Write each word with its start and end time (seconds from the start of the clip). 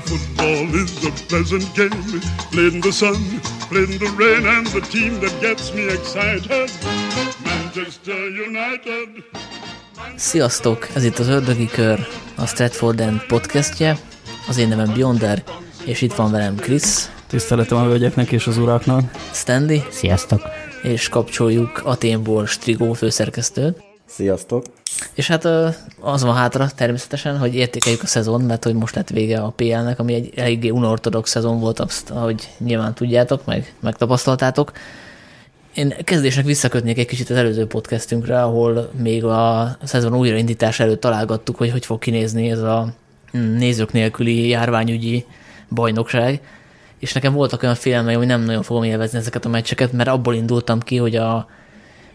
football 0.00 0.74
is 0.82 1.04
a 1.04 1.12
pleasant 1.28 1.74
game. 1.74 2.20
Played 2.50 2.72
in 2.72 2.80
the 2.80 2.90
sun, 2.90 3.40
played 3.68 3.90
in 3.90 3.98
the 3.98 4.10
rain, 4.18 4.46
and 4.46 4.66
the 4.66 4.80
team 4.80 5.20
that 5.20 5.40
gets 5.40 5.72
me 5.72 5.82
excited, 5.82 6.70
Manchester 7.44 8.18
United. 8.48 9.08
Sziasztok! 10.16 10.88
Ez 10.94 11.04
itt 11.04 11.18
az 11.18 11.28
Ördögi 11.28 11.66
Kör, 11.66 12.06
a 12.36 12.46
Stratford 12.46 13.00
End 13.00 13.26
podcastje. 13.26 13.98
Az 14.48 14.58
én 14.58 14.68
nevem 14.68 14.92
Bjonder, 14.92 15.42
és 15.84 16.02
itt 16.02 16.14
van 16.14 16.30
velem 16.30 16.56
Krisz. 16.56 17.10
Tiszteletem 17.26 17.78
a 17.78 17.84
hölgyeknek 17.84 18.32
és 18.32 18.46
az 18.46 18.58
uraknak. 18.58 19.10
Stanley. 19.32 19.78
Sziasztok! 19.90 20.42
És 20.82 21.08
kapcsoljuk 21.08 21.80
Aténból 21.84 22.46
Strigó 22.46 22.92
főszerkesztőt. 22.92 23.82
Sziasztok! 24.06 24.64
És 25.14 25.26
hát 25.26 25.44
az 26.00 26.22
van 26.22 26.34
hátra 26.34 26.70
természetesen, 26.76 27.38
hogy 27.38 27.54
értékeljük 27.54 28.02
a 28.02 28.06
szezon, 28.06 28.40
mert 28.40 28.64
hogy 28.64 28.74
most 28.74 28.94
lett 28.94 29.08
vége 29.08 29.40
a 29.40 29.50
PL-nek, 29.50 29.98
ami 29.98 30.14
egy 30.14 30.32
eléggé 30.36 30.68
unortodox 30.68 31.30
szezon 31.30 31.60
volt, 31.60 31.80
azt, 31.80 32.10
ahogy 32.10 32.48
nyilván 32.58 32.94
tudjátok, 32.94 33.44
meg 33.44 33.74
megtapasztaltátok. 33.80 34.72
Én 35.74 35.94
kezdésnek 36.04 36.44
visszakötnék 36.44 36.98
egy 36.98 37.06
kicsit 37.06 37.30
az 37.30 37.36
előző 37.36 37.66
podcastünkre, 37.66 38.42
ahol 38.42 38.90
még 39.02 39.24
a 39.24 39.76
szezon 39.82 40.16
újraindítás 40.16 40.80
előtt 40.80 41.00
találgattuk, 41.00 41.56
hogy 41.56 41.70
hogy 41.70 41.86
fog 41.86 41.98
kinézni 41.98 42.50
ez 42.50 42.58
a 42.58 42.94
mm, 43.36 43.56
nézők 43.56 43.92
nélküli 43.92 44.48
járványügyi 44.48 45.24
bajnokság, 45.68 46.40
és 46.98 47.12
nekem 47.12 47.32
voltak 47.32 47.62
olyan 47.62 47.74
félelmeim, 47.74 48.18
hogy 48.18 48.26
nem 48.26 48.42
nagyon 48.42 48.62
fogom 48.62 48.82
élvezni 48.82 49.18
ezeket 49.18 49.44
a 49.44 49.48
meccseket, 49.48 49.92
mert 49.92 50.08
abból 50.08 50.34
indultam 50.34 50.80
ki, 50.80 50.96
hogy 50.96 51.16
a 51.16 51.48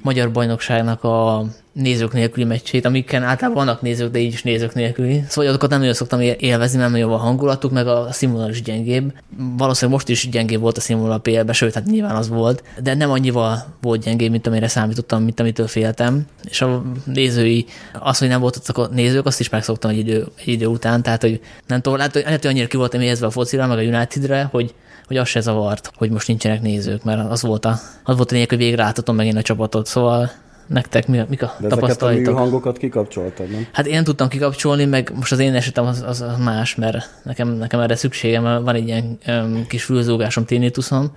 magyar 0.06 0.32
bajnokságnak 0.32 1.04
a 1.04 1.46
nézők 1.74 2.14
nélküli 2.14 2.46
meccsét, 2.46 2.86
amiken 2.86 3.24
általában 3.24 3.66
vannak 3.66 3.82
nézők, 3.82 4.12
de 4.12 4.20
így 4.20 4.34
is 4.34 4.44
nézők 4.44 4.74
nélküli. 4.74 5.24
Szóval 5.28 5.50
azokat 5.50 5.70
nem 5.70 5.80
nagyon 5.80 5.94
szoktam 5.94 6.20
élvezni, 6.22 6.78
mert 6.80 6.92
nagyon 6.92 7.12
a 7.12 7.18
hangulatuk, 7.18 7.72
meg 7.72 7.88
a 7.88 8.08
színvonal 8.12 8.50
is 8.50 8.62
gyengébb. 8.62 9.14
Valószínűleg 9.58 9.96
most 9.96 10.10
is 10.10 10.30
gyengébb 10.30 10.60
volt 10.60 10.78
a 10.78 10.82
színvonal 10.82 11.12
a 11.12 11.18
PL-be, 11.18 11.54
sőt, 11.54 11.74
hát 11.74 11.86
nyilván 11.86 12.16
az 12.16 12.30
volt, 12.30 12.64
de 12.84 12.94
nem 12.94 13.12
annyival 13.12 13.66
volt 13.82 14.04
gyengébb, 14.04 14.32
mint 14.32 14.48
amire 14.48 14.68
számítottam, 14.68 15.24
mint 15.24 15.40
amitől 15.40 15.68
féltem. 15.68 16.26
És 16.44 16.62
a 16.62 16.84
nézői, 17.06 17.66
az, 18.00 18.18
hogy 18.18 18.28
nem 18.28 18.40
voltak 18.40 18.78
a 18.78 18.90
nézők, 18.92 19.26
azt 19.26 19.40
is 19.40 19.50
megszoktam 19.50 19.92
egy 19.92 19.98
idő, 19.98 20.28
egy 20.40 20.48
idő 20.48 20.66
után, 20.66 21.02
tehát 21.02 21.22
hogy 21.22 21.40
nem 21.68 21.82
tudom, 21.82 21.98
lehet, 21.98 22.14
hogy 22.42 22.48
annyira 22.48 22.68
ki 22.68 22.78
voltam 22.78 23.02
éhezve 23.02 23.26
a 23.26 23.30
focira, 23.30 23.68
meg 23.68 23.78
a 23.78 23.82
Unitedre, 23.82 24.48
hogy 24.52 24.74
hogy 25.08 25.18
az 25.18 25.28
se 25.28 25.40
zavart, 25.40 25.92
hogy 25.96 26.10
most 26.10 26.28
nincsenek 26.28 26.62
nézők, 26.62 27.04
mert 27.04 27.30
az 27.30 27.42
volt 27.42 27.66
a, 27.66 27.80
az 28.04 28.16
volt 28.16 28.30
a 28.30 28.34
lényeg, 28.34 28.50
hogy 28.50 28.58
végre 28.58 28.84
átadom 28.84 29.16
megint 29.16 29.38
a 29.38 29.42
csapatot, 29.42 29.86
szóval 29.86 30.32
nektek 30.68 31.08
mi, 31.08 31.22
mik 31.28 31.44
a 31.44 31.56
De 31.60 31.68
tapasztalaitok? 31.68 32.36
a 32.36 32.38
hangokat 32.38 32.78
kikapcsoltad, 32.78 33.50
nem? 33.50 33.68
Hát 33.72 33.86
én 33.86 33.94
nem 33.94 34.04
tudtam 34.04 34.28
kikapcsolni, 34.28 34.86
meg 34.86 35.12
most 35.16 35.32
az 35.32 35.40
én 35.40 35.54
esetem 35.54 35.86
az, 35.86 36.04
az, 36.08 36.24
más, 36.44 36.76
mert 36.76 37.10
nekem, 37.24 37.50
nekem 37.50 37.80
erre 37.80 37.96
szükségem, 37.96 38.44
van 38.44 38.76
egy 38.76 38.88
ilyen 38.88 39.18
um, 39.28 39.68
kis 39.68 39.84
fülzúgásom, 39.84 40.46
tinnituszom, 40.46 41.12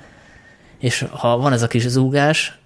és 0.78 1.04
ha 1.10 1.36
van 1.36 1.52
ez 1.52 1.62
a 1.62 1.66
kis 1.66 1.86
zúgás, 1.86 2.58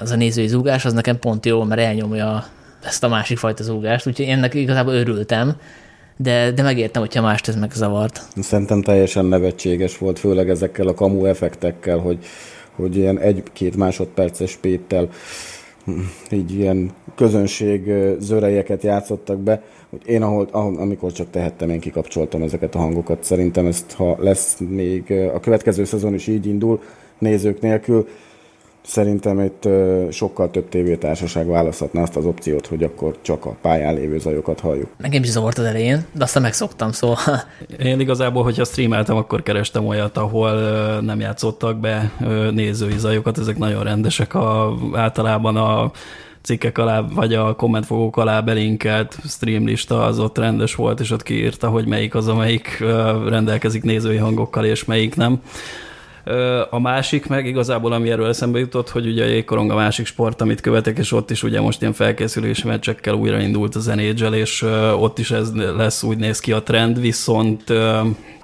az 0.00 0.10
a 0.10 0.16
nézői 0.16 0.46
zúgás, 0.46 0.84
az 0.84 0.92
nekem 0.92 1.18
pont 1.18 1.46
jó, 1.46 1.62
mert 1.62 1.80
elnyomja 1.80 2.46
ezt 2.84 3.04
a 3.04 3.08
másik 3.08 3.38
fajta 3.38 3.62
zúgást, 3.62 4.06
úgyhogy 4.06 4.26
én 4.26 4.36
ennek 4.36 4.54
igazából 4.54 4.94
örültem, 4.94 5.56
de, 6.16 6.50
de 6.50 6.62
megértem, 6.62 7.02
hogyha 7.02 7.22
mást 7.22 7.48
ez 7.48 7.56
megzavart. 7.56 8.22
Szerintem 8.36 8.82
teljesen 8.82 9.24
nevetséges 9.24 9.98
volt, 9.98 10.18
főleg 10.18 10.48
ezekkel 10.50 10.86
a 10.86 10.94
kamu 10.94 11.24
effektekkel, 11.24 11.98
hogy, 11.98 12.18
hogy 12.76 12.96
ilyen 12.96 13.18
egy-két 13.18 13.76
másodperces 13.76 14.56
péttel 14.56 15.08
így 16.30 16.52
ilyen 16.58 16.90
közönség 17.14 17.92
zörejeket 18.18 18.82
játszottak 18.82 19.38
be, 19.38 19.62
hogy 19.90 20.00
én 20.06 20.22
ahol, 20.22 20.48
ahol, 20.50 20.76
amikor 20.76 21.12
csak 21.12 21.30
tehettem, 21.30 21.70
én 21.70 21.80
kikapcsoltam 21.80 22.42
ezeket 22.42 22.74
a 22.74 22.78
hangokat. 22.78 23.24
Szerintem 23.24 23.66
ezt, 23.66 23.92
ha 23.92 24.16
lesz 24.18 24.56
még 24.68 25.10
a 25.34 25.40
következő 25.40 25.84
szezon 25.84 26.14
is 26.14 26.26
így 26.26 26.46
indul, 26.46 26.82
nézők 27.18 27.60
nélkül, 27.60 28.08
Szerintem 28.86 29.40
itt 29.40 29.68
sokkal 30.10 30.50
több 30.50 30.68
tévétársaság 30.68 31.46
választhatná 31.46 32.02
azt 32.02 32.16
az 32.16 32.24
opciót, 32.24 32.66
hogy 32.66 32.82
akkor 32.82 33.16
csak 33.22 33.44
a 33.44 33.56
pályán 33.62 33.94
lévő 33.94 34.18
zajokat 34.18 34.60
halljuk. 34.60 34.88
Nekem 34.98 35.22
is 35.22 35.28
zavart 35.28 35.58
az 35.58 35.64
elején, 35.64 36.04
de 36.12 36.24
aztán 36.24 36.42
megszoktam, 36.42 36.92
szóval... 36.92 37.16
Én 37.78 38.00
igazából, 38.00 38.42
hogyha 38.42 38.64
streameltem, 38.64 39.16
akkor 39.16 39.42
kerestem 39.42 39.86
olyat, 39.86 40.16
ahol 40.16 40.52
nem 41.00 41.20
játszottak 41.20 41.80
be 41.80 42.12
nézői 42.50 42.98
zajokat, 42.98 43.38
ezek 43.38 43.58
nagyon 43.58 43.82
rendesek. 43.82 44.34
A, 44.34 44.76
általában 44.92 45.56
a 45.56 45.90
cikkek 46.42 46.78
alá, 46.78 47.00
vagy 47.14 47.34
a 47.34 47.54
kommentfogók 47.54 48.16
alá 48.16 48.40
belinkelt 48.40 49.18
streamlista 49.28 50.04
az 50.04 50.18
ott 50.18 50.38
rendes 50.38 50.74
volt, 50.74 51.00
és 51.00 51.10
ott 51.10 51.22
kiírta, 51.22 51.68
hogy 51.68 51.86
melyik 51.86 52.14
az, 52.14 52.28
amelyik 52.28 52.84
rendelkezik 53.28 53.82
nézői 53.82 54.16
hangokkal, 54.16 54.64
és 54.64 54.84
melyik 54.84 55.16
nem. 55.16 55.40
A 56.70 56.80
másik 56.80 57.26
meg 57.26 57.46
igazából, 57.46 57.92
ami 57.92 58.10
erről 58.10 58.28
eszembe 58.28 58.58
jutott, 58.58 58.90
hogy 58.90 59.06
ugye 59.06 59.24
a 59.24 59.28
jégkorong 59.28 59.70
a 59.70 59.74
másik 59.74 60.06
sport, 60.06 60.40
amit 60.40 60.60
követek, 60.60 60.98
és 60.98 61.12
ott 61.12 61.30
is 61.30 61.42
ugye 61.42 61.60
most 61.60 61.80
ilyen 61.80 61.92
felkészülési 61.92 62.66
meccsekkel 62.66 63.14
újraindult 63.14 63.74
a 63.74 63.94
NHL, 63.94 64.32
és 64.32 64.62
ott 64.98 65.18
is 65.18 65.30
ez 65.30 65.52
lesz, 65.76 66.02
úgy 66.02 66.18
néz 66.18 66.40
ki 66.40 66.52
a 66.52 66.62
trend, 66.62 67.00
viszont 67.00 67.70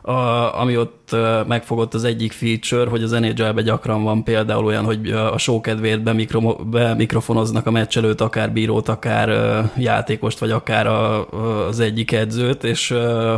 a, 0.03 0.61
ami 0.61 0.77
ott 0.77 1.17
megfogott 1.47 1.95
az 1.95 2.05
egyik 2.05 2.33
feature, 2.33 2.91
hogy 2.91 3.03
az 3.03 3.11
nhl 3.11 3.61
gyakran 3.61 4.03
van 4.03 4.25
például 4.25 4.65
olyan, 4.65 4.85
hogy 4.85 5.11
a 5.11 5.39
show 5.39 5.61
kedvéért 5.61 6.03
bemikro, 6.03 6.55
bemikrofonoznak 6.55 7.67
a 7.67 7.71
meccs 7.71 7.97
előtt 7.97 8.21
akár 8.21 8.53
bírót, 8.53 8.89
akár 8.89 9.31
játékost, 9.77 10.39
vagy 10.39 10.51
akár 10.51 10.87
a, 10.87 11.29
az 11.67 11.81
egyik 11.81 12.13
edzőt, 12.13 12.65
és 12.65 12.89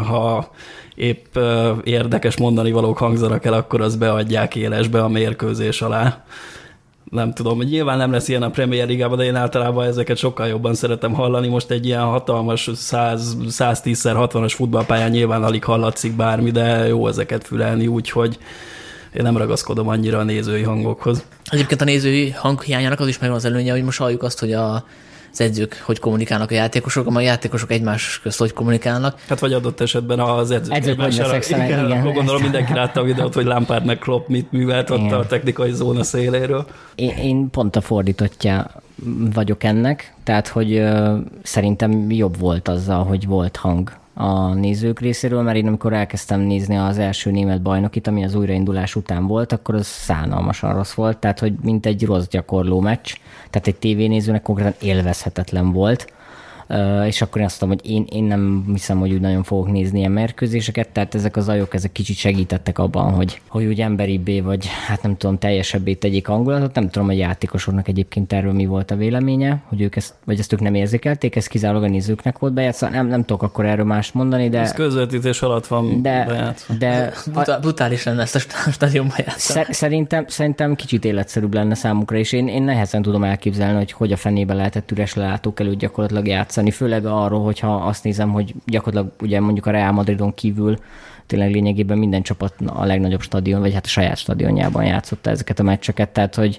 ha 0.08 0.50
épp 0.94 1.36
érdekes 1.84 2.36
mondani 2.36 2.72
valók 2.72 2.98
hangzanak 2.98 3.44
el, 3.44 3.52
akkor 3.52 3.80
az 3.80 3.96
beadják 3.96 4.56
élesbe 4.56 5.02
a 5.02 5.08
mérkőzés 5.08 5.82
alá. 5.82 6.24
Nem 7.10 7.32
tudom, 7.32 7.56
hogy 7.56 7.68
nyilván 7.68 7.98
nem 7.98 8.12
lesz 8.12 8.28
ilyen 8.28 8.42
a 8.42 8.50
Premier 8.50 8.86
Ligában, 8.86 9.18
de 9.18 9.24
én 9.24 9.34
általában 9.34 9.86
ezeket 9.86 10.16
sokkal 10.16 10.46
jobban 10.46 10.74
szeretem 10.74 11.12
hallani. 11.12 11.48
Most 11.48 11.70
egy 11.70 11.86
ilyen 11.86 12.02
hatalmas 12.02 12.70
110x60-as 12.72 14.52
futballpályán 14.54 15.10
nyilván 15.10 15.42
alig 15.42 15.64
hallatszik 15.64 16.16
bármi, 16.16 16.50
de 16.50 16.86
jó 16.86 17.08
ezeket 17.08 17.46
fülelni, 17.46 17.86
úgyhogy 17.86 18.38
én 19.16 19.22
nem 19.22 19.36
ragaszkodom 19.36 19.88
annyira 19.88 20.18
a 20.18 20.22
nézői 20.22 20.62
hangokhoz. 20.62 21.24
Egyébként 21.50 21.80
a 21.80 21.84
nézői 21.84 22.30
hang 22.30 22.62
hiányának 22.62 23.00
az 23.00 23.08
is 23.08 23.18
megvan 23.18 23.38
az 23.38 23.44
előnye, 23.44 23.72
hogy 23.72 23.84
most 23.84 23.98
halljuk 23.98 24.22
azt, 24.22 24.40
hogy 24.40 24.52
a 24.52 24.84
az 25.32 25.40
edzők 25.40 25.82
hogy 25.84 25.98
kommunikálnak 25.98 26.50
a 26.50 26.54
játékosok, 26.54 27.16
a 27.16 27.20
játékosok 27.20 27.70
egymás 27.70 28.20
közt 28.22 28.38
hogy 28.38 28.52
kommunikálnak. 28.52 29.20
Hát 29.28 29.40
vagy 29.40 29.52
adott 29.52 29.80
esetben 29.80 30.20
az 30.20 30.50
edzők 30.50 30.74
edzők 30.74 30.92
egymására. 30.92 31.36
Igen, 31.36 31.64
igen, 31.64 31.84
igen, 31.84 31.98
akkor 32.00 32.12
gondolom 32.12 32.42
mindenki 32.42 32.72
látta 32.72 33.00
a 33.00 33.04
videót, 33.04 33.34
hogy 33.34 33.44
Lampard 33.44 33.84
meg 33.84 33.98
Klopp 33.98 34.28
mit 34.28 34.52
művelt 34.52 34.90
ott 34.90 34.98
igen. 34.98 35.18
a 35.18 35.26
technikai 35.26 35.72
zóna 35.72 36.02
széléről. 36.02 36.66
Én, 36.94 37.16
én 37.16 37.50
pont 37.50 37.76
a 37.76 37.80
fordítottja 37.80 38.70
vagyok 39.34 39.64
ennek, 39.64 40.14
tehát 40.24 40.48
hogy 40.48 40.74
ö, 40.74 41.16
szerintem 41.42 42.10
jobb 42.10 42.38
volt 42.38 42.68
azzal, 42.68 43.04
hogy 43.04 43.26
volt 43.26 43.56
hang 43.56 43.92
a 44.14 44.54
nézők 44.54 45.00
részéről, 45.00 45.42
mert 45.42 45.56
én 45.56 45.66
amikor 45.66 45.92
elkezdtem 45.92 46.40
nézni 46.40 46.76
az 46.76 46.98
első 46.98 47.30
német 47.30 47.62
bajnokit, 47.62 48.06
ami 48.06 48.24
az 48.24 48.34
újraindulás 48.34 48.96
után 48.96 49.26
volt, 49.26 49.52
akkor 49.52 49.74
az 49.74 49.86
szánalmasan 49.86 50.74
rossz 50.74 50.92
volt, 50.92 51.18
tehát 51.18 51.38
hogy 51.38 51.54
mint 51.62 51.86
egy 51.86 52.04
rossz 52.04 52.26
gyakorló 52.26 52.80
meccs, 52.80 53.14
tehát 53.50 53.66
egy 53.66 53.76
tévénézőnek 53.76 54.42
konkrétan 54.42 54.74
élvezhetetlen 54.80 55.72
volt 55.72 56.12
és 57.06 57.22
akkor 57.22 57.40
én 57.40 57.46
azt 57.46 57.60
mondtam, 57.60 57.68
hogy 57.68 57.90
én, 57.96 58.06
én 58.10 58.24
nem 58.24 58.64
hiszem, 58.72 58.98
hogy 58.98 59.12
úgy 59.12 59.20
nagyon 59.20 59.42
fogok 59.42 59.70
nézni 59.70 59.98
ilyen 59.98 60.10
mérkőzéseket, 60.10 60.88
tehát 60.88 61.14
ezek 61.14 61.36
az 61.36 61.48
ajok, 61.48 61.74
ezek 61.74 61.92
kicsit 61.92 62.16
segítettek 62.16 62.78
abban, 62.78 63.12
hogy, 63.12 63.40
hogy 63.48 63.64
úgy 63.64 63.80
emberibbé, 63.80 64.40
vagy 64.40 64.66
hát 64.86 65.02
nem 65.02 65.16
tudom, 65.16 65.38
teljesebbé 65.38 65.94
tegyék 65.94 66.26
hangulatot. 66.26 66.74
Nem 66.74 66.90
tudom, 66.90 67.08
hogy 67.08 67.18
játékosoknak 67.18 67.88
egyébként 67.88 68.32
erről 68.32 68.52
mi 68.52 68.66
volt 68.66 68.90
a 68.90 68.96
véleménye, 68.96 69.62
hogy 69.64 69.80
ők 69.80 69.96
ezt, 69.96 70.14
vagy 70.24 70.38
ezt 70.38 70.52
ők 70.52 70.60
nem 70.60 70.74
érzékelték, 70.74 71.36
ez 71.36 71.46
kizárólag 71.46 71.84
a 71.84 71.88
nézőknek 71.88 72.38
volt 72.38 72.52
bejátszva. 72.52 72.88
Nem, 72.88 73.06
nem 73.06 73.20
tudok 73.24 73.42
akkor 73.42 73.66
erről 73.66 73.84
mást 73.84 74.14
mondani, 74.14 74.48
de... 74.48 74.60
Ez 74.60 74.72
közvetítés 74.72 75.42
alatt 75.42 75.66
van 75.66 76.02
de, 76.02 76.24
bejátszva. 76.26 76.74
De, 76.74 77.12
Brutál, 77.32 77.60
brutális 77.60 78.04
lenne 78.04 78.22
ezt 78.22 78.34
a 78.34 78.70
stadionban 78.70 79.16
játszani. 79.26 79.64
Szerintem, 79.70 80.24
szerintem 80.28 80.74
kicsit 80.74 81.04
életszerűbb 81.04 81.54
lenne 81.54 81.74
számukra, 81.74 82.16
és 82.16 82.32
én, 82.32 82.48
én 82.48 82.62
nehezen 82.62 83.02
tudom 83.02 83.24
elképzelni, 83.24 83.76
hogy 83.76 83.92
hogy 83.92 84.12
a 84.12 84.16
fenébe 84.16 84.54
lehetett 84.54 84.90
üres 84.90 85.14
lelátók 85.14 85.60
előtt 85.60 85.78
gyakorlatilag 85.78 86.26
játszani 86.26 86.50
játszani, 86.52 86.70
főleg 86.70 87.06
arról, 87.06 87.44
hogyha 87.44 87.74
azt 87.74 88.04
nézem, 88.04 88.32
hogy 88.32 88.54
gyakorlatilag 88.66 89.14
ugye 89.20 89.40
mondjuk 89.40 89.66
a 89.66 89.70
Real 89.70 89.92
Madridon 89.92 90.34
kívül 90.34 90.76
tényleg 91.26 91.50
lényegében 91.50 91.98
minden 91.98 92.22
csapat 92.22 92.54
a 92.66 92.84
legnagyobb 92.84 93.20
stadion, 93.20 93.60
vagy 93.60 93.72
hát 93.72 93.84
a 93.84 93.88
saját 93.88 94.16
stadionjában 94.16 94.84
játszotta 94.84 95.30
ezeket 95.30 95.58
a 95.58 95.62
meccseket, 95.62 96.08
tehát 96.08 96.34
hogy 96.34 96.58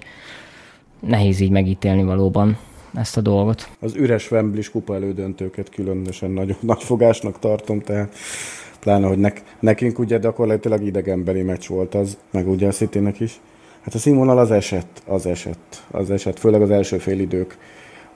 nehéz 1.00 1.40
így 1.40 1.50
megítélni 1.50 2.02
valóban 2.02 2.58
ezt 2.94 3.16
a 3.16 3.20
dolgot. 3.20 3.68
Az 3.80 3.94
üres 3.94 4.30
Wembley 4.30 4.62
kupa 4.72 4.94
elődöntőket 4.94 5.68
különösen 5.68 6.30
nagy, 6.30 6.56
nagy 6.72 6.82
fogásnak 6.82 7.38
tartom, 7.38 7.80
tehát 7.80 8.14
pláne, 8.80 9.06
hogy 9.06 9.18
nek, 9.18 9.42
nekünk 9.60 9.98
ugye 9.98 10.18
gyakorlatilag 10.18 10.82
idegenbeli 10.82 11.42
meccs 11.42 11.66
volt 11.66 11.94
az, 11.94 12.18
meg 12.30 12.48
ugye 12.48 12.66
a 12.66 12.72
city 12.72 13.00
is. 13.18 13.40
Hát 13.82 13.94
a 13.94 13.98
színvonal 13.98 14.38
az 14.38 14.50
esett, 14.50 15.02
az 15.06 15.26
esett, 15.26 15.82
az 15.90 16.10
esett, 16.10 16.38
főleg 16.38 16.62
az 16.62 16.70
első 16.70 16.98
félidők 16.98 17.56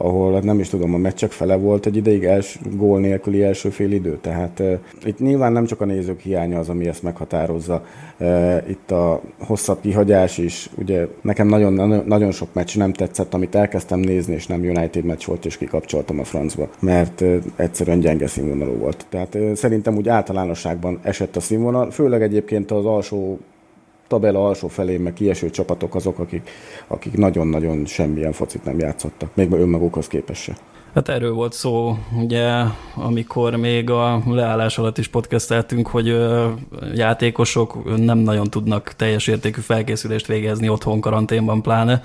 ahol 0.00 0.32
hát 0.32 0.42
nem 0.42 0.58
is 0.58 0.68
tudom, 0.68 0.94
a 0.94 0.98
meccsek 0.98 1.30
fele 1.30 1.56
volt 1.56 1.86
egy 1.86 1.96
ideig 1.96 2.24
els, 2.24 2.58
gól 2.76 3.00
nélküli 3.00 3.42
első 3.42 3.68
fél 3.68 3.92
idő. 3.92 4.18
Tehát 4.20 4.60
uh, 4.60 4.72
itt 5.04 5.18
nyilván 5.18 5.52
nem 5.52 5.64
csak 5.64 5.80
a 5.80 5.84
nézők 5.84 6.20
hiánya 6.20 6.58
az, 6.58 6.68
ami 6.68 6.88
ezt 6.88 7.02
meghatározza. 7.02 7.84
Uh, 8.18 8.56
itt 8.68 8.90
a 8.90 9.20
hosszabb 9.38 9.80
kihagyás 9.80 10.38
is, 10.38 10.70
ugye 10.74 11.06
nekem 11.20 11.48
nagyon, 11.48 12.02
nagyon 12.06 12.30
sok 12.30 12.48
meccs 12.52 12.76
nem 12.76 12.92
tetszett, 12.92 13.34
amit 13.34 13.54
elkezdtem 13.54 13.98
nézni, 13.98 14.34
és 14.34 14.46
nem 14.46 14.60
United 14.60 15.04
meccs 15.04 15.24
volt, 15.24 15.44
és 15.44 15.56
kikapcsoltam 15.56 16.18
a 16.18 16.24
francba, 16.24 16.68
mert 16.80 17.20
uh, 17.20 17.36
egyszerűen 17.56 18.00
gyenge 18.00 18.26
színvonalú 18.26 18.78
volt. 18.78 19.06
Tehát 19.08 19.34
uh, 19.34 19.52
szerintem 19.52 19.96
úgy 19.96 20.08
általánosságban 20.08 20.98
esett 21.02 21.36
a 21.36 21.40
színvonal, 21.40 21.90
főleg 21.90 22.22
egyébként 22.22 22.70
az 22.70 22.84
alsó 22.84 23.38
tabella 24.08 24.46
alsó 24.46 24.68
felé, 24.68 24.96
meg 24.96 25.12
kieső 25.12 25.50
csapatok 25.50 25.94
azok, 25.94 26.18
akik, 26.18 26.50
akik 26.86 27.16
nagyon-nagyon 27.16 27.86
semmilyen 27.86 28.32
focit 28.32 28.64
nem 28.64 28.78
játszottak, 28.78 29.30
még 29.34 29.52
önmagukhoz 29.52 30.06
képest 30.06 30.42
se. 30.42 30.56
Hát 30.94 31.08
erről 31.08 31.32
volt 31.32 31.52
szó, 31.52 31.96
ugye, 32.20 32.50
amikor 32.94 33.56
még 33.56 33.90
a 33.90 34.22
leállás 34.26 34.78
alatt 34.78 34.98
is 34.98 35.08
podcasteltünk, 35.08 35.88
hogy 35.88 36.16
játékosok 36.94 37.96
nem 37.96 38.18
nagyon 38.18 38.46
tudnak 38.50 38.92
teljes 38.96 39.26
értékű 39.26 39.60
felkészülést 39.60 40.26
végezni 40.26 40.68
otthon 40.68 41.00
karanténban 41.00 41.62
pláne, 41.62 42.02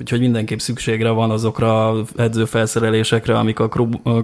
úgyhogy 0.00 0.20
mindenképp 0.20 0.58
szükségre 0.58 1.10
van 1.10 1.30
azokra 1.30 1.94
edzőfelszerelésekre, 2.16 3.38
amik 3.38 3.58
a 3.58 3.68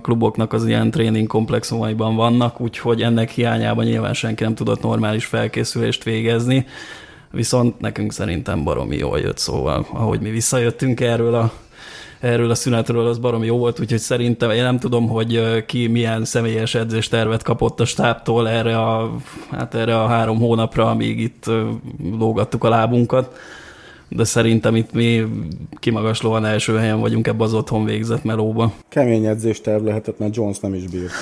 kluboknak 0.02 0.52
az 0.52 0.66
ilyen 0.66 0.90
tréning 0.90 1.26
komplexumaiban 1.26 2.16
vannak, 2.16 2.60
úgyhogy 2.60 3.02
ennek 3.02 3.30
hiányában 3.30 3.84
nyilván 3.84 4.14
senki 4.14 4.42
nem 4.42 4.54
tudott 4.54 4.82
normális 4.82 5.24
felkészülést 5.24 6.04
végezni 6.04 6.66
viszont 7.32 7.80
nekünk 7.80 8.12
szerintem 8.12 8.64
baromi 8.64 8.96
jól 8.96 9.18
jött, 9.18 9.38
szóval 9.38 9.86
ahogy 9.92 10.20
mi 10.20 10.30
visszajöttünk 10.30 11.00
erről 11.00 11.34
a 11.34 11.52
erről 12.22 12.50
a 12.50 12.54
szünetről, 12.54 13.06
az 13.06 13.18
baromi 13.18 13.46
jó 13.46 13.58
volt, 13.58 13.80
úgyhogy 13.80 13.98
szerintem 13.98 14.50
én 14.50 14.62
nem 14.62 14.78
tudom, 14.78 15.08
hogy 15.08 15.64
ki 15.66 15.86
milyen 15.86 16.24
személyes 16.24 16.74
edzéstervet 16.74 17.42
kapott 17.42 17.80
a 17.80 17.84
stábtól 17.84 18.48
erre 18.48 18.78
a, 18.78 19.16
hát 19.50 19.74
erre 19.74 20.00
a 20.00 20.06
három 20.06 20.38
hónapra, 20.38 20.90
amíg 20.90 21.20
itt 21.20 21.50
lógattuk 22.18 22.64
a 22.64 22.68
lábunkat 22.68 23.36
de 24.16 24.24
szerintem 24.24 24.76
itt 24.76 24.92
mi 24.92 25.26
kimagaslóan 25.78 26.44
első 26.44 26.76
helyen 26.76 27.00
vagyunk 27.00 27.26
ebbe 27.26 27.44
az 27.44 27.54
otthon 27.54 27.84
végzett 27.84 28.24
melóba. 28.24 28.72
Kemény 28.88 29.26
edzésterv 29.26 29.84
lehetett, 29.84 30.18
mert 30.18 30.36
Jones 30.36 30.58
nem 30.58 30.74
is 30.74 30.84
bírt. 30.86 31.12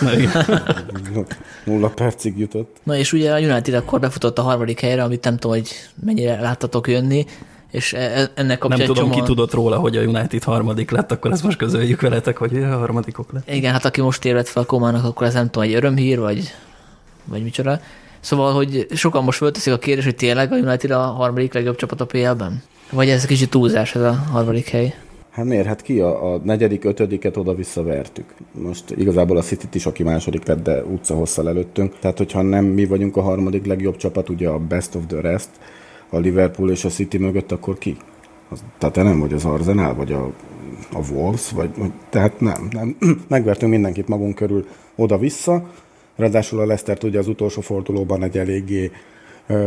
Nulla 1.65 1.89
percig 1.89 2.39
jutott. 2.39 2.77
Na 2.83 2.97
és 2.97 3.13
ugye 3.13 3.33
a 3.33 3.39
United 3.39 3.75
akkor 3.75 4.01
befutott 4.01 4.39
a 4.39 4.43
harmadik 4.43 4.81
helyre, 4.81 5.03
amit 5.03 5.25
nem 5.25 5.37
tudom, 5.37 5.57
hogy 5.57 5.71
mennyire 6.05 6.41
láttatok 6.41 6.89
jönni, 6.89 7.27
és 7.71 7.93
e, 7.93 7.99
e, 7.99 8.31
ennek 8.35 8.59
kapcsán 8.59 8.79
Nem 8.79 8.87
tudom, 8.87 9.11
csomó... 9.11 9.21
ki 9.21 9.27
tudott 9.27 9.53
róla, 9.53 9.77
hogy 9.77 9.97
a 9.97 10.03
United 10.03 10.43
harmadik 10.43 10.91
lett, 10.91 11.13
akkor 11.13 11.31
ezt 11.33 11.43
most 11.43 11.57
közöljük 11.57 12.01
veletek, 12.01 12.37
hogy 12.37 12.57
a 12.57 12.79
harmadikok 12.79 13.33
lett. 13.33 13.51
Igen, 13.51 13.73
hát 13.73 13.85
aki 13.85 14.01
most 14.01 14.25
érett 14.25 14.49
fel 14.49 14.65
Komának, 14.65 15.05
akkor 15.05 15.27
ez 15.27 15.35
nem 15.35 15.51
tudom, 15.51 15.69
egy 15.69 15.75
örömhír, 15.75 16.19
vagy, 16.19 16.55
vagy 17.25 17.43
micsoda. 17.43 17.81
Szóval, 18.21 18.53
hogy 18.53 18.87
sokan 18.95 19.25
most 19.25 19.39
fölteszik 19.39 19.73
a 19.73 19.79
kérdés, 19.79 20.05
hogy 20.05 20.17
tényleg 20.17 20.53
a 20.53 20.57
United 20.57 20.91
a 20.91 20.99
harmadik 20.99 21.55
legjobb 21.55 21.77
csapat 21.77 22.01
a 22.01 22.07
PL-ben? 22.07 22.63
Vagy 22.91 23.09
ez 23.09 23.25
kicsit 23.25 23.51
túlzás, 23.51 23.95
ez 23.95 24.03
a 24.03 24.13
harmadik 24.13 24.69
hely? 24.69 24.95
Hát 25.31 25.45
miért? 25.45 25.67
Hát 25.67 25.83
ki 25.83 26.01
a, 26.01 26.33
a 26.33 26.41
negyedik, 26.45 26.85
ötödiket 26.85 27.37
oda 27.37 27.55
visszavertük. 27.55 28.35
Most 28.53 28.91
igazából 28.91 29.37
a 29.37 29.43
city 29.43 29.67
is, 29.73 29.87
aki 29.87 30.03
második 30.03 30.47
lett, 30.47 30.63
de 30.63 30.85
utca 30.85 31.15
hosszal 31.15 31.49
előttünk. 31.49 31.99
Tehát, 31.99 32.19
hogyha 32.19 32.43
nem 32.43 32.65
mi 32.65 32.87
vagyunk 32.87 33.17
a 33.17 33.23
harmadik 33.23 33.67
legjobb 33.67 33.97
csapat, 33.97 34.29
ugye 34.29 34.49
a 34.49 34.59
best 34.59 34.95
of 34.95 35.03
the 35.07 35.21
rest, 35.21 35.49
a 36.11 36.19
Liverpool 36.19 36.71
és 36.71 36.85
a 36.85 36.89
City 36.89 37.19
mögött, 37.19 37.53
akkor 37.53 37.79
ki? 37.79 37.97
Az, 38.49 38.63
tehát 38.79 38.95
te 38.95 39.03
nem 39.03 39.21
vagy 39.21 39.33
az 39.33 39.45
Arsenal, 39.45 39.95
vagy 39.95 40.13
a, 40.13 40.33
a 40.93 41.13
Wolves, 41.13 41.51
vagy, 41.51 41.71
vagy 41.77 41.93
tehát 42.09 42.41
nem, 42.41 42.69
nem. 42.71 42.97
Megvertünk 43.29 43.73
mindenkit 43.73 44.09
magunk 44.09 44.35
körül 44.35 44.67
oda-vissza. 44.97 45.71
Ráadásul 46.17 46.61
a 46.61 46.67
Leicester 46.67 46.99
ugye 47.05 47.19
az 47.19 47.29
utolsó 47.29 47.61
fordulóban 47.61 48.23
egy 48.23 48.39
eléggé 48.39 48.91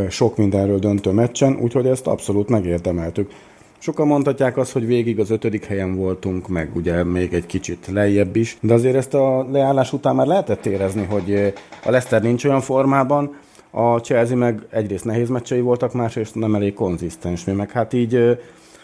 sok 0.10 0.38
mindenről 0.38 0.80
döntő 0.80 1.12
meccsen, 1.12 1.58
úgyhogy 1.62 1.88
ezt 1.88 2.08
abszolút 2.08 2.50
megérdemeltük. 2.50 3.32
Sokan 3.78 4.08
mondhatják 4.08 4.58
azt, 4.58 4.72
hogy 4.72 4.86
végig 4.86 5.20
az 5.20 5.30
ötödik 5.30 5.66
helyen 5.66 5.96
voltunk, 5.96 6.48
meg 6.48 6.76
ugye 6.76 7.04
még 7.04 7.34
egy 7.34 7.46
kicsit 7.46 7.88
lejjebb 7.92 8.36
is, 8.36 8.58
de 8.62 8.74
azért 8.74 8.96
ezt 8.96 9.14
a 9.14 9.48
leállás 9.52 9.94
után 9.94 10.16
már 10.16 10.28
lehetett 10.28 10.66
érezni, 10.66 11.04
hogy 11.10 11.54
a 11.84 11.90
Leicester 11.90 12.22
nincs 12.22 12.46
olyan 12.46 12.62
formában, 12.62 13.36
a 13.72 13.98
Chelsea 13.98 14.36
meg 14.36 14.62
egyrészt 14.70 15.06
nehéz 15.06 15.30
meccsei 15.30 15.62
voltak, 15.62 15.94
másrészt 15.94 16.36
nem 16.36 16.56
elég 16.56 16.74
konzisztens. 16.74 17.46
Mi 17.46 17.52
meg 17.52 17.72
hát 17.72 17.94
így 17.94 18.40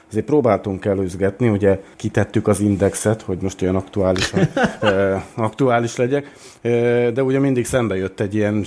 azért 0.10 0.26
próbáltunk 0.26 0.86
előzgetni, 0.86 1.50
ugye 1.50 1.80
kitettük 1.96 2.48
az 2.48 2.60
indexet, 2.60 3.22
hogy 3.22 3.38
most 3.42 3.62
olyan 3.62 3.76
aktuálisan, 3.76 4.48
aktuális 5.36 5.96
legyek, 5.96 6.32
de 7.14 7.24
ugye 7.24 7.40
mindig 7.40 7.66
szembe 7.66 7.96
jött 7.96 8.20
egy 8.20 8.36
ilyen 8.36 8.66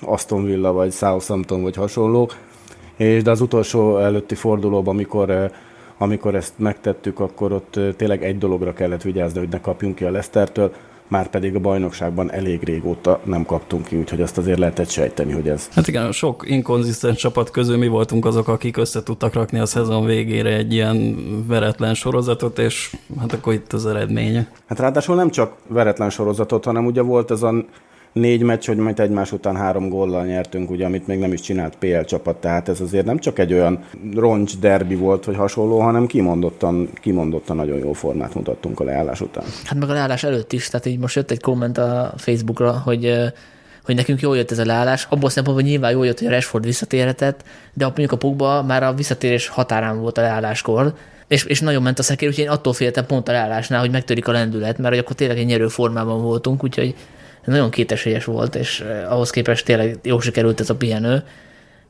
Aston 0.00 0.44
Villa, 0.44 0.72
vagy 0.72 0.92
Southampton, 0.92 1.62
vagy 1.62 1.76
hasonló, 1.76 2.30
és 2.96 3.22
de 3.22 3.30
az 3.30 3.40
utolsó 3.40 3.98
előtti 3.98 4.34
fordulóban, 4.34 4.94
amikor 4.94 5.50
amikor 5.98 6.34
ezt 6.34 6.52
megtettük, 6.56 7.20
akkor 7.20 7.52
ott 7.52 7.80
tényleg 7.96 8.24
egy 8.24 8.38
dologra 8.38 8.72
kellett 8.72 9.02
vigyázni, 9.02 9.38
hogy 9.38 9.48
ne 9.48 9.60
kapjunk 9.60 9.94
ki 9.94 10.04
a 10.04 10.10
Lesztertől, 10.10 10.72
már 11.08 11.28
pedig 11.28 11.54
a 11.54 11.60
bajnokságban 11.60 12.32
elég 12.32 12.62
régóta 12.62 13.20
nem 13.24 13.44
kaptunk 13.44 13.86
ki, 13.86 13.96
úgyhogy 13.96 14.20
azt 14.20 14.38
azért 14.38 14.58
lehetett 14.58 14.88
sejteni, 14.88 15.32
hogy 15.32 15.48
ez. 15.48 15.68
Hát 15.72 15.88
igen, 15.88 16.12
sok 16.12 16.44
inkonzisztens 16.48 17.16
csapat 17.18 17.50
közül 17.50 17.76
mi 17.76 17.88
voltunk 17.88 18.24
azok, 18.24 18.48
akik 18.48 18.76
össze 18.76 19.02
tudtak 19.02 19.32
rakni 19.32 19.58
a 19.58 19.66
szezon 19.66 20.04
végére 20.04 20.50
egy 20.50 20.72
ilyen 20.72 21.16
veretlen 21.46 21.94
sorozatot, 21.94 22.58
és 22.58 22.96
hát 23.20 23.32
akkor 23.32 23.52
itt 23.52 23.72
az 23.72 23.86
eredménye. 23.86 24.48
Hát 24.66 24.78
ráadásul 24.78 25.14
nem 25.14 25.30
csak 25.30 25.52
veretlen 25.66 26.10
sorozatot, 26.10 26.64
hanem 26.64 26.86
ugye 26.86 27.02
volt 27.02 27.30
ez 27.30 27.42
a 27.42 27.54
négy 28.12 28.42
meccs, 28.42 28.66
hogy 28.66 28.76
majd 28.76 29.00
egymás 29.00 29.32
után 29.32 29.56
három 29.56 29.88
góllal 29.88 30.24
nyertünk, 30.24 30.70
ugye, 30.70 30.84
amit 30.84 31.06
még 31.06 31.18
nem 31.18 31.32
is 31.32 31.40
csinált 31.40 31.76
PL 31.76 32.00
csapat, 32.00 32.36
tehát 32.36 32.68
ez 32.68 32.80
azért 32.80 33.06
nem 33.06 33.18
csak 33.18 33.38
egy 33.38 33.52
olyan 33.52 33.84
roncs 34.14 34.58
derbi 34.58 34.94
volt, 34.94 35.24
vagy 35.24 35.36
hasonló, 35.36 35.80
hanem 35.80 36.06
kimondottan, 36.06 36.88
kimondottan 37.00 37.56
nagyon 37.56 37.78
jó 37.78 37.92
formát 37.92 38.34
mutattunk 38.34 38.80
a 38.80 38.84
leállás 38.84 39.20
után. 39.20 39.44
Hát 39.64 39.78
meg 39.78 39.90
a 39.90 39.92
leállás 39.92 40.24
előtt 40.24 40.52
is, 40.52 40.68
tehát 40.68 40.86
így 40.86 40.98
most 40.98 41.16
jött 41.16 41.30
egy 41.30 41.40
komment 41.40 41.78
a 41.78 42.12
Facebookra, 42.16 42.72
hogy 42.84 43.32
hogy 43.84 43.96
nekünk 43.96 44.20
jól 44.20 44.36
jött 44.36 44.50
ez 44.50 44.58
a 44.58 44.64
leállás. 44.64 45.06
Abból 45.10 45.30
szempontból 45.30 45.66
nyilván 45.66 45.90
jól 45.90 46.06
jött, 46.06 46.18
hogy 46.18 46.26
a 46.26 46.30
Rashford 46.30 46.64
visszatérhetett, 46.64 47.42
de 47.72 47.84
mondjuk 47.84 48.12
a 48.12 48.16
Pogba 48.16 48.62
már 48.62 48.82
a 48.82 48.94
visszatérés 48.94 49.48
határán 49.48 50.00
volt 50.00 50.18
a 50.18 50.20
leálláskor, 50.20 50.94
és, 51.28 51.44
és 51.44 51.60
nagyon 51.60 51.82
ment 51.82 51.98
a 51.98 52.02
szekér, 52.02 52.28
úgyhogy 52.28 52.44
én 52.44 52.50
attól 52.50 52.72
féltem 52.72 53.06
pont 53.06 53.28
a 53.28 53.32
leállásnál, 53.32 53.80
hogy 53.80 53.90
megtörik 53.90 54.28
a 54.28 54.32
lendület, 54.32 54.78
mert 54.78 54.88
hogy 54.88 54.98
akkor 54.98 55.16
tényleg 55.16 55.38
egy 55.38 55.46
nyerő 55.46 55.68
formában 55.68 56.22
voltunk, 56.22 56.64
úgyhogy 56.64 56.94
nagyon 57.48 57.70
kétesélyes 57.70 58.24
volt, 58.24 58.54
és 58.54 58.80
eh, 58.80 59.12
ahhoz 59.12 59.30
képest 59.30 59.64
tényleg 59.64 59.98
jó 60.02 60.20
sikerült 60.20 60.60
ez 60.60 60.70
a 60.70 60.76
pihenő, 60.76 61.22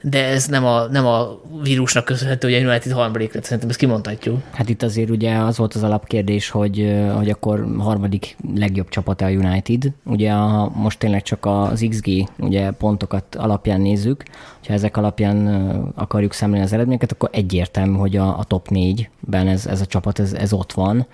de 0.02 0.24
ez 0.24 0.46
nem 0.46 0.64
a, 0.64 0.86
nem 0.86 1.06
a 1.06 1.40
vírusnak 1.62 2.04
köszönhető, 2.04 2.52
hogy 2.52 2.62
a 2.62 2.68
United 2.68 2.92
harmadik 2.92 3.34
lett, 3.34 3.44
szerintem 3.44 3.68
ezt 3.68 3.78
kimondhatjuk. 3.78 4.42
Hát 4.50 4.68
itt 4.68 4.82
azért 4.82 5.10
ugye 5.10 5.36
az 5.36 5.58
volt 5.58 5.74
az 5.74 5.82
alapkérdés, 5.82 6.50
hogy, 6.50 6.80
eh, 6.80 7.14
hogy 7.16 7.30
akkor 7.30 7.66
harmadik 7.78 8.36
legjobb 8.54 8.88
csapata 8.88 9.24
a 9.24 9.30
United. 9.30 9.92
Ugye 10.04 10.32
a, 10.32 10.70
most 10.74 10.98
tényleg 10.98 11.22
csak 11.22 11.46
az 11.46 11.86
XG 11.88 12.28
ugye 12.38 12.70
pontokat 12.70 13.34
alapján 13.34 13.80
nézzük, 13.80 14.22
ha 14.66 14.72
ezek 14.72 14.96
alapján 14.96 15.48
eh, 15.48 15.76
akarjuk 15.94 16.32
szemlélni 16.32 16.64
az 16.64 16.72
eredményeket, 16.72 17.12
akkor 17.12 17.28
egyértelmű, 17.32 17.96
hogy 17.96 18.16
a, 18.16 18.38
a 18.38 18.44
top 18.44 18.68
négyben 18.68 19.48
ez, 19.48 19.66
ez 19.66 19.80
a 19.80 19.86
csapat 19.86 20.18
ez, 20.18 20.32
ez 20.32 20.52
ott 20.52 20.72
van 20.72 21.06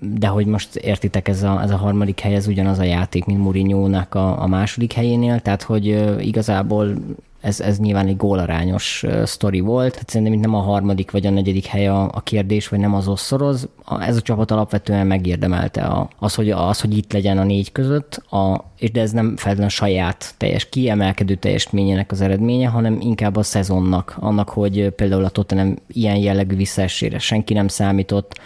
de 0.00 0.26
hogy 0.26 0.46
most 0.46 0.76
értitek, 0.76 1.28
ez 1.28 1.42
a, 1.42 1.62
ez 1.62 1.70
a 1.70 1.76
harmadik 1.76 2.20
hely, 2.20 2.34
ez 2.34 2.46
ugyanaz 2.46 2.78
a 2.78 2.82
játék, 2.82 3.24
mint 3.24 3.38
Mourinho-nak 3.38 4.14
a, 4.14 4.42
a 4.42 4.46
második 4.46 4.92
helyénél, 4.92 5.40
tehát 5.40 5.62
hogy 5.62 5.86
igazából 6.20 6.94
ez, 7.40 7.60
ez 7.60 7.78
nyilván 7.78 8.06
egy 8.06 8.16
gólarányos 8.16 9.04
sztori 9.24 9.60
volt. 9.60 9.94
Hát 9.94 10.08
szerintem 10.08 10.36
itt 10.36 10.40
nem 10.40 10.54
a 10.54 10.60
harmadik 10.60 11.10
vagy 11.10 11.26
a 11.26 11.30
negyedik 11.30 11.64
hely 11.64 11.88
a, 11.88 12.10
a 12.12 12.20
kérdés, 12.20 12.68
vagy 12.68 12.78
nem 12.78 12.94
az 12.94 13.08
osszoroz. 13.08 13.68
Ez 14.00 14.16
a 14.16 14.20
csapat 14.20 14.50
alapvetően 14.50 15.06
megérdemelte 15.06 15.82
a, 15.82 16.08
az, 16.18 16.34
hogy, 16.34 16.50
az, 16.50 16.80
hogy 16.80 16.96
itt 16.96 17.12
legyen 17.12 17.38
a 17.38 17.44
négy 17.44 17.72
között, 17.72 18.22
a, 18.30 18.64
és 18.78 18.90
de 18.90 19.00
ez 19.00 19.10
nem 19.10 19.36
feltétlenül 19.36 19.68
saját 19.68 20.34
teljes 20.36 20.68
kiemelkedő 20.68 21.34
teljesítményének 21.34 22.12
az 22.12 22.20
eredménye, 22.20 22.68
hanem 22.68 22.98
inkább 23.00 23.36
a 23.36 23.42
szezonnak, 23.42 24.16
annak, 24.18 24.48
hogy 24.48 24.88
például 24.88 25.24
a 25.24 25.28
Tottenham 25.28 25.76
ilyen 25.86 26.16
jellegű 26.16 26.56
visszaesére 26.56 27.18
senki 27.18 27.52
nem 27.54 27.68
számított, 27.68 28.40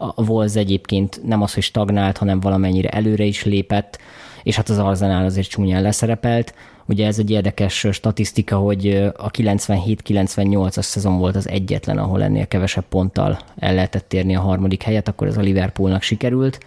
a 0.00 0.22
Wolves 0.22 0.54
egyébként 0.54 1.20
nem 1.24 1.42
az, 1.42 1.54
hogy 1.54 1.62
stagnált, 1.62 2.16
hanem 2.16 2.40
valamennyire 2.40 2.88
előre 2.88 3.24
is 3.24 3.44
lépett, 3.44 3.98
és 4.42 4.56
hát 4.56 4.68
az 4.68 4.78
Arzenál 4.78 5.24
azért 5.24 5.48
csúnyán 5.48 5.82
leszerepelt. 5.82 6.54
Ugye 6.86 7.06
ez 7.06 7.18
egy 7.18 7.30
érdekes 7.30 7.86
statisztika, 7.92 8.56
hogy 8.56 9.10
a 9.16 9.30
97-98-as 9.30 10.82
szezon 10.82 11.18
volt 11.18 11.36
az 11.36 11.48
egyetlen, 11.48 11.98
ahol 11.98 12.22
ennél 12.22 12.46
kevesebb 12.46 12.84
ponttal 12.88 13.38
el 13.58 13.74
lehetett 13.74 14.12
érni 14.12 14.36
a 14.36 14.40
harmadik 14.40 14.82
helyet, 14.82 15.08
akkor 15.08 15.26
ez 15.26 15.36
a 15.36 15.40
Liverpoolnak 15.40 16.02
sikerült. 16.02 16.58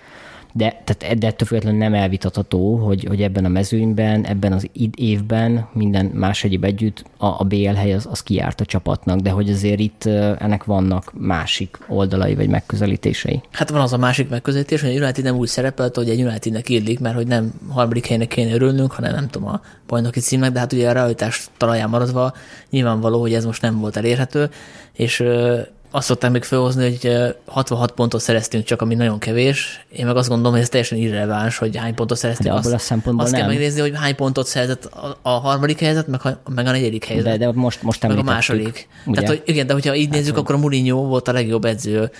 De, 0.55 0.81
tehát, 0.83 1.17
de 1.17 1.27
ettől 1.27 1.47
függetlenül 1.47 1.79
nem 1.79 1.93
elvitatható, 1.93 2.75
hogy, 2.75 3.03
hogy 3.03 3.21
ebben 3.21 3.45
a 3.45 3.47
mezőnyben, 3.47 4.25
ebben 4.25 4.53
az 4.53 4.69
évben 4.95 5.67
minden 5.73 6.05
más 6.05 6.43
egyéb 6.43 6.63
együtt 6.63 7.03
a, 7.17 7.25
a 7.25 7.43
BL 7.43 7.73
hely 7.73 7.93
az, 7.93 8.07
az 8.11 8.23
kiárt 8.23 8.61
a 8.61 8.65
csapatnak, 8.65 9.19
de 9.19 9.29
hogy 9.29 9.49
azért 9.49 9.79
itt 9.79 10.05
ennek 10.05 10.63
vannak 10.63 11.11
másik 11.13 11.77
oldalai 11.87 12.35
vagy 12.35 12.47
megközelítései. 12.47 13.41
Hát 13.51 13.69
van 13.69 13.81
az 13.81 13.93
a 13.93 13.97
másik 13.97 14.29
megközelítés, 14.29 14.81
hogy 14.81 14.95
a 14.95 15.03
United 15.03 15.23
nem 15.23 15.35
úgy 15.35 15.47
szerepelt, 15.47 15.95
hogy 15.95 16.09
egy 16.09 16.21
Unitednek 16.21 16.69
illik, 16.69 16.99
mert 16.99 17.15
hogy 17.15 17.27
nem 17.27 17.53
harmadik 17.69 18.07
helynek 18.07 18.27
kéne 18.27 18.53
örülnünk, 18.53 18.91
hanem 18.91 19.13
nem 19.13 19.27
tudom 19.27 19.47
a 19.47 19.61
bajnoki 19.87 20.19
címnek, 20.19 20.51
de 20.51 20.59
hát 20.59 20.73
ugye 20.73 20.89
a 20.89 20.93
realitás 20.93 21.47
talaján 21.57 21.89
maradva 21.89 22.33
nyilvánvaló, 22.69 23.19
hogy 23.19 23.33
ez 23.33 23.45
most 23.45 23.61
nem 23.61 23.79
volt 23.79 23.97
elérhető, 23.97 24.49
és 24.93 25.23
azt 25.95 26.07
szokták 26.07 26.31
még 26.31 26.43
felhozni, 26.43 26.83
hogy 26.83 27.17
66 27.45 27.91
pontot 27.91 28.21
szereztünk 28.21 28.63
csak, 28.63 28.81
ami 28.81 28.95
nagyon 28.95 29.19
kevés. 29.19 29.85
Én 29.89 30.05
meg 30.05 30.15
azt 30.15 30.27
gondolom, 30.27 30.51
hogy 30.53 30.61
ez 30.61 30.69
teljesen 30.69 30.97
irreleváns, 30.97 31.57
hogy 31.57 31.77
hány 31.77 31.93
pontot 31.93 32.17
szereztünk. 32.17 32.49
De 32.49 32.55
abból 32.55 32.73
azt, 32.73 32.83
a 32.83 32.85
szempontból 32.85 33.23
azt 33.25 33.33
nem. 33.33 33.41
kell 33.41 33.49
megnézni, 33.51 33.81
hogy 33.81 33.91
hány 33.95 34.15
pontot 34.15 34.47
szerzett 34.47 34.85
a, 34.85 35.17
a 35.21 35.29
harmadik 35.29 35.79
helyzet, 35.79 36.07
meg 36.07 36.19
a, 36.25 36.39
meg 36.55 36.65
a 36.65 36.71
negyedik 36.71 37.05
helyzet. 37.05 37.37
De, 37.37 37.45
de 37.45 37.51
most, 37.51 37.81
most 37.83 38.07
meg 38.07 38.17
a 38.17 38.23
második. 38.23 38.87
Ugye? 39.05 39.21
Tehát, 39.21 39.37
hogy 39.37 39.41
igen, 39.45 39.67
de 39.67 39.73
hogyha 39.73 39.95
így 39.95 40.05
hát, 40.05 40.15
nézzük, 40.15 40.37
akkor 40.37 40.55
a 40.55 40.57
Mourinho 40.57 41.03
volt 41.03 41.27
a 41.27 41.31
legjobb 41.31 41.65
edző 41.65 42.11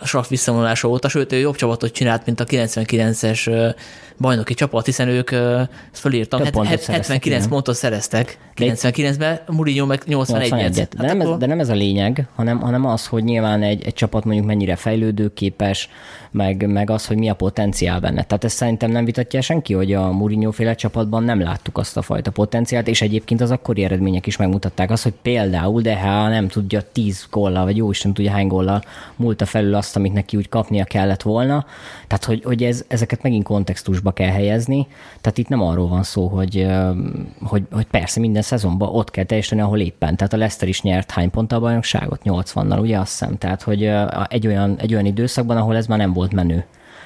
a 0.00 0.06
saff 0.06 0.28
visszavonulása 0.28 0.88
óta, 0.88 1.08
sőt, 1.08 1.32
ő 1.32 1.36
jobb 1.36 1.56
csapatot 1.56 1.92
csinált, 1.92 2.26
mint 2.26 2.40
a 2.40 2.44
99-es 2.44 3.74
bajnoki 4.18 4.54
csapat, 4.54 4.84
hiszen 4.84 5.08
ők, 5.08 5.30
ezt 5.32 5.68
fölírtam, 5.92 6.42
Több 6.42 6.52
pontot 6.52 6.84
79 6.84 7.24
szereztek, 7.24 7.48
pontot 7.48 7.74
szereztek 7.74 8.38
99-ben, 8.56 9.40
Mourinho 9.46 9.86
meg 9.86 10.02
81-et. 10.06 10.48
81-et. 10.48 10.72
De, 10.74 10.86
Hát 10.98 11.06
nem 11.06 11.20
ez, 11.20 11.26
akkor- 11.26 11.38
de 11.38 11.46
nem 11.46 11.60
ez 11.60 11.68
a 11.68 11.74
lényeg, 11.74 12.26
hanem, 12.34 12.60
hanem 12.60 12.84
az, 12.86 13.06
hogy 13.06 13.24
nyilván 13.24 13.62
egy, 13.62 13.84
egy 13.84 13.94
csapat 13.94 14.24
mondjuk 14.24 14.46
mennyire 14.46 14.76
fejlődőképes, 14.76 15.88
meg, 16.30 16.66
meg 16.66 16.90
az, 16.90 17.06
hogy 17.06 17.16
mi 17.16 17.28
a 17.28 17.34
potenciál 17.34 18.00
benne. 18.00 18.22
Tehát 18.22 18.44
ezt 18.44 18.56
szerintem 18.56 18.90
nem 18.90 19.04
vitatja 19.04 19.40
senki, 19.40 19.74
hogy 19.74 19.92
a 19.92 20.12
Mourinho 20.12 20.50
féle 20.50 20.74
csapatban 20.74 21.22
nem 21.22 21.40
láttuk 21.40 21.78
azt 21.78 21.96
a 21.96 22.02
fajta 22.02 22.30
potenciált, 22.30 22.88
és 22.88 23.02
egyébként 23.02 23.40
az 23.40 23.50
akkori 23.50 23.84
eredmények 23.84 24.26
is 24.26 24.36
megmutatták 24.36 24.90
azt, 24.90 25.02
hogy 25.02 25.14
például, 25.22 25.82
de 25.82 26.00
ha 26.00 26.28
nem 26.28 26.48
tudja 26.48 26.82
10 26.92 27.26
góllal, 27.30 27.64
vagy 27.64 27.76
jó 27.76 27.90
Isten 27.90 28.12
tudja 28.12 28.30
hány 28.30 28.46
góllal 28.46 28.82
múlta 29.16 29.46
felül 29.46 29.74
azt, 29.74 29.96
amit 29.96 30.12
neki 30.12 30.36
úgy 30.36 30.48
kapnia 30.48 30.84
kellett 30.84 31.22
volna. 31.22 31.66
Tehát, 32.08 32.24
hogy, 32.24 32.44
hogy 32.44 32.62
ez, 32.62 32.84
ezeket 32.88 33.22
megint 33.22 33.44
kontextusba 33.44 34.10
kell 34.10 34.30
helyezni. 34.30 34.86
Tehát 35.20 35.38
itt 35.38 35.48
nem 35.48 35.60
arról 35.60 35.88
van 35.88 36.02
szó, 36.02 36.26
hogy, 36.26 36.66
hogy, 37.42 37.62
hogy 37.70 37.86
persze 37.86 38.20
minden 38.20 38.42
szezonban 38.42 38.88
ott 38.88 39.10
kell 39.10 39.24
teljesíteni, 39.24 39.60
ahol 39.60 39.80
éppen. 39.80 40.16
Tehát 40.16 40.32
a 40.32 40.36
Leicester 40.36 40.68
is 40.68 40.82
nyert 40.82 41.10
hány 41.10 41.30
ponttal 41.30 41.58
a 41.58 41.60
bajnokságot? 41.60 42.20
80-nal, 42.24 42.80
ugye 42.80 42.98
azt 42.98 43.10
hiszem. 43.10 43.38
Tehát, 43.38 43.62
hogy 43.62 43.90
egy 44.28 44.46
olyan, 44.46 44.76
egy 44.78 44.92
olyan 44.92 45.06
időszakban, 45.06 45.56
ahol 45.56 45.76
ez 45.76 45.86
már 45.86 45.98
nem 45.98 46.12
volt 46.12 46.32
menő. 46.32 46.64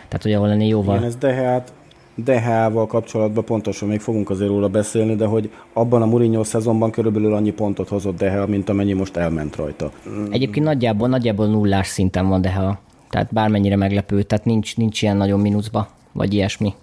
Tehát, 0.09 0.23
hogy 0.23 0.33
ahol 0.33 0.51
ennél 0.51 0.69
jóval... 0.69 0.97
Igen, 0.97 1.09
ez 1.09 1.17
Dehát, 1.17 1.73
Dehával 2.15 2.87
kapcsolatban 2.87 3.45
pontosan 3.45 3.89
még 3.89 4.01
fogunk 4.01 4.31
azért 4.31 4.51
róla 4.51 4.69
beszélni, 4.69 5.15
de 5.15 5.27
hogy 5.27 5.51
abban 5.73 6.03
a 6.03 6.07
Mourinho 6.07 6.45
szezonban 6.45 6.91
körülbelül 6.91 7.35
annyi 7.35 7.51
pontot 7.51 7.89
hozott 7.89 8.17
Deha, 8.17 8.47
mint 8.47 8.69
amennyi 8.69 8.93
most 8.93 9.17
elment 9.17 9.57
rajta. 9.57 9.91
Egyébként 10.31 10.67
nagyjából, 10.67 11.09
nagyjából 11.09 11.47
nullás 11.47 11.87
szinten 11.87 12.29
van 12.29 12.41
Deha. 12.41 12.79
Tehát 13.13 13.33
bármennyire 13.33 13.77
meglepő, 13.77 14.23
tehát 14.23 14.45
nincs, 14.45 14.77
nincs 14.77 15.03
ilyen 15.03 15.17
nagyon 15.17 15.41
mínuszba, 15.41 15.89
vagy 16.13 16.35
ilyesmi. 16.35 16.75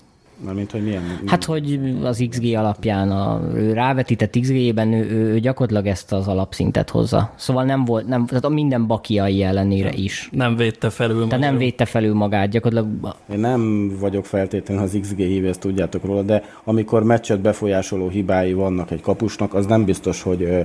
Mármint, 0.46 0.72
hogy 0.72 0.84
milyen... 0.84 1.02
Hát, 1.26 1.44
hogy 1.44 1.80
az 2.04 2.26
XG 2.30 2.56
alapján, 2.56 3.12
a 3.12 3.42
ő 3.54 3.74
rávetített 3.74 4.38
XG-ben 4.40 4.94
ő, 4.94 5.10
ő, 5.10 5.34
ő 5.34 5.40
gyakorlatilag 5.40 5.86
ezt 5.86 6.12
az 6.12 6.28
alapszintet 6.28 6.90
hozza. 6.90 7.34
Szóval 7.36 7.64
nem 7.64 7.86
volt, 7.86 8.08
nem, 8.08 8.26
tehát 8.26 8.44
a 8.44 8.50
minden 8.50 8.88
bakiai 8.88 9.44
ellenére 9.44 9.92
is. 9.92 10.30
Nem 10.32 10.56
védte 10.56 10.90
felül. 10.90 11.28
Tehát 11.28 11.44
nem 11.46 11.58
védte 11.58 11.86
felül 11.86 12.14
magát, 12.14 12.50
gyakorlatilag 12.50 13.16
Én 13.32 13.40
nem 13.40 13.92
vagyok 14.00 14.26
feltétlenül 14.26 14.84
az 14.84 14.98
XG 15.02 15.18
hívő, 15.18 15.48
ezt 15.48 15.60
tudjátok 15.60 16.06
róla, 16.06 16.22
de 16.22 16.44
amikor 16.64 17.04
meccset 17.04 17.40
befolyásoló 17.40 18.10
hibái 18.10 18.54
vannak 18.54 18.92
egy 18.92 19.02
kapusnak, 19.02 19.54
az 19.54 19.66
nem 19.66 19.86
biztos, 19.86 20.22
hogy 20.22 20.42
ö, 20.42 20.62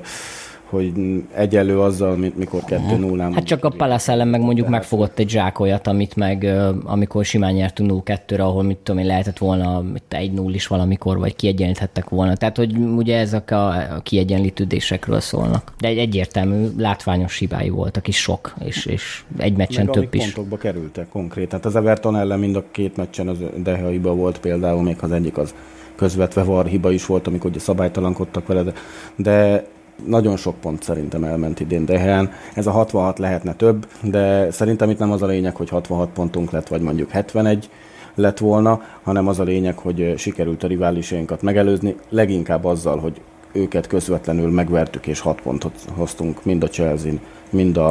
hogy 0.75 0.93
egyenlő 1.35 1.81
azzal, 1.81 2.17
mint 2.17 2.37
mikor 2.37 2.61
2-0 2.67 3.15
nem. 3.17 3.33
Hát 3.33 3.45
csak 3.45 3.65
a 3.65 3.69
Palace 3.69 4.13
ellen 4.13 4.29
meg 4.29 4.41
mondjuk 4.41 4.69
megfogott 4.69 5.19
egy 5.19 5.29
zsákolyat, 5.29 5.87
amit 5.87 6.17
meg 6.17 6.55
amikor 6.85 7.25
simán 7.25 7.53
nyertünk 7.53 8.03
0-2-re, 8.05 8.45
ahol 8.45 8.63
mit 8.63 8.77
tudom 8.77 9.01
én, 9.01 9.07
lehetett 9.07 9.39
volna 9.39 9.81
mit, 9.81 10.03
1-0 10.11 10.51
is 10.53 10.67
valamikor, 10.67 11.19
vagy 11.19 11.37
kiegyenlíthettek 11.37 12.09
volna. 12.09 12.35
Tehát, 12.35 12.57
hogy 12.57 12.77
ugye 12.77 13.19
ezek 13.19 13.51
a, 13.51 13.69
a 13.69 14.01
kiegyenlítődésekről 14.03 15.21
szólnak. 15.21 15.73
De 15.79 15.89
egy 15.89 15.99
egyértelmű, 15.99 16.67
látványos 16.77 17.39
hibái 17.39 17.69
voltak 17.69 18.09
is 18.09 18.21
sok, 18.21 18.55
és, 18.65 18.87
és 18.87 19.23
egy 19.39 19.57
meccsen 19.57 19.85
meg 19.85 19.95
több 19.95 20.15
is. 20.15 20.23
pontokba 20.23 20.57
kerültek 20.57 21.09
konkrétan. 21.09 21.51
Hát 21.51 21.65
az 21.65 21.77
Everton 21.77 22.17
ellen 22.17 22.39
mind 22.39 22.57
a 22.57 22.65
két 22.71 22.97
meccsen 22.97 23.29
az 23.29 23.39
Deha 23.57 23.89
hiba 23.89 24.15
volt 24.15 24.39
például, 24.39 24.83
még 24.83 24.97
az 25.01 25.13
egyik 25.13 25.39
az 25.39 25.55
közvetve 25.95 26.43
var 26.43 26.67
hiba 26.67 26.93
is 26.93 27.07
volt, 27.07 27.27
amikor 27.27 27.51
ugye 27.51 27.59
szabálytalankodtak 27.59 28.47
vele, 28.47 28.63
de, 28.63 28.73
de 29.17 29.67
nagyon 30.07 30.37
sok 30.37 30.55
pont 30.55 30.83
szerintem 30.83 31.25
elment 31.25 31.61
idén 31.61 31.85
Dehán. 31.85 32.31
Ez 32.55 32.67
a 32.67 32.71
66 32.71 33.19
lehetne 33.19 33.55
több, 33.55 33.87
de 34.03 34.51
szerintem 34.51 34.91
itt 34.91 34.99
nem 34.99 35.13
az 35.13 35.23
a 35.23 35.27
lényeg, 35.27 35.57
hogy 35.57 35.69
66 35.69 36.09
pontunk 36.09 36.51
lett, 36.51 36.69
vagy 36.69 36.81
mondjuk 36.81 37.11
71 37.11 37.71
lett 38.15 38.39
volna, 38.39 38.83
hanem 39.03 39.29
az 39.29 39.39
a 39.39 39.43
lényeg, 39.43 39.79
hogy 39.79 40.15
sikerült 40.17 40.63
a 40.63 40.67
riválisainkat 40.67 41.43
megelőzni, 41.43 41.97
leginkább 42.09 42.65
azzal, 42.65 42.99
hogy 42.99 43.21
őket 43.53 43.87
közvetlenül 43.87 44.51
megvertük, 44.51 45.07
és 45.07 45.21
6 45.21 45.41
pontot 45.41 45.75
hoztunk 45.95 46.45
mind 46.45 46.63
a 46.63 46.69
Chelsea-n, 46.69 47.21
mind 47.51 47.77
a, 47.77 47.89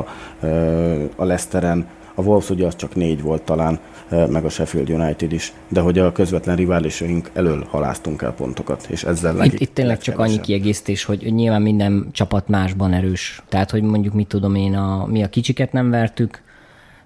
a 1.15 1.25
Leicesteren. 1.25 1.87
A 2.15 2.21
Wolves 2.21 2.49
ugye 2.49 2.65
az 2.65 2.75
csak 2.75 2.95
négy 2.95 3.21
volt 3.21 3.41
talán, 3.41 3.79
meg 4.29 4.45
a 4.45 4.49
Sheffield 4.49 4.89
United 4.89 5.31
is, 5.31 5.53
de 5.67 5.79
hogy 5.79 5.99
a 5.99 6.11
közvetlen 6.11 6.55
riválisaink 6.55 7.29
elől 7.33 7.65
haláztunk 7.69 8.21
el 8.21 8.31
pontokat, 8.31 8.85
és 8.89 9.03
ezzel 9.03 9.31
Itt, 9.33 9.39
legik- 9.39 9.59
itt 9.59 9.73
tényleg 9.73 9.97
csak 9.97 10.19
annyi 10.19 10.39
kiegészítés, 10.39 11.03
hogy 11.03 11.33
nyilván 11.33 11.61
minden 11.61 12.07
csapat 12.11 12.47
másban 12.47 12.93
erős. 12.93 13.41
Tehát, 13.49 13.71
hogy 13.71 13.81
mondjuk 13.81 14.13
mit 14.13 14.27
tudom 14.27 14.55
én, 14.55 14.75
a, 14.75 15.05
mi 15.05 15.23
a 15.23 15.27
kicsiket 15.29 15.71
nem 15.71 15.89
vertük, 15.89 16.41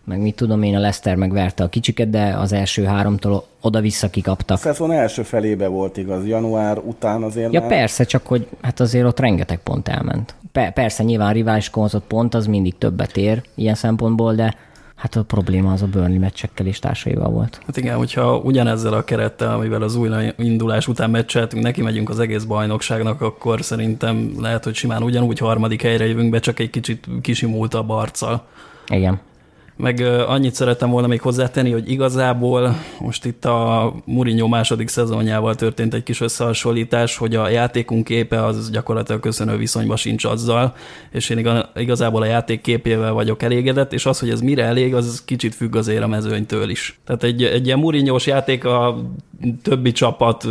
meg 0.04 0.20
mit 0.20 0.36
tudom 0.36 0.64
én, 0.64 0.76
a 0.76 0.80
Leicester 0.80 1.16
megverte 1.16 1.64
a 1.64 1.68
kicsiket, 1.68 2.10
de 2.10 2.36
az 2.38 2.52
első 2.52 2.84
háromtól 2.84 3.46
oda-vissza 3.62 4.10
kikaptak. 4.10 4.58
szezon 4.58 4.92
első 4.92 5.24
felébe 5.24 5.68
volt 5.68 5.98
igaz, 5.98 6.28
január 6.28 6.78
után 6.78 7.24
azért 7.24 7.54
Ja 7.54 7.60
már... 7.60 7.70
persze, 7.70 8.04
csak 8.04 8.28
hogy 8.28 8.48
hát 8.62 8.80
azért 8.80 9.06
ott 9.06 9.20
rengeteg 9.20 9.60
pont 9.60 9.88
elment. 9.88 10.36
Pe- 10.52 10.74
persze 10.74 11.04
nyilván 11.04 11.44
a 11.46 11.62
hozott 11.72 12.08
pont 12.08 12.34
az 12.34 12.46
mindig 12.46 12.78
többet 12.78 13.18
ér 13.18 13.44
ilyen 13.56 13.76
szempontból, 13.76 14.36
de 14.36 14.56
hát 14.98 15.16
a 15.16 15.24
probléma 15.24 15.72
az 15.72 15.82
a 15.82 15.86
Burnley 15.86 16.20
meccsekkel 16.20 16.66
és 16.66 16.80
társaival 16.80 17.30
volt. 17.30 17.60
Hát 17.66 17.78
igen, 17.78 17.98
hogyha 17.98 18.38
ugyanezzel 18.38 18.94
a 18.94 19.04
kerettel, 19.04 19.54
amivel 19.54 19.82
az 19.82 19.96
új 19.96 20.10
indulás 20.38 20.88
után 20.88 21.10
meccseltünk, 21.10 21.64
neki 21.64 21.82
megyünk 21.82 22.10
az 22.10 22.20
egész 22.20 22.44
bajnokságnak, 22.44 23.22
akkor 23.22 23.64
szerintem 23.64 24.32
lehet, 24.40 24.64
hogy 24.64 24.76
simán 24.76 25.04
ugyanúgy 25.04 25.40
harmadik 25.40 25.82
helyre 25.82 26.08
jövünk 26.08 26.30
be, 26.30 26.40
csak 26.40 26.60
egy 26.60 26.70
kicsit 26.70 27.08
kisimultabb 27.22 27.90
arccal. 27.90 28.46
Igen. 28.88 29.20
Meg 29.78 30.00
annyit 30.28 30.54
szerettem 30.54 30.90
volna 30.90 31.08
még 31.08 31.22
hozzátenni, 31.22 31.72
hogy 31.72 31.92
igazából 31.92 32.76
most 33.00 33.26
itt 33.26 33.46
a 33.46 33.94
Mourinho 34.06 34.48
második 34.48 34.88
szezonjával 34.88 35.56
történt 35.56 35.94
egy 35.94 36.04
kis 36.04 36.22
összehasonlítás, 36.22 37.18
hogy 37.18 37.36
a 37.36 37.50
játékunk 37.50 38.04
képe 38.04 38.46
az 38.46 38.70
gyakorlatilag 38.70 39.22
köszönő 39.22 39.58
viszonyban 39.58 39.98
sincs 39.98 40.26
azzal, 40.26 40.76
és 41.12 41.30
én 41.30 41.38
iga- 41.38 41.70
igazából 41.76 42.22
a 42.22 42.26
játék 42.26 42.62
képével 42.62 43.14
vagyok 43.14 43.44
elégedett, 43.44 43.94
és 43.94 44.06
az, 44.06 44.20
hogy 44.20 44.30
ez 44.30 44.42
mire 44.42 44.64
elég, 44.64 44.96
az 44.96 45.24
kicsit 45.26 45.56
függ 45.56 45.76
azért 45.76 46.04
a 46.04 46.08
mezőnytől 46.08 46.70
is. 46.70 47.00
Tehát 47.06 47.24
egy, 47.24 47.44
egy 47.44 47.66
ilyen 47.66 47.80
Mourinho-s 47.80 48.26
játék 48.26 48.66
a 48.66 49.04
többi 49.64 49.92
csapat, 49.92 50.48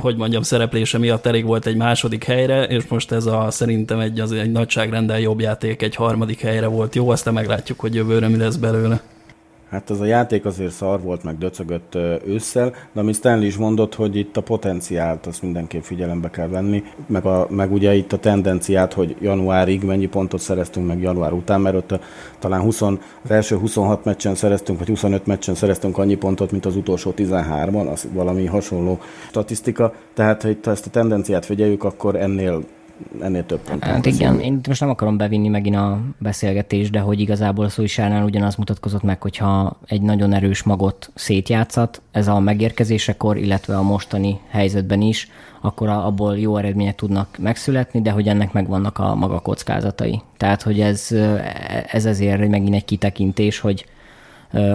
hogy 0.00 0.16
mondjam, 0.16 0.42
szereplése 0.42 0.98
miatt 0.98 1.26
elég 1.26 1.44
volt 1.44 1.66
egy 1.66 1.76
második 1.76 2.24
helyre, 2.24 2.62
és 2.64 2.86
most 2.88 3.12
ez 3.12 3.26
a 3.26 3.46
szerintem 3.50 4.00
egy, 4.00 4.20
az 4.20 4.32
egy 4.32 4.52
nagyságrendel 4.52 5.20
jobb 5.20 5.40
játék 5.40 5.82
egy 5.82 5.94
harmadik 5.94 6.40
helyre 6.40 6.66
volt 6.66 6.94
jó, 6.94 7.10
aztán 7.10 7.34
meglátjuk, 7.34 7.80
hogy 7.80 7.94
jövőre 7.94 8.28
mi 8.28 8.36
lesz 8.36 8.47
belőle. 8.56 9.02
Hát 9.70 9.90
ez 9.90 10.00
a 10.00 10.04
játék 10.04 10.44
azért 10.44 10.72
szar 10.72 11.00
volt, 11.00 11.22
meg 11.22 11.38
döcögött 11.38 11.94
ősszel, 12.26 12.74
de 12.92 13.00
ami 13.00 13.12
Stanley 13.12 13.46
is 13.46 13.56
mondott, 13.56 13.94
hogy 13.94 14.16
itt 14.16 14.36
a 14.36 14.40
potenciált 14.40 15.26
azt 15.26 15.42
mindenképp 15.42 15.82
figyelembe 15.82 16.30
kell 16.30 16.48
venni, 16.48 16.82
meg, 17.06 17.24
a, 17.24 17.46
meg 17.50 17.72
ugye 17.72 17.94
itt 17.94 18.12
a 18.12 18.18
tendenciát, 18.18 18.92
hogy 18.92 19.16
januárig 19.20 19.82
mennyi 19.82 20.06
pontot 20.06 20.40
szereztünk 20.40 20.86
meg 20.86 21.00
január 21.00 21.32
után, 21.32 21.60
mert 21.60 21.76
ott 21.76 21.92
a, 21.92 22.00
talán 22.38 22.60
20, 22.60 22.82
az 22.82 22.96
első 23.28 23.56
26 23.56 24.04
meccsen 24.04 24.34
szereztünk, 24.34 24.78
vagy 24.78 24.88
25 24.88 25.26
meccsen 25.26 25.54
szereztünk 25.54 25.98
annyi 25.98 26.16
pontot, 26.16 26.50
mint 26.50 26.66
az 26.66 26.76
utolsó 26.76 27.14
13-an, 27.16 27.92
az 27.92 28.08
valami 28.12 28.46
hasonló 28.46 28.98
statisztika, 29.28 29.94
tehát 30.14 30.42
ha 30.42 30.48
itt 30.48 30.66
ezt 30.66 30.86
a 30.86 30.90
tendenciát 30.90 31.44
figyeljük, 31.44 31.84
akkor 31.84 32.16
ennél 32.16 32.64
ennél 33.20 33.46
több 33.46 33.60
pont. 33.60 33.84
Hát 33.84 34.06
igen, 34.06 34.40
én 34.40 34.60
most 34.68 34.80
nem 34.80 34.90
akarom 34.90 35.16
bevinni 35.16 35.48
megint 35.48 35.76
a 35.76 36.00
beszélgetést, 36.18 36.90
de 36.90 37.00
hogy 37.00 37.20
igazából 37.20 37.64
a 37.64 37.68
Szújsárnál 37.68 38.24
ugyanaz 38.24 38.56
mutatkozott 38.56 39.02
meg, 39.02 39.22
hogyha 39.22 39.78
egy 39.86 40.02
nagyon 40.02 40.32
erős 40.32 40.62
magot 40.62 41.10
szétjátszat, 41.14 42.02
ez 42.10 42.28
a 42.28 42.38
megérkezésekor, 42.38 43.36
illetve 43.36 43.76
a 43.76 43.82
mostani 43.82 44.40
helyzetben 44.48 45.00
is, 45.00 45.28
akkor 45.60 45.88
abból 45.88 46.38
jó 46.38 46.56
eredmények 46.56 46.94
tudnak 46.94 47.36
megszületni, 47.38 48.00
de 48.02 48.10
hogy 48.10 48.28
ennek 48.28 48.52
megvannak 48.52 48.98
a 48.98 49.14
maga 49.14 49.38
kockázatai. 49.38 50.22
Tehát, 50.36 50.62
hogy 50.62 50.80
ez, 50.80 51.08
ez 51.90 52.04
ezért 52.04 52.48
megint 52.48 52.74
egy 52.74 52.84
kitekintés, 52.84 53.58
hogy 53.58 53.86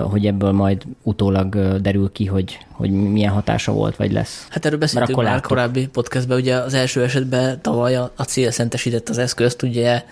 hogy 0.03 0.25
ebből 0.25 0.51
majd 0.51 0.83
utólag 1.03 1.77
derül 1.81 2.11
ki, 2.11 2.25
hogy, 2.25 2.57
hogy 2.71 2.91
milyen 2.91 3.33
hatása 3.33 3.71
volt, 3.71 3.95
vagy 3.95 4.11
lesz. 4.11 4.47
Hát 4.49 4.65
erről 4.65 4.79
beszéltünk 4.79 5.17
már 5.17 5.25
láttuk. 5.25 5.47
korábbi 5.47 5.87
podcastben, 5.87 6.37
ugye 6.37 6.55
az 6.55 6.73
első 6.73 7.03
esetben 7.03 7.61
tavaly 7.61 7.95
a, 7.95 8.11
a 8.15 8.23
cél 8.23 8.51
szentesített 8.51 9.09
az 9.09 9.17
eszközt, 9.17 9.61
ugye 9.61 10.03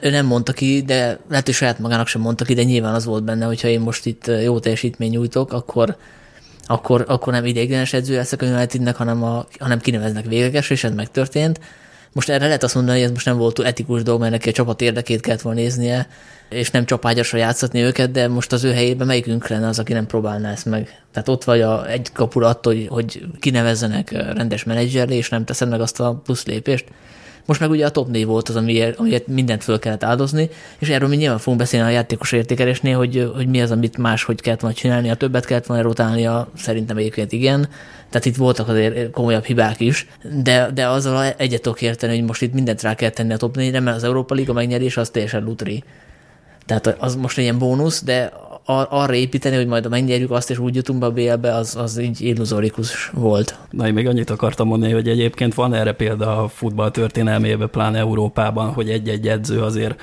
ő 0.00 0.10
nem 0.10 0.26
mondta 0.26 0.52
ki, 0.52 0.82
de 0.86 1.18
lehet, 1.28 1.44
hogy 1.44 1.54
saját 1.54 1.78
magának 1.78 2.06
sem 2.06 2.20
mondta 2.20 2.44
ki, 2.44 2.54
de 2.54 2.62
nyilván 2.62 2.94
az 2.94 3.04
volt 3.04 3.24
benne, 3.24 3.44
hogyha 3.44 3.68
én 3.68 3.80
most 3.80 4.06
itt 4.06 4.30
jó 4.44 4.58
teljesítmény 4.58 5.10
nyújtok, 5.10 5.52
akkor, 5.52 5.96
akkor, 6.66 7.04
akkor 7.08 7.32
nem 7.32 7.44
ideiglenes 7.44 7.92
edző 7.92 8.14
leszek 8.14 8.42
a 8.42 8.46
Unitednek, 8.46 8.96
hanem, 8.96 9.22
a, 9.22 9.46
hanem 9.58 9.78
kineveznek 9.78 10.26
végleges, 10.26 10.70
és 10.70 10.84
ez 10.84 10.94
megtörtént. 10.94 11.60
Most 12.18 12.30
erre 12.30 12.44
lehet 12.44 12.62
azt 12.62 12.74
mondani, 12.74 12.96
hogy 12.96 13.06
ez 13.06 13.12
most 13.12 13.26
nem 13.26 13.36
volt 13.36 13.54
túl 13.54 13.66
etikus 13.66 14.02
dolog, 14.02 14.20
mert 14.20 14.32
neki 14.32 14.48
a 14.48 14.52
csapat 14.52 14.80
érdekét 14.80 15.20
kellett 15.20 15.40
volna 15.40 15.60
néznie, 15.60 16.08
és 16.48 16.70
nem 16.70 16.84
csapágyasra 16.84 17.38
játszatni 17.38 17.80
őket, 17.80 18.10
de 18.10 18.28
most 18.28 18.52
az 18.52 18.64
ő 18.64 18.72
helyében 18.72 19.06
melyikünk 19.06 19.48
lenne 19.48 19.66
az, 19.66 19.78
aki 19.78 19.92
nem 19.92 20.06
próbálná 20.06 20.50
ezt 20.50 20.64
meg? 20.64 21.02
Tehát 21.12 21.28
ott 21.28 21.44
vagy 21.44 21.60
a, 21.60 21.88
egy 21.88 22.12
kapura 22.12 22.46
attól, 22.46 22.74
hogy, 22.74 22.86
hogy 22.88 23.26
kinevezzenek 23.40 24.10
rendes 24.10 24.64
menedzserre, 24.64 25.14
és 25.14 25.28
nem 25.28 25.44
teszed 25.44 25.68
meg 25.68 25.80
azt 25.80 26.00
a 26.00 26.20
plusz 26.24 26.46
lépést. 26.46 26.84
Most 27.48 27.60
meg 27.60 27.70
ugye 27.70 27.86
a 27.86 27.90
top 27.90 28.08
4 28.08 28.26
volt 28.26 28.48
az, 28.48 28.56
amiért, 28.56 28.98
amiért 28.98 29.26
mindent 29.26 29.64
föl 29.64 29.78
kellett 29.78 30.04
áldozni, 30.04 30.48
és 30.78 30.88
erről 30.88 31.08
mi 31.08 31.16
nyilván 31.16 31.38
fogunk 31.38 31.58
beszélni 31.58 31.86
a 31.86 31.90
játékos 31.90 32.32
értékelésnél, 32.32 32.96
hogy, 32.96 33.30
hogy 33.34 33.48
mi 33.48 33.62
az, 33.62 33.70
amit 33.70 33.96
máshogy 33.96 34.40
kellett 34.40 34.60
volna 34.60 34.76
csinálni, 34.76 35.10
a 35.10 35.14
többet 35.14 35.44
kellett 35.44 35.66
volna 35.66 35.82
rotálnia, 35.82 36.48
szerintem 36.56 36.96
egyébként 36.96 37.32
igen. 37.32 37.68
Tehát 38.10 38.26
itt 38.26 38.36
voltak 38.36 38.68
azért 38.68 39.10
komolyabb 39.10 39.44
hibák 39.44 39.80
is, 39.80 40.06
de, 40.42 40.70
de 40.74 40.88
azzal 40.88 41.34
egyet 41.36 41.62
tudok 41.62 41.82
érteni, 41.82 42.16
hogy 42.16 42.26
most 42.26 42.42
itt 42.42 42.52
mindent 42.52 42.82
rá 42.82 42.94
kell 42.94 43.10
tenni 43.10 43.32
a 43.32 43.36
top 43.36 43.56
4-re, 43.58 43.80
mert 43.80 43.96
az 43.96 44.04
Európa 44.04 44.34
Liga 44.34 44.52
megnyerés 44.52 44.96
az 44.96 45.10
teljesen 45.10 45.42
lutri. 45.42 45.84
Tehát 46.66 46.96
az 46.98 47.16
most 47.16 47.38
egy 47.38 47.44
ilyen 47.44 47.58
bónusz, 47.58 48.02
de 48.02 48.32
ar- 48.70 48.88
arra 48.90 49.14
építeni, 49.14 49.56
hogy 49.56 49.66
majd 49.66 49.86
a 49.86 49.88
megnyerjük 49.88 50.30
azt, 50.30 50.50
és 50.50 50.58
úgy 50.58 50.74
jutunk 50.74 50.98
be 50.98 51.06
a 51.06 51.10
BL-be, 51.10 51.54
az, 51.54 51.76
az 51.76 51.98
így 51.98 52.20
illuzorikus 52.20 53.10
volt. 53.14 53.58
Na, 53.70 53.86
én 53.86 53.92
még 53.92 54.06
annyit 54.06 54.30
akartam 54.30 54.66
mondani, 54.66 54.92
hogy 54.92 55.08
egyébként 55.08 55.54
van 55.54 55.74
erre 55.74 55.92
példa 55.92 56.42
a 56.42 56.48
futball 56.48 56.90
történelmében, 56.90 57.70
pláne 57.70 57.98
Európában, 57.98 58.72
hogy 58.72 58.90
egy-egy 58.90 59.28
edző 59.28 59.62
azért 59.62 60.00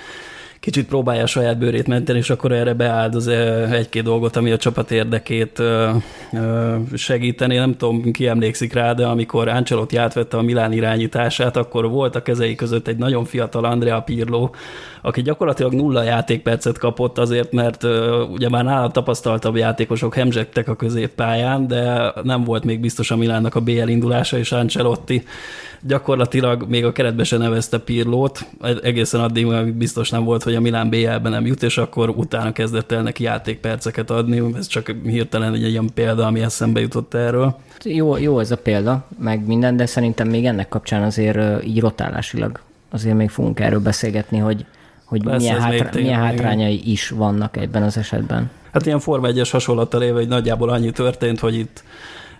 kicsit 0.66 0.88
próbálja 0.88 1.24
a 1.24 1.28
saját 1.28 1.58
bőrét 1.58 1.88
menteni, 1.88 2.18
és 2.18 2.30
akkor 2.30 2.52
erre 2.52 2.74
beáldoz 2.74 3.28
egy-két 3.72 4.04
dolgot, 4.04 4.36
ami 4.36 4.52
a 4.52 4.58
csapat 4.58 4.92
érdekét 4.92 5.62
segíteni. 6.94 7.56
Nem 7.56 7.78
tudom, 7.78 8.12
ki 8.12 8.28
emlékszik 8.28 8.74
rá, 8.74 8.94
de 8.94 9.06
amikor 9.06 9.48
Ancelotti 9.48 9.98
átvette 9.98 10.38
a 10.38 10.42
Milán 10.42 10.72
irányítását, 10.72 11.58
akkor 11.58 11.90
volt 11.90 12.16
a 12.16 12.22
kezei 12.22 12.56
között 12.56 12.88
egy 12.88 12.98
nagyon 12.98 13.26
fiatal 13.26 13.66
Andrea 13.66 14.02
Pirlo, 14.02 14.50
aki 15.02 15.22
gyakorlatilag 15.22 15.74
nulla 15.74 16.04
játékpercet 16.04 16.78
kapott 16.78 17.18
azért, 17.18 17.52
mert 17.52 17.84
ugye 18.32 18.50
már 18.50 18.64
nála 18.64 18.90
tapasztaltabb 18.90 19.56
játékosok 19.56 20.16
hemzsegtek 20.16 20.68
a 20.68 20.76
középpályán, 20.76 21.68
de 21.68 22.14
nem 22.24 22.44
volt 22.44 22.64
még 22.64 22.80
biztos 22.80 23.12
a 23.12 23.16
Milánnak 23.16 23.56
a 23.56 23.62
BL 23.62 23.88
indulása, 23.88 24.38
és 24.38 24.52
Ancelotti 24.52 25.24
gyakorlatilag 25.88 26.66
még 26.68 26.86
a 26.86 26.92
keretbe 26.92 27.24
se 27.24 27.38
nevezte 27.38 27.78
Pirlót, 27.78 28.46
egészen 28.84 29.22
addig 29.22 29.46
amíg 29.46 29.74
biztos 29.74 30.10
nem 30.10 30.24
volt, 30.24 30.44
hogy 30.44 30.56
a 30.56 30.60
Milán 30.60 30.90
BL-ben 30.90 31.32
nem 31.32 31.46
jut, 31.46 31.64
és 31.64 31.78
akkor 31.78 32.10
utána 32.10 32.52
kezdett 32.52 32.92
el 32.92 33.02
neki 33.02 33.24
játékperceket 33.24 34.10
adni. 34.10 34.54
Ez 34.58 34.68
csak 34.68 34.96
hirtelen 35.04 35.54
egy 35.54 35.70
ilyen 35.70 35.90
példa, 35.94 36.26
ami 36.26 36.42
eszembe 36.42 36.80
jutott 36.80 37.14
erről. 37.14 37.56
Jó, 37.84 38.18
jó 38.18 38.40
ez 38.40 38.52
a 38.52 38.58
példa, 38.58 39.08
meg 39.20 39.46
minden, 39.46 39.78
de 39.78 39.86
szerintem 39.86 40.28
még 40.28 40.46
ennek 40.46 40.70
kapcsán 40.70 41.04
azért 41.04 41.66
így 41.66 41.80
rotálásilag 41.80 42.60
azért 42.96 43.16
még 43.16 43.30
fogunk 43.30 43.60
erről 43.60 43.80
beszélgetni, 43.80 44.38
hogy, 44.38 44.66
hogy 45.06 45.24
Lesz, 45.24 45.42
milyen, 45.42 45.62
hátra, 45.62 46.02
milyen 46.02 46.20
hátrányai 46.20 46.74
igen. 46.74 46.88
is 46.88 47.10
vannak 47.10 47.58
ebben 47.58 47.84
az 47.84 47.98
esetben. 47.98 48.52
Hát 48.72 48.86
ilyen 48.86 49.00
Forma 49.00 49.28
1-es 49.32 49.50
hasonlattal 49.52 50.04
éve, 50.04 50.14
hogy 50.14 50.28
nagyjából 50.28 50.70
annyi 50.70 50.92
történt, 50.92 51.40
hogy 51.40 51.56
itt 51.56 51.84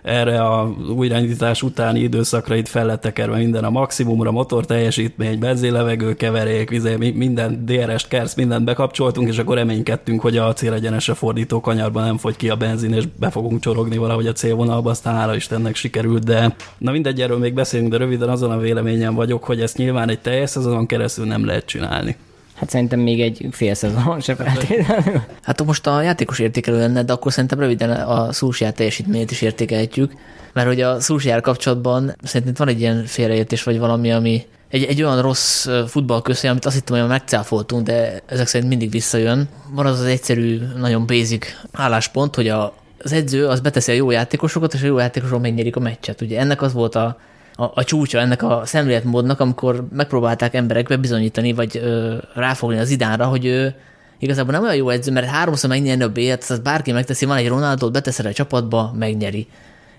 erre 0.06 0.40
a 0.40 0.74
újraindítás 0.96 1.62
utáni 1.62 2.00
időszakra 2.00 2.54
itt 2.54 2.68
fel 2.68 2.86
lett 2.86 3.00
tekerve 3.00 3.36
minden 3.36 3.64
a 3.64 3.70
maximumra, 3.70 4.30
motor 4.30 4.64
teljesítmény, 4.64 5.38
benzélevegő 5.38 6.14
keverék, 6.14 6.70
minden 7.14 7.64
DRS-t, 7.64 8.08
kersz, 8.08 8.34
mindent 8.34 8.64
bekapcsoltunk, 8.64 9.28
és 9.28 9.38
akkor 9.38 9.56
reménykedtünk, 9.56 10.20
hogy 10.20 10.36
a 10.36 10.52
célegyenesre 10.52 11.14
fordító 11.14 11.60
kanyarban 11.60 12.04
nem 12.04 12.18
fogy 12.18 12.36
ki 12.36 12.48
a 12.48 12.56
benzin, 12.56 12.92
és 12.92 13.04
be 13.18 13.30
fogunk 13.30 13.60
csorogni 13.60 13.96
valahogy 13.96 14.26
a 14.26 14.32
célvonalba, 14.32 14.90
aztán 14.90 15.14
hála 15.14 15.34
Istennek 15.34 15.74
sikerült, 15.74 16.24
de 16.24 16.56
na 16.78 16.90
mindegy, 16.90 17.20
erről 17.20 17.38
még 17.38 17.54
beszélünk, 17.54 17.90
de 17.90 17.96
röviden 17.96 18.28
azon 18.28 18.50
a 18.50 18.58
véleményen 18.58 19.14
vagyok, 19.14 19.44
hogy 19.44 19.60
ezt 19.60 19.76
nyilván 19.76 20.08
egy 20.08 20.20
teljes 20.20 20.50
szezonon 20.50 20.86
keresztül 20.86 21.26
nem 21.26 21.44
lehet 21.44 21.66
csinálni. 21.66 22.16
Hát 22.56 22.70
szerintem 22.70 23.00
még 23.00 23.20
egy 23.20 23.46
fél 23.50 23.74
szezon 23.74 24.20
se 24.20 24.34
feltétlenül. 24.34 25.22
Hát 25.42 25.64
most 25.64 25.86
a 25.86 26.02
játékos 26.02 26.38
értékelő 26.38 26.78
lenne, 26.78 27.02
de 27.02 27.12
akkor 27.12 27.32
szerintem 27.32 27.58
röviden 27.58 27.90
a 27.90 28.32
Szúsjár 28.32 28.72
teljesítményét 28.72 29.30
is 29.30 29.42
értékelhetjük, 29.42 30.12
mert 30.52 30.66
hogy 30.66 30.80
a 30.80 31.00
Szúsjár 31.00 31.40
kapcsolatban 31.40 32.16
szerintem 32.22 32.54
van 32.56 32.68
egy 32.68 32.80
ilyen 32.80 33.04
félreértés, 33.04 33.62
vagy 33.62 33.78
valami, 33.78 34.12
ami 34.12 34.46
egy, 34.68 34.84
egy 34.84 35.02
olyan 35.02 35.22
rossz 35.22 35.68
futballköszön, 35.86 36.50
amit 36.50 36.64
azt 36.64 36.74
hittem, 36.74 36.98
hogy 36.98 37.08
megcáfoltunk, 37.08 37.86
de 37.86 38.22
ezek 38.26 38.46
szerint 38.46 38.70
mindig 38.70 38.90
visszajön. 38.90 39.48
Van 39.70 39.86
az 39.86 40.00
az 40.00 40.06
egyszerű, 40.06 40.60
nagyon 40.78 41.06
basic 41.06 41.46
álláspont, 41.72 42.34
hogy 42.34 42.48
a, 42.48 42.74
az 42.98 43.12
edző 43.12 43.46
az 43.46 43.60
beteszi 43.60 43.90
a 43.90 43.94
jó 43.94 44.10
játékosokat, 44.10 44.74
és 44.74 44.82
a 44.82 44.86
jó 44.86 44.98
játékosok 44.98 45.40
megnyerik 45.40 45.76
a 45.76 45.80
meccset. 45.80 46.20
Ugye 46.20 46.38
ennek 46.38 46.62
az 46.62 46.72
volt 46.72 46.94
a, 46.94 47.18
a, 47.56 47.64
a 47.74 47.84
csúcsa 47.84 48.18
ennek 48.18 48.42
a 48.42 48.62
szemléletmódnak, 48.64 49.40
amikor 49.40 49.86
megpróbálták 49.92 50.54
emberekbe 50.54 50.96
bizonyítani, 50.96 51.52
vagy 51.52 51.76
ö, 51.76 52.16
ráfogni 52.34 52.78
az 52.78 52.90
idánra, 52.90 53.24
hogy 53.26 53.44
ő 53.44 53.74
igazából 54.18 54.52
nem 54.52 54.62
olyan 54.62 54.74
jó 54.74 54.88
edző, 54.88 55.12
mert 55.12 55.26
háromszor 55.26 55.70
megnyerni 55.70 56.02
a 56.02 56.08
B-et, 56.08 56.46
azt 56.48 56.62
bárki 56.62 56.92
megteszi, 56.92 57.24
van 57.24 57.36
egy 57.36 57.48
Ronaldo, 57.48 57.90
beteszel 57.90 58.26
a 58.26 58.32
csapatba, 58.32 58.92
megnyeri. 58.98 59.46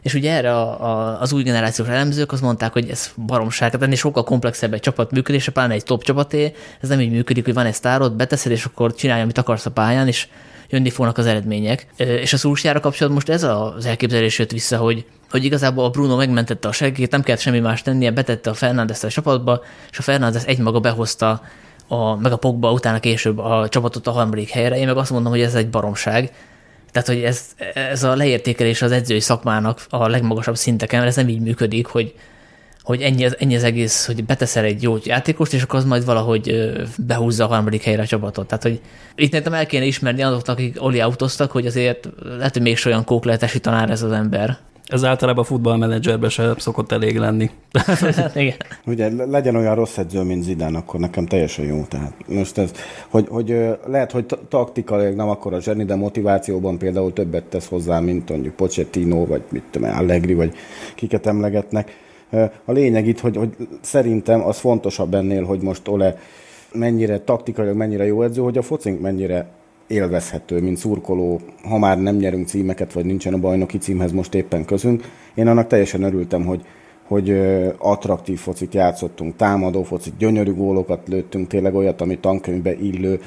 És 0.02 0.13
ugye 0.13 0.32
erre 0.32 0.56
a, 0.56 0.84
a, 0.86 1.22
az 1.22 1.34
új 1.34 1.43
generációs 1.43 1.88
elemzők 1.88 2.32
azt 2.32 2.41
mondták, 2.41 2.74
hogy 2.74 2.89
ez 2.89 3.12
baromság, 3.26 3.70
tehát 3.70 3.86
ennél 3.86 3.98
sokkal 3.98 4.24
komplexebb 4.24 4.74
egy 4.74 4.80
csapat 4.80 5.12
működése, 5.12 5.52
pláne 5.52 5.74
egy 5.74 5.84
top 5.84 6.04
csapaté, 6.04 6.54
ez 6.82 6.89
nem 6.89 7.00
így 7.00 7.12
működik, 7.12 7.46
hogy 7.46 7.54
van 7.54 7.65
egy 7.65 7.74
sztárod, 7.74 8.13
beteszed, 8.13 8.52
és 8.52 8.65
akkor 8.65 8.96
csinálja, 8.96 9.24
amit 9.24 9.38
akarsz 9.38 9.65
a 9.65 9.72
pályán, 9.72 10.08
és 10.08 10.28
jönni 10.70 10.89
fognak 10.89 11.17
az 11.17 11.26
eredmények. 11.26 11.88
És 11.98 12.34
a 12.34 12.38
Szulsjára 12.38 12.80
kapcsolatban 12.80 13.24
most 13.24 13.43
ez 13.43 13.43
az 13.43 13.86
elképzelés 13.86 14.39
jött 14.39 14.52
vissza, 14.52 14.78
hogy 14.78 15.06
hogy 15.29 15.43
igazából 15.43 15.85
a 15.85 15.89
Bruno 15.89 16.15
megmentette 16.15 16.67
a 16.67 16.71
segít, 16.71 17.11
nem 17.11 17.21
kellett 17.21 17.41
semmi 17.41 17.59
más 17.59 17.81
tennie, 17.81 18.11
betette 18.11 18.49
a 18.49 18.53
Fernandes 18.53 19.03
a 19.03 19.09
csapatba, 19.09 19.61
és 19.91 19.97
a 19.97 20.01
Fernandes 20.01 20.43
egymaga 20.43 20.79
behozta 20.79 21.41
a, 21.87 22.15
meg 22.15 22.31
a 22.31 22.37
Pogba 22.37 22.71
utána 22.71 22.99
később 22.99 23.37
a 23.37 23.67
csapatot 23.69 24.07
a 24.07 24.11
harmadik 24.11 24.49
helyre. 24.49 24.77
Én 24.77 24.87
meg 24.87 24.97
azt 24.97 25.11
mondom, 25.11 25.31
hogy 25.31 25.41
ez 25.41 25.55
egy 25.55 25.69
baromság. 25.69 26.31
Tehát, 26.91 27.07
hogy 27.07 27.23
ez, 27.23 27.45
ez 27.73 28.03
a 28.03 28.15
leértékelés 28.15 28.81
az 28.81 28.91
edzői 28.91 29.19
szakmának 29.19 29.85
a 29.89 30.07
legmagasabb 30.07 30.55
szinteken, 30.55 30.99
mert 30.99 31.11
ez 31.11 31.15
nem 31.17 31.29
így 31.29 31.39
működik, 31.39 31.85
hogy, 31.85 32.13
hogy 32.81 33.01
ennyi, 33.01 33.25
az, 33.25 33.35
ennyi 33.39 33.55
az 33.55 33.63
egész, 33.63 34.05
hogy 34.05 34.25
beteszel 34.25 34.63
egy 34.63 34.81
jó 34.81 34.97
játékost, 35.03 35.53
és 35.53 35.61
akkor 35.61 35.79
az 35.79 35.85
majd 35.85 36.05
valahogy 36.05 36.71
behúzza 36.97 37.43
a 37.43 37.47
harmadik 37.47 37.83
helyre 37.83 38.01
a 38.01 38.05
csapatot. 38.05 38.47
Tehát, 38.47 38.63
hogy 38.63 38.81
itt 39.15 39.31
nekem 39.31 39.53
el 39.53 39.65
kéne 39.65 39.85
ismerni 39.85 40.21
azoknak, 40.21 40.57
akik 40.57 40.83
oli 40.83 40.99
autoztak, 40.99 41.51
hogy 41.51 41.65
azért 41.65 42.09
lehet, 42.37 42.53
hogy 42.53 42.61
még 42.61 42.79
olyan 42.85 43.03
kókletesi 43.03 43.59
tanár 43.59 43.89
ez 43.89 44.03
az 44.03 44.11
ember. 44.11 44.57
Ez 44.88 45.04
általában 45.04 45.43
a 45.43 45.47
futballmenedzserben 45.47 46.30
se 46.30 46.54
szokott 46.58 46.91
elég 46.91 47.17
lenni. 47.17 47.50
Igen. 48.36 48.56
Ugye 48.86 49.26
legyen 49.26 49.56
olyan 49.56 49.76
rossz 49.76 49.97
edző, 49.97 50.21
mint 50.21 50.43
Zidán, 50.43 50.76
akkor 50.76 51.00
nekem 51.00 51.26
teljesen 51.26 51.65
jó. 51.65 51.84
Tehát 51.89 52.13
most 52.28 52.58
ez, 52.58 52.71
hogy, 53.10 53.28
hogy 53.30 53.78
lehet, 53.88 54.12
hogy 54.12 54.26
taktikailag 54.50 55.15
nem 55.15 55.30
akkor 55.30 55.54
a 55.54 55.62
zseni, 55.62 55.86
de 55.86 55.95
motivációban 55.95 56.78
például 56.78 57.13
többet 57.13 57.43
tesz 57.43 57.67
hozzá, 57.67 58.00
mint 58.00 58.30
mondjuk 58.30 58.56
Pochettino, 58.56 59.26
vagy 59.26 59.41
mit 59.50 59.63
tudom, 59.71 59.89
Allegri, 59.89 60.34
vagy 60.34 60.54
kiket 60.95 61.28
emlegetnek. 61.28 61.97
A 62.65 62.71
lényeg 62.71 63.08
itt, 63.08 63.19
hogy, 63.19 63.38
hogy 63.38 63.56
szerintem 63.82 64.43
az 64.43 64.58
fontosabb 64.58 65.13
ennél, 65.13 65.43
hogy 65.43 65.62
most 65.62 65.88
Ole 65.88 66.17
mennyire 66.73 67.19
taktikailag 67.19 67.76
mennyire 67.76 68.06
jó 68.06 68.23
edző, 68.23 68.41
hogy 68.41 68.58
a 68.58 68.62
focink 68.62 69.02
mennyire 69.02 69.47
élvezhető, 69.88 70.62
mint 70.62 70.78
szurkoló, 70.78 71.39
ha 71.63 71.78
már 71.78 72.02
nem 72.02 72.15
nyerünk 72.15 72.47
címeket, 72.47 72.93
vagy 72.93 73.06
nincsen 73.06 73.34
a 73.34 73.38
bajnoki 73.38 73.78
címhez 73.78 74.12
most 74.12 74.34
éppen 74.34 74.65
közünk. 74.65 75.04
Én 75.36 75.47
annak 75.47 75.67
teljesen 75.67 76.04
örültem, 76.04 76.45
hogy, 76.45 76.65
hogy 77.08 77.30
attraktív 77.78 78.39
focit 78.39 78.73
játszottunk, 78.73 79.36
támadó 79.36 79.84
focit, 79.84 80.17
gyönyörű 80.17 80.54
gólokat 80.54 81.08
lőttünk, 81.08 81.47
tényleg 81.47 81.76
olyat, 81.76 82.02
ami 82.02 82.17
tankönyvbe 82.17 82.76
illő, 82.76 83.19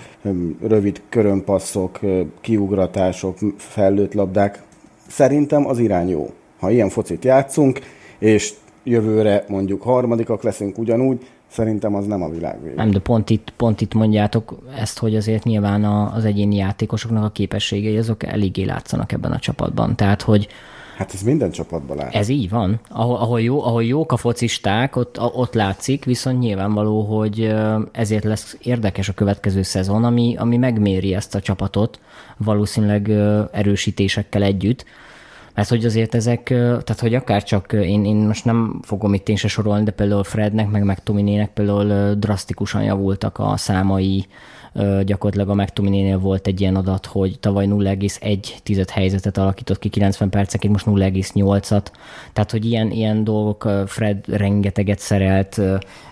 rövid 0.63 1.03
körömpasszok, 1.09 2.01
kiugratások, 2.41 3.39
fellőtt 3.57 4.15
labdák. 4.15 4.63
Szerintem 5.09 5.67
az 5.67 5.79
irány 5.79 6.09
jó. 6.09 6.31
Ha 6.59 6.71
ilyen 6.71 6.89
focit 6.89 7.25
játszunk, 7.25 7.81
és 8.19 8.53
jövőre 8.85 9.45
mondjuk 9.49 9.83
harmadikak 9.83 10.43
leszünk 10.43 10.79
ugyanúgy, 10.79 11.27
Szerintem 11.51 11.95
az 11.95 12.07
nem 12.07 12.23
a 12.23 12.29
világ 12.29 12.63
vége. 12.63 12.75
Nem, 12.75 12.91
de 12.91 12.99
pont 12.99 13.31
itt, 13.31 13.53
pont 13.57 13.81
itt 13.81 13.95
mondjátok 13.95 14.59
ezt, 14.77 14.99
hogy 14.99 15.17
azért 15.17 15.45
nyilván 15.45 15.85
az 15.85 16.25
egyéni 16.25 16.57
játékosoknak 16.57 17.25
a 17.25 17.31
képességei 17.31 17.97
azok 17.97 18.23
eléggé 18.23 18.65
látszanak 18.65 19.13
ebben 19.13 19.33
a 19.33 19.39
csapatban. 19.39 19.97
Tehát, 19.97 20.23
hogy 20.23 20.49
Hát 21.01 21.15
ez 21.15 21.23
minden 21.23 21.51
csapatban 21.51 21.97
lát. 21.97 22.15
Ez 22.15 22.29
így 22.29 22.49
van. 22.49 22.81
Ahol, 22.89 23.17
ahol, 23.17 23.41
jó, 23.41 23.65
ahol 23.65 23.85
jók 23.85 24.13
a 24.13 24.17
focisták, 24.17 24.97
ott, 24.97 25.21
ott 25.21 25.55
látszik, 25.55 26.05
viszont 26.05 26.39
nyilvánvaló, 26.39 27.03
hogy 27.03 27.55
ezért 27.93 28.25
lesz 28.25 28.57
érdekes 28.63 29.09
a 29.09 29.13
következő 29.13 29.63
szezon, 29.63 30.05
ami, 30.05 30.37
ami 30.39 30.57
megméri 30.57 31.15
ezt 31.15 31.35
a 31.35 31.41
csapatot 31.41 32.01
valószínűleg 32.37 33.11
erősítésekkel 33.53 34.43
együtt. 34.43 34.85
Mert 35.61 35.73
hogy 35.73 35.85
azért 35.85 36.15
ezek, 36.15 36.43
tehát 36.49 37.01
hogy 37.01 37.15
akár 37.15 37.43
csak 37.43 37.73
én, 37.73 38.05
én 38.05 38.17
most 38.17 38.45
nem 38.45 38.81
fogom 38.83 39.15
itt 39.15 39.29
én 39.29 39.37
se 39.37 39.49
sorolni, 39.49 39.85
de 39.85 39.91
például 39.91 40.25
Frednek, 40.25 40.71
meg, 40.71 40.85
meg 40.85 41.03
Tominének 41.03 41.53
például 41.53 42.15
drasztikusan 42.15 42.83
javultak 42.83 43.39
a 43.39 43.57
számai, 43.57 44.27
gyakorlatilag 45.05 45.49
a 45.49 45.55
McTominaynél 45.55 46.19
volt 46.19 46.47
egy 46.47 46.61
ilyen 46.61 46.77
adat, 46.77 47.07
hogy 47.07 47.39
tavaly 47.41 47.67
0,1 47.67 48.87
helyzetet 48.93 49.39
alakított 49.39 49.79
ki 49.79 49.89
90 49.89 50.31
percekig, 50.31 50.71
most 50.71 50.87
0,8-at. 50.87 51.87
Tehát, 52.33 52.51
hogy 52.51 52.65
ilyen, 52.65 52.91
ilyen 52.91 53.25
dolgok, 53.25 53.69
Fred 53.87 54.25
rengeteget 54.29 54.99
szerelt, 54.99 55.61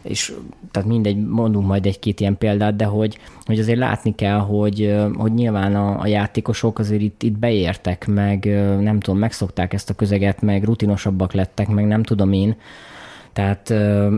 és 0.03 0.33
tehát 0.71 0.89
mindegy, 0.89 1.27
mondunk 1.27 1.67
majd 1.67 1.87
egy-két 1.87 2.21
ilyen 2.21 2.39
példát, 2.39 2.77
de 2.77 2.85
hogy, 2.85 3.19
hogy 3.45 3.59
azért 3.59 3.79
látni 3.79 4.15
kell, 4.15 4.39
hogy, 4.39 4.97
hogy 5.15 5.35
nyilván 5.35 5.75
a, 5.77 6.01
a 6.01 6.07
játékosok 6.07 6.79
azért 6.79 7.03
itt, 7.03 7.23
itt 7.23 7.39
beértek, 7.39 8.07
meg 8.07 8.45
nem 8.81 9.01
tudom, 9.01 9.19
megszokták 9.38 9.72
ezt 9.72 9.90
a 9.90 9.94
közeget, 9.94 10.42
meg 10.42 10.64
rutinosabbak 10.64 11.33
lettek, 11.33 11.68
meg 11.68 11.87
nem 11.87 12.03
tudom 12.03 12.33
én, 12.33 12.57
tehát 13.33 13.72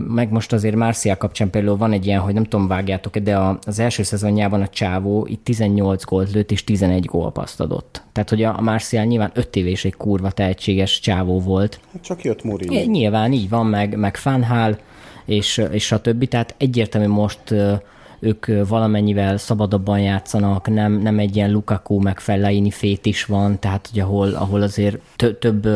meg 0.07 0.31
most 0.31 0.53
azért 0.53 0.75
Marcia 0.75 1.17
kapcsán 1.17 1.49
például 1.49 1.77
van 1.77 1.91
egy 1.91 2.05
ilyen, 2.05 2.19
hogy 2.19 2.33
nem 2.33 2.43
tudom, 2.43 2.67
vágjátok 2.67 3.17
de 3.17 3.37
az 3.65 3.79
első 3.79 4.03
szezonjában 4.03 4.61
a 4.61 4.67
csávó 4.67 5.25
itt 5.29 5.43
18 5.43 6.03
gólt 6.03 6.31
lőtt 6.31 6.51
és 6.51 6.63
11 6.63 7.05
gólpaszt 7.05 7.59
adott. 7.59 8.03
Tehát, 8.11 8.29
hogy 8.29 8.43
a 8.43 8.61
Marcia 8.61 9.03
nyilván 9.03 9.31
5 9.33 9.55
éves 9.55 9.85
egy 9.85 9.95
kurva 9.95 10.31
tehetséges 10.31 10.99
csávó 10.99 11.39
volt. 11.39 11.79
Hát 11.93 12.03
csak 12.03 12.23
jött 12.23 12.43
Mourinho. 12.43 12.91
Nyilván 12.91 13.31
így 13.31 13.49
van, 13.49 13.65
meg, 13.65 13.97
meg 13.97 14.17
Fanhal, 14.17 14.77
és, 15.25 15.61
és 15.71 15.91
a 15.91 16.01
többi. 16.01 16.27
Tehát 16.27 16.55
egyértelmű 16.57 17.07
most 17.07 17.53
ők 18.21 18.67
valamennyivel 18.67 19.37
szabadabban 19.37 19.99
játszanak, 19.99 20.69
nem, 20.69 20.93
nem 20.93 21.19
egy 21.19 21.35
ilyen 21.35 21.51
Lukaku 21.51 21.99
meg 21.99 22.19
Fellaini 22.19 22.71
fét 22.71 23.05
is 23.05 23.25
van, 23.25 23.59
tehát 23.59 23.89
hogy 23.91 23.99
ahol, 23.99 24.33
ahol 24.33 24.61
azért 24.61 24.97
több 25.39 25.67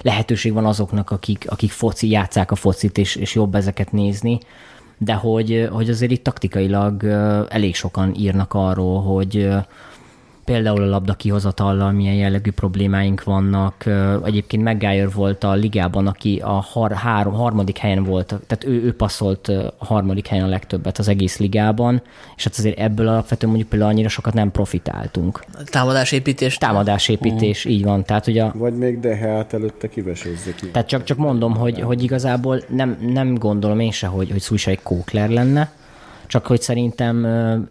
lehetőség 0.00 0.52
van 0.52 0.66
azoknak, 0.66 1.10
akik, 1.10 1.44
akik 1.48 1.70
foci, 1.70 2.10
játszák 2.10 2.50
a 2.50 2.54
focit, 2.54 2.98
és, 2.98 3.16
és 3.16 3.34
jobb 3.34 3.54
ezeket 3.54 3.92
nézni, 3.92 4.38
de 4.98 5.12
hogy, 5.12 5.68
hogy 5.72 5.90
azért 5.90 6.10
itt 6.10 6.24
taktikailag 6.24 7.04
elég 7.48 7.74
sokan 7.74 8.14
írnak 8.14 8.54
arról, 8.54 9.02
hogy 9.02 9.48
például 10.50 10.82
a 10.82 10.86
labda 10.86 11.14
kihozatallal 11.14 11.92
milyen 11.92 12.14
jellegű 12.14 12.50
problémáink 12.50 13.24
vannak. 13.24 13.84
Egyébként 14.24 14.62
McGuire 14.62 15.08
volt 15.08 15.44
a 15.44 15.52
ligában, 15.52 16.06
aki 16.06 16.40
a 16.44 16.64
har- 16.72 16.92
három, 16.92 17.32
harmadik 17.32 17.78
helyen 17.78 18.04
volt, 18.04 18.26
tehát 18.26 18.64
ő, 18.64 18.82
ő 18.84 18.94
passzolt 18.94 19.48
a 19.78 19.84
harmadik 19.84 20.26
helyen 20.26 20.44
a 20.44 20.48
legtöbbet 20.48 20.98
az 20.98 21.08
egész 21.08 21.38
ligában, 21.38 22.02
és 22.36 22.44
hát 22.44 22.54
azért 22.58 22.78
ebből 22.78 23.08
alapvetően 23.08 23.50
mondjuk 23.50 23.70
például 23.70 23.90
annyira 23.90 24.08
sokat 24.08 24.34
nem 24.34 24.50
profitáltunk. 24.50 25.44
Támadásépítés. 25.64 26.58
Támadásépítés, 26.58 27.64
uh. 27.64 27.72
így 27.72 27.84
van. 27.84 28.04
Tehát, 28.04 28.24
hogy 28.24 28.38
a... 28.38 28.52
Vagy 28.54 28.74
még 28.74 29.00
de 29.00 29.16
hát 29.16 29.52
előtte 29.52 29.88
kivesézzük. 29.88 30.70
Tehát 30.70 30.88
csak, 30.88 31.04
csak 31.04 31.16
mondom, 31.16 31.56
hogy, 31.56 31.80
hogy 31.80 32.02
igazából 32.02 32.62
nem, 32.68 32.98
nem 33.12 33.34
gondolom 33.34 33.80
én 33.80 33.92
se, 33.92 34.06
hogy, 34.06 34.30
hogy 34.30 34.40
Szújsa 34.40 34.70
egy 34.70 34.82
kókler 34.82 35.28
lenne, 35.28 35.72
csak 36.30 36.46
hogy 36.46 36.60
szerintem 36.60 37.26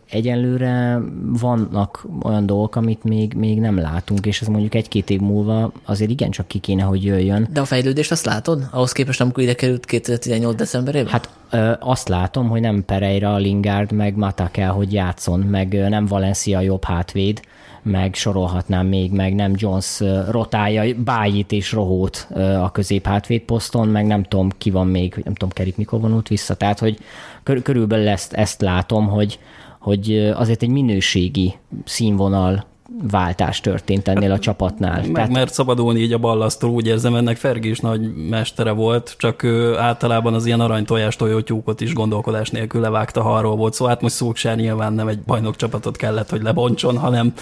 egyenlőre 0.09 0.99
vannak 1.23 2.05
olyan 2.23 2.45
dolgok, 2.45 2.75
amit 2.75 3.03
még, 3.03 3.33
még 3.33 3.59
nem 3.59 3.77
látunk, 3.77 4.25
és 4.25 4.41
ez 4.41 4.47
mondjuk 4.47 4.75
egy-két 4.75 5.09
év 5.09 5.19
múlva 5.19 5.71
azért 5.85 6.09
igencsak 6.09 6.47
ki 6.47 6.59
kéne, 6.59 6.83
hogy 6.83 7.03
jöjjön. 7.03 7.47
De 7.51 7.61
a 7.61 7.65
fejlődést 7.65 8.11
azt 8.11 8.25
látod? 8.25 8.67
Ahhoz 8.71 8.91
képest, 8.91 9.21
amikor 9.21 9.43
ide 9.43 9.53
került 9.53 9.85
2018 9.85 10.55
decemberében? 10.55 11.11
Hát 11.11 11.29
ö, 11.49 11.71
azt 11.79 12.07
látom, 12.07 12.49
hogy 12.49 12.61
nem 12.61 12.85
Pereira, 12.85 13.35
Lingard, 13.35 13.91
meg 13.91 14.15
Mata 14.15 14.49
kell, 14.51 14.69
hogy 14.69 14.93
játszon, 14.93 15.39
meg 15.39 15.89
nem 15.89 16.05
Valencia 16.05 16.59
jobb 16.59 16.83
hátvéd, 16.83 17.41
meg 17.81 18.15
sorolhatnám 18.15 18.87
még, 18.87 19.11
meg 19.11 19.35
nem 19.35 19.53
Jones 19.55 19.99
rotálja 20.29 20.95
Bájit 21.03 21.51
és 21.51 21.71
Rohót 21.71 22.27
a 22.61 22.71
középhátvéd 22.71 23.41
poszton, 23.41 23.87
meg 23.87 24.05
nem 24.05 24.23
tudom, 24.23 24.49
ki 24.57 24.69
van 24.69 24.87
még, 24.87 25.21
nem 25.23 25.33
tudom, 25.33 25.49
Kerik 25.49 25.77
mikor 25.77 25.99
vonult 25.99 26.27
vissza, 26.27 26.55
tehát 26.55 26.79
hogy 26.79 26.97
kör, 27.43 27.61
körülbelül 27.61 28.07
ezt, 28.07 28.33
ezt 28.33 28.61
látom, 28.61 29.07
hogy, 29.07 29.39
hogy 29.79 30.31
azért 30.35 30.63
egy 30.63 30.69
minőségi 30.69 31.53
színvonal 31.83 32.65
váltás 33.11 33.61
történt 33.61 34.07
ennél 34.07 34.31
a 34.31 34.39
csapatnál. 34.39 35.01
Meg, 35.01 35.11
Tehát... 35.11 35.29
mert 35.29 35.53
szabadulni 35.53 35.99
így 35.99 36.13
a 36.13 36.17
ballasztól, 36.17 36.69
úgy 36.69 36.87
érzem, 36.87 37.15
ennek 37.15 37.37
Fergi 37.37 37.69
is 37.69 37.79
nagy 37.79 38.13
mestere 38.29 38.71
volt, 38.71 39.15
csak 39.17 39.43
ő 39.43 39.77
általában 39.77 40.33
az 40.33 40.45
ilyen 40.45 40.59
aranytojás 40.59 41.15
tojótyúkot 41.15 41.81
is 41.81 41.93
gondolkodás 41.93 42.49
nélkül 42.49 42.81
levágta, 42.81 43.21
ha 43.21 43.33
arról 43.35 43.55
volt 43.55 43.73
szó. 43.73 43.85
Hát 43.85 44.01
most 44.01 44.15
Szulksár 44.15 44.55
nyilván 44.55 44.93
nem 44.93 45.07
egy 45.07 45.19
bajnok 45.19 45.55
csapatot 45.55 45.97
kellett, 45.97 46.29
hogy 46.29 46.41
lebontson, 46.41 46.97
hanem 46.97 47.33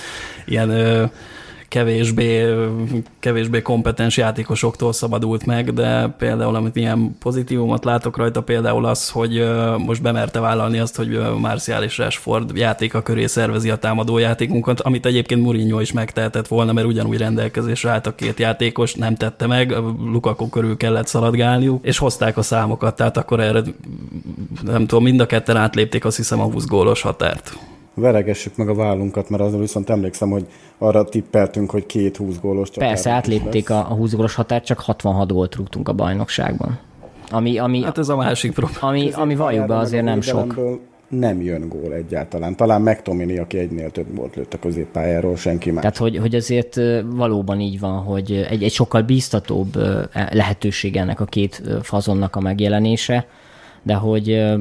ilyen 0.45 0.69
kevésbé, 1.67 2.56
kevésbé 3.19 3.62
kompetens 3.62 4.17
játékosoktól 4.17 4.93
szabadult 4.93 5.45
meg, 5.45 5.73
de 5.73 6.08
például 6.17 6.56
amit 6.56 6.75
ilyen 6.75 7.15
pozitívumot 7.19 7.86
látok 7.86 8.17
rajta, 8.17 8.41
például 8.41 8.86
az, 8.86 9.10
hogy 9.10 9.49
most 9.77 10.01
bemerte 10.01 10.39
vállalni 10.39 10.80
azt, 10.80 10.95
hogy 10.95 11.19
Marcial 11.39 11.84
és 11.84 11.97
Rashford 11.97 12.58
játéka 12.58 13.01
köré 13.01 13.25
szervezi 13.25 13.69
a 13.69 13.75
támadó 13.77 14.17
játékunkat, 14.17 14.82
amit 14.82 15.06
egyébként 15.06 15.41
Mourinho 15.41 15.80
is 15.80 15.91
megtehetett 15.91 16.47
volna, 16.47 16.73
mert 16.73 16.88
ugyanúgy 16.88 17.17
rendelkezésre 17.17 17.89
állt 17.89 18.08
a 18.08 18.15
két 18.15 18.39
játékos, 18.39 18.93
nem 18.93 19.15
tette 19.15 19.47
meg, 19.47 19.71
Lukaku 20.12 20.49
körül 20.49 20.77
kellett 20.77 21.08
szaladgálniuk, 21.08 21.86
és 21.86 21.97
hozták 21.97 22.38
a 22.38 22.41
számokat, 22.41 22.95
tehát 22.95 23.17
akkor 23.17 23.39
erre 23.39 23.62
nem 24.63 24.88
tudom, 24.88 25.03
mind 25.03 25.19
a 25.19 25.25
ketten 25.25 25.58
átlépték 25.58 26.06
azt 26.06 26.17
hiszem 26.17 26.39
a 26.39 26.43
20 26.43 26.65
gólos 26.65 27.01
határt 27.01 27.58
veregessük 27.97 28.55
meg 28.55 28.69
a 28.69 28.73
vállunkat, 28.73 29.29
mert 29.29 29.43
azon 29.43 29.60
viszont 29.60 29.89
emlékszem, 29.89 30.29
hogy 30.29 30.45
arra 30.77 31.03
tippeltünk, 31.03 31.69
hogy 31.69 31.86
két 31.86 32.17
20 32.17 32.39
gólos 32.41 32.69
csatár. 32.69 32.89
Persze, 32.89 33.12
átlépték 33.12 33.69
a 33.69 33.81
20 33.81 34.13
gólos 34.13 34.36
határt, 34.36 34.65
csak 34.65 34.79
66 34.79 35.31
gólt 35.31 35.55
rúgtunk 35.55 35.89
a 35.89 35.93
bajnokságban. 35.93 36.79
Ami, 37.31 37.57
ami, 37.57 37.83
hát 37.83 37.97
ez 37.97 38.10
a 38.10 38.15
másik 38.15 38.53
probléma. 38.53 38.88
Ami, 38.88 39.12
ami 39.12 39.36
valljuk 39.36 39.65
be 39.67 39.77
azért 39.77 40.03
nem 40.03 40.21
sok. 40.21 40.60
Nem 41.07 41.41
jön 41.41 41.69
gól 41.69 41.93
egyáltalán. 41.93 42.55
Talán 42.55 42.81
McTominay, 42.81 43.38
aki 43.38 43.57
egynél 43.57 43.91
több 43.91 44.15
volt 44.15 44.36
lőtt 44.36 44.53
a 44.53 44.60
középpályáról, 44.60 45.36
senki 45.36 45.71
más. 45.71 45.81
Tehát, 45.81 45.97
hogy, 45.97 46.17
hogy 46.17 46.36
azért 46.36 46.79
valóban 47.05 47.60
így 47.60 47.79
van, 47.79 47.99
hogy 47.99 48.45
egy, 48.49 48.63
egy 48.63 48.71
sokkal 48.71 49.01
bíztatóbb 49.01 49.75
lehetőség 50.31 50.95
ennek 50.95 51.19
a 51.19 51.25
két 51.25 51.62
fazonnak 51.81 52.36
a 52.36 52.39
megjelenése, 52.39 53.27
de 53.83 53.93
hogy 53.93 54.55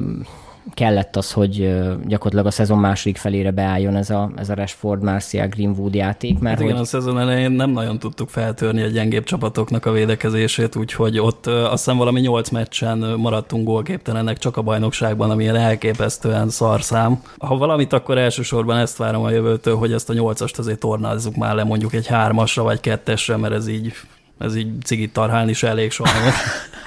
kellett 0.75 1.17
az, 1.17 1.33
hogy 1.33 1.79
gyakorlatilag 2.07 2.47
a 2.47 2.51
szezon 2.51 2.79
második 2.79 3.17
felére 3.17 3.51
beálljon 3.51 3.97
ez 3.97 4.11
a, 4.11 4.31
ez 4.37 4.49
a 4.49 4.55
Rashford, 4.55 5.03
Marcia, 5.03 5.49
Greenwood 5.49 5.95
játék. 5.95 6.39
Mert 6.39 6.55
hát 6.55 6.65
igen, 6.65 6.73
hogy... 6.77 6.83
a 6.83 6.89
szezon 6.89 7.19
elején 7.19 7.51
nem 7.51 7.71
nagyon 7.71 7.99
tudtuk 7.99 8.29
feltörni 8.29 8.83
a 8.83 8.87
gyengébb 8.87 9.25
csapatoknak 9.25 9.87
a 9.87 9.93
védekezését, 9.93 10.77
úgyhogy 10.77 11.19
ott 11.19 11.47
azt 11.47 11.85
hiszem 11.85 11.97
valami 11.97 12.21
nyolc 12.21 12.51
meccsen 12.51 12.99
maradtunk 12.99 13.65
gólképtelenek 13.65 14.39
csak 14.39 14.57
a 14.57 14.63
bajnokságban, 14.63 15.31
ami 15.31 15.43
ilyen 15.43 15.57
elképesztően 15.57 16.49
szarszám. 16.49 17.23
Ha 17.39 17.57
valamit, 17.57 17.93
akkor 17.93 18.19
elsősorban 18.19 18.77
ezt 18.77 18.97
várom 18.97 19.23
a 19.23 19.31
jövőtől, 19.31 19.77
hogy 19.77 19.93
ezt 19.93 20.11
a 20.11 20.13
nyolcast 20.13 20.59
azért 20.59 20.79
tornázzuk 20.79 21.37
már 21.37 21.55
le 21.55 21.65
mondjuk 21.65 21.95
egy 21.95 22.07
hármasra 22.07 22.63
vagy 22.63 22.81
kettesre, 22.81 23.37
mert 23.37 23.55
ez 23.55 23.69
így 23.69 23.93
ez 24.39 24.57
így 24.57 24.69
cigit 24.85 25.13
tarhálni 25.13 25.51
is 25.51 25.63
elég 25.63 25.91
sajnos. 25.91 26.35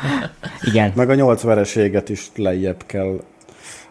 Igen. 0.69 0.91
Meg 0.95 1.09
a 1.09 1.15
nyolc 1.15 1.41
vereséget 1.41 2.09
is 2.09 2.29
lejjebb 2.35 2.83
kell 2.85 3.19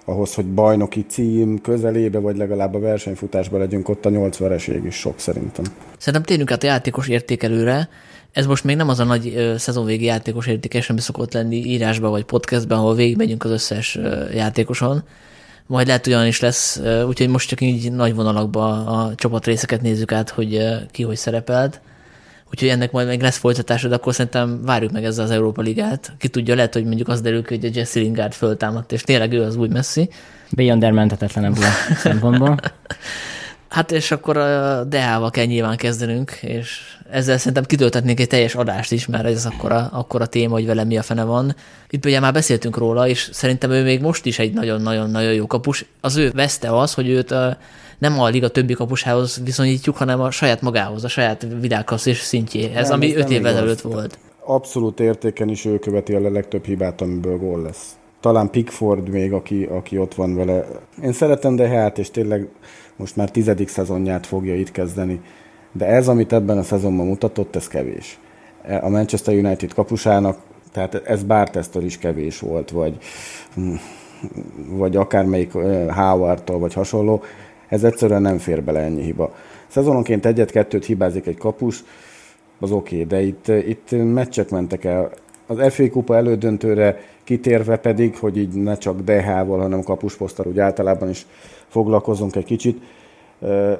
ahhoz, 0.09 0.35
hogy 0.35 0.45
bajnoki 0.45 1.05
cím 1.09 1.61
közelébe, 1.61 2.19
vagy 2.19 2.37
legalább 2.37 2.75
a 2.75 2.79
versenyfutásba 2.79 3.59
legyünk, 3.59 3.89
ott 3.89 4.07
a 4.07 4.11
nyolc 4.11 4.37
vereség 4.37 4.85
is 4.85 4.95
sok 4.95 5.19
szerintem. 5.19 5.65
Szerintem 5.99 6.23
térjünk 6.23 6.51
át 6.51 6.63
a 6.63 6.67
játékos 6.67 7.09
értékelőre. 7.09 7.89
Ez 8.33 8.47
most 8.47 8.65
még 8.65 8.77
nem 8.77 8.89
az 8.89 9.01
a 9.01 9.05
nagy 9.05 9.55
szezonvégi 9.57 10.05
játékos 10.05 10.47
értékes, 10.47 10.91
ami 10.91 11.01
szokott 11.01 11.33
lenni 11.33 11.57
írásban 11.57 12.11
vagy 12.11 12.25
podcastben, 12.25 12.79
ahol 12.79 12.95
végigmegyünk 12.95 13.45
az 13.45 13.51
összes 13.51 13.99
játékoson. 14.35 15.03
Majd 15.67 15.87
lehet, 15.87 16.05
hogy 16.05 16.13
olyan 16.13 16.27
is 16.27 16.41
lesz, 16.41 16.81
úgyhogy 17.07 17.29
most 17.29 17.49
csak 17.49 17.61
így 17.61 17.93
nagy 17.93 18.15
vonalakban 18.15 18.87
a 18.87 19.15
csapatrészeket 19.15 19.83
nézzük 19.83 20.13
át, 20.13 20.31
hogy 20.31 20.59
ki 20.91 21.03
hogy 21.03 21.17
szerepelt. 21.17 21.81
Úgyhogy 22.51 22.69
ennek 22.69 22.91
majd 22.91 23.07
meg 23.07 23.21
lesz 23.21 23.37
folytatása, 23.37 23.89
de 23.89 23.95
akkor 23.95 24.15
szerintem 24.15 24.63
várjuk 24.65 24.93
meg 24.93 25.05
ezzel 25.05 25.25
az 25.25 25.31
Európa 25.31 25.63
Ligát. 25.63 26.13
Ki 26.19 26.29
tudja, 26.29 26.55
lehet, 26.55 26.75
hogy 26.75 26.85
mondjuk 26.85 27.09
az 27.09 27.21
derül 27.21 27.45
ki, 27.45 27.55
hogy 27.55 27.65
a 27.65 27.71
Jesse 27.75 28.01
Lingard 28.01 28.33
föltámadt, 28.33 28.93
és 28.93 29.03
tényleg 29.03 29.33
ő 29.33 29.43
az 29.43 29.57
új 29.57 29.69
messzi. 29.69 30.11
Beyonder 30.51 30.93
menthetetlen 30.93 31.45
ebből 31.45 31.65
a 31.65 31.95
szempontból. 31.95 32.57
Hát 33.69 33.93
és 33.93 34.11
akkor 34.11 34.37
a 34.37 34.85
DH-val 34.85 35.31
kell 35.31 35.45
nyilván 35.45 35.77
kezdenünk, 35.77 36.31
és 36.41 36.81
ezzel 37.11 37.39
szerintem 37.39 37.65
kitöltetnénk 37.65 38.21
egy 38.21 38.27
teljes 38.27 38.55
adást 38.55 38.93
is, 38.93 39.07
mert 39.07 39.25
ez 39.25 39.47
akkor 39.47 39.73
a, 39.73 39.89
akkor 39.93 40.21
a 40.23 40.27
téma, 40.27 40.53
hogy 40.53 40.67
vele 40.67 40.85
mi 40.85 40.99
a 40.99 41.03
fene 41.03 41.25
van. 41.25 41.55
Itt 41.91 42.05
ugye 42.05 42.21
már 42.21 42.33
beszéltünk 42.33 42.77
róla, 42.77 43.09
és 43.09 43.29
szerintem 43.33 43.71
ő 43.71 43.83
még 43.83 44.01
most 44.01 44.27
is 44.27 44.39
egy 44.39 44.53
nagyon-nagyon-nagyon 44.53 45.33
jó 45.33 45.47
kapus. 45.47 45.85
Az 46.01 46.17
ő 46.17 46.31
veszte 46.31 46.79
az, 46.79 46.95
hogy 46.95 47.09
őt 47.09 47.31
a, 47.31 47.59
nem 47.99 48.21
a 48.21 48.29
liga 48.29 48.49
többi 48.49 48.73
kapusához 48.73 49.41
viszonyítjuk, 49.45 49.97
hanem 49.97 50.21
a 50.21 50.31
saját 50.31 50.63
magához, 50.63 51.05
a 51.05 51.09
saját 51.09 51.47
világklasszis 51.61 52.19
szintjéhez, 52.19 52.89
nem, 52.89 52.97
ami 52.97 53.17
öt 53.17 53.31
évvel 53.31 53.57
előtt 53.57 53.81
volt. 53.81 54.19
Abszolút 54.45 55.01
értéken 55.01 55.49
is 55.49 55.65
ő 55.65 55.79
követi 55.79 56.15
a 56.15 56.31
legtöbb 56.31 56.65
hibát, 56.65 57.01
amiből 57.01 57.39
gól 57.39 57.63
lesz. 57.63 57.97
Talán 58.21 58.51
Pickford 58.51 59.09
még, 59.09 59.33
aki, 59.33 59.65
aki 59.65 59.99
ott 59.99 60.15
van 60.15 60.35
vele. 60.35 60.67
Én 61.03 61.13
szeretem 61.13 61.57
de 61.57 61.69
hát, 61.69 61.99
és 61.99 62.11
tényleg 62.11 62.49
most 62.97 63.17
már 63.17 63.31
tizedik 63.31 63.69
szezonját 63.69 64.27
fogja 64.27 64.55
itt 64.55 64.71
kezdeni. 64.71 65.21
De 65.73 65.87
ez, 65.87 66.09
amit 66.09 66.33
ebben 66.33 66.59
a 66.59 66.63
szezonban 66.63 67.07
mutatott, 67.07 67.57
ez 67.57 67.69
kevés. 67.69 68.19
A 68.81 68.89
Manchester 68.89 69.35
United 69.35 69.75
kapusának, 69.75 70.39
tehát 70.73 70.95
ez 70.95 71.23
Bártesztől 71.23 71.85
is 71.85 71.99
kevés 71.99 72.41
volt, 72.41 72.71
vagy, 72.71 72.97
vagy 74.69 74.97
akármelyik 74.97 75.53
Howard-tól, 75.89 76.59
vagy 76.59 76.73
hasonló. 76.73 77.23
Ez 77.69 77.85
egyszerűen 77.85 78.23
nem 78.23 78.39
fér 78.39 78.63
bele 78.63 78.81
ennyi 78.81 79.03
hiba. 79.03 79.35
Szezononként 79.67 80.27
egyet-kettőt 80.27 80.85
hibázik 80.85 81.27
egy 81.27 81.39
kapus, 81.39 81.85
az 82.61 82.71
oké, 82.71 82.95
okay, 82.95 83.07
de 83.07 83.23
itt, 83.23 83.49
itt 83.49 84.13
meccsek 84.13 84.51
mentek 84.51 84.85
el. 84.85 85.11
Az 85.47 85.75
FA 85.75 85.91
kupa 85.91 86.17
elődöntőre 86.17 87.01
kitérve 87.25 87.77
pedig, 87.77 88.17
hogy 88.17 88.37
így 88.37 88.55
ne 88.55 88.77
csak 88.77 89.01
DH-val, 89.01 89.59
hanem 89.59 89.83
kapusposztal 89.83 90.47
úgy 90.47 90.59
általában 90.59 91.09
is 91.09 91.27
foglalkozunk 91.69 92.37
egy 92.37 92.45
kicsit. 92.45 92.83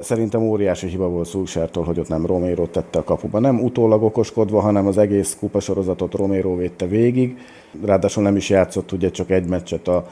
Szerintem 0.01 0.43
óriási 0.43 0.87
hiba 0.87 1.09
volt 1.09 1.29
Szulsártól, 1.29 1.85
hogy 1.85 1.99
ott 1.99 2.09
nem 2.09 2.27
Romero 2.27 2.67
tette 2.67 2.99
a 2.99 3.05
kapuba. 3.05 3.39
Nem 3.39 3.61
utólag 3.61 4.03
okoskodva, 4.03 4.61
hanem 4.61 4.87
az 4.87 4.99
egész 4.99 5.37
kupasorozatot 5.41 6.15
Romero 6.15 6.57
védte 6.57 6.87
végig. 6.87 7.39
Ráadásul 7.85 8.23
nem 8.23 8.37
is 8.37 8.51
játszott 8.51 8.93
ugye 8.93 9.11
csak 9.11 9.31
egy 9.31 9.49
meccset 9.49 9.89
a, 9.89 10.07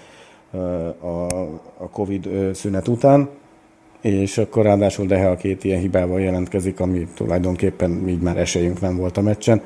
a, 1.01 1.41
a 1.77 1.89
Covid 1.91 2.29
szünet 2.55 2.89
után 2.89 3.29
és 4.07 4.38
akkor 4.38 4.64
ráadásul 4.64 5.07
Dehe 5.07 5.31
a 5.31 5.37
két 5.37 5.64
ilyen 5.64 5.81
hibával 5.81 6.21
jelentkezik, 6.21 6.81
ami 6.81 7.07
tulajdonképpen 7.14 8.09
így 8.09 8.21
már 8.21 8.37
esélyünk 8.37 8.81
nem 8.81 8.97
volt 8.97 9.16
a 9.16 9.21
meccsen. 9.21 9.62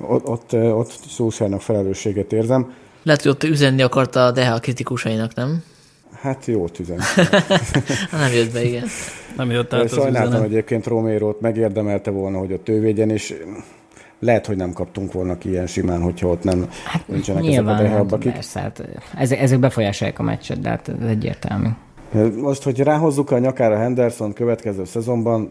Ott, 0.00 0.26
ott, 0.26 0.52
ott 0.52 0.98
Szószárnak 1.08 1.60
felelősséget 1.60 2.32
érzem. 2.32 2.72
Lehet, 3.02 3.22
hogy 3.22 3.30
ott 3.30 3.44
üzenni 3.44 3.82
akarta 3.82 4.26
a 4.26 4.30
Dehe 4.30 4.52
a 4.52 4.58
kritikusainak, 4.58 5.34
nem? 5.34 5.62
Hát 6.20 6.46
jó 6.46 6.64
üzen. 6.80 7.00
nem 8.12 8.32
jött 8.32 8.52
be, 8.52 8.64
igen. 8.64 8.86
Nem 9.36 9.50
jött 9.50 9.72
át 9.72 9.88
Sajnáltam 9.88 10.42
egyébként 10.42 10.86
Romero-t, 10.86 11.40
megérdemelte 11.40 12.10
volna, 12.10 12.38
hogy 12.38 12.52
ott 12.52 12.68
ő 12.68 12.80
védjen, 12.80 13.10
és 13.10 13.34
lehet, 14.18 14.46
hogy 14.46 14.56
nem 14.56 14.72
kaptunk 14.72 15.12
volna 15.12 15.38
ki 15.38 15.48
ilyen 15.48 15.66
simán, 15.66 16.02
hogyha 16.02 16.28
ott 16.28 16.42
nem 16.42 16.68
hát 16.84 17.08
nincsenek 17.08 17.42
nyilván, 17.42 17.74
ezek 17.74 17.86
a 17.86 17.88
dehebbakik. 17.88 18.32
Persze, 18.32 18.60
hát 18.60 18.88
ezek, 19.16 19.40
ezek 19.40 19.58
befolyásolják 19.58 20.18
a 20.18 20.22
meccset, 20.22 20.60
de 20.60 20.68
hát 20.68 20.88
ez 20.88 21.08
egyértelmű. 21.08 21.68
Most, 22.36 22.62
hogy 22.62 22.80
ráhozzuk 22.80 23.30
a 23.30 23.38
nyakára 23.38 23.76
Henderson 23.76 24.32
következő 24.32 24.84
szezonban, 24.84 25.50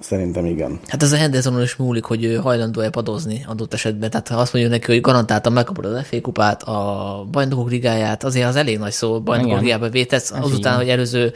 Szerintem 0.00 0.46
igen. 0.46 0.80
Hát 0.86 1.02
ez 1.02 1.12
a 1.12 1.16
Hendersonon 1.16 1.62
is 1.62 1.76
múlik, 1.76 2.04
hogy 2.04 2.38
hajlandó-e 2.42 2.90
padozni 2.90 3.44
adott 3.48 3.72
esetben. 3.74 4.10
Tehát 4.10 4.28
ha 4.28 4.36
azt 4.36 4.52
mondjuk 4.52 4.74
neki, 4.74 4.92
hogy 4.92 5.00
garantáltan 5.00 5.52
megkapod 5.52 5.84
az 5.84 6.06
FA 6.06 6.20
kupát, 6.20 6.62
a 6.62 7.26
bajnokok 7.30 7.70
ligáját, 7.70 8.24
azért 8.24 8.48
az 8.48 8.56
elég 8.56 8.78
nagy 8.78 8.90
szó, 8.90 9.20
bajnokok 9.20 9.60
ligába 9.60 9.88
vétetsz, 9.88 10.30
azután, 10.30 10.76
hogy 10.76 10.88
előző 10.88 11.32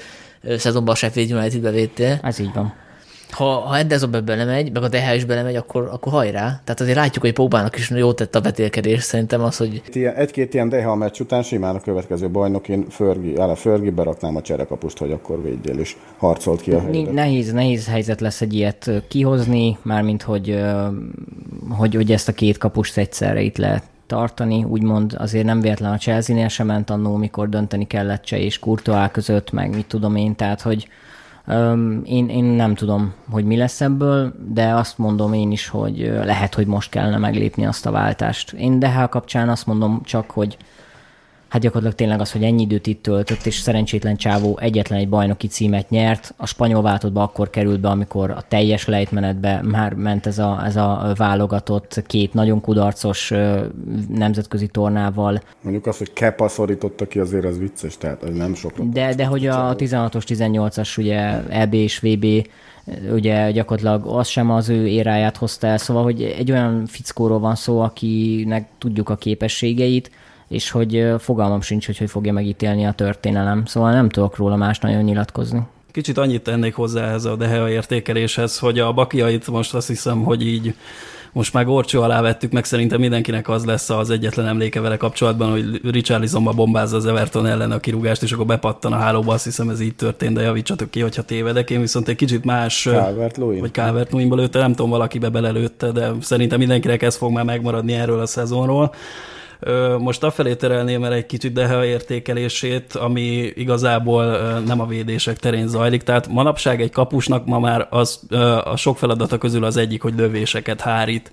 szezonban 0.57 0.95
a 0.95 0.97
Sheffield 0.97 1.33
United-be 1.33 1.71
védtél. 1.71 2.19
Ez 2.23 2.39
így 2.39 2.53
van 2.55 2.75
ha, 3.31 3.45
ha 3.45 3.79
Ederson 3.79 4.23
belemegy, 4.25 4.73
meg 4.73 4.83
a 4.83 4.89
DH 4.89 5.15
is 5.15 5.25
belemegy, 5.25 5.57
akkor, 5.57 5.89
akkor 5.93 6.13
hajrá. 6.13 6.61
Tehát 6.65 6.81
azért 6.81 6.97
látjuk, 6.97 7.25
hogy 7.25 7.33
Póbának 7.33 7.77
is 7.77 7.91
jó 7.91 8.13
tett 8.13 8.35
a 8.35 8.41
vetélkedés. 8.41 9.03
Szerintem 9.03 9.43
az, 9.43 9.57
hogy... 9.57 9.83
Egy-két 10.17 10.55
ilyen 10.55 10.69
DH 10.69 10.95
meccs 10.95 11.21
után 11.21 11.43
simán 11.43 11.75
a 11.75 11.81
következő 11.81 12.31
bajnokin 12.31 12.87
Förgi, 12.89 13.39
áll 13.39 13.49
a 13.49 13.55
Förgi, 13.55 13.91
beraknám 13.91 14.37
a 14.37 14.43
cserekapust, 14.43 14.99
hogy 14.99 15.13
akkor 15.13 15.43
védjél, 15.43 15.79
és 15.79 15.97
harcolt 16.17 16.61
ki 16.61 16.71
a 16.71 16.81
helyet. 16.81 17.13
Nehéz, 17.13 17.53
nehéz 17.53 17.89
helyzet 17.89 18.21
lesz 18.21 18.41
egy 18.41 18.55
ilyet 18.55 18.91
kihozni, 19.09 19.79
mármint 19.83 20.23
hogy, 20.23 20.61
hogy, 21.69 21.95
hogy 21.95 22.13
ezt 22.13 22.29
a 22.29 22.33
két 22.33 22.59
kapust 22.59 22.97
egyszerre 22.97 23.41
itt 23.41 23.57
lehet 23.57 23.83
tartani, 24.07 24.65
úgymond 24.65 25.15
azért 25.19 25.45
nem 25.45 25.61
véletlen 25.61 25.93
a 25.93 25.97
Chelsea-nél 25.97 26.49
sem 26.49 26.67
ment 26.67 26.91
annó, 26.91 27.17
mikor 27.17 27.49
dönteni 27.49 27.87
kellett 27.87 28.23
Cseh 28.23 28.41
és 28.41 28.59
Courtois 28.59 29.09
között, 29.13 29.53
meg 29.53 29.75
mit 29.75 29.87
tudom 29.87 30.17
én, 30.17 30.35
tehát 30.35 30.61
hogy, 30.61 30.89
én, 32.05 32.29
én 32.29 32.45
nem 32.45 32.75
tudom, 32.75 33.13
hogy 33.31 33.45
mi 33.45 33.57
lesz 33.57 33.81
ebből, 33.81 34.33
de 34.49 34.75
azt 34.75 34.99
mondom 34.99 35.33
én 35.33 35.53
is, 35.53 35.69
hogy 35.69 36.13
lehet, 36.25 36.55
hogy 36.55 36.67
most 36.67 36.91
kellene 36.91 37.19
meglépni 37.19 37.67
azt 37.67 37.87
a 37.87 37.91
váltást. 37.91 38.53
Én 38.53 38.79
Dehel 38.79 39.09
kapcsán 39.09 39.49
azt 39.49 39.67
mondom 39.67 40.01
csak, 40.05 40.31
hogy 40.31 40.57
hát 41.57 41.65
gyakorlatilag 41.65 41.95
tényleg 41.95 42.21
az, 42.21 42.33
hogy 42.33 42.43
ennyi 42.43 42.63
időt 42.63 42.87
itt 42.87 43.03
töltött, 43.03 43.47
és 43.47 43.55
szerencsétlen 43.55 44.17
Csávó 44.17 44.59
egyetlen 44.59 44.99
egy 44.99 45.09
bajnoki 45.09 45.47
címet 45.47 45.91
nyert. 45.91 46.35
A 46.37 46.47
spanyol 46.47 46.83
váltottba 46.83 47.23
akkor 47.23 47.51
került 47.51 47.81
be, 47.81 47.89
amikor 47.89 48.31
a 48.31 48.45
teljes 48.49 48.87
lejtmenetbe 48.87 49.61
már 49.63 49.93
ment 49.93 50.27
ez 50.27 50.39
a, 50.39 50.63
ez 50.65 50.77
a 50.77 51.13
válogatott 51.17 52.03
két 52.07 52.35
nagyon 52.35 52.61
kudarcos 52.61 53.33
nemzetközi 54.09 54.67
tornával. 54.67 55.43
Mondjuk 55.63 55.87
azt, 55.87 55.99
hogy 55.99 56.13
Kepa 56.13 56.49
szorította 56.49 57.07
ki, 57.07 57.19
azért 57.19 57.45
az 57.45 57.59
vicces, 57.59 57.97
tehát 57.97 58.23
az 58.23 58.35
nem 58.35 58.55
sok. 58.55 58.79
De, 58.79 59.15
de 59.15 59.25
hogy 59.25 59.47
a 59.47 59.77
16-os, 59.77 60.23
18-as 60.27 60.99
ugye 60.99 61.49
EB 61.49 61.75
és 61.75 61.99
VB 61.99 62.27
ugye 63.13 63.51
gyakorlatilag 63.51 64.17
az 64.19 64.29
sem 64.29 64.51
az 64.51 64.69
ő 64.69 64.87
éráját 64.87 65.37
hozta 65.37 65.67
el, 65.67 65.79
szóval, 65.79 66.03
hogy 66.03 66.23
egy 66.23 66.51
olyan 66.51 66.87
fickóról 66.87 67.39
van 67.39 67.55
szó, 67.55 67.81
akinek 67.81 68.69
tudjuk 68.79 69.09
a 69.09 69.17
képességeit, 69.17 70.11
és 70.49 70.71
hogy 70.71 71.07
fogalmam 71.19 71.61
sincs, 71.61 71.87
hogy 71.87 71.99
hogy 71.99 72.11
fogja 72.11 72.33
megítélni 72.33 72.87
a 72.87 72.93
történelem. 72.93 73.65
Szóval 73.65 73.93
nem 73.93 74.09
tudok 74.09 74.37
róla 74.37 74.57
más 74.57 74.79
nagyon 74.79 75.03
nyilatkozni. 75.03 75.63
Kicsit 75.91 76.19
annyit 76.19 76.43
tennék 76.43 76.75
hozzá 76.75 77.13
ez 77.13 77.25
a 77.25 77.37
Dehea 77.37 77.71
értékeléshez, 77.71 78.59
hogy 78.59 78.79
a 78.79 78.93
bakiait 78.93 79.51
most 79.51 79.75
azt 79.75 79.87
hiszem, 79.87 80.23
hogy 80.23 80.47
így 80.47 80.75
most 81.33 81.53
már 81.53 81.65
gorcsó 81.65 82.03
alá 82.03 82.21
vettük, 82.21 82.53
meg 82.53 82.65
szerintem 82.65 83.01
mindenkinek 83.01 83.49
az 83.49 83.65
lesz 83.65 83.91
az 83.91 84.11
egyetlen 84.11 84.47
emléke 84.47 84.81
vele 84.81 84.97
kapcsolatban, 84.97 85.51
hogy 85.51 85.81
Richarlisonba 85.91 86.53
bombázza 86.53 86.97
az 86.97 87.07
Everton 87.07 87.47
ellen 87.47 87.71
a 87.71 87.79
kirúgást, 87.79 88.23
és 88.23 88.33
akkor 88.33 88.47
bepattan 88.47 88.93
a 88.93 88.97
hálóba, 88.97 89.33
azt 89.33 89.45
hiszem 89.45 89.69
ez 89.69 89.81
így 89.81 89.95
történt, 89.95 90.35
de 90.35 90.43
javítsatok 90.43 90.91
ki, 90.91 91.01
hogyha 91.01 91.23
tévedek. 91.23 91.71
Én 91.71 91.81
viszont 91.81 92.09
egy 92.09 92.17
kicsit 92.17 92.45
más... 92.45 92.83
calvert 92.83 93.37
Vagy 93.37 93.73
calvert 93.73 94.13
lőtte, 94.13 94.59
nem 94.59 94.75
tudom, 94.75 94.91
valakibe 94.91 95.29
belelőtte, 95.29 95.91
de 95.91 96.11
szerintem 96.21 96.59
mindenkinek 96.59 97.03
ez 97.03 97.17
fog 97.17 97.33
már 97.33 97.45
megmaradni 97.45 97.93
erről 97.93 98.21
a 98.21 98.27
szezonról. 98.27 98.95
Most 99.99 100.23
afelé 100.23 100.55
terelném 100.55 101.05
el 101.05 101.13
egy 101.13 101.27
kicsit 101.27 101.53
Deha 101.53 101.85
értékelését, 101.85 102.95
ami 102.95 103.53
igazából 103.55 104.25
nem 104.67 104.81
a 104.81 104.87
védések 104.87 105.37
terén 105.37 105.69
zajlik. 105.69 106.03
Tehát 106.03 106.29
manapság 106.29 106.81
egy 106.81 106.91
kapusnak 106.91 107.47
ma 107.47 107.59
már 107.59 107.87
az, 107.91 108.21
a 108.65 108.77
sok 108.77 108.99
feladata 108.99 109.39
közül 109.39 109.65
az 109.65 109.77
egyik, 109.77 110.03
hogy 110.03 110.15
lövéseket 110.17 110.81
hárít. 110.81 111.31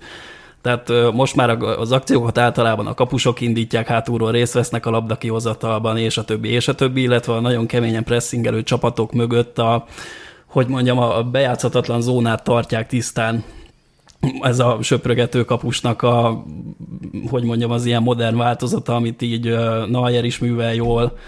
Tehát 0.62 0.92
most 1.12 1.36
már 1.36 1.50
az 1.50 1.92
akciókat 1.92 2.38
általában 2.38 2.86
a 2.86 2.94
kapusok 2.94 3.40
indítják, 3.40 3.86
hátulról 3.86 4.30
részt 4.30 4.52
vesznek 4.52 4.86
a 4.86 4.90
labda 4.90 5.16
kihozatalban, 5.16 5.96
és 5.96 6.16
a 6.16 6.24
többi, 6.24 6.48
és 6.48 6.68
a 6.68 6.74
többi, 6.74 7.02
illetve 7.02 7.32
a 7.32 7.40
nagyon 7.40 7.66
keményen 7.66 8.04
pressingelő 8.04 8.62
csapatok 8.62 9.12
mögött 9.12 9.58
a, 9.58 9.84
hogy 10.46 10.66
mondjam, 10.66 10.98
a 10.98 11.22
bejátszhatatlan 11.22 12.00
zónát 12.00 12.44
tartják 12.44 12.86
tisztán 12.86 13.44
ez 14.40 14.58
a 14.58 14.78
söprögető 14.82 15.44
kapusnak 15.44 16.02
a, 16.02 16.44
hogy 17.30 17.44
mondjam, 17.44 17.70
az 17.70 17.84
ilyen 17.84 18.02
modern 18.02 18.36
változata, 18.36 18.94
amit 18.94 19.22
így 19.22 19.56
Neuer 19.88 20.24
is 20.24 20.38
művel 20.38 20.74
jól, 20.74 21.18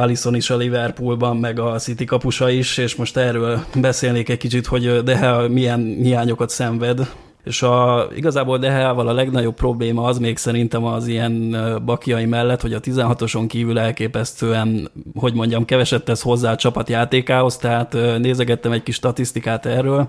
Alisson 0.00 0.34
is 0.34 0.50
a 0.50 0.56
Liverpoolban, 0.56 1.36
meg 1.36 1.58
a 1.58 1.78
City 1.78 2.04
kapusa 2.04 2.50
is, 2.50 2.78
és 2.78 2.94
most 2.96 3.16
erről 3.16 3.64
beszélnék 3.80 4.28
egy 4.28 4.38
kicsit, 4.38 4.66
hogy 4.66 5.02
Dehe 5.02 5.48
milyen 5.48 5.96
hiányokat 6.02 6.50
szenved, 6.50 7.08
és 7.44 7.62
a, 7.62 8.06
igazából 8.14 8.58
Deheával 8.58 9.08
a 9.08 9.12
legnagyobb 9.12 9.54
probléma 9.54 10.02
az 10.02 10.18
még 10.18 10.36
szerintem 10.36 10.84
az 10.84 11.06
ilyen 11.06 11.56
bakiai 11.84 12.24
mellett, 12.24 12.60
hogy 12.60 12.72
a 12.72 12.80
16-oson 12.80 13.46
kívül 13.48 13.78
elképesztően, 13.78 14.90
hogy 15.14 15.34
mondjam, 15.34 15.64
keveset 15.64 16.04
tesz 16.04 16.22
hozzá 16.22 16.52
a 16.52 16.56
csapat 16.56 16.88
játékához, 16.88 17.56
tehát 17.56 17.92
nézegettem 18.18 18.72
egy 18.72 18.82
kis 18.82 18.94
statisztikát 18.94 19.66
erről, 19.66 20.08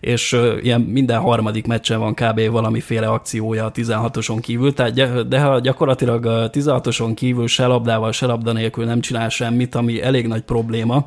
és 0.00 0.36
ilyen 0.62 0.80
minden 0.80 1.20
harmadik 1.20 1.66
meccsen 1.66 1.98
van 1.98 2.14
kb. 2.14 2.50
valamiféle 2.50 3.08
akciója 3.08 3.64
a 3.64 3.70
16-oson 3.70 4.38
kívül, 4.40 4.74
tehát 4.74 5.28
de 5.28 5.40
ha 5.40 5.58
gyakorlatilag 5.58 6.26
a 6.26 6.50
16-oson 6.50 7.12
kívül 7.14 7.46
se 7.46 7.66
labdával, 7.66 8.12
se 8.12 8.26
labda 8.26 8.52
nélkül 8.52 8.84
nem 8.84 9.00
csinál 9.00 9.28
semmit, 9.28 9.74
ami 9.74 10.02
elég 10.02 10.26
nagy 10.26 10.42
probléma, 10.42 11.06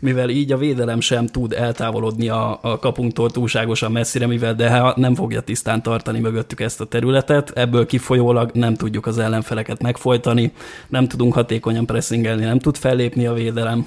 mivel 0.00 0.28
így 0.28 0.52
a 0.52 0.56
védelem 0.56 1.00
sem 1.00 1.26
tud 1.26 1.52
eltávolodni 1.52 2.28
a, 2.28 2.58
a 2.62 2.78
kapunktól 2.78 3.30
túlságosan 3.30 3.92
messzire, 3.92 4.26
mivel 4.26 4.54
de 4.54 4.92
nem 4.96 5.14
fogja 5.14 5.40
tisztán 5.40 5.82
tartani 5.82 6.20
mögöttük 6.20 6.60
ezt 6.60 6.80
a 6.80 6.84
területet, 6.84 7.50
ebből 7.50 7.86
kifolyólag 7.86 8.50
nem 8.54 8.74
tudjuk 8.74 9.06
az 9.06 9.18
ellenfeleket 9.18 9.82
megfojtani, 9.82 10.52
nem 10.88 11.08
tudunk 11.08 11.34
hatékonyan 11.34 11.86
pressingelni, 11.86 12.44
nem 12.44 12.58
tud 12.58 12.76
fellépni 12.76 13.26
a 13.26 13.32
védelem, 13.32 13.86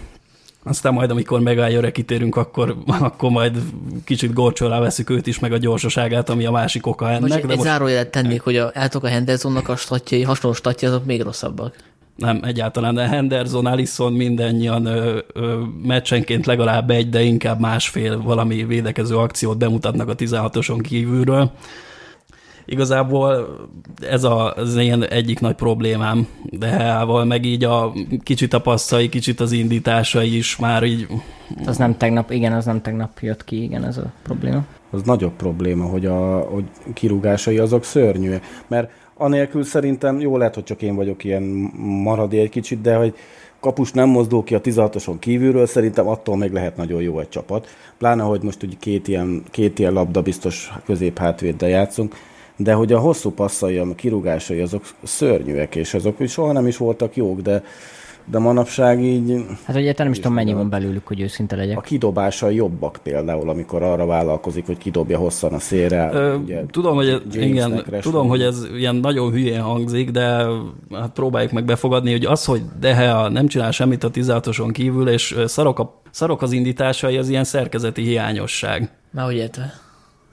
aztán 0.68 0.94
majd, 0.94 1.12
amikor 1.12 1.40
megálljóra 1.40 1.92
kitérünk, 1.92 2.36
akkor, 2.36 2.76
akkor 3.00 3.30
majd 3.30 3.58
kicsit 4.06 4.34
gorcsó 4.34 4.66
alá 4.66 4.80
veszük 4.80 5.10
őt 5.10 5.28
is, 5.28 5.40
meg 5.40 5.52
a 5.52 5.58
gyorsaságát, 5.58 6.30
ami 6.30 6.46
a 6.46 6.52
másik 6.52 6.88
oka 6.88 7.10
ennek. 7.10 7.22
Most 7.22 7.34
de 7.34 7.40
egy 7.40 7.46
most 7.46 7.62
zárójelet 7.62 8.10
tennék, 8.10 8.42
hogy 8.42 8.58
a, 8.58 8.72
látok 8.74 9.04
a 9.04 9.08
Hendersonnak 9.08 9.70
a 9.70 9.76
statjai, 9.76 10.22
hasonló 10.22 10.56
statjai, 10.56 10.92
azok 10.92 11.06
még 11.06 11.22
rosszabbak. 11.22 11.76
nem, 12.16 12.40
egyáltalán, 12.44 12.96
de 12.96 13.08
Henderson, 13.08 13.66
Allison 13.66 14.14
mindannyian 14.14 14.86
ö, 14.86 15.20
ö, 15.34 15.62
meccsenként 15.84 16.46
legalább 16.46 16.90
egy, 16.90 17.10
de 17.10 17.22
inkább 17.22 17.60
másfél 17.60 18.22
valami 18.22 18.66
védekező 18.66 19.16
akciót 19.16 19.58
bemutatnak 19.58 20.10
a 20.10 20.16
16-oson 20.16 20.80
kívülről. 20.82 21.52
Igazából 22.66 23.48
ez 24.10 24.24
a, 24.24 24.54
az 24.54 24.76
én 24.76 25.04
egyik 25.04 25.40
nagy 25.40 25.56
problémám, 25.56 26.28
de 26.44 26.68
Heával 26.68 27.26
meg 27.26 27.46
így 27.46 27.64
a 27.64 27.94
kicsit 28.24 28.54
a 28.54 28.62
passzai, 28.62 29.10
kicsit 29.10 29.40
az 29.40 29.52
indításai 29.52 30.38
is 30.38 30.58
már 30.58 30.84
így 30.84 31.08
Az 31.66 31.78
nem 31.78 31.98
tegnap, 31.98 32.32
igen, 32.32 32.54
az 32.54 32.66
nem 32.66 32.82
tegnap 32.82 33.20
jött 33.20 33.44
ki, 33.44 33.64
igen, 33.64 33.86
ez 33.86 33.98
a 33.98 34.12
probléma. 34.24 34.66
Az 34.92 35.02
nagyobb 35.02 35.34
probléma, 35.34 35.86
hogy 35.86 36.06
a 36.06 36.40
hogy 36.40 36.66
kirúgásai 36.94 37.58
azok 37.58 37.84
szörnyűek. 37.84 38.44
Mert 38.68 38.92
anélkül 39.18 39.64
szerintem, 39.64 40.20
jó 40.20 40.38
lehet, 40.38 40.56
hogy 40.56 40.64
csak 40.64 40.82
én 40.82 40.96
vagyok 40.96 41.24
ilyen 41.24 41.44
maradi 42.04 42.40
egy 42.40 42.50
kicsit, 42.50 42.82
de 42.82 42.96
hogy 42.96 43.16
kapus 43.60 43.92
nem 43.92 44.10
mozdul 44.10 44.44
ki 44.44 44.56
a 44.56 44.62
16-oson 44.62 45.20
kívülről, 45.20 45.66
szerintem 45.66 46.08
attól 46.08 46.38
még 46.38 46.52
lehet 46.52 46.78
nagyon 46.78 47.02
jó 47.02 47.20
egy 47.20 47.30
csapat. 47.30 47.68
Pláne, 47.98 48.24
hogy 48.24 48.42
most 48.42 48.64
ugye 48.64 48.76
két 48.80 49.08
ilyen, 49.08 49.44
két 49.52 49.80
ilyen 49.80 49.94
labda 49.94 50.22
biztos 50.22 50.72
középhátvéddel 50.86 51.70
játszunk, 51.70 52.16
de 52.58 52.74
hogy 52.74 52.94
a 52.94 53.00
hosszú 53.00 53.32
passzai, 53.32 53.78
a 53.78 53.96
kirúgásai, 53.96 54.60
azok 54.60 54.84
szörnyűek, 55.04 55.76
és 55.76 55.94
azok 55.94 56.28
soha 56.28 56.52
nem 56.52 56.68
is 56.68 56.78
voltak 56.78 57.16
jók, 57.16 57.42
de, 57.42 57.64
de 58.26 58.40
manapság 58.40 59.04
így 59.04 59.46
Hát 59.66 59.76
ugye 59.76 59.94
nem 59.98 60.12
is 60.12 60.18
tudom, 60.18 60.34
mennyi 60.34 60.54
van 60.54 60.70
belőlük, 60.70 61.08
hogy 61.08 61.22
őszinte 61.22 61.56
legyek. 61.56 61.78
a 61.78 61.82
kidobása 61.82 62.50
jobbak 62.50 63.00
például, 63.04 63.50
amikor 63.50 63.84
arra 63.84 64.06
vállalkozik, 64.06 64.66
hogy 64.66 64.78
kidobja 64.78 65.18
hosszan 65.18 65.54
a 65.54 65.60
szélre. 65.60 66.10
Ö, 66.14 66.36
ugye, 66.36 66.62
tudom, 66.72 66.96
hogy, 66.96 67.08
Jamesnek, 67.08 67.88
igen, 67.88 68.02
tudom, 68.02 68.28
hogy 68.28 68.42
ez 68.42 68.68
ilyen 68.76 68.96
nagyon 68.96 69.32
hülyén 69.32 69.62
hangzik, 69.62 70.12
de 70.12 70.46
hát 70.92 71.12
próbáljuk 71.14 71.52
meg 71.52 71.66
befogadni, 71.66 72.12
hogy 72.12 72.26
az, 72.26 72.46
hogy 72.46 72.62
Dehe 72.80 73.30
nem 73.30 73.48
csinál 73.48 73.72
semmit 73.72 74.04
a 74.04 74.12
16-oson 74.12 74.70
kívül, 74.72 75.10
és 75.10 75.36
szarok, 75.46 75.80
a, 75.80 76.02
szarok 76.12 76.42
az 76.42 76.52
indításai, 76.52 77.18
az 77.18 77.30
ilyen 77.30 77.44
szerkezeti 77.44 78.02
hiányosság. 78.02 78.90
Már 79.12 79.28
úgy 79.28 79.36
értve. 79.36 79.85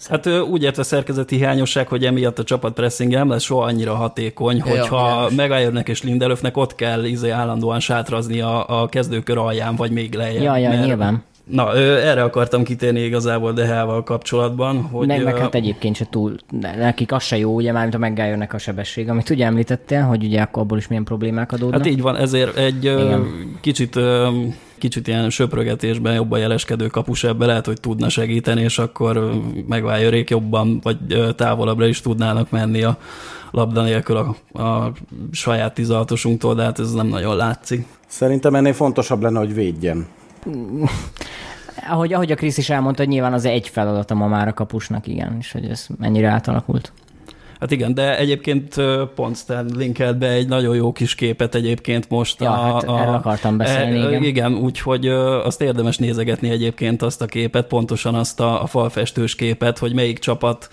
Hát 0.09 0.27
úgy 0.27 0.62
értve 0.62 0.83
szerkezeti 0.83 1.37
hiányosság, 1.37 1.88
hogy 1.88 2.05
emiatt 2.05 2.38
a 2.38 2.45
csapat 2.45 2.73
pressing 2.73 3.12
nem 3.12 3.29
lesz 3.29 3.43
soha 3.43 3.65
annyira 3.65 3.95
hatékony, 3.95 4.57
Ja, 4.57 4.65
hogyha 4.65 5.07
világos. 5.09 5.35
Megájörnek 5.35 5.88
és 5.88 6.03
Lindelöfnek 6.03 6.57
ott 6.57 6.75
kell 6.75 7.05
izé 7.05 7.31
állandóan 7.31 7.81
sátrazni 7.81 8.41
a, 8.41 8.83
a 8.83 8.88
kezdőkör 8.88 9.38
alján, 9.38 9.77
vagy 9.77 9.91
még 9.91 10.15
lejjebb. 10.15 10.43
Ja, 10.43 10.57
ja, 10.57 10.69
mert- 10.69 10.85
nyilván. 10.85 11.23
Na, 11.45 11.75
ö, 11.75 11.97
erre 11.97 12.23
akartam 12.23 12.62
kitérni 12.65 13.01
igazából 13.01 13.53
Dehával 13.53 14.03
kapcsolatban, 14.03 14.83
hogy... 14.83 15.07
Meg, 15.07 15.25
meg 15.25 15.38
hát 15.38 15.55
egyébként 15.55 15.97
se 15.97 16.07
túl, 16.11 16.35
ne- 16.61 16.77
nekik 16.77 17.12
az 17.12 17.23
se 17.23 17.38
jó, 17.38 17.55
ugye 17.55 17.73
már, 17.73 17.83
mint 17.83 17.95
a 17.95 17.99
megálljonnek 17.99 18.53
a 18.55 18.59
sebesség, 18.59 19.09
amit 19.09 19.31
ugye 19.31 19.45
említettél, 19.45 20.03
hogy 20.03 20.25
ugye 20.25 20.41
akkor 20.41 20.62
abból 20.62 20.79
is 20.79 20.88
milyen 20.88 21.05
problémák 21.05 21.53
adódnak. 21.53 21.81
Hát 21.81 21.91
így 21.91 22.01
van, 22.03 22.17
ezért 22.17 22.57
egy 22.57 22.85
Igen. 22.85 23.27
kicsit 23.61 23.99
kicsit 24.83 25.09
ilyen 25.09 25.31
söprögetésben 25.31 26.14
jobban 26.14 26.38
jeleskedő 26.38 26.87
kapus 26.87 27.25
ebbe 27.25 27.47
lehet, 27.47 27.66
hogy 27.66 27.81
tudna 27.81 28.09
segíteni, 28.09 28.62
és 28.62 28.79
akkor 28.79 29.16
ö, 29.16 29.35
megváljörék 29.66 30.31
jobban, 30.31 30.81
vagy 30.83 30.97
távolabbra 31.37 31.87
is 31.87 32.01
tudnának 32.01 32.51
menni 32.51 32.83
a 32.83 32.99
labda 33.51 33.83
nélkül 33.83 34.16
a, 34.16 34.61
a 34.62 34.92
saját 35.33 35.73
16-osunktól, 35.77 36.53
de 36.57 36.62
hát 36.62 36.79
ez 36.79 36.92
nem 36.92 37.07
nagyon 37.07 37.37
látszik. 37.37 37.87
Szerintem 38.07 38.55
ennél 38.55 38.73
fontosabb 38.73 39.23
lenne, 39.23 39.38
hogy 39.38 39.55
védjen. 39.55 40.07
Ahogy, 41.90 42.12
ahogy 42.12 42.33
a 42.33 42.35
Krisz 42.35 42.59
is 42.59 42.71
elmondta, 42.71 43.03
hogy 43.03 43.12
nyilván 43.12 43.33
az 43.33 43.45
egy 43.45 43.68
feladata 43.68 44.14
ma 44.14 44.27
már 44.27 44.49
a 44.49 44.53
kapusnak, 44.53 45.07
igen, 45.07 45.37
és 45.38 45.53
hogy 45.53 45.64
ez 45.64 45.87
mennyire 45.99 46.29
átalakult. 46.29 46.92
Hát 47.62 47.70
igen, 47.70 47.94
de 47.94 48.18
egyébként 48.18 48.75
pont 49.14 49.37
Stan 49.37 49.66
linkelt 49.77 50.18
be 50.18 50.29
egy 50.29 50.48
nagyon 50.48 50.77
jó 50.77 50.92
kis 50.92 51.14
képet 51.14 51.55
egyébként 51.55 52.09
most. 52.09 52.40
Ja, 52.40 52.51
hát 52.51 52.83
erről 52.83 53.14
akartam 53.14 53.57
beszélni, 53.57 53.98
e, 53.98 54.09
igen. 54.09 54.22
Igen, 54.22 54.55
úgyhogy 54.55 55.09
azt 55.44 55.61
érdemes 55.61 55.98
nézegetni 55.98 56.51
egyébként 56.51 57.03
azt 57.03 57.22
a 57.22 57.27
képet, 57.27 57.66
pontosan 57.66 58.14
azt 58.14 58.40
a, 58.40 58.62
a 58.62 58.66
falfestős 58.66 59.35
képet, 59.35 59.79
hogy 59.79 59.94
melyik 59.94 60.18
csapat 60.18 60.68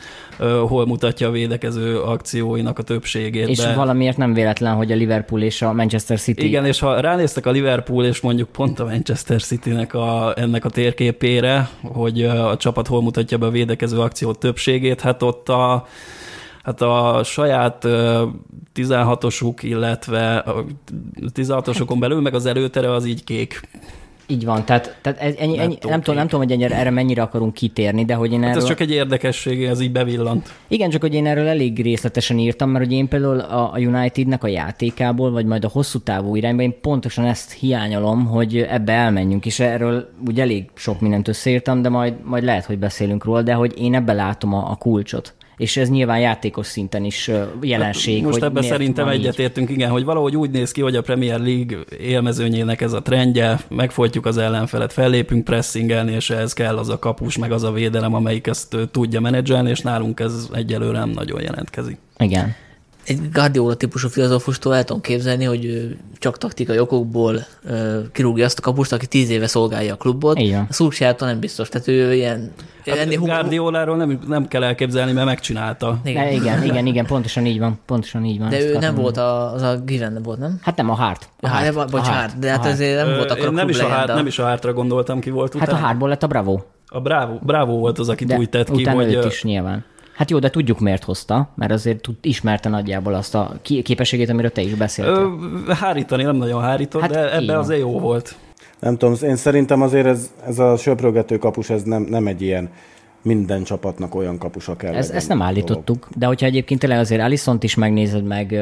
hol 0.67 0.85
mutatja 0.85 1.27
a 1.27 1.31
védekező 1.31 1.99
akcióinak 1.99 2.79
a 2.79 2.83
többségét. 2.83 3.47
És 3.47 3.57
be. 3.57 3.73
valamiért 3.73 4.17
nem 4.17 4.33
véletlen, 4.33 4.75
hogy 4.75 4.91
a 4.91 4.95
Liverpool 4.95 5.41
és 5.41 5.61
a 5.61 5.73
Manchester 5.73 6.19
City 6.19 6.45
Igen, 6.45 6.65
és 6.65 6.79
ha 6.79 6.99
ránéztek 6.99 7.45
a 7.45 7.51
Liverpool 7.51 8.05
és 8.05 8.21
mondjuk 8.21 8.49
pont 8.49 8.79
a 8.79 8.85
Manchester 8.85 9.41
City-nek 9.41 9.93
a, 9.93 10.33
ennek 10.35 10.65
a 10.65 10.69
térképére, 10.69 11.69
hogy 11.81 12.23
a 12.23 12.57
csapat 12.57 12.87
hol 12.87 13.01
mutatja 13.01 13.37
be 13.37 13.45
a 13.45 13.49
védekező 13.49 13.99
akció 13.99 14.33
többségét, 14.33 15.01
hát 15.01 15.23
ott 15.23 15.49
a 15.49 15.85
Hát 16.63 16.81
a 16.81 17.21
saját 17.23 17.85
ö, 17.85 18.25
16-osuk, 18.75 19.53
illetve 19.61 20.37
a 20.37 20.65
16-osokon 21.35 21.95
belül, 21.99 22.21
meg 22.21 22.33
az 22.33 22.45
előtere 22.45 22.91
az 22.91 23.05
így 23.05 23.23
kék. 23.23 23.61
Így 24.31 24.45
van, 24.45 24.65
tehát, 24.65 24.97
tehát 25.01 25.19
ez, 25.19 25.35
ennyi, 25.37 25.59
ennyi, 25.59 25.77
nem, 25.81 25.99
tudom, 26.01 26.15
nem 26.15 26.27
tudom, 26.27 26.45
hogy 26.45 26.51
ennyire, 26.51 26.75
erre 26.75 26.89
mennyire 26.89 27.21
akarunk 27.21 27.53
kitérni, 27.53 28.05
de 28.05 28.13
hogy 28.13 28.31
én 28.31 28.39
Hát 28.39 28.49
erről... 28.49 28.61
ez 28.61 28.67
csak 28.67 28.79
egy 28.79 28.91
érdekesség, 28.91 29.63
ez 29.63 29.81
így 29.81 29.91
bevillant. 29.91 30.53
Igen, 30.67 30.89
csak 30.89 31.01
hogy 31.01 31.13
én 31.13 31.25
erről 31.25 31.47
elég 31.47 31.81
részletesen 31.81 32.37
írtam, 32.37 32.69
mert 32.69 32.85
hogy 32.85 32.93
én 32.93 33.07
például 33.07 33.39
a 33.39 33.73
a 33.73 33.77
Unitednek 33.77 34.43
a 34.43 34.47
játékából, 34.47 35.31
vagy 35.31 35.45
majd 35.45 35.65
a 35.65 35.67
hosszú 35.67 35.99
távú 35.99 36.35
irányba, 36.35 36.61
én 36.61 36.79
pontosan 36.81 37.25
ezt 37.25 37.51
hiányolom, 37.51 38.25
hogy 38.25 38.57
ebbe 38.57 38.93
elmenjünk, 38.93 39.45
és 39.45 39.59
erről 39.59 40.09
úgy 40.27 40.39
elég 40.39 40.69
sok 40.73 40.99
mindent 40.99 41.27
összeírtam, 41.27 41.81
de 41.81 41.89
majd, 41.89 42.13
majd 42.23 42.43
lehet, 42.43 42.65
hogy 42.65 42.79
beszélünk 42.79 43.23
róla, 43.23 43.41
de 43.41 43.53
hogy 43.53 43.73
én 43.77 43.95
ebbe 43.95 44.13
látom 44.13 44.53
a, 44.53 44.71
a 44.71 44.75
kulcsot. 44.75 45.33
És 45.59 45.77
ez 45.77 45.89
nyilván 45.89 46.19
játékos 46.19 46.65
szinten 46.65 47.03
is 47.03 47.31
jelenség. 47.61 48.23
Most 48.23 48.33
hogy 48.33 48.43
ebben 48.43 48.63
szerintem 48.63 49.07
egyetértünk, 49.07 49.69
igen, 49.69 49.89
hogy 49.89 50.03
valahogy 50.03 50.35
úgy 50.35 50.49
néz 50.49 50.71
ki, 50.71 50.81
hogy 50.81 50.95
a 50.95 51.01
Premier 51.01 51.39
League 51.39 51.77
élmezőnyének 51.99 52.81
ez 52.81 52.93
a 52.93 53.01
trendje, 53.01 53.59
megfojtjuk 53.67 54.25
az 54.25 54.37
ellenfelet, 54.37 54.93
fellépünk 54.93 55.43
pressingelni, 55.43 56.11
és 56.11 56.29
ehhez 56.29 56.53
kell 56.53 56.77
az 56.77 56.89
a 56.89 56.99
kapus, 56.99 57.37
meg 57.37 57.51
az 57.51 57.63
a 57.63 57.71
védelem, 57.71 58.13
amelyik 58.13 58.47
ezt 58.47 58.77
tudja 58.91 59.19
menedzselni, 59.19 59.69
és 59.69 59.79
nálunk 59.79 60.19
ez 60.19 60.49
egyelőre 60.53 60.97
nem 60.97 61.09
nagyon 61.09 61.41
jelentkezik. 61.41 61.97
Igen. 62.17 62.55
Egy 63.09 63.31
Guardiola 63.31 63.73
típusú 63.73 64.07
filozófustól 64.07 64.75
el 64.75 64.83
tudom 64.83 65.01
képzelni, 65.01 65.43
hogy 65.43 65.95
csak 66.17 66.37
taktikai 66.37 66.79
okokból 66.79 67.45
kirúgja 68.11 68.45
azt 68.45 68.59
a 68.59 68.61
kapust, 68.61 68.93
aki 68.93 69.07
tíz 69.07 69.29
éve 69.29 69.47
szolgálja 69.47 69.93
a 69.93 69.97
klubot. 69.97 70.39
Igen. 70.39 70.65
A 70.69 70.73
Szulcsjától 70.73 71.27
nem 71.27 71.39
biztos. 71.39 71.69
Tehát 71.69 71.87
ő 71.87 72.13
ilyen... 72.13 72.51
Hát 72.85 73.15
Guardioláról 73.15 73.97
nem, 73.97 74.19
nem 74.27 74.47
kell 74.47 74.63
elképzelni, 74.63 75.11
mert 75.11 75.25
megcsinálta. 75.25 75.99
Igen. 76.03 76.27
Igen. 76.27 76.41
igen, 76.41 76.63
igen, 76.63 76.85
igen, 76.85 77.05
pontosan 77.05 77.45
így 77.45 77.59
van, 77.59 77.79
pontosan 77.85 78.25
így 78.25 78.39
van. 78.39 78.49
De 78.49 78.61
ő 78.61 78.77
nem 78.77 78.95
volt 78.95 79.17
a, 79.17 79.53
az 79.53 79.61
a 79.61 79.77
Given 79.85 80.19
volt, 80.23 80.39
nem? 80.39 80.59
Hát 80.61 80.75
nem 80.75 80.89
a 80.89 80.93
Hart. 80.93 81.29
A 81.39 81.45
A 81.45 81.49
Hart. 81.49 81.73
Hart, 81.73 81.91
vagy 81.91 82.01
a 82.01 82.11
Hart, 82.11 82.39
de 82.39 82.49
hát 82.49 82.57
a 82.57 82.61
Hart. 82.61 82.73
azért 82.73 83.05
nem 83.05 83.15
volt 83.15 83.31
akkor 83.31 83.53
nem 83.53 83.69
is, 83.69 83.75
a 83.75 83.79
klub 83.79 83.91
legenda. 83.91 84.13
nem 84.13 84.27
is 84.27 84.39
a 84.39 84.45
hártra 84.45 84.73
gondoltam, 84.73 85.19
ki 85.19 85.29
volt 85.29 85.53
Hát 85.53 85.61
a 85.61 85.71
utána. 85.71 85.85
Hártból 85.85 86.09
lett 86.09 86.23
a 86.23 86.27
Bravo. 86.27 86.59
A 86.87 86.99
Bravo, 87.01 87.37
Bravo 87.41 87.77
volt 87.77 87.99
az, 87.99 88.09
aki 88.09 88.25
De 88.25 88.37
úgy 88.37 88.49
tett 88.49 88.71
ki, 88.71 88.83
hogy 88.83 89.25
is 89.25 89.43
nyilván. 89.43 89.85
Hát 90.19 90.29
jó, 90.29 90.39
de 90.39 90.49
tudjuk 90.49 90.79
miért 90.79 91.03
hozta, 91.03 91.49
mert 91.55 91.71
azért 91.71 92.01
tud, 92.01 92.15
ismerte 92.21 92.69
nagyjából 92.69 93.13
azt 93.13 93.35
a 93.35 93.53
képességét, 93.83 94.29
amiről 94.29 94.51
te 94.51 94.61
is 94.61 94.73
beszéltél. 94.73 95.37
ö, 95.67 95.71
hárítani 95.73 96.23
nem 96.23 96.35
nagyon 96.35 96.61
hárított, 96.61 97.01
Hát 97.01 97.11
de 97.11 97.25
így 97.25 97.43
ebbe 97.43 97.53
van. 97.53 97.61
azért 97.61 97.79
jó 97.79 97.99
volt. 97.99 98.35
Nem 98.79 98.97
tudom, 98.97 99.15
én 99.23 99.35
szerintem 99.35 99.81
azért 99.81 100.05
ez, 100.05 100.31
ez 100.47 100.59
a 100.59 100.77
söprögető 100.77 101.37
kapus, 101.37 101.69
ez 101.69 101.83
nem, 101.83 102.01
nem 102.01 102.27
egy 102.27 102.41
ilyen 102.41 102.69
minden 103.21 103.63
csapatnak 103.63 104.15
olyan 104.15 104.37
kapusa 104.37 104.75
kell. 104.75 104.93
Ez, 104.93 105.09
ezt 105.09 105.27
nem 105.27 105.37
dolog. 105.37 105.53
állítottuk, 105.53 106.07
de 106.17 106.25
hogyha 106.25 106.45
egyébként 106.45 106.79
tényleg 106.79 106.99
azért 106.99 107.21
Alisont 107.21 107.63
is 107.63 107.75
megnézed 107.75 108.23
meg, 108.23 108.59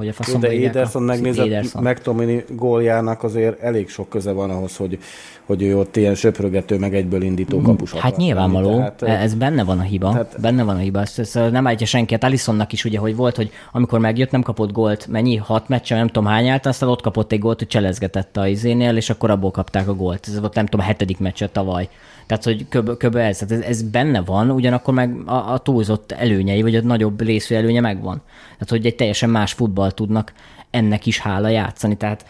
hogy 0.00 0.08
a 0.08 0.12
faszomba 0.12 0.46
de 0.46 0.52
Ederson 0.52 1.02
megnézett, 1.02 1.46
Ederson. 1.46 1.82
McTominay 1.82 2.44
góljának 2.48 3.22
azért 3.22 3.60
elég 3.60 3.88
sok 3.88 4.08
köze 4.08 4.32
van 4.32 4.50
ahhoz, 4.50 4.76
hogy, 4.76 4.98
hogy 5.44 5.62
ő 5.62 5.78
ott 5.78 5.96
ilyen 5.96 6.14
söprögető, 6.14 6.78
meg 6.78 6.94
egyből 6.94 7.22
indító 7.22 7.60
kapus 7.60 7.92
Hát 7.92 8.16
nyilvánvaló. 8.16 8.76
Tehát, 8.76 8.94
Tehát, 8.96 9.22
ez 9.22 9.34
benne 9.34 9.64
van 9.64 9.78
a 9.78 9.82
hiba, 9.82 10.10
tehát- 10.10 10.40
benne 10.40 10.62
van 10.62 10.76
a 10.76 10.78
hiba, 10.78 11.00
ezt, 11.00 11.18
ezt 11.18 11.34
nem 11.34 11.66
állítja 11.66 11.86
senki. 11.86 12.12
Hát 12.12 12.24
Alisonnak 12.24 12.72
is 12.72 12.84
ugye, 12.84 12.98
hogy 12.98 13.16
volt, 13.16 13.36
hogy 13.36 13.50
amikor 13.72 13.98
megjött, 13.98 14.30
nem 14.30 14.42
kapott 14.42 14.72
gólt, 14.72 15.06
mennyi, 15.06 15.36
hat 15.36 15.68
meccsen, 15.68 15.98
nem 15.98 16.06
tudom 16.06 16.26
hány 16.26 16.48
állt, 16.48 16.66
aztán 16.66 16.88
ott 16.88 17.00
kapott 17.02 17.32
egy 17.32 17.38
gólt, 17.38 17.58
hogy 17.58 17.68
cselezgetette 17.68 18.40
a 18.40 18.46
izénél, 18.46 18.96
és 18.96 19.10
akkor 19.10 19.30
abból 19.30 19.50
kapták 19.50 19.88
a 19.88 19.94
gólt. 19.94 20.26
Ez 20.28 20.40
volt 20.40 20.54
nem 20.54 20.64
tudom, 20.66 20.80
a 20.80 20.88
hetedik 20.88 21.18
meccse 21.18 21.48
tavaly. 21.48 21.88
Tehát, 22.30 22.44
hogy 22.44 22.66
köb, 22.68 22.96
köb 22.96 23.16
ez, 23.16 23.38
tehát 23.38 23.64
ez, 23.64 23.68
ez, 23.68 23.82
benne 23.82 24.20
van, 24.20 24.50
ugyanakkor 24.50 24.94
meg 24.94 25.14
a, 25.26 25.52
a 25.52 25.58
túlzott 25.58 26.12
előnyei, 26.12 26.62
vagy 26.62 26.76
a 26.76 26.82
nagyobb 26.82 27.20
részű 27.20 27.54
előnye 27.54 27.80
megvan. 27.80 28.22
Tehát, 28.52 28.68
hogy 28.68 28.86
egy 28.86 28.94
teljesen 28.94 29.30
más 29.30 29.52
futball 29.52 29.90
tudnak 29.90 30.32
ennek 30.70 31.06
is 31.06 31.18
hála 31.18 31.48
játszani. 31.48 31.96
Tehát, 31.96 32.26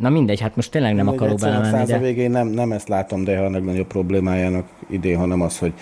na 0.00 0.08
mindegy, 0.08 0.40
hát 0.40 0.56
most 0.56 0.70
tényleg 0.70 0.94
nem 0.94 1.04
mindegy, 1.04 1.22
akarok 1.22 1.40
belemenni, 1.40 1.82
a 1.82 1.86
de... 1.86 1.98
végén 1.98 2.30
nem, 2.30 2.46
nem 2.46 2.72
ezt 2.72 2.88
látom, 2.88 3.24
de 3.24 3.38
a 3.38 3.50
legnagyobb 3.50 3.86
problémájának 3.86 4.66
idén, 4.90 5.18
hanem 5.18 5.40
az, 5.40 5.58
hogy 5.58 5.72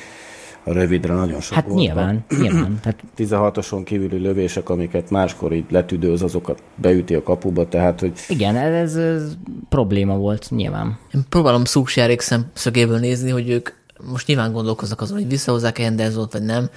rövidre 0.73 1.15
nagyon 1.15 1.41
sok 1.41 1.55
Hát 1.55 1.67
volt. 1.67 1.79
nyilván, 1.79 2.25
nyilván. 2.41 2.79
Tehát 2.83 3.05
16-oson 3.17 3.83
kívüli 3.85 4.19
lövések, 4.19 4.69
amiket 4.69 5.11
máskor 5.11 5.53
így 5.53 5.65
letüdőz, 5.71 6.23
azokat 6.23 6.63
beüti 6.75 7.15
a 7.15 7.23
kapuba, 7.23 7.69
tehát 7.69 8.01
hogy 8.01 8.13
igen, 8.29 8.57
ez, 8.57 8.97
ez 8.97 9.37
probléma 9.69 10.17
volt 10.17 10.51
nyilván. 10.51 10.99
Én 11.15 11.25
próbálom 11.29 11.65
Szúksjárék 11.65 12.21
szemszögéből 12.21 12.99
nézni, 12.99 13.31
hogy 13.31 13.51
ők 13.51 13.71
most 14.11 14.27
nyilván 14.27 14.53
gondolkoznak 14.53 15.01
azon, 15.01 15.17
hogy 15.19 15.29
visszahozzák-e 15.29 15.83
Hendersont, 15.83 16.33
vagy 16.33 16.43
nem. 16.43 16.71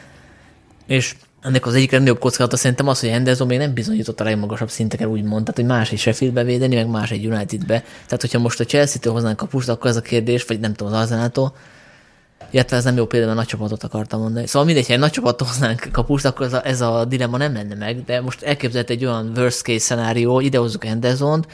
És 0.87 1.15
ennek 1.41 1.65
az 1.65 1.73
egyik 1.73 1.91
legnagyobb 1.91 2.19
kockázata 2.19 2.57
szerintem 2.57 2.87
az, 2.87 2.99
hogy 2.99 3.09
Henderson 3.09 3.47
még 3.47 3.57
nem 3.57 3.73
bizonyított 3.73 4.19
a 4.19 4.23
legmagasabb 4.23 4.69
szinteken, 4.69 5.07
úgymond. 5.07 5.45
Tehát, 5.45 5.55
hogy 5.55 5.65
más 5.65 5.91
egy 5.91 5.99
Sheffieldbe 5.99 6.43
védeni, 6.43 6.75
meg 6.75 6.89
más 6.89 7.11
egy 7.11 7.25
Unitedbe. 7.25 7.83
Tehát, 8.05 8.21
hogyha 8.21 8.39
most 8.39 8.59
a 8.59 8.63
Chelsea-től 8.63 9.13
hoznánk 9.13 9.37
kapust, 9.37 9.69
akkor 9.69 9.89
ez 9.89 9.95
a 9.95 10.01
kérdés, 10.01 10.45
vagy 10.45 10.59
nem 10.59 10.73
tudom, 10.73 10.93
az 10.93 10.99
Arsenal-tól, 10.99 11.53
illetve 12.49 12.77
ez 12.77 12.83
nem 12.83 12.95
jó 12.95 13.05
példa, 13.05 13.25
mert 13.25 13.37
nagy 13.37 13.47
csapatot 13.47 13.83
akartam 13.83 14.19
mondani. 14.21 14.47
Szóval 14.47 14.65
mindegy, 14.65 14.87
ha 14.87 14.93
egy 14.93 14.99
nagy 14.99 15.11
csapattól 15.11 15.47
hoznánk 15.47 15.89
kapust, 15.91 16.25
akkor 16.25 16.45
ez 16.45 16.53
a, 16.53 16.65
ez 16.65 16.81
a 16.81 17.05
dilemma 17.05 17.37
nem 17.37 17.53
lenne 17.53 17.75
meg, 17.75 18.03
de 18.03 18.21
most 18.21 18.41
elképzelhet 18.41 18.89
egy 18.89 19.05
olyan 19.05 19.31
worst 19.35 19.61
case 19.61 19.79
szenárió, 19.79 20.39
idehozzuk 20.39 20.83
Hendersont, 20.83 21.47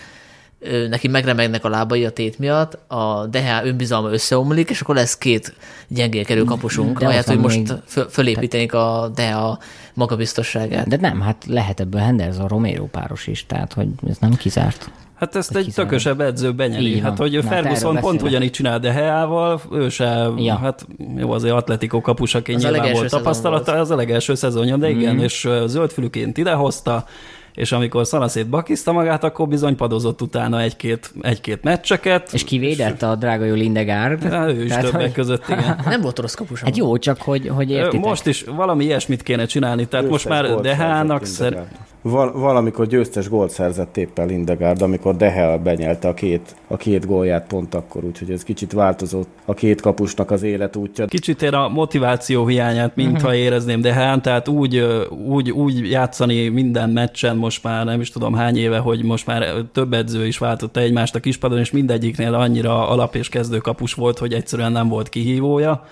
neki 0.89 1.07
megremegnek 1.07 1.65
a 1.65 1.69
lábai 1.69 2.05
a 2.05 2.09
tét 2.09 2.39
miatt, 2.39 2.77
a 2.87 3.25
DH 3.25 3.65
önbizalma 3.65 4.11
összeomlik, 4.11 4.69
és 4.69 4.81
akkor 4.81 4.95
lesz 4.95 5.17
két 5.17 5.53
gyengélkedő 5.87 6.43
kapusunk, 6.43 6.99
De 6.99 7.05
ahelyett, 7.05 7.25
hogy 7.25 7.39
most 7.39 7.73
föl, 7.85 8.09
fölépítenék 8.09 8.73
a 8.73 9.11
DH 9.15 9.63
magabiztosságát. 9.93 10.87
De 10.87 10.97
nem, 11.01 11.21
hát 11.21 11.43
lehet 11.47 11.79
ebből 11.79 12.01
Henderson 12.01 12.47
Romero 12.47 12.85
páros 12.85 13.27
is, 13.27 13.45
tehát 13.45 13.73
hogy 13.73 13.87
ez 14.09 14.17
nem 14.17 14.33
kizárt. 14.33 14.89
Hát 15.15 15.35
ezt 15.35 15.51
Hogy 15.53 15.61
egy 15.61 15.73
tökösebb 15.73 16.21
edző 16.21 16.55
van. 16.55 16.71
Hát, 17.01 17.17
hogy 17.17 17.31
Na, 17.31 17.41
hát 17.41 17.47
Ferguson 17.53 17.89
erről 17.89 18.01
pont 18.01 18.21
ugyanígy 18.21 18.51
csinál 18.51 18.79
de 18.79 18.91
Heával, 18.91 19.61
ő 19.71 19.89
se, 19.89 20.29
Ja. 20.37 20.55
hát 20.57 20.87
jó, 21.17 21.31
azért 21.31 21.53
Atletico 21.53 22.01
kapus, 22.01 22.35
aki 22.35 22.53
Az 22.53 22.57
a 22.57 22.67
nyilván 22.67 22.79
legelső 22.81 22.99
volt 22.99 23.11
tapasztalata, 23.11 23.71
volt. 23.71 23.81
az 23.83 23.91
a 23.91 23.95
legelső 23.95 24.35
szezonja, 24.35 24.77
de 24.77 24.89
igen, 24.89 25.19
és 25.19 25.45
ö, 25.45 25.63
zöldfülüként 25.67 26.37
idehozta, 26.37 27.05
és 27.53 27.71
amikor 27.71 28.07
szanaszét 28.07 28.47
bakizta 28.49 28.91
magát, 28.91 29.23
akkor 29.23 29.47
bizony 29.47 29.75
padozott 29.75 30.21
utána 30.21 30.61
egy-két, 30.61 31.13
egy-két 31.21 31.63
meccseket. 31.63 32.33
És 32.33 32.43
kivédett 32.43 33.01
a 33.01 33.15
drága 33.15 33.45
jó 33.45 33.53
Lindegard. 33.53 34.23
Hát, 34.23 34.49
ő 34.49 34.63
is 34.63 34.69
Tehát, 34.69 34.85
többek 34.85 35.01
hogy- 35.01 35.11
között, 35.11 35.47
igen. 35.49 35.79
Nem 35.85 36.01
volt 36.01 36.19
rossz 36.19 36.33
kapus. 36.33 36.61
Hát 36.61 36.77
jó, 36.77 36.97
csak 36.97 37.21
hogy, 37.21 37.47
hogy 37.47 37.71
értitek. 37.71 38.05
Most 38.05 38.27
is 38.27 38.43
valami 38.43 38.83
ilyesmit 38.83 39.23
kéne 39.23 39.45
csinálni, 39.45 39.85
tehát 39.87 40.09
most 40.09 40.27
Győztes 40.27 40.49
már 40.49 40.59
Dehának 40.59 41.25
szer... 41.25 41.65
Val- 42.07 42.33
valamikor 42.33 42.87
győztes 42.87 43.29
gólt 43.29 43.49
szerzett 43.49 43.97
éppen 43.97 44.27
Lindegard, 44.27 44.81
amikor 44.81 45.15
Dehel 45.15 45.57
benyelte 45.57 46.07
a 46.07 46.13
két, 46.13 46.55
a 46.67 46.77
két 46.77 47.05
gólját 47.05 47.47
pont 47.47 47.75
akkor, 47.75 48.03
úgyhogy 48.03 48.31
ez 48.31 48.43
kicsit 48.43 48.71
változott 48.71 49.27
a 49.45 49.53
két 49.53 49.81
kapusnak 49.81 50.31
az 50.31 50.43
életútja. 50.43 51.05
Kicsit 51.05 51.41
én 51.41 51.53
a 51.53 51.67
motiváció 51.67 52.47
hiányát, 52.47 52.95
mintha 52.95 53.27
Mhm. 53.27 53.37
érezném 53.37 53.81
Dehán, 53.81 54.21
tehát 54.21 54.47
úgy, 54.47 54.85
úgy, 55.27 55.51
úgy 55.51 55.89
játszani 55.89 56.47
minden 56.47 56.89
meccsen 56.89 57.35
most 57.37 57.63
már 57.63 57.85
nem 57.85 58.01
is 58.01 58.09
tudom 58.11 58.33
hány 58.33 58.57
éve, 58.57 58.77
hogy 58.77 59.03
most 59.03 59.25
már 59.25 59.43
több 59.71 59.93
edző 59.93 60.25
is 60.25 60.37
váltotta 60.37 60.79
egymást 60.79 61.15
a 61.15 61.19
kispadon, 61.19 61.59
és 61.59 61.71
mindegyiknél 61.71 62.33
annyira 62.33 62.89
alap 62.89 63.15
és 63.15 63.29
kezdő 63.29 63.57
kapus 63.57 63.93
volt, 63.93 64.17
hogy 64.17 64.33
egyszerűen 64.33 64.71
nem 64.71 64.87
volt 64.87 65.09
kihívója. 65.09 65.85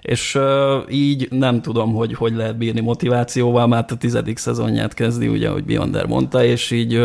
És 0.00 0.38
így 0.90 1.28
nem 1.30 1.62
tudom, 1.62 1.94
hogy 1.94 2.14
hogy 2.14 2.34
lehet 2.34 2.56
bírni 2.56 2.80
motivációval, 2.80 3.66
mert 3.66 3.90
a 3.90 3.96
tizedik 3.96 4.38
szezonját 4.38 4.94
kezdi, 4.94 5.28
ugye, 5.28 5.48
ahogy 5.48 5.64
Bionder 5.64 6.06
mondta, 6.06 6.44
és 6.44 6.70
így 6.70 7.00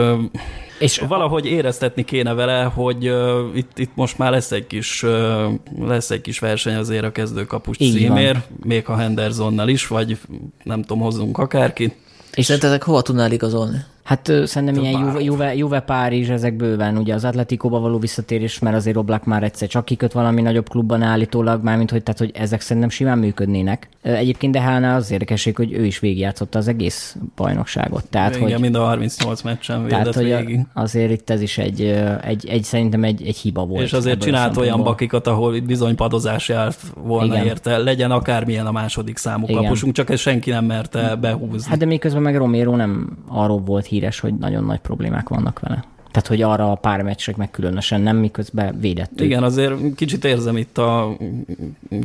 És 0.79 0.97
valahogy 0.97 1.45
éreztetni 1.45 2.03
kéne 2.03 2.33
vele, 2.33 2.63
hogy 2.63 3.09
uh, 3.09 3.39
itt, 3.55 3.79
itt 3.79 3.91
most 3.95 4.17
már 4.17 4.31
lesz 4.31 4.51
egy 4.51 4.67
kis 4.67 5.03
uh, 5.03 5.53
lesz 5.79 6.09
egy 6.11 6.21
kis 6.21 6.39
verseny 6.39 6.75
azért 6.75 7.03
a 7.03 7.11
kezdőkapus 7.11 7.77
címért, 7.77 8.49
még 8.63 8.85
ha 8.85 8.95
Hendersonnal 8.95 9.67
is, 9.67 9.87
vagy 9.87 10.17
nem 10.63 10.81
tudom, 10.81 10.99
hozzunk 10.99 11.37
akárkit. 11.37 11.95
És 12.33 12.45
szerintetek 12.45 12.83
hova 12.83 13.01
tudnál 13.01 13.31
igazolni? 13.31 13.77
Hát 14.05 14.31
szerintem 14.43 14.83
ilyen. 14.83 14.99
Juve, 14.99 15.21
Juve, 15.21 15.55
Juve 15.55 15.79
Párizs, 15.79 16.29
ezek 16.29 16.53
bőven, 16.53 16.97
ugye 16.97 17.13
az 17.13 17.25
Atletikóba 17.25 17.79
való 17.79 17.99
visszatérés, 17.99 18.59
mert 18.59 18.75
azért 18.75 18.97
Oblak 18.97 19.25
már 19.25 19.43
egyszer 19.43 19.67
csak 19.67 19.85
kiköt 19.85 20.11
valami 20.11 20.41
nagyobb 20.41 20.69
klubban 20.69 21.01
állítólag, 21.01 21.63
mármint 21.63 21.91
hogy, 21.91 22.03
tehát, 22.03 22.19
hogy 22.19 22.31
ezek 22.33 22.61
szerintem 22.61 22.89
simán 22.89 23.17
működnének. 23.17 23.89
Egyébként 24.01 24.53
de 24.53 24.61
Hánál 24.61 24.95
az 24.95 25.11
érdekesség, 25.11 25.55
hogy 25.55 25.73
ő 25.73 25.85
is 25.85 25.99
végigjátszotta 25.99 26.57
az 26.57 26.67
egész 26.67 27.15
bajnokságot. 27.35 28.03
Tehát, 28.09 28.35
Igen, 28.35 28.51
hogy, 28.51 28.59
mind 28.59 28.75
a 28.75 28.83
38 28.83 29.41
meccsen 29.41 29.87
tehát, 29.87 30.13
hogy 30.15 30.23
végig. 30.23 30.59
azért 30.73 31.11
itt 31.11 31.29
ez 31.29 31.41
is 31.41 31.57
egy, 31.57 31.81
egy, 32.21 32.47
egy 32.47 32.63
szerintem 32.63 33.03
egy, 33.03 33.27
egy 33.27 33.37
hiba 33.37 33.65
volt. 33.65 33.83
És 33.83 33.93
azért 33.93 34.21
csinált 34.21 34.57
olyan 34.57 34.83
bakikat, 34.83 35.27
ahol 35.27 35.59
bizony 35.59 35.95
padozás 35.95 36.49
járt 36.49 36.79
volna 37.03 37.33
Igen. 37.33 37.45
érte. 37.45 37.77
Legyen 37.77 38.11
akármilyen 38.11 38.65
a 38.65 38.71
második 38.71 39.17
számú 39.17 39.45
kapusunk, 39.45 39.93
csak 39.93 40.09
ezt 40.09 40.21
senki 40.21 40.49
nem 40.49 40.65
merte 40.65 41.15
behúzni. 41.15 41.69
Hát 41.69 41.79
de 41.79 41.85
miközben 41.85 42.21
meg 42.21 42.37
Romero 42.37 42.75
nem 42.75 43.17
arról 43.27 43.59
volt 43.59 43.85
híres, 43.95 44.19
hogy 44.19 44.33
nagyon 44.33 44.63
nagy 44.63 44.79
problémák 44.79 45.29
vannak 45.29 45.59
vele. 45.59 45.83
Tehát, 46.11 46.29
hogy 46.29 46.41
arra 46.41 46.71
a 46.71 46.75
pár 46.75 47.01
meccsre 47.01 47.33
meg 47.37 47.51
különösen 47.51 48.01
nem, 48.01 48.17
miközben 48.17 48.79
védett. 48.79 49.19
Igen, 49.21 49.43
azért 49.43 49.95
kicsit 49.95 50.25
érzem 50.25 50.57
itt 50.57 50.77
a 50.77 51.17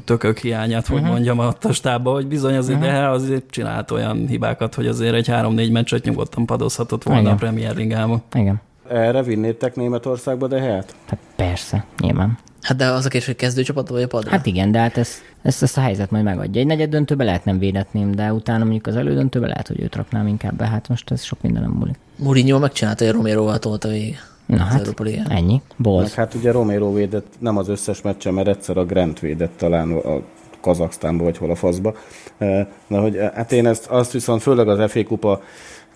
tökök 0.04 0.38
hiányát, 0.38 0.86
hogy 0.86 1.00
Mhm. 1.00 1.10
mondjam 1.10 1.38
a 1.38 1.54
stábba, 1.72 2.12
hogy 2.12 2.26
bizony 2.26 2.56
azért, 2.56 2.80
de 2.80 3.08
azért 3.08 3.50
csinált 3.50 3.90
olyan 3.90 4.26
hibákat, 4.26 4.74
hogy 4.74 4.86
azért 4.86 5.14
egy 5.14 5.28
három-négy 5.28 5.70
meccset 5.70 6.04
nyugodtan 6.04 6.46
padozhatott 6.46 7.02
volna 7.02 7.20
Igen. 7.20 7.32
a 7.32 7.36
Premier 7.36 7.76
Ligába. 7.76 8.20
Igen. 8.34 8.60
Erre 8.88 9.22
vinnétek 9.22 9.74
Németországba 9.76 10.46
Dehelt? 10.46 10.94
Hát 11.06 11.18
persze, 11.36 11.84
nyilván. 12.00 12.38
Hát 12.62 12.76
de 12.76 12.86
az 12.86 13.04
a 13.04 13.08
kérdés, 13.08 13.26
hogy 13.26 13.36
kezdőcsapat 13.36 13.88
vagy 13.88 14.02
a 14.02 14.06
padra? 14.06 14.30
Hát 14.30 14.46
igen, 14.46 14.72
de 14.72 14.78
hát 14.78 14.96
ezt, 14.96 15.22
ezt, 15.42 15.62
ezt 15.62 15.76
a 15.76 15.80
helyzet 15.80 16.10
majd 16.10 16.24
megadja. 16.24 16.60
Egy 16.60 16.66
negyed 16.66 16.90
döntőbe 16.90 17.24
lehet 17.24 17.44
nem 17.44 17.58
védetném, 17.58 18.14
de 18.14 18.32
utána 18.32 18.62
mondjuk 18.64 18.86
az 18.86 18.96
elődöntőbe 18.96 19.46
lehet, 19.46 19.68
hogy 19.68 19.80
őt 19.80 19.96
raknám 19.96 20.26
inkább 20.26 20.54
be. 20.54 20.66
Hát 20.66 20.88
most 20.88 21.10
ez 21.10 21.22
sok 21.22 21.42
minden 21.42 21.62
nem 21.62 21.70
múlik. 21.70 21.94
Mourinho 22.16 22.58
megcsinálta, 22.58 23.04
hogy 23.04 23.14
Romero-val 23.14 23.58
tolta 23.58 23.88
végig. 23.88 24.18
Na 24.46 24.56
hát, 24.56 24.78
Európa 24.78 25.04
ennyi. 25.28 25.52
Meg 25.52 25.62
Bolz. 25.76 26.14
hát 26.14 26.34
ugye 26.34 26.52
Romero 26.52 26.92
védett 26.92 27.26
nem 27.38 27.56
az 27.56 27.68
összes 27.68 28.02
meccsen, 28.02 28.34
mert 28.34 28.48
egyszer 28.48 28.76
a 28.76 28.84
Grant 28.84 29.20
védett 29.20 29.56
talán 29.56 29.92
a 29.92 30.20
Kazaksztánba, 30.60 31.24
vagy 31.24 31.36
hol 31.36 31.50
a 31.50 31.54
faszba. 31.54 31.94
Eh, 32.38 32.66
Na, 32.86 33.00
hogy 33.00 33.16
eh, 33.16 33.30
hát 33.34 33.52
én 33.52 33.66
ezt, 33.66 33.86
azt 33.86 34.12
viszont 34.12 34.42
főleg 34.42 34.68
az 34.68 34.90
FA 34.90 35.04
kupa 35.04 35.42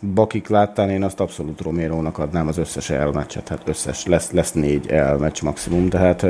bakik 0.01 0.49
láttán, 0.49 0.91
én 0.91 1.03
azt 1.03 1.21
abszolút 1.21 1.61
Romérónak 1.61 2.19
adnám 2.19 2.49
az 2.49 2.59
összes 2.59 2.91
elmeccset, 2.91 3.49
hát 3.49 3.69
összes, 3.69 4.07
lesz, 4.07 4.31
lesz 4.31 4.53
négy 4.53 4.87
elmeccs 4.87 5.43
maximum, 5.43 5.89
de 5.89 5.99
hát, 5.99 6.27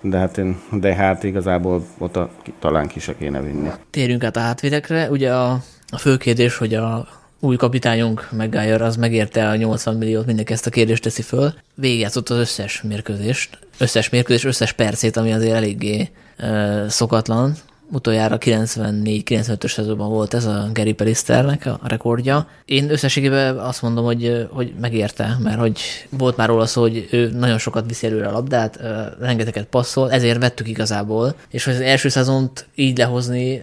de 0.00 0.18
hát, 0.18 0.38
én, 0.38 0.60
de 0.72 0.94
hát 0.94 1.22
igazából 1.22 1.84
ott 1.98 2.16
a, 2.16 2.30
talán 2.58 2.86
ki 2.86 3.00
se 3.00 3.16
kéne 3.16 3.40
vinni. 3.40 3.68
Térjünk 3.90 4.24
át 4.24 4.36
a 4.36 4.40
hátvédekre. 4.40 5.10
Ugye 5.10 5.34
a, 5.34 5.60
a 5.90 5.98
fő 5.98 6.16
kérdés, 6.16 6.56
hogy 6.56 6.74
a 6.74 7.08
új 7.40 7.56
kapitányunk, 7.56 8.28
Maguire, 8.36 8.84
az 8.84 8.96
megérte 8.96 9.48
a 9.48 9.56
80 9.56 9.96
milliót, 9.96 10.26
mindenki 10.26 10.52
ezt 10.52 10.66
a 10.66 10.70
kérdést 10.70 11.02
teszi 11.02 11.22
föl. 11.22 11.52
Végigjátszott 11.74 12.28
az 12.28 12.38
összes 12.38 12.82
mérkőzést, 12.82 13.58
összes 13.78 14.08
mérkőzés, 14.08 14.44
összes 14.44 14.72
percét, 14.72 15.16
ami 15.16 15.32
azért 15.32 15.54
eléggé 15.54 16.10
uh, 16.38 16.86
szokatlan. 16.86 17.54
Utoljára 17.92 18.38
94-95-ös 18.40 19.70
szezonban 19.72 20.08
volt 20.08 20.34
ez 20.34 20.44
a 20.44 20.68
Gary 20.72 20.92
Pelisternek 20.92 21.66
a 21.66 21.80
rekordja. 21.82 22.48
Én 22.64 22.90
összességében 22.90 23.56
azt 23.56 23.82
mondom, 23.82 24.04
hogy, 24.04 24.48
hogy 24.50 24.72
megérte, 24.80 25.36
mert 25.42 25.58
hogy 25.58 25.80
volt 26.10 26.36
már 26.36 26.48
róla 26.48 26.66
szó, 26.66 26.80
hogy 26.80 27.08
ő 27.10 27.30
nagyon 27.30 27.58
sokat 27.58 27.86
viszi 27.86 28.06
előre 28.06 28.28
a 28.28 28.32
labdát, 28.32 28.80
rengeteget 29.20 29.64
passzol, 29.64 30.12
ezért 30.12 30.38
vettük 30.38 30.68
igazából. 30.68 31.34
És 31.50 31.64
hogy 31.64 31.74
az 31.74 31.80
első 31.80 32.08
szezont 32.08 32.66
így 32.74 32.98
lehozni, 32.98 33.62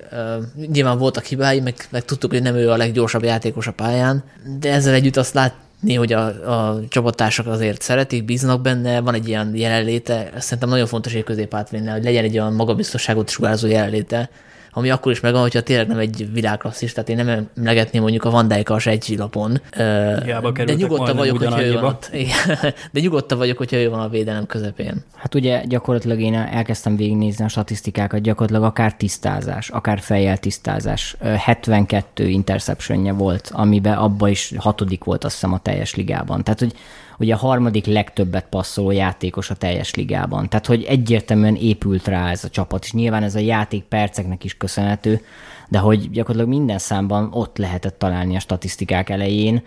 nyilván 0.71 0.97
voltak 0.97 1.23
hibái, 1.23 1.59
meg, 1.59 1.75
meg 1.89 2.05
tudtuk, 2.05 2.31
hogy 2.31 2.41
nem 2.41 2.55
ő 2.55 2.69
a 2.69 2.77
leggyorsabb 2.77 3.23
játékos 3.23 3.67
a 3.67 3.71
pályán, 3.71 4.23
de 4.59 4.71
ezzel 4.71 4.93
együtt 4.93 5.17
azt 5.17 5.33
lát, 5.33 5.53
hogy 5.95 6.13
a, 6.13 6.25
a 6.25 6.79
csapattársak 6.87 7.47
azért 7.47 7.81
szeretik, 7.81 8.25
bíznak 8.25 8.61
benne, 8.61 8.99
van 9.01 9.13
egy 9.13 9.27
ilyen 9.27 9.55
jelenléte, 9.55 10.31
szerintem 10.37 10.69
nagyon 10.69 10.87
fontos 10.87 11.13
egy 11.13 11.23
középátvédnél, 11.23 11.91
hogy 11.91 12.03
legyen 12.03 12.23
egy 12.23 12.37
olyan 12.37 12.53
magabiztosságot 12.53 13.29
sugárzó 13.29 13.67
jelenléte, 13.67 14.29
ami 14.77 14.89
akkor 14.89 15.11
is 15.11 15.19
megvan, 15.19 15.41
hogyha 15.41 15.61
tényleg 15.61 15.87
nem 15.87 15.97
egy 15.97 16.27
világklasszis, 16.33 16.93
tehát 16.93 17.09
én 17.09 17.15
nem 17.15 17.49
emlegetném 17.57 18.01
mondjuk 18.01 18.23
a 18.23 18.29
Van 18.29 18.47
Dijk-as 18.47 18.85
egy 18.85 19.15
lapon. 19.17 19.61
De 19.75 20.75
majdnem 20.87 21.15
vagyok, 21.15 21.37
hogyha 21.37 21.63
ő 21.63 21.73
van 21.73 21.83
ott. 21.83 22.11
De 22.91 22.99
nyugodtan 22.99 23.37
vagyok, 23.37 23.57
hogyha 23.57 23.77
ő 23.77 23.89
van 23.89 23.99
a 23.99 24.09
védelem 24.09 24.45
közepén. 24.45 25.03
Hát 25.15 25.35
ugye 25.35 25.63
gyakorlatilag 25.65 26.19
én 26.19 26.33
elkezdtem 26.33 26.95
végignézni 26.95 27.45
a 27.45 27.47
statisztikákat, 27.47 28.21
gyakorlatilag 28.21 28.63
akár 28.63 28.95
tisztázás, 28.95 29.69
akár 29.69 29.99
fejjel 29.99 30.37
tisztázás. 30.37 31.15
Ö, 31.19 31.25
72 31.25 32.27
interceptionje 32.27 33.11
volt, 33.11 33.49
amiben 33.53 33.97
abba 33.97 34.29
is 34.29 34.53
hatodik 34.57 35.03
volt 35.03 35.23
azt 35.23 35.33
hiszem 35.33 35.53
a 35.53 35.59
teljes 35.59 35.95
ligában. 35.95 36.43
Tehát, 36.43 36.59
hogy 36.59 36.73
ugye 37.17 37.33
a 37.33 37.37
harmadik 37.37 37.85
legtöbbet 37.85 38.45
passzoló 38.49 38.91
játékos 38.91 39.49
a 39.49 39.55
teljes 39.55 39.95
ligában. 39.95 40.49
Tehát, 40.49 40.65
hogy 40.65 40.83
egyértelműen 40.83 41.55
épült 41.55 42.07
rá 42.07 42.29
ez 42.29 42.43
a 42.43 42.49
csapat, 42.49 42.83
és 42.83 42.93
nyilván 42.93 43.23
ez 43.23 43.35
a 43.35 43.39
játék 43.39 43.83
perceknek 43.83 44.43
is 44.43 44.57
köszönhető, 44.57 45.21
de 45.69 45.77
hogy 45.77 46.11
gyakorlatilag 46.11 46.57
minden 46.57 46.77
számban 46.77 47.29
ott 47.31 47.57
lehetett 47.57 47.99
találni 47.99 48.35
a 48.35 48.39
statisztikák 48.39 49.09
elején, 49.09 49.63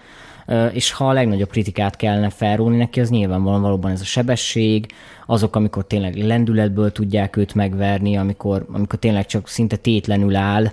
és 0.72 0.92
ha 0.92 1.08
a 1.08 1.12
legnagyobb 1.12 1.50
kritikát 1.50 1.96
kellene 1.96 2.30
felrúni 2.30 2.76
neki, 2.76 3.00
az 3.00 3.10
nyilvánvalóan 3.10 3.62
valóban 3.62 3.90
ez 3.90 4.00
a 4.00 4.04
sebesség, 4.04 4.86
azok, 5.26 5.56
amikor 5.56 5.86
tényleg 5.86 6.16
lendületből 6.16 6.92
tudják 6.92 7.36
őt 7.36 7.54
megverni, 7.54 8.16
amikor, 8.16 8.66
amikor 8.72 8.98
tényleg 8.98 9.26
csak 9.26 9.48
szinte 9.48 9.76
tétlenül 9.76 10.36
áll, 10.36 10.72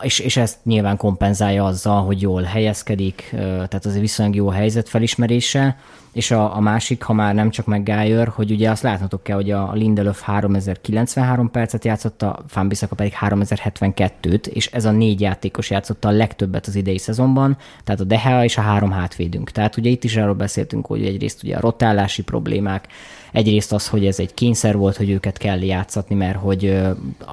és, 0.00 0.18
és 0.18 0.36
ezt 0.36 0.58
nyilván 0.62 0.96
kompenzálja 0.96 1.64
azzal, 1.64 2.04
hogy 2.04 2.20
jól 2.20 2.42
helyezkedik, 2.42 3.28
tehát 3.32 3.84
az 3.84 3.94
egy 3.94 4.00
viszonylag 4.00 4.34
jó 4.34 4.48
helyzet 4.48 4.88
felismerése, 4.88 5.76
és 6.12 6.30
a, 6.30 6.56
a 6.56 6.60
másik, 6.60 7.02
ha 7.02 7.12
már 7.12 7.34
nem 7.34 7.50
csak 7.50 7.66
McGuire, 7.66 8.30
hogy 8.34 8.50
ugye 8.50 8.70
azt 8.70 8.82
láthatok 8.82 9.22
kell, 9.22 9.36
hogy 9.36 9.50
a 9.50 9.72
Lindelöf 9.72 10.20
3093 10.20 11.50
percet 11.50 11.84
játszott, 11.84 12.22
a 12.22 12.38
Fanbisaka 12.48 12.94
pedig 12.94 13.12
3072-t, 13.20 14.46
és 14.46 14.66
ez 14.66 14.84
a 14.84 14.90
négy 14.90 15.20
játékos 15.20 15.70
játszotta 15.70 16.08
a 16.08 16.12
legtöbbet 16.12 16.66
az 16.66 16.74
idei 16.74 16.98
szezonban, 16.98 17.56
tehát 17.84 18.00
a 18.00 18.04
Dehea 18.04 18.44
és 18.44 18.58
a 18.58 18.60
három 18.60 18.90
hátvédünk. 18.90 19.50
Tehát 19.50 19.76
ugye 19.76 19.90
itt 19.90 20.04
is 20.04 20.16
arról 20.16 20.34
beszéltünk, 20.34 20.86
hogy 20.86 21.04
egyrészt 21.04 21.42
ugye 21.42 21.56
a 21.56 21.60
rotálási 21.60 22.22
problémák, 22.22 22.88
egyrészt 23.32 23.72
az, 23.72 23.88
hogy 23.88 24.06
ez 24.06 24.18
egy 24.18 24.34
kényszer 24.34 24.76
volt, 24.76 24.96
hogy 24.96 25.10
őket 25.10 25.36
kell 25.36 25.62
játszatni, 25.62 26.14
mert 26.14 26.38
hogy 26.38 26.80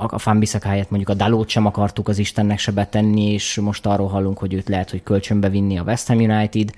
a 0.07 0.19
Fanbisaka 0.19 0.67
helyett 0.67 0.89
mondjuk 0.89 1.11
a 1.11 1.13
Dalót 1.23 1.49
sem 1.49 1.65
akartuk 1.65 2.07
az 2.07 2.17
Istennek 2.17 2.59
se 2.59 2.71
betenni, 2.71 3.31
és 3.31 3.55
most 3.55 3.85
arról 3.85 4.07
hallunk, 4.07 4.37
hogy 4.37 4.53
őt 4.53 4.67
lehet, 4.67 4.89
hogy 4.89 5.03
kölcsönbe 5.03 5.49
vinni 5.49 5.77
a 5.77 5.83
West 5.83 6.07
Ham 6.07 6.19
United, 6.19 6.71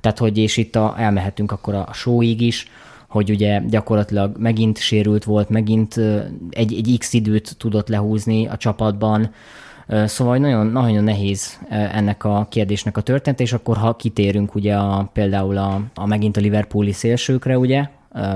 tehát, 0.00 0.18
hogy 0.18 0.38
és 0.38 0.56
itt 0.56 0.76
a, 0.76 0.94
elmehetünk 0.98 1.52
akkor 1.52 1.74
a 1.74 1.88
showig 1.92 2.40
is, 2.40 2.66
hogy 3.08 3.30
ugye 3.30 3.62
gyakorlatilag 3.68 4.36
megint 4.38 4.78
sérült 4.78 5.24
volt, 5.24 5.48
megint 5.48 5.96
egy, 6.50 6.74
egy 6.74 6.96
x 6.98 7.12
időt 7.12 7.56
tudott 7.58 7.88
lehúzni 7.88 8.46
a 8.46 8.56
csapatban, 8.56 9.30
Szóval 10.04 10.36
nagyon, 10.36 10.66
nagyon 10.66 11.04
nehéz 11.04 11.58
ennek 11.68 12.24
a 12.24 12.46
kérdésnek 12.50 12.96
a 12.96 13.00
történet, 13.00 13.40
és 13.40 13.52
akkor 13.52 13.76
ha 13.76 13.96
kitérünk 13.96 14.54
ugye 14.54 14.74
a, 14.74 15.10
például 15.12 15.56
a, 15.56 15.80
a 15.94 16.06
megint 16.06 16.36
a 16.36 16.40
Liverpooli 16.40 16.92
szélsőkre, 16.92 17.58
ugye, 17.58 17.88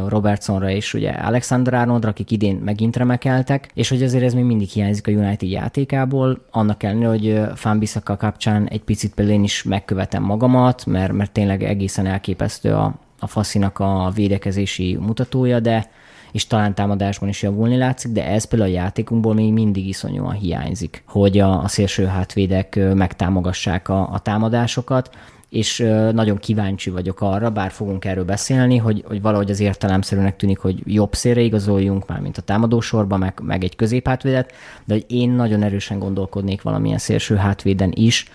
Robertsonra 0.06 0.70
és 0.70 0.94
ugye 0.94 1.10
Alexander 1.10 1.74
Arnoldra, 1.74 2.08
akik 2.08 2.30
idén 2.30 2.56
megint 2.56 2.96
remekeltek, 2.96 3.70
és 3.74 3.88
hogy 3.88 4.02
azért 4.02 4.24
ez 4.24 4.34
még 4.34 4.44
mindig 4.44 4.68
hiányzik 4.68 5.06
a 5.06 5.10
United 5.10 5.48
játékából, 5.48 6.38
annak 6.50 6.82
ellenére, 6.82 7.08
hogy 7.08 7.40
Fanbisaka 7.54 8.16
kapcsán 8.16 8.68
egy 8.68 8.82
picit 8.82 9.14
például 9.14 9.36
én 9.36 9.44
is 9.44 9.62
megkövetem 9.62 10.22
magamat, 10.22 10.86
mert, 10.86 11.12
mert 11.12 11.32
tényleg 11.32 11.62
egészen 11.62 12.06
elképesztő 12.06 12.72
a, 12.72 12.94
a 13.18 13.26
faszinak 13.26 13.78
a 13.78 14.10
védekezési 14.14 14.96
mutatója, 15.00 15.60
de 15.60 15.90
és 16.32 16.46
talán 16.46 16.74
támadásban 16.74 17.28
is 17.28 17.42
javulni 17.42 17.76
látszik, 17.76 18.12
de 18.12 18.26
ez 18.26 18.44
például 18.44 18.70
a 18.70 18.74
játékunkból 18.74 19.34
még 19.34 19.52
mindig 19.52 19.88
iszonyúan 19.88 20.34
hiányzik, 20.34 21.02
hogy 21.06 21.38
a, 21.38 21.62
a 21.62 21.68
szélső 21.68 22.04
hátvédek 22.04 22.78
megtámogassák 22.94 23.88
a, 23.88 24.08
a 24.12 24.18
támadásokat, 24.18 25.10
és 25.48 25.78
nagyon 26.12 26.36
kíváncsi 26.36 26.90
vagyok 26.90 27.20
arra, 27.20 27.50
bár 27.50 27.70
fogunk 27.70 28.04
erről 28.04 28.24
beszélni, 28.24 28.76
hogy, 28.76 29.04
hogy 29.06 29.22
valahogy 29.22 29.50
az 29.50 29.60
értelemszerűnek 29.60 30.36
tűnik, 30.36 30.58
hogy 30.58 30.82
jobb 30.84 31.14
szélre 31.14 31.40
igazoljunk 31.40 32.06
már, 32.08 32.20
mint 32.20 32.38
a 32.38 32.42
támadósorba, 32.42 33.16
meg, 33.16 33.40
meg 33.42 33.64
egy 33.64 33.76
középhátvédet, 33.76 34.52
de 34.84 34.94
hogy 34.94 35.04
én 35.08 35.30
nagyon 35.30 35.62
erősen 35.62 35.98
gondolkodnék 35.98 36.62
valamilyen 36.62 36.98
szélső 36.98 37.36
hátvéden 37.36 37.92
is, 37.94 38.28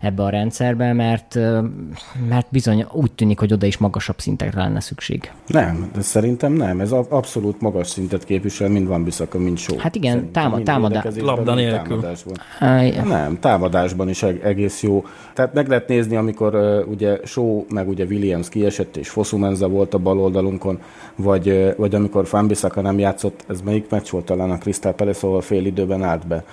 ebbe 0.00 0.22
a 0.22 0.28
rendszerbe, 0.28 0.92
mert, 0.92 1.38
mert 2.28 2.46
bizony 2.50 2.86
úgy 2.92 3.12
tűnik, 3.12 3.38
hogy 3.38 3.52
oda 3.52 3.66
is 3.66 3.78
magasabb 3.78 4.18
szintekre 4.18 4.60
lenne 4.60 4.80
szükség. 4.80 5.32
Nem, 5.46 5.90
de 5.94 6.00
szerintem 6.00 6.52
nem. 6.52 6.80
Ez 6.80 6.92
abszolút 6.92 7.60
magas 7.60 7.88
szintet 7.88 8.24
képvisel, 8.24 8.68
mind 8.68 8.86
van 8.86 9.04
Biszaka, 9.04 9.38
mind 9.38 9.58
só. 9.58 9.76
Hát 9.78 9.94
igen, 9.94 10.32
támad, 10.32 10.62
támadás. 10.62 11.04
Labda 11.20 11.54
nélkül. 11.54 12.00
Támadásban. 12.00 13.08
Nem, 13.08 13.38
támadásban 13.40 14.08
is 14.08 14.22
egész 14.22 14.82
jó. 14.82 15.04
Tehát 15.34 15.54
meg 15.54 15.68
lehet 15.68 15.88
nézni, 15.88 16.16
amikor 16.16 16.54
uh, 16.54 16.88
ugye 16.88 17.18
Só 17.24 17.66
meg 17.68 17.88
ugye 17.88 18.04
Williams 18.04 18.48
kiesett, 18.48 18.96
és 18.96 19.08
Fosumenza 19.08 19.68
volt 19.68 19.94
a 19.94 19.98
bal 19.98 20.20
oldalunkon, 20.20 20.78
vagy, 21.16 21.48
uh, 21.48 21.76
vagy 21.76 21.94
amikor 21.94 22.26
Fanbisaka 22.26 22.80
nem 22.80 22.98
játszott, 22.98 23.44
ez 23.48 23.60
melyik 23.60 23.90
meccs 23.90 24.10
volt 24.10 24.24
talán 24.24 24.50
a 24.50 24.58
Crystal 24.58 24.92
Palace, 24.92 25.26
ahol 25.26 25.40
fél 25.40 25.66
időben 25.66 26.02
állt 26.02 26.26
be 26.26 26.44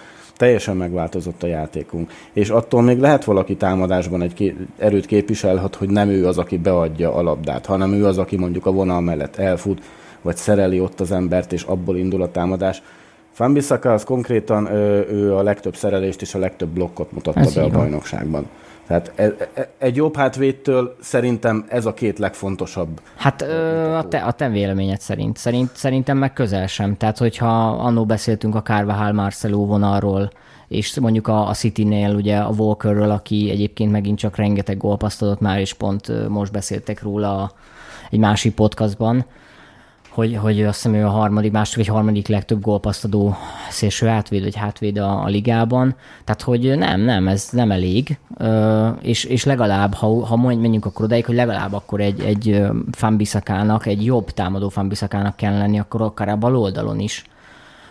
teljesen 0.42 0.78
megváltozott 0.78 1.44
a 1.44 1.48
játékunk. 1.48 2.12
És 2.34 2.50
attól 2.50 2.82
még 2.82 3.00
lehet 3.00 3.24
valaki 3.24 3.56
támadásban 3.56 4.22
egy 4.22 4.34
ké- 4.34 4.56
erőt 4.78 5.06
képviselhet, 5.06 5.76
hogy 5.76 5.90
nem 5.90 6.10
ő 6.10 6.28
az, 6.28 6.38
aki 6.38 6.58
beadja 6.58 7.14
a 7.14 7.22
labdát, 7.22 7.66
hanem 7.66 7.94
ő 7.94 8.06
az, 8.06 8.18
aki 8.18 8.38
mondjuk 8.38 8.66
a 8.66 8.72
vonal 8.72 9.02
mellett 9.02 9.36
elfut, 9.36 9.82
vagy 10.22 10.36
szereli 10.36 10.80
ott 10.80 11.00
az 11.00 11.12
embert, 11.12 11.54
és 11.54 11.64
abból 11.64 11.98
indul 11.98 12.22
a 12.22 12.32
támadás. 12.32 12.82
Fambisaka 13.32 13.94
az 13.94 14.04
konkrétan 14.04 14.72
ő 15.12 15.36
a 15.36 15.44
legtöbb 15.44 15.76
szerelést 15.76 16.22
és 16.22 16.34
a 16.36 16.40
legtöbb 16.40 16.70
blokkot 16.70 17.12
mutatta 17.12 17.40
Ez 17.40 17.54
be 17.54 17.64
a 17.64 17.70
bajnokságban. 17.70 18.46
Tehát 18.92 19.12
e, 19.16 19.50
e, 19.54 19.70
egy 19.78 19.96
jobb 19.96 20.16
hátvédtől 20.16 20.96
szerintem 21.02 21.66
ez 21.68 21.86
a 21.86 21.94
két 21.94 22.20
legfontosabb. 22.20 23.02
Hát 23.16 23.42
ö, 23.42 23.94
a, 23.96 24.08
te, 24.08 24.18
a 24.18 24.32
te 24.32 24.50
véleményed 24.50 25.00
szerint. 25.00 25.38
szerint. 25.38 25.70
Szerintem 25.74 26.18
meg 26.18 26.34
közel 26.34 26.68
sem. 26.68 26.98
Tehát, 26.98 27.18
hogyha 27.18 27.70
annó 27.70 28.06
beszéltünk 28.06 28.56
a 28.56 28.62
Carvajal 28.62 29.12
Marcelo 29.12 29.66
vonalról, 29.66 30.32
és 30.68 31.00
mondjuk 31.00 31.28
a, 31.28 31.48
a 31.48 31.54
City-nél 31.54 32.16
ugye 32.16 32.38
a 32.38 32.54
Walkerről, 32.58 33.12
aki 33.12 33.50
egyébként 33.50 33.92
megint 33.92 34.18
csak 34.18 34.36
rengeteg 34.36 34.78
gólpaszt 34.78 35.22
adott 35.22 35.40
már, 35.40 35.60
és 35.60 35.74
pont 35.74 36.28
most 36.30 36.52
beszéltek 36.52 37.02
róla 37.02 37.52
egy 38.10 38.20
másik 38.20 38.54
podcastban, 38.54 39.26
hogy, 40.12 40.36
hogy 40.36 40.64
azt 40.64 40.82
hiszem 40.82 40.94
ő 41.00 41.06
a 41.06 41.10
harmadik, 41.10 41.52
második 41.52 41.86
vagy 41.86 41.96
harmadik 41.96 42.28
legtöbb 42.28 42.62
gólpasztadó 42.62 43.36
szélső 43.70 44.08
átvéd 44.08 44.44
vagy 44.44 44.56
hátvéd 44.56 44.98
a, 44.98 45.24
a 45.24 45.28
ligában. 45.28 45.96
Tehát, 46.24 46.42
hogy 46.42 46.78
nem, 46.78 47.02
nem, 47.02 47.28
ez 47.28 47.50
nem 47.52 47.72
elég. 47.72 48.18
és, 49.02 49.24
és 49.24 49.44
legalább, 49.44 49.94
ha, 49.94 50.26
ha 50.26 50.36
menjünk 50.36 50.86
akkor 50.86 51.06
odaig, 51.06 51.26
hogy 51.26 51.36
legalább 51.36 51.74
akkor 51.74 52.02
egy, 52.02 52.20
egy 52.20 52.62
fanbiszakának, 52.92 53.86
egy 53.86 54.06
jobb 54.06 54.30
támadó 54.30 54.70
fanbiszakának 54.70 55.36
kell 55.36 55.58
lenni, 55.58 55.80
akkor 55.80 56.02
akár 56.02 56.30
a 56.30 56.36
bal 56.36 56.56
oldalon 56.58 57.00
is. 57.00 57.26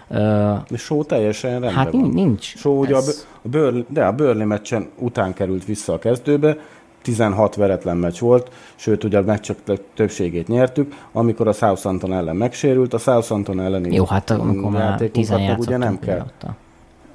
De 0.09 0.77
Só 0.77 1.05
teljesen 1.05 1.51
rendben 1.51 1.73
Hát 1.75 1.93
van. 1.93 2.11
nincs. 2.11 2.57
Só 2.57 2.79
ugye 2.79 2.97
ez... 2.97 3.27
a, 3.43 3.49
Burnley, 3.49 3.85
de 3.89 4.05
a 4.05 4.12
Burnley 4.12 4.47
meccsen 4.47 4.89
után 4.99 5.33
került 5.35 5.64
vissza 5.64 5.93
a 5.93 5.99
kezdőbe, 5.99 6.57
16 7.03 7.55
veretlen 7.55 7.97
meccs 7.97 8.19
volt, 8.19 8.51
sőt 8.75 9.05
ugye 9.05 9.19
a 9.19 9.23
meccsek 9.23 9.57
többségét 9.95 10.49
nyertük, 10.49 10.95
amikor 11.13 11.49
a 11.49 11.53
Southampton 11.53 12.13
ellen 12.13 12.37
megsérült, 12.37 12.95
a 12.95 12.99
Southampton 12.99 13.61
ellen 13.61 13.93
Jó, 13.93 14.05
hát 14.05 14.31
amikor 14.31 14.71
már 14.71 15.11
ugye 15.59 15.77
nem 15.77 15.99
kell, 15.99 16.27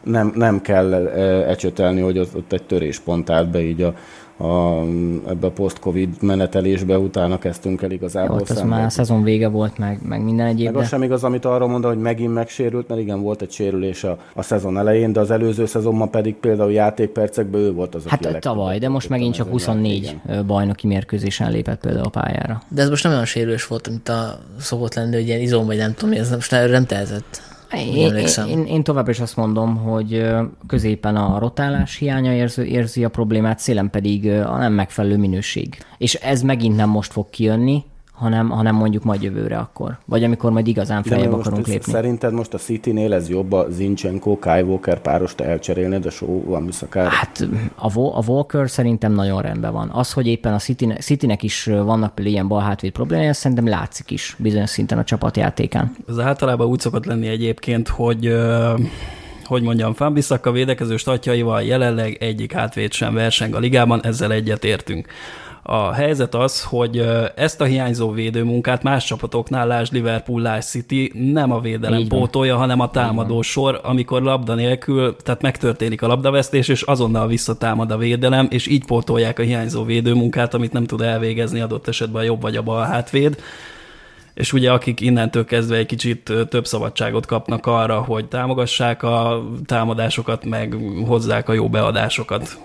nem, 0.04 0.32
nem 0.36 0.62
kell 0.62 0.94
ecsetelni, 1.48 2.02
hogy 2.02 2.20
ott, 2.20 2.36
ott 2.36 2.52
egy 2.52 2.64
töréspont 2.64 3.30
állt 3.30 3.50
be 3.50 3.62
így 3.62 3.82
a, 3.82 3.94
a, 4.38 4.82
ebbe 5.30 5.48
a 5.48 5.52
post-covid 5.52 6.10
menetelésbe 6.22 6.98
utána 6.98 7.38
kezdtünk 7.38 7.82
el 7.82 7.92
igazából. 7.92 8.36
Jó, 8.38 8.56
az 8.56 8.62
már 8.62 8.86
a 8.86 8.90
szezon 8.90 9.24
vége 9.24 9.48
volt, 9.48 9.78
meg, 9.78 10.00
meg 10.04 10.24
minden 10.24 10.46
egyéb. 10.46 10.66
Meg 10.66 10.76
az 10.76 10.88
sem 10.88 11.04
igaz, 11.04 11.24
amit 11.24 11.46
arról 11.46 11.68
mondta, 11.68 11.88
hogy 11.88 11.98
megint 11.98 12.34
megsérült, 12.34 12.88
mert 12.88 13.02
igen, 13.02 13.22
volt 13.22 13.42
egy 13.42 13.52
sérülés 13.52 14.04
a, 14.04 14.18
a 14.34 14.42
szezon 14.42 14.78
elején, 14.78 15.14
de 15.14 15.20
az 15.20 15.32
előző 15.32 15.66
szezonban 15.66 16.10
pedig 16.10 16.36
például 16.36 16.72
játékpercekben 16.72 17.62
ő 17.62 17.72
volt 17.74 17.96
az, 17.96 18.04
Hát 18.06 18.26
aki 18.26 18.40
tavaly, 18.40 18.80
de 18.80 18.90
most 18.90 19.10
megint 19.10 19.34
csak 19.34 19.50
24 19.50 20.04
játéken. 20.04 20.46
bajnoki 20.48 20.88
mérkőzésen 20.88 21.52
lépett 21.52 21.80
például 21.80 22.06
a 22.06 22.10
pályára. 22.10 22.62
De 22.68 22.82
ez 22.82 22.90
most 22.90 23.04
nem 23.04 23.12
olyan 23.12 23.26
sérülés 23.26 23.68
volt, 23.68 23.90
mint 23.90 24.10
a 24.10 24.40
szokott 24.60 24.94
lenni, 24.94 25.16
hogy 25.16 25.28
ilyen 25.28 25.42
izom, 25.42 25.66
vagy 25.66 25.78
nem 25.78 25.94
tudom, 25.94 26.16
ez 26.20 26.32
most 26.32 26.52
nem 26.52 26.86
tehezett. 26.86 27.55
Én, 27.76 28.16
én, 28.48 28.66
én 28.66 28.84
tovább 28.84 29.10
is 29.10 29.20
azt 29.20 29.36
mondom, 29.36 29.76
hogy 29.76 30.28
középen 30.68 31.16
a 31.16 31.40
rotálás 31.40 31.96
hiánya 31.98 32.34
érzi, 32.34 32.72
érzi 32.72 33.04
a 33.04 33.10
problémát, 33.10 33.60
szélen 33.60 33.90
pedig 33.90 34.30
a 34.30 34.58
nem 34.58 34.74
megfelelő 34.74 35.18
minőség. 35.18 35.78
És 35.98 36.14
ez 36.14 36.42
megint 36.42 36.76
nem 36.76 36.90
most 36.90 37.12
fog 37.12 37.30
kijönni, 37.30 37.84
hanem, 38.16 38.50
hanem 38.50 38.76
mondjuk 38.76 39.04
majd 39.04 39.24
jövőre 39.24 39.58
akkor. 39.58 39.98
Vagy 40.06 40.24
amikor 40.24 40.52
majd 40.52 40.68
igazán 40.68 41.04
feljebb 41.04 41.34
akarunk 41.34 41.68
lépni. 41.68 41.92
Szerinted 41.92 42.34
most 42.34 42.54
a 42.54 42.58
City-nél 42.58 43.14
ez 43.14 43.30
jobb 43.30 43.52
a 43.52 43.68
Zinchenko, 43.70 44.40
Kai 44.40 44.62
Walker 44.62 45.00
párost 45.00 45.40
elcserélni, 45.42 45.98
de 45.98 46.10
show 46.10 46.44
van 46.44 46.66
visszakár? 46.66 47.08
Hát 47.08 47.48
a, 47.76 48.00
a 48.00 48.24
Walker 48.28 48.70
szerintem 48.70 49.14
nagyon 49.14 49.42
rendben 49.42 49.74
van. 49.74 49.90
Az, 49.90 50.14
hogy 50.14 50.28
éppen 50.28 50.54
a 50.54 50.58
City-nek, 50.58 51.02
City-nek 51.02 51.44
is 51.44 51.66
vannak 51.66 52.16
például 52.16 52.36
ilyen 52.36 52.48
balhátvéd 52.48 52.92
problémája, 52.92 53.34
szerintem 53.34 53.68
látszik 53.68 54.12
is 54.12 54.36
bizonyos 54.40 54.70
szinten 54.70 54.98
a 54.98 55.04
csapatjátékán. 55.04 55.96
Ez 56.10 56.20
általában 56.20 56.68
úgy 56.68 56.80
szokott 56.80 57.06
lenni 57.06 57.28
egyébként, 57.28 57.88
hogy 57.88 58.36
hogy 59.46 59.62
mondjam, 59.62 59.94
Fambisaka 59.94 60.52
védekező 60.52 60.98
statjaival 60.98 61.64
jelenleg 61.64 62.18
egyik 62.20 62.54
hátvéd 62.54 62.92
sem 62.92 63.14
verseng 63.14 63.56
a 63.56 63.60
ligában, 63.60 64.04
ezzel 64.04 64.32
egyet 64.32 64.64
értünk. 64.64 65.08
A 65.68 65.92
helyzet 65.92 66.36
az, 66.36 66.64
hogy 66.64 67.06
ezt 67.36 67.62
a 67.62 67.66
hiányzó 67.66 68.12
védőmunkát 68.12 68.84
más 68.84 69.06
csapatoknál, 69.06 69.68
lásd 69.68 69.94
Liverpool, 69.94 70.42
lásd 70.42 70.68
City, 70.68 71.12
nem 71.34 71.52
a 71.52 71.60
védelem 71.60 72.08
pótolja, 72.08 72.58
hanem 72.58 72.80
a 72.80 72.90
támadó 72.90 73.42
sor, 73.42 73.80
amikor 73.84 74.22
labda 74.22 74.54
nélkül, 74.54 75.16
tehát 75.16 75.42
megtörténik 75.42 76.02
a 76.02 76.08
labdavesztés, 76.08 76.68
és 76.68 76.82
azonnal 76.82 77.28
visszatámad 77.28 77.92
a 77.92 77.98
védelem, 77.98 78.48
és 78.50 78.68
így 78.68 78.86
pótolják 78.86 79.40
a 79.40 79.44
hiányzó 79.44 79.84
védőmunkát, 79.84 80.54
amit 80.54 80.74
nem 80.74 80.86
tud 80.86 81.02
elvégezni 81.02 81.60
adott 81.60 81.88
esetben 81.88 82.22
a 82.22 82.26
jobb 82.26 82.42
vagy 82.42 82.56
a 82.56 82.62
bal 82.62 82.84
hátvéd 82.84 83.38
és 84.36 84.54
ugye 84.54 84.72
akik 84.72 85.02
innentől 85.02 85.46
kezdve 85.46 85.76
egy 85.76 85.86
kicsit 85.86 86.34
több 86.50 86.66
szabadságot 86.66 87.26
kapnak 87.26 87.66
arra, 87.66 88.02
hogy 88.02 88.26
támogassák 88.26 89.04
a 89.04 89.44
támadásokat, 89.66 90.46
meg 90.46 90.76
hozzák 91.08 91.50
a 91.50 91.54
jó 91.54 91.70
beadásokat 91.70 92.60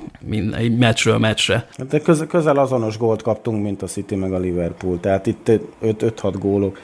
egy 0.57 0.79
meccsről 0.79 1.19
meccsre. 1.19 1.67
Hát 1.77 1.87
de 1.87 2.01
közel, 2.01 2.27
közel 2.27 2.57
azonos 2.57 2.99
gólt 2.99 3.23
kaptunk, 3.23 3.63
mint 3.63 3.83
a 3.83 3.87
City 3.87 4.15
meg 4.15 4.33
a 4.33 4.39
Liverpool, 4.39 5.01
tehát 5.01 5.27
itt 5.27 5.51
5-6 5.83 6.35
gólok 6.39 6.79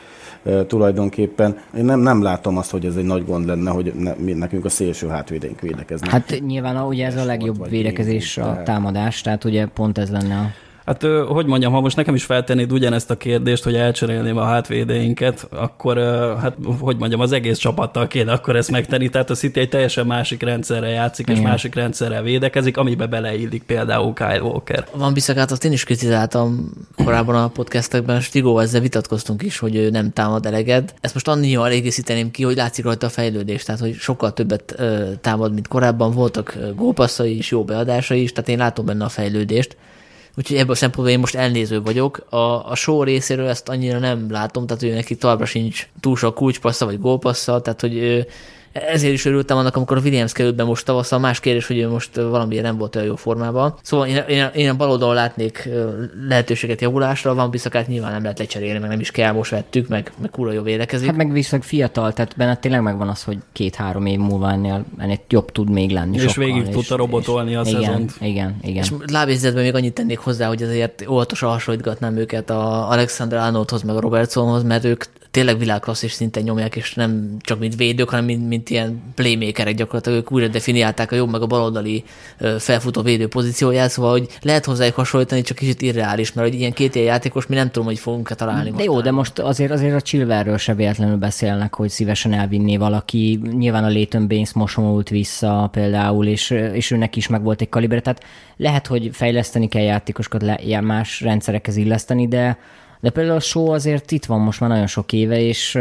tulajdonképpen. 0.66 1.58
Én 1.76 1.84
nem, 1.84 2.00
nem 2.00 2.22
látom 2.22 2.58
azt, 2.58 2.70
hogy 2.70 2.84
ez 2.84 2.96
egy 2.96 3.04
nagy 3.04 3.24
gond 3.24 3.46
lenne, 3.46 3.70
hogy 3.70 3.92
ne, 3.94 4.14
mi, 4.14 4.32
nekünk 4.32 4.64
a 4.64 4.68
szélső 4.68 5.08
hátvédénk 5.08 5.60
védekeznek. 5.60 6.10
Hát 6.10 6.40
nyilván 6.46 6.86
ugye 6.86 7.06
ez 7.06 7.16
a 7.16 7.24
legjobb 7.24 7.68
védekezés 7.68 8.38
a 8.38 8.62
támadás, 8.64 9.20
tehát 9.20 9.44
ugye 9.44 9.66
pont 9.66 9.98
ez 9.98 10.10
lenne 10.10 10.36
a 10.36 10.65
Hát, 10.86 11.02
hogy 11.28 11.46
mondjam, 11.46 11.72
ha 11.72 11.80
most 11.80 11.96
nekem 11.96 12.14
is 12.14 12.24
feltennéd 12.24 12.72
ugyanezt 12.72 13.10
a 13.10 13.16
kérdést, 13.16 13.64
hogy 13.64 13.74
elcserélném 13.74 14.36
a 14.36 14.44
hátvédeinket, 14.44 15.46
akkor, 15.50 15.98
hát, 16.40 16.56
hogy 16.80 16.96
mondjam, 16.96 17.20
az 17.20 17.32
egész 17.32 17.58
csapattal 17.58 18.06
kéne 18.06 18.32
akkor 18.32 18.56
ezt 18.56 18.70
megtenni. 18.70 19.08
Tehát 19.08 19.30
a 19.30 19.34
City 19.34 19.60
egy 19.60 19.68
teljesen 19.68 20.06
másik 20.06 20.42
rendszerre 20.42 20.88
játszik, 20.88 21.28
Igen. 21.28 21.40
és 21.40 21.46
másik 21.46 21.74
rendszerrel 21.74 22.22
védekezik, 22.22 22.76
amibe 22.76 23.06
beleillik 23.06 23.62
például 23.62 24.12
Kyle 24.12 24.42
Walker. 24.42 24.86
Van 24.94 25.12
Biszakát, 25.12 25.50
azt 25.50 25.64
én 25.64 25.72
is 25.72 25.84
kritizáltam 25.84 26.70
korábban 27.04 27.34
a 27.34 27.48
podcastekben, 27.48 28.20
Stigó, 28.20 28.58
ezzel 28.58 28.80
vitatkoztunk 28.80 29.42
is, 29.42 29.58
hogy 29.58 29.76
ő 29.76 29.90
nem 29.90 30.12
támad 30.12 30.46
eleged. 30.46 30.94
Ezt 31.00 31.14
most 31.14 31.28
annyival 31.28 31.70
egészíteném 31.70 32.30
ki, 32.30 32.42
hogy 32.42 32.56
látszik 32.56 32.84
rajta 32.84 33.06
a 33.06 33.10
fejlődés, 33.10 33.62
tehát 33.62 33.80
hogy 33.80 33.94
sokkal 33.94 34.32
többet 34.32 34.82
támad, 35.20 35.52
mint 35.52 35.68
korábban. 35.68 36.10
Voltak 36.10 36.58
gólpasszai 36.74 37.36
is, 37.36 37.50
jó 37.50 37.64
beadásai 37.64 38.22
is, 38.22 38.32
tehát 38.32 38.50
én 38.50 38.58
látom 38.58 38.84
benne 38.84 39.04
a 39.04 39.08
fejlődést 39.08 39.76
Úgyhogy 40.36 40.56
ebből 40.56 40.70
a 40.70 40.74
szempontból 40.74 41.12
én 41.14 41.18
most 41.18 41.34
elnéző 41.34 41.82
vagyok. 41.82 42.26
A, 42.28 42.70
a 42.70 42.74
show 42.74 43.02
részéről 43.02 43.48
ezt 43.48 43.68
annyira 43.68 43.98
nem 43.98 44.30
látom, 44.30 44.66
tehát 44.66 44.82
ő 44.82 44.94
neki 44.94 45.16
továbbra 45.16 45.44
sincs 45.44 45.88
túl 46.00 46.16
sok 46.16 46.34
kulcspassza 46.34 46.84
vagy 46.84 47.00
gólpassza, 47.00 47.60
tehát 47.60 47.80
hogy 47.80 48.26
ezért 48.88 49.12
is 49.12 49.24
örültem 49.24 49.56
annak, 49.56 49.76
amikor 49.76 49.96
a 49.96 50.00
Williams 50.00 50.32
került 50.32 50.54
be 50.54 50.64
most 50.64 50.84
tavasszal. 50.84 51.18
Más 51.18 51.40
kérdés, 51.40 51.66
hogy 51.66 51.78
ő 51.78 51.88
most 51.88 52.16
valamiért 52.16 52.64
nem 52.64 52.78
volt 52.78 52.96
olyan 52.96 53.08
jó 53.08 53.16
formában. 53.16 53.74
Szóval 53.82 54.06
én, 54.06 54.24
én, 54.28 54.50
én 54.54 54.68
a 54.68 54.74
bal 54.74 54.90
oldalon 54.90 55.14
látnék 55.14 55.68
lehetőséget 56.28 56.80
javulásra, 56.80 57.34
van 57.34 57.50
Biszakát 57.50 57.86
nyilván 57.86 58.12
nem 58.12 58.22
lehet 58.22 58.38
lecserélni, 58.38 58.78
meg 58.78 58.88
nem 58.88 59.00
is 59.00 59.10
kell, 59.10 59.32
most 59.32 59.50
vettük, 59.50 59.88
meg, 59.88 60.12
meg 60.20 60.30
kúra 60.30 60.52
jó 60.52 60.62
védekezik. 60.62 61.06
Hát 61.06 61.16
meg 61.16 61.32
viszont 61.32 61.64
fiatal, 61.64 62.12
tehát 62.12 62.36
benne 62.36 62.56
tényleg 62.56 62.82
megvan 62.82 63.08
az, 63.08 63.22
hogy 63.22 63.38
két-három 63.52 64.06
év 64.06 64.18
múlva 64.18 64.50
ennél, 64.50 64.84
ennél 64.98 65.18
jobb 65.28 65.52
tud 65.52 65.70
még 65.70 65.90
lenni. 65.90 66.16
És 66.16 66.22
sokkal, 66.22 66.44
végig 66.44 66.68
tudta 66.68 66.96
robotolni 66.96 67.50
és, 67.50 67.56
a 67.56 67.62
igen, 67.66 67.82
szezont. 67.82 68.12
Igen, 68.20 68.56
igen. 68.62 68.82
És 68.82 68.92
lábjegyzetben 69.12 69.62
még 69.62 69.74
annyit 69.74 69.94
tennék 69.94 70.18
hozzá, 70.18 70.48
hogy 70.48 70.62
azért 70.62 71.04
óvatosan 71.08 71.50
hasonlítgatnám 71.50 72.16
őket 72.16 72.50
a 72.50 72.90
Alexander 72.90 73.38
Arnoldhoz, 73.38 73.82
meg 73.82 73.96
a 73.96 74.00
Robertsonhoz, 74.00 74.62
mert 74.62 74.84
ők 74.84 75.04
tényleg 75.36 75.58
világklasszis 75.58 76.12
szinten 76.12 76.42
nyomják, 76.42 76.76
és 76.76 76.94
nem 76.94 77.36
csak 77.40 77.58
mint 77.58 77.76
védők, 77.76 78.08
hanem 78.08 78.24
mint, 78.24 78.48
mint 78.48 78.70
ilyen 78.70 79.02
playmakerek 79.14 79.74
gyakorlatilag, 79.74 80.18
ők 80.18 80.32
újra 80.32 80.48
definiálták 80.48 81.12
a 81.12 81.14
jobb 81.14 81.30
meg 81.30 81.42
a 81.42 81.46
baloldali 81.46 82.04
felfutó 82.58 83.02
védő 83.02 83.28
pozícióját, 83.28 83.90
szóval 83.90 84.10
hogy 84.10 84.28
lehet 84.42 84.64
hozzájuk 84.64 84.94
hasonlítani, 84.94 85.42
csak 85.42 85.56
kicsit 85.56 85.82
irreális, 85.82 86.32
mert 86.32 86.48
hogy 86.48 86.58
ilyen 86.58 86.72
két 86.72 86.94
ilyen 86.94 87.06
játékos 87.06 87.46
mi 87.46 87.54
nem 87.54 87.70
tudom, 87.70 87.88
hogy 87.88 87.98
fogunk-e 87.98 88.34
találni. 88.34 88.70
De 88.70 88.82
jó, 88.82 89.00
de 89.00 89.10
most 89.10 89.38
azért 89.38 89.70
azért 89.70 89.94
a 89.94 90.00
Chilverről 90.00 90.56
se 90.56 90.74
véletlenül 90.74 91.16
beszélnek, 91.16 91.74
hogy 91.74 91.88
szívesen 91.88 92.32
elvinné 92.32 92.76
valaki. 92.76 93.40
Nyilván 93.58 93.84
a 93.84 93.88
Leighton 93.88 94.28
Baines 94.28 94.52
mosomult 94.52 95.08
vissza 95.08 95.68
például, 95.72 96.26
és, 96.26 96.50
és 96.50 96.90
őnek 96.90 97.16
is 97.16 97.28
meg 97.28 97.42
volt 97.42 97.60
egy 97.60 97.68
kalibre, 97.68 98.00
tehát 98.00 98.24
lehet, 98.56 98.86
hogy 98.86 99.10
fejleszteni 99.12 99.68
kell 99.68 99.82
játékosokat, 99.82 100.42
le, 100.42 100.80
más 100.80 101.20
rendszerekhez 101.20 101.76
illeszteni, 101.76 102.28
de 102.28 102.58
de 103.00 103.10
például 103.10 103.36
a 103.36 103.40
show 103.40 103.70
azért 103.70 104.10
itt 104.10 104.24
van 104.24 104.40
most 104.40 104.60
már 104.60 104.70
nagyon 104.70 104.86
sok 104.86 105.12
éve, 105.12 105.40
és... 105.40 105.78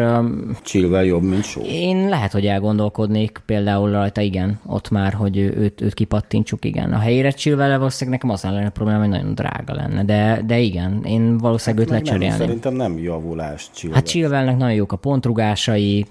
Chilwell 0.62 1.04
jobb, 1.04 1.24
mint 1.24 1.44
show. 1.44 1.64
Én 1.66 2.10
lehet, 2.10 2.32
hogy 2.32 2.46
elgondolkodnék 2.46 3.42
például 3.46 3.92
rajta, 3.92 4.22
igen, 4.22 4.60
ott 4.66 4.90
már, 4.90 5.14
hogy 5.14 5.38
őt, 5.38 5.82
őt 5.82 5.94
kipattintsuk, 5.94 6.66
igen. 6.66 6.94
A 6.94 7.00
helyére 7.00 7.32
Chilwell 7.32 7.78
valószínűleg 7.78 8.20
nekem 8.20 8.36
az 8.36 8.44
lenne 8.44 8.66
a 8.66 8.70
probléma, 8.70 9.00
hogy 9.00 9.10
nagyon 9.10 9.34
drága 9.34 9.74
lenne, 9.74 10.04
de, 10.04 10.42
de 10.46 10.60
igen, 10.60 11.04
én 11.04 11.38
valószínűleg 11.38 11.88
hát 11.88 11.98
őt 11.98 12.04
lecserélném. 12.04 12.40
Szerintem 12.40 12.74
nem 12.74 12.98
javulás 12.98 13.70
Chilwell. 13.74 13.98
Hát 13.98 14.08
Chilwellnek 14.08 14.58
nagyon 14.58 14.76
jók 14.76 14.92
a 14.92 14.96
pontrugásai, 14.96 16.06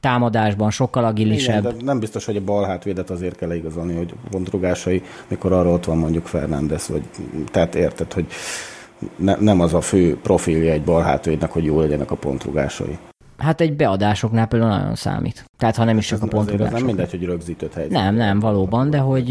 támadásban 0.00 0.70
sokkal 0.70 1.04
agilisebb. 1.04 1.64
Igen, 1.64 1.78
de 1.78 1.84
nem 1.84 1.98
biztos, 1.98 2.24
hogy 2.24 2.36
a 2.36 2.44
bal 2.44 2.64
hátvédet 2.64 3.10
azért 3.10 3.36
kell 3.36 3.52
igazolni, 3.52 3.96
hogy 3.96 4.14
pontrugásai, 4.30 5.02
mikor 5.28 5.52
arra 5.52 5.70
ott 5.70 5.84
van 5.84 5.98
mondjuk 5.98 6.26
Fernández, 6.26 6.88
vagy 6.88 7.02
tehát 7.50 7.74
érted, 7.74 8.12
hogy 8.12 8.26
ne, 9.16 9.36
nem 9.36 9.60
az 9.60 9.74
a 9.74 9.80
fő 9.80 10.18
profilja 10.22 10.72
egy 10.72 10.82
balhátvédnek, 10.82 11.50
hogy 11.50 11.64
jó 11.64 11.80
legyenek 11.80 12.10
a 12.10 12.16
pontrugásai. 12.16 12.98
Hát 13.38 13.60
egy 13.60 13.76
beadásoknál 13.76 14.46
például 14.46 14.78
nagyon 14.78 14.94
számít. 14.94 15.44
Tehát 15.56 15.76
ha 15.76 15.84
nem 15.84 15.98
is 15.98 16.06
csak 16.06 16.22
a 16.22 16.26
pontrugások. 16.26 16.76
nem 16.76 16.84
mindegy, 16.84 17.10
hogy 17.10 17.24
rögzített 17.24 17.74
helyzet. 17.74 17.92
Nem, 17.92 18.14
nem, 18.14 18.40
valóban, 18.40 18.90
de 18.90 18.98
hogy, 18.98 19.26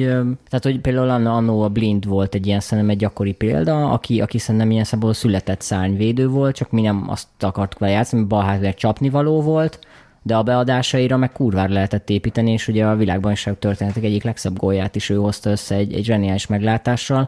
tehát 0.49 0.63
hogy 0.63 0.79
például 0.79 1.27
annó 1.27 1.61
a 1.61 1.69
Blind 1.69 2.05
volt 2.05 2.35
egy 2.35 2.47
ilyen 2.47 2.59
szerintem 2.59 2.89
egy 2.89 2.97
gyakori 2.97 3.33
példa, 3.33 3.89
aki, 3.89 4.21
aki 4.21 4.37
szerintem 4.37 4.71
ilyen 4.71 4.83
szempontból 4.83 5.21
született 5.21 5.61
szárnyvédő 5.61 6.27
volt, 6.27 6.55
csak 6.55 6.71
mi 6.71 6.81
nem 6.81 7.05
azt 7.09 7.27
akartuk 7.39 7.79
vele 7.79 7.91
játszani, 7.91 8.23
balhátvéd 8.23 8.73
csapni 8.73 9.09
való 9.09 9.41
volt, 9.41 9.79
de 10.21 10.35
a 10.35 10.43
beadásaira 10.43 11.17
meg 11.17 11.31
kurvára 11.31 11.73
lehetett 11.73 12.09
építeni, 12.09 12.51
és 12.51 12.67
ugye 12.67 12.85
a 12.85 12.95
világbajnokság 12.95 13.59
történetek 13.59 14.03
egyik 14.03 14.23
legszebb 14.23 14.57
gólját 14.57 14.95
is 14.95 15.09
ő 15.09 15.15
hozta 15.15 15.49
össze 15.49 15.75
egy, 15.75 15.93
egy 15.93 16.03
zseniális 16.03 16.47
meglátással. 16.47 17.27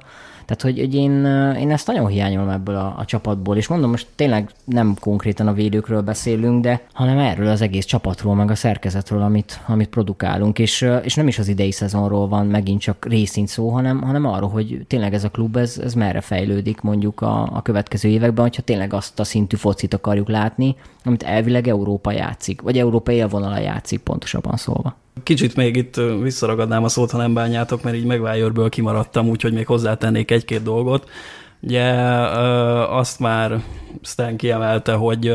Tehát, 0.50 0.64
hogy, 0.64 0.80
hogy 0.80 0.96
én, 0.96 1.26
én 1.60 1.72
ezt 1.72 1.88
nagyon 1.88 2.08
hiányolom 2.08 2.50
ebből 2.50 2.76
a, 2.76 2.96
a 2.98 3.06
csapatból, 3.06 3.58
és 3.58 3.68
mondom, 3.68 3.90
most 3.90 4.08
tényleg 4.16 4.50
nem 4.64 4.96
konkrétan 5.00 5.48
a 5.48 5.54
védőkről 5.54 6.02
beszélünk, 6.02 6.64
de 6.64 6.82
hanem 6.94 7.18
erről 7.18 7.48
az 7.48 7.62
egész 7.62 7.86
csapatról, 7.86 8.36
meg 8.36 8.52
a 8.52 8.56
szerkezetről, 8.56 9.22
amit, 9.22 9.62
amit 9.68 9.90
produkálunk, 9.90 10.60
és, 10.60 10.90
és 11.04 11.16
nem 11.16 11.28
is 11.28 11.40
az 11.40 11.48
idei 11.48 11.72
szezonról 11.72 12.28
van 12.28 12.46
megint 12.46 12.82
csak 12.82 13.06
részint 13.06 13.48
szó, 13.48 13.70
hanem, 13.70 14.02
hanem 14.02 14.26
arról, 14.26 14.50
hogy 14.50 14.86
tényleg 14.88 15.14
ez 15.14 15.24
a 15.24 15.30
klub, 15.30 15.56
ez, 15.56 15.78
ez 15.84 15.94
merre 15.94 16.22
fejlődik 16.22 16.82
mondjuk 16.82 17.22
a, 17.22 17.50
a 17.54 17.62
következő 17.62 18.10
években, 18.10 18.44
hogyha 18.44 18.62
tényleg 18.62 18.94
azt 18.94 19.20
a 19.20 19.24
szintű 19.24 19.56
focit 19.56 19.94
akarjuk 19.94 20.30
látni, 20.30 20.76
amit 21.10 21.24
elvileg 21.24 21.68
Európa 21.68 22.12
játszik, 22.12 22.62
vagy 22.62 22.78
Európa 22.78 23.12
élvonala 23.12 23.60
játszik, 23.60 24.00
pontosabban 24.00 24.58
szólva. 24.58 24.96
Kicsit 25.24 25.56
még 25.56 25.76
itt 25.76 25.96
visszaragadnám 26.22 26.84
a 26.84 26.88
szót, 26.88 27.12
ha 27.12 27.18
nem 27.18 27.34
bánjátok, 27.34 27.84
mert 27.84 27.96
így 27.96 28.06
megvájörből 28.06 28.70
kimaradtam, 28.70 29.28
úgyhogy 29.28 29.54
még 29.54 29.66
hozzátennék 29.66 30.32
egy-két 30.32 30.64
dolgot. 30.64 31.10
Ugye 31.62 31.92
azt 32.90 33.20
már 33.20 33.64
Stan 34.02 34.36
kiemelte, 34.36 34.94
hogy 34.94 35.34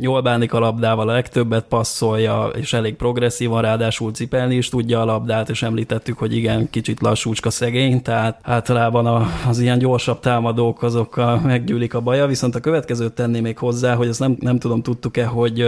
jól 0.00 0.20
bánik 0.20 0.52
a 0.52 0.58
labdával, 0.58 1.08
a 1.08 1.12
legtöbbet 1.12 1.64
passzolja, 1.64 2.50
és 2.56 2.72
elég 2.72 2.94
progresszívan, 2.94 3.62
ráadásul 3.62 4.12
cipelni 4.12 4.54
is 4.54 4.68
tudja 4.68 5.00
a 5.00 5.04
labdát, 5.04 5.48
és 5.48 5.62
említettük, 5.62 6.18
hogy 6.18 6.36
igen, 6.36 6.70
kicsit 6.70 7.00
lassúcska 7.00 7.50
szegény, 7.50 8.02
tehát 8.02 8.38
általában 8.42 9.28
az 9.48 9.58
ilyen 9.58 9.78
gyorsabb 9.78 10.20
támadók 10.20 10.82
azokkal 10.82 11.40
meggyűlik 11.40 11.94
a 11.94 12.00
baja, 12.00 12.26
viszont 12.26 12.54
a 12.54 12.60
következőt 12.60 13.12
tenné 13.12 13.40
még 13.40 13.58
hozzá, 13.58 13.94
hogy 13.94 14.08
ezt 14.08 14.20
nem, 14.20 14.36
nem 14.40 14.58
tudom, 14.58 14.82
tudtuk-e, 14.82 15.24
hogy 15.26 15.60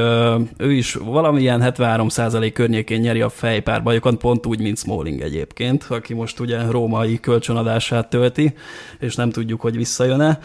ő 0.56 0.72
is 0.72 0.94
valamilyen 0.94 1.62
73% 1.64 2.50
környékén 2.54 3.00
nyeri 3.00 3.20
a 3.20 3.28
fejpárbajokat, 3.28 4.16
pont 4.16 4.46
úgy, 4.46 4.60
mint 4.60 4.78
Smalling 4.78 5.20
egyébként, 5.20 5.86
aki 5.88 6.14
most 6.14 6.40
ugye 6.40 6.70
római 6.70 7.20
kölcsönadását 7.20 8.10
tölti, 8.10 8.54
és 8.98 9.14
nem 9.14 9.30
tudjuk, 9.30 9.60
hogy 9.60 9.76
visszajön-e. 9.76 10.38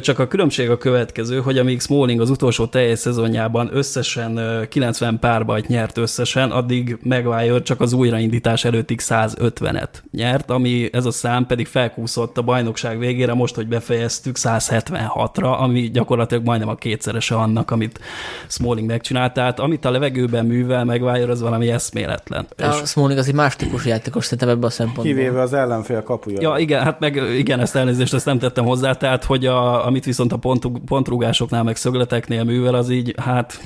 Csak 0.00 0.18
a 0.18 0.26
különbség 0.26 0.70
a 0.70 0.78
következő, 0.78 1.40
hogy 1.40 1.58
amíg 1.58 1.80
Smalling 1.80 2.20
az 2.20 2.30
utolsó 2.30 2.66
teljes 2.66 2.98
szezonjában 2.98 3.70
összesen 3.72 4.40
90 4.68 5.18
párbajt 5.18 5.68
nyert 5.68 5.98
összesen, 5.98 6.50
addig 6.50 6.98
Maguire 7.02 7.62
csak 7.62 7.80
az 7.80 7.92
újraindítás 7.92 8.64
előttig 8.64 9.00
150-et 9.02 9.88
nyert, 10.10 10.50
ami 10.50 10.88
ez 10.92 11.04
a 11.04 11.10
szám 11.10 11.46
pedig 11.46 11.66
felkúszott 11.66 12.38
a 12.38 12.42
bajnokság 12.42 12.98
végére, 12.98 13.34
most, 13.34 13.54
hogy 13.54 13.68
befejeztük 13.68 14.36
176-ra, 14.38 15.58
ami 15.58 15.90
gyakorlatilag 15.90 16.44
majdnem 16.44 16.68
a 16.68 16.74
kétszerese 16.74 17.34
annak, 17.34 17.70
amit 17.70 18.00
Smalling 18.48 18.86
megcsinált. 18.86 19.32
Tehát 19.32 19.60
amit 19.60 19.84
a 19.84 19.90
levegőben 19.90 20.46
művel 20.46 20.84
Maguire, 20.84 21.30
az 21.30 21.40
valami 21.40 21.70
eszméletlen. 21.70 22.46
A 22.58 22.62
és... 22.62 22.88
Smalling 22.88 23.18
az 23.18 23.28
egy 23.28 23.34
más 23.34 23.56
típusú 23.56 23.88
játékos 23.88 24.24
szerintem 24.24 24.48
ebben 24.48 24.64
a 24.64 24.70
szempontból. 24.70 25.04
Kivéve 25.04 25.40
az 25.40 25.52
ellenfél 25.52 26.02
kapuja. 26.02 26.38
Ja, 26.40 26.56
igen, 26.58 26.82
hát 26.82 27.00
meg 27.00 27.16
igen, 27.36 27.60
ezt 27.60 27.76
elnézést, 27.76 28.14
ezt 28.14 28.26
nem 28.26 28.38
tettem 28.38 28.64
hozzá, 28.64 28.92
tehát 28.92 29.24
hogy 29.24 29.46
a, 29.46 29.71
amit 29.80 30.04
viszont 30.04 30.32
a 30.32 30.36
pont, 30.36 30.66
pontrugásoknál, 30.86 31.62
meg 31.62 31.76
szögleteknél 31.76 32.44
művel, 32.44 32.74
az 32.74 32.90
így, 32.90 33.14
hát 33.18 33.60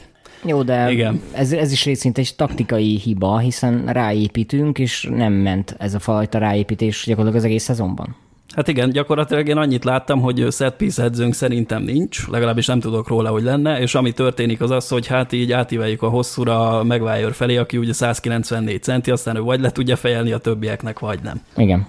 jó, 0.45 0.63
de 0.63 0.91
Igen. 0.91 1.21
Ez, 1.33 1.53
ez 1.53 1.73
is 1.73 1.85
részint 1.85 2.19
egy 2.19 2.33
taktikai 2.37 2.99
hiba, 2.99 3.39
hiszen 3.39 3.87
ráépítünk, 3.87 4.79
és 4.79 5.09
nem 5.11 5.33
ment 5.33 5.75
ez 5.79 5.95
a 5.95 5.99
fajta 5.99 6.39
ráépítés 6.39 7.05
gyakorlatilag 7.07 7.45
az 7.45 7.51
egész 7.51 7.65
szezonban. 7.65 8.17
Hát 8.55 8.69
igen, 8.69 8.91
gyakorlatilag 8.91 9.49
én 9.49 9.57
annyit 9.57 9.85
láttam, 9.85 10.21
hogy 10.21 10.47
set 10.51 10.77
piece 10.77 11.03
edzőnk 11.03 11.35
szerintem 11.35 11.83
nincs, 11.83 12.29
legalábbis 12.29 12.67
nem 12.67 12.81
tudok 12.81 13.09
róla, 13.09 13.31
hogy 13.31 13.43
lenne, 13.43 13.81
és 13.81 13.95
ami 13.95 14.13
történik 14.13 14.61
az 14.61 14.71
az, 14.71 14.89
hogy 14.89 15.07
hát 15.07 15.33
így 15.33 15.53
átíveljük 15.53 16.03
a 16.03 16.09
hosszúra 16.09 16.85
Megvájör 16.85 17.33
felé, 17.33 17.57
aki 17.57 17.77
ugye 17.77 17.93
194 17.93 18.83
centi, 18.83 19.11
aztán 19.11 19.37
ő 19.37 19.41
vagy 19.41 19.61
le 19.61 19.71
tudja 19.71 19.97
fejelni 19.97 20.33
a 20.33 20.39
többieknek, 20.39 20.99
vagy 20.99 21.19
nem. 21.23 21.41
Igen. 21.57 21.87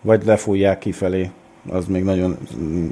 Vagy 0.00 0.24
lefújják 0.24 0.78
kifelé 0.78 1.30
Az 1.70 1.86
még 1.86 2.02
nagyon 2.02 2.36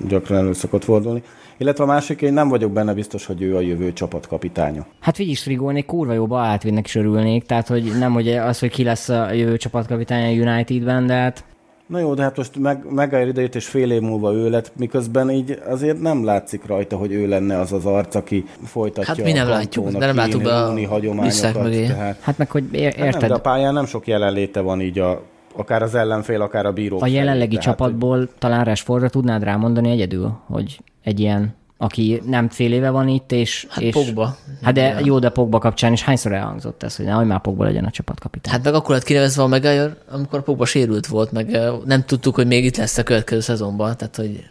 gyakran 0.09 0.39
elő 0.39 0.53
szokott 0.53 0.85
fordulni. 0.85 1.23
Illetve 1.59 1.85
a 1.85 1.87
másik, 1.87 2.23
én 2.23 2.33
nem 2.33 2.49
vagyok 2.49 2.73
benne 2.73 2.95
biztos, 2.95 3.27
hogy 3.27 3.43
ő 3.43 3.57
a 3.57 3.61
jövő 3.61 3.93
csapatkapitánya. 3.93 4.87
Hát 5.01 5.17
Vigis 5.17 5.43
Frigónék 5.43 5.87
kurva 5.87 6.13
jóba 6.13 6.39
átvinnek 6.41 6.87
is 6.87 6.95
örülnék, 6.95 7.45
tehát 7.45 7.69
hogy 7.69 7.93
nem 7.99 8.13
hogy 8.13 8.29
az, 8.29 8.59
hogy 8.59 8.71
ki 8.71 8.83
lesz 8.85 9.09
a 9.09 9.33
jövő 9.33 9.57
csapatkapitánya 9.57 10.43
Unitedben, 10.43 11.07
de 11.07 11.15
hát 11.15 11.45
Na 11.87 11.99
jó, 11.99 12.15
de 12.15 12.23
hát 12.23 12.37
most 12.37 12.59
meg, 12.59 12.85
megáll 12.91 13.27
idejét, 13.29 13.55
és 13.55 13.67
fél 13.67 13.91
év 13.91 14.01
múlva 14.01 14.33
ő 14.33 14.51
lett, 14.51 14.73
miközben 14.77 15.31
így 15.31 15.59
azért 15.69 16.01
nem 16.01 16.25
látszik 16.25 16.67
rajta, 16.67 16.97
hogy 16.97 17.13
ő 17.13 17.27
lenne 17.29 17.59
az 17.59 17.73
az 17.73 17.85
arc, 17.85 18.15
aki 18.15 18.45
folytatja 18.65 19.15
Hát 19.15 19.25
mi 19.25 19.33
nem 19.33 19.47
a 19.47 19.51
látjuk, 19.51 19.89
de 19.91 20.07
nem 20.07 20.17
látjuk 20.17 20.43
be 20.43 20.55
a 20.55 20.87
hagyományokat. 20.89 21.63
mögé. 21.63 21.87
Tehát, 21.87 22.19
Hát 22.21 22.39
meg, 22.39 22.51
hogy 22.51 22.65
ér- 22.73 22.85
hát 22.85 22.97
nem, 22.97 23.07
érted, 23.07 23.29
de 23.29 23.35
a 23.35 23.41
pályán 23.41 23.73
nem 23.73 23.87
sok 23.87 24.07
jelenléte 24.07 24.61
van 24.61 24.81
így 24.81 24.99
a, 24.99 25.23
akár 25.59 25.83
az 25.83 25.95
ellenfél, 25.95 26.41
akár 26.41 26.67
a 26.67 26.73
bírók. 26.73 27.01
a 27.01 27.05
felé. 27.05 27.15
jelenlegi 27.15 27.57
Tehát, 27.57 27.65
csapatból 27.65 28.29
talán 28.39 28.65
Rashfordra 28.65 29.09
tudnád 29.09 29.43
rámondani 29.43 29.91
egyedül, 29.91 30.39
hogy 30.47 30.81
egy 31.03 31.21
ilyen, 31.21 31.55
aki 31.79 32.23
nem 32.27 32.49
fél 32.49 32.73
éve 32.73 32.91
van 32.91 33.09
itt, 33.09 33.33
és... 33.33 33.67
Hát 33.69 33.83
és 33.83 33.93
Pogba. 33.95 34.37
Hát 34.63 34.75
de 34.75 35.01
jó, 35.05 35.19
de 35.19 35.29
Pogba 35.29 35.59
kapcsán 35.59 35.93
is 35.93 36.03
hányszor 36.03 36.33
elhangzott 36.33 36.83
ez, 36.83 36.97
hogy 36.97 37.05
nehogy 37.05 37.27
már 37.27 37.41
Pogba 37.41 37.65
legyen 37.65 37.85
a 37.85 37.91
csapatkapitány. 37.91 38.53
Hát 38.53 38.65
meg 38.65 38.75
akkor 38.75 38.95
lett 38.95 39.05
kinevezve 39.05 39.43
a 39.43 39.47
Maguire, 39.47 39.97
amikor 40.11 40.43
Pogba 40.43 40.65
sérült 40.65 41.07
volt, 41.07 41.33
meg 41.33 41.53
eh, 41.55 41.73
nem 41.85 42.05
tudtuk, 42.05 42.35
hogy 42.35 42.47
még 42.47 42.65
itt 42.65 42.77
lesz 42.77 42.99
a 42.99 43.03
következő 43.03 43.41
szezonban, 43.41 43.97
tehát 43.97 44.17
hogy 44.17 44.49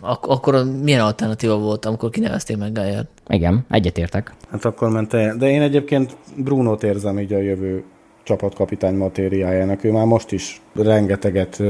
ak- 0.00 0.26
akkor 0.26 0.64
milyen 0.82 1.00
alternatíva 1.00 1.58
volt, 1.58 1.84
amikor 1.84 2.10
kinevezték 2.10 2.56
Maguire? 2.56 3.06
Igen, 3.28 3.64
egyetértek. 3.70 4.34
Hát 4.50 4.64
akkor 4.64 4.90
ment 4.90 5.12
el. 5.12 5.36
De 5.36 5.50
én 5.50 5.62
egyébként 5.62 6.16
Brunót 6.36 6.82
érzem 6.82 7.18
így 7.18 7.32
a 7.32 7.38
jövő 7.38 7.84
csapatkapitány 8.28 8.94
matériájának. 8.94 9.84
Ő 9.84 9.92
már 9.92 10.06
most 10.06 10.32
is 10.32 10.60
rengeteget 10.74 11.62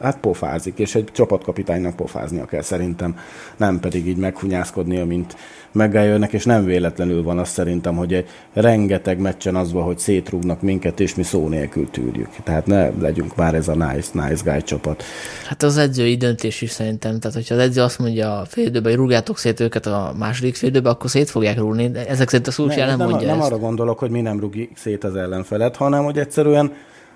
hát 0.00 0.18
pofázik, 0.20 0.78
és 0.78 0.94
egy 0.94 1.08
csapatkapitánynak 1.12 1.96
pofáznia 1.96 2.44
kell 2.44 2.62
szerintem, 2.62 3.16
nem 3.56 3.80
pedig 3.80 4.06
így 4.06 4.16
meghunyászkodnia, 4.16 5.04
mint 5.04 5.36
megálljönek, 5.72 6.32
és 6.32 6.44
nem 6.44 6.64
véletlenül 6.64 7.22
van 7.22 7.38
az 7.38 7.48
szerintem, 7.48 7.96
hogy 7.96 8.14
egy 8.14 8.28
rengeteg 8.52 9.18
meccsen 9.18 9.56
az 9.56 9.72
van, 9.72 9.82
hogy 9.82 9.98
szétrúgnak 9.98 10.62
minket, 10.62 11.00
és 11.00 11.14
mi 11.14 11.22
szó 11.22 11.48
nélkül 11.48 11.90
tűrjük. 11.90 12.28
Tehát 12.44 12.66
ne 12.66 12.88
legyünk 12.88 13.36
már 13.36 13.54
ez 13.54 13.68
a 13.68 13.74
nice, 13.74 14.10
nice 14.12 14.42
guy 14.44 14.62
csapat. 14.62 15.02
Hát 15.46 15.62
az 15.62 15.76
edzői 15.76 16.16
döntés 16.16 16.62
is 16.62 16.70
szerintem. 16.70 17.18
Tehát, 17.20 17.36
hogyha 17.36 17.54
az 17.54 17.60
edző 17.60 17.82
azt 17.82 17.98
mondja 17.98 18.38
a 18.38 18.44
fél 18.44 18.66
időben, 18.66 18.90
hogy 18.90 19.00
rúgjátok 19.00 19.38
szét 19.38 19.60
őket 19.60 19.86
a 19.86 20.14
második 20.18 20.54
fél 20.54 20.68
időben, 20.68 20.92
akkor 20.92 21.10
szét 21.10 21.30
fogják 21.30 21.58
rúgni. 21.58 21.90
De 21.90 22.06
ezek 22.06 22.28
szerint 22.28 22.48
a 22.48 22.50
Szulcsár 22.50 22.86
nem, 22.86 22.98
nem, 22.98 23.08
mondja 23.08 23.26
nem 23.26 23.38
ezt. 23.38 23.46
arra 23.46 23.58
gondolok, 23.58 23.98
hogy 23.98 24.10
mi 24.10 24.20
nem 24.20 24.40
rúgjuk 24.40 24.70
szét 24.76 25.04
az 25.04 25.16
ellenfelet, 25.16 25.76
hanem 25.76 26.04
hogy 26.04 26.18
egyszerűen 26.18 26.72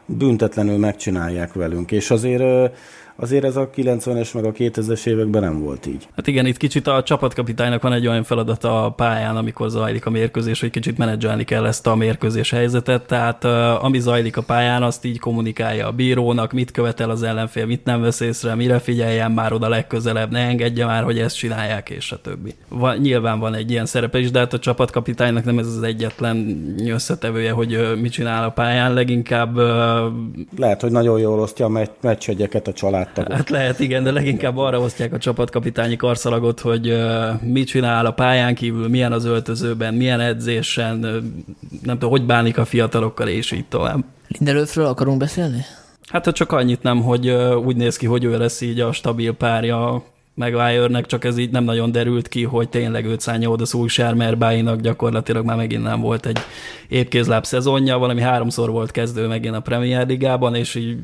büntetlenül 0.06 0.78
megcsinálják 0.78 1.52
velünk. 1.52 1.92
És 1.92 2.10
azért, 2.10 2.72
azért 3.16 3.44
ez 3.44 3.56
a 3.56 3.70
90-es 3.76 4.34
meg 4.34 4.44
a 4.44 4.52
2000-es 4.52 5.06
években 5.06 5.42
nem 5.42 5.60
volt 5.60 5.86
így. 5.86 6.08
Hát 6.16 6.26
igen, 6.26 6.46
itt 6.46 6.56
kicsit 6.56 6.86
a 6.86 7.02
csapatkapitánynak 7.02 7.82
van 7.82 7.92
egy 7.92 8.06
olyan 8.06 8.22
feladata 8.22 8.84
a 8.84 8.90
pályán, 8.90 9.36
amikor 9.36 9.68
zajlik 9.68 10.06
a 10.06 10.10
mérkőzés, 10.10 10.60
hogy 10.60 10.70
kicsit 10.70 10.98
menedzselni 10.98 11.44
kell 11.44 11.66
ezt 11.66 11.86
a 11.86 11.94
mérkőzés 11.94 12.50
helyzetet, 12.50 13.06
tehát 13.06 13.44
ami 13.84 14.00
zajlik 14.00 14.36
a 14.36 14.42
pályán, 14.42 14.82
azt 14.82 15.04
így 15.04 15.18
kommunikálja 15.18 15.86
a 15.86 15.92
bírónak, 15.92 16.52
mit 16.52 16.70
követel 16.70 17.10
az 17.10 17.22
ellenfél, 17.22 17.66
mit 17.66 17.84
nem 17.84 18.00
vesz 18.00 18.20
észre, 18.20 18.54
mire 18.54 18.78
figyeljen 18.78 19.30
már 19.30 19.52
oda 19.52 19.68
legközelebb, 19.68 20.30
ne 20.30 20.40
engedje 20.40 20.86
már, 20.86 21.04
hogy 21.04 21.18
ezt 21.18 21.36
csinálják, 21.36 21.90
és 21.90 22.12
a 22.12 22.20
többi. 22.20 22.54
Van, 22.68 22.96
nyilván 22.96 23.38
van 23.38 23.54
egy 23.54 23.70
ilyen 23.70 23.86
szerepe 23.86 24.18
is, 24.18 24.30
de 24.30 24.38
hát 24.38 24.52
a 24.52 24.58
csapatkapitánynak 24.58 25.44
nem 25.44 25.58
ez 25.58 25.66
az 25.66 25.82
egyetlen 25.82 26.66
összetevője, 26.86 27.50
hogy 27.50 27.98
mit 28.00 28.12
csinál 28.12 28.44
a 28.44 28.50
pályán, 28.50 28.94
leginkább 28.94 29.56
Lehet, 30.58 30.80
hogy 30.80 30.90
nagyon 30.90 31.20
jól 31.20 31.40
osztja 31.40 31.64
a 31.64 31.68
meccs- 31.68 31.90
meccsegyeket 32.00 32.68
a 32.68 32.72
családtagok. 33.04 33.32
Hát 33.32 33.50
lehet, 33.50 33.80
igen, 33.80 34.02
de 34.02 34.10
leginkább 34.10 34.56
arra 34.56 34.80
osztják 34.80 35.12
a 35.12 35.18
csapatkapitányi 35.18 35.96
karszalagot, 35.96 36.60
hogy 36.60 36.96
mit 37.40 37.66
csinál 37.66 38.06
a 38.06 38.10
pályán 38.10 38.54
kívül, 38.54 38.88
milyen 38.88 39.12
az 39.12 39.24
öltözőben, 39.24 39.94
milyen 39.94 40.20
edzésen, 40.20 40.98
nem 41.82 41.94
tudom, 41.98 42.10
hogy 42.10 42.26
bánik 42.26 42.58
a 42.58 42.64
fiatalokkal, 42.64 43.28
és 43.28 43.52
így 43.52 43.66
tovább. 43.66 44.04
Lindelőfről 44.28 44.86
akarunk 44.86 45.18
beszélni? 45.18 45.64
Hát 46.08 46.24
ha 46.24 46.32
csak 46.32 46.52
annyit 46.52 46.82
nem, 46.82 47.02
hogy 47.02 47.30
úgy 47.64 47.76
néz 47.76 47.96
ki, 47.96 48.06
hogy 48.06 48.24
ő 48.24 48.38
lesz 48.38 48.60
így 48.60 48.80
a 48.80 48.92
stabil 48.92 49.32
párja 49.32 50.02
Maguire-nek, 50.34 51.06
csak 51.06 51.24
ez 51.24 51.38
így 51.38 51.50
nem 51.50 51.64
nagyon 51.64 51.92
derült 51.92 52.28
ki, 52.28 52.42
hogy 52.42 52.68
tényleg 52.68 53.06
őt 53.06 53.20
szánja 53.20 53.48
oda 53.50 53.64
Solskjaer, 53.64 54.14
mert 54.14 54.38
Báinak 54.38 54.80
gyakorlatilag 54.80 55.44
már 55.44 55.56
megint 55.56 55.82
nem 55.82 56.00
volt 56.00 56.26
egy 56.26 56.38
épkézláb 56.88 57.44
szezonja, 57.44 57.98
valami 57.98 58.20
háromszor 58.20 58.70
volt 58.70 58.90
kezdő 58.90 59.26
megint 59.26 59.54
a 59.54 59.60
Premier 59.60 60.06
Ligában, 60.06 60.54
és 60.54 60.74
így 60.74 60.96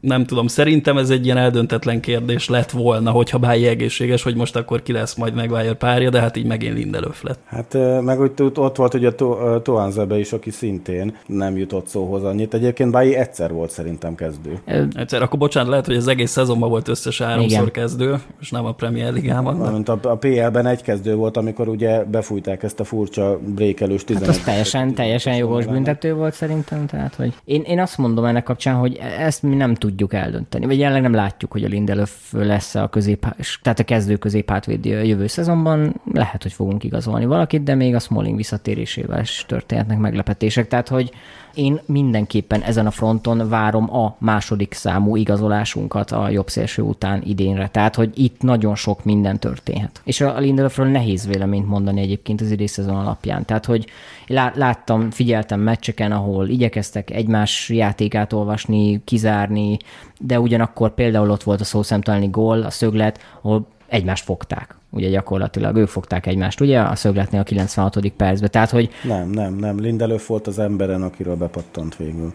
nem 0.00 0.24
tudom, 0.26 0.46
szerintem 0.46 0.96
ez 0.96 1.10
egy 1.10 1.24
ilyen 1.24 1.36
eldöntetlen 1.36 2.00
kérdés 2.00 2.48
lett 2.48 2.70
volna, 2.70 3.10
hogyha 3.10 3.38
Bái 3.38 3.66
egészséges, 3.66 4.22
hogy 4.22 4.34
most 4.34 4.56
akkor 4.56 4.82
ki 4.82 4.92
lesz 4.92 5.14
majd 5.14 5.34
Maguire 5.34 5.74
párja, 5.74 6.10
de 6.10 6.20
hát 6.20 6.36
így 6.36 6.46
megint 6.46 6.74
Lindelöf 6.74 7.22
lett. 7.22 7.38
Hát 7.44 7.76
meg 8.02 8.20
úgy 8.20 8.30
ott 8.54 8.76
volt 8.76 8.94
ugye 8.94 9.12
To- 9.12 9.38
ö, 9.40 9.60
Toánzebe 9.62 10.18
is, 10.18 10.32
aki 10.32 10.50
szintén 10.50 11.16
nem 11.26 11.56
jutott 11.56 11.86
szóhoz 11.86 12.24
annyit. 12.24 12.54
Egyébként 12.54 12.90
Bái 12.90 13.14
egyszer 13.14 13.52
volt 13.52 13.70
szerintem 13.70 14.14
kezdő. 14.14 14.58
Egyszer, 14.94 15.22
akkor 15.22 15.38
bocsánat, 15.38 15.70
lehet, 15.70 15.86
hogy 15.86 15.96
az 15.96 16.06
egész 16.08 16.30
szezonban 16.30 16.68
volt 16.68 16.88
összes 16.88 17.18
háromszor 17.18 17.50
Igen. 17.60 17.70
kezdő, 17.70 18.20
és 18.40 18.50
nem 18.50 18.61
a 18.66 18.72
Premier 18.72 19.12
Ligában. 19.12 19.54
de- 19.54 19.58
Valamint 19.58 19.88
a, 19.88 19.98
a 20.02 20.16
PL-ben 20.16 20.66
egy 20.66 20.82
kezdő 20.82 21.14
volt, 21.14 21.36
amikor 21.36 21.68
ugye 21.68 22.04
befújták 22.04 22.62
ezt 22.62 22.80
a 22.80 22.84
furcsa 22.84 23.38
brékelős 23.44 24.04
11 24.04 24.26
Hát 24.26 24.36
az 24.36 24.42
teljesen, 24.44 24.94
teljesen 24.94 25.36
jogos 25.36 25.66
büntető 25.66 26.14
volt 26.14 26.34
szerintem, 26.34 26.86
tehát 26.86 27.14
hogy 27.14 27.34
én, 27.44 27.62
én 27.62 27.80
azt 27.80 27.98
mondom 27.98 28.24
ennek 28.24 28.42
kapcsán, 28.42 28.74
hogy 28.74 29.00
ezt 29.18 29.42
mi 29.42 29.54
nem 29.54 29.74
tudjuk 29.74 30.14
eldönteni, 30.14 30.66
vagy 30.66 30.78
jelenleg 30.78 31.02
nem 31.02 31.14
látjuk, 31.14 31.52
hogy 31.52 31.64
a 31.64 31.68
Lindelöf 31.68 32.32
lesz 32.32 32.74
a 32.74 32.88
közép, 32.88 33.26
tehát 33.62 33.78
a 33.78 33.84
kezdő 33.84 34.16
középhátvéd 34.16 34.84
jövő 34.84 35.26
szezonban, 35.26 36.00
lehet, 36.12 36.42
hogy 36.42 36.52
fogunk 36.52 36.84
igazolni 36.84 37.24
valakit, 37.24 37.62
de 37.62 37.74
még 37.74 37.94
a 37.94 37.98
Smalling 37.98 38.36
visszatérésével 38.36 39.20
is 39.20 39.44
történhetnek 39.48 39.98
meglepetések, 39.98 40.68
tehát 40.68 40.88
hogy 40.88 41.12
én 41.54 41.80
mindenképpen 41.86 42.62
ezen 42.62 42.86
a 42.86 42.90
fronton 42.90 43.48
várom 43.48 43.94
a 43.96 44.16
második 44.18 44.72
számú 44.72 45.16
igazolásunkat 45.16 46.10
a 46.10 46.28
jobb 46.28 46.48
szélső 46.48 46.82
után 46.82 47.22
idénre. 47.24 47.68
Tehát, 47.68 47.94
hogy 47.94 48.10
itt 48.14 48.42
nagyon 48.52 48.74
sok 48.74 49.04
minden 49.04 49.38
történhet. 49.38 50.00
És 50.04 50.20
a 50.20 50.38
Lindelöfről 50.38 50.86
nehéz 50.86 51.26
véleményt 51.26 51.68
mondani 51.68 52.00
egyébként 52.00 52.40
az 52.40 52.50
idén 52.50 52.66
szezon 52.66 52.96
alapján. 52.96 53.44
Tehát, 53.44 53.64
hogy 53.64 53.86
lá- 54.26 54.56
láttam, 54.56 55.10
figyeltem 55.10 55.60
meccseken, 55.60 56.12
ahol 56.12 56.48
igyekeztek 56.48 57.10
egymás 57.10 57.68
játékát 57.68 58.32
olvasni, 58.32 59.04
kizárni, 59.04 59.76
de 60.18 60.40
ugyanakkor 60.40 60.94
például 60.94 61.30
ott 61.30 61.42
volt 61.42 61.60
a 61.60 61.64
szószemtelni 61.64 62.28
gól, 62.28 62.62
a 62.62 62.70
szöglet, 62.70 63.20
ahol 63.42 63.66
egymást 63.86 64.24
fogták. 64.24 64.76
Ugye 64.90 65.08
gyakorlatilag 65.08 65.76
ők 65.76 65.88
fogták 65.88 66.26
egymást, 66.26 66.60
ugye, 66.60 66.80
a 66.80 66.94
szögletnél 66.94 67.40
a 67.40 67.44
96. 67.44 68.08
percben. 68.16 68.50
Tehát, 68.50 68.70
hogy 68.70 68.90
Nem, 69.02 69.28
nem, 69.28 69.54
nem. 69.54 69.80
Lindelöf 69.80 70.26
volt 70.26 70.46
az 70.46 70.58
emberen, 70.58 71.02
akiről 71.02 71.36
bepattant 71.36 71.96
végül. 71.96 72.32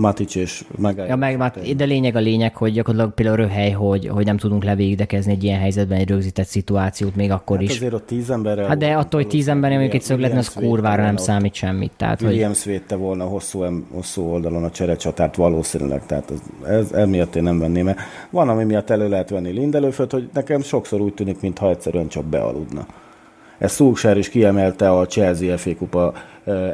Matic 0.00 0.34
és 0.34 0.64
meg. 0.78 1.04
Ja, 1.08 1.16
meg, 1.16 1.36
már, 1.36 1.52
de 1.76 1.84
lényeg 1.84 2.16
a 2.16 2.18
lényeg, 2.18 2.56
hogy 2.56 2.72
gyakorlatilag 2.72 3.14
például 3.14 3.36
röhely, 3.36 3.70
hogy, 3.70 4.08
hogy 4.08 4.24
nem 4.24 4.36
tudunk 4.36 4.64
levégdekezni 4.64 5.32
egy 5.32 5.44
ilyen 5.44 5.60
helyzetben 5.60 5.98
egy 5.98 6.08
rögzített 6.08 6.46
szituációt 6.46 7.16
még 7.16 7.30
akkor 7.30 7.56
Hát 7.56 7.64
is. 7.64 7.76
azért 7.76 7.92
ott 7.92 8.06
tíz 8.06 8.30
emberrel... 8.30 8.66
Hát 8.66 8.78
de 8.78 8.92
attól, 8.92 9.20
hogy 9.20 9.30
tíz 9.30 9.48
ember 9.48 9.70
mondjuk 9.70 9.94
egy 9.94 10.02
szögletni, 10.02 10.38
az 10.38 10.48
kurvára 10.48 11.02
nem 11.02 11.16
számít 11.16 11.54
semmit. 11.54 11.92
Tehát, 11.96 12.20
hogy 12.20 12.30
Williams 12.30 12.64
védte 12.64 12.96
volna 12.96 13.24
hosszú, 13.24 13.64
hosszú 13.92 14.22
oldalon 14.22 14.64
a 14.64 14.70
cserecsatát 14.70 15.36
valószínűleg, 15.36 16.06
tehát 16.06 16.30
ez, 16.30 16.68
ez 16.68 16.92
emiatt 16.92 17.36
én 17.36 17.42
nem 17.42 17.58
venném, 17.58 17.84
mert 17.84 17.98
van, 18.30 18.48
ami 18.48 18.64
miatt 18.64 18.90
elő 18.90 19.08
lehet 19.08 19.30
venni 19.30 19.50
Lindelöföt, 19.50 20.12
hogy 20.12 20.28
nekem 20.32 20.62
sokszor 20.62 21.00
úgy 21.00 21.14
tűnik, 21.14 21.40
mintha 21.40 21.70
egyszerűen 21.70 22.08
csak 22.08 22.24
bealudna. 22.24 22.86
Ez 23.58 23.72
Szulksár 23.72 24.18
is 24.18 24.28
kiemelte 24.28 24.90
a 24.90 25.06
Chelsea 25.06 25.58
FA 25.58 25.74
kupa 25.76 26.12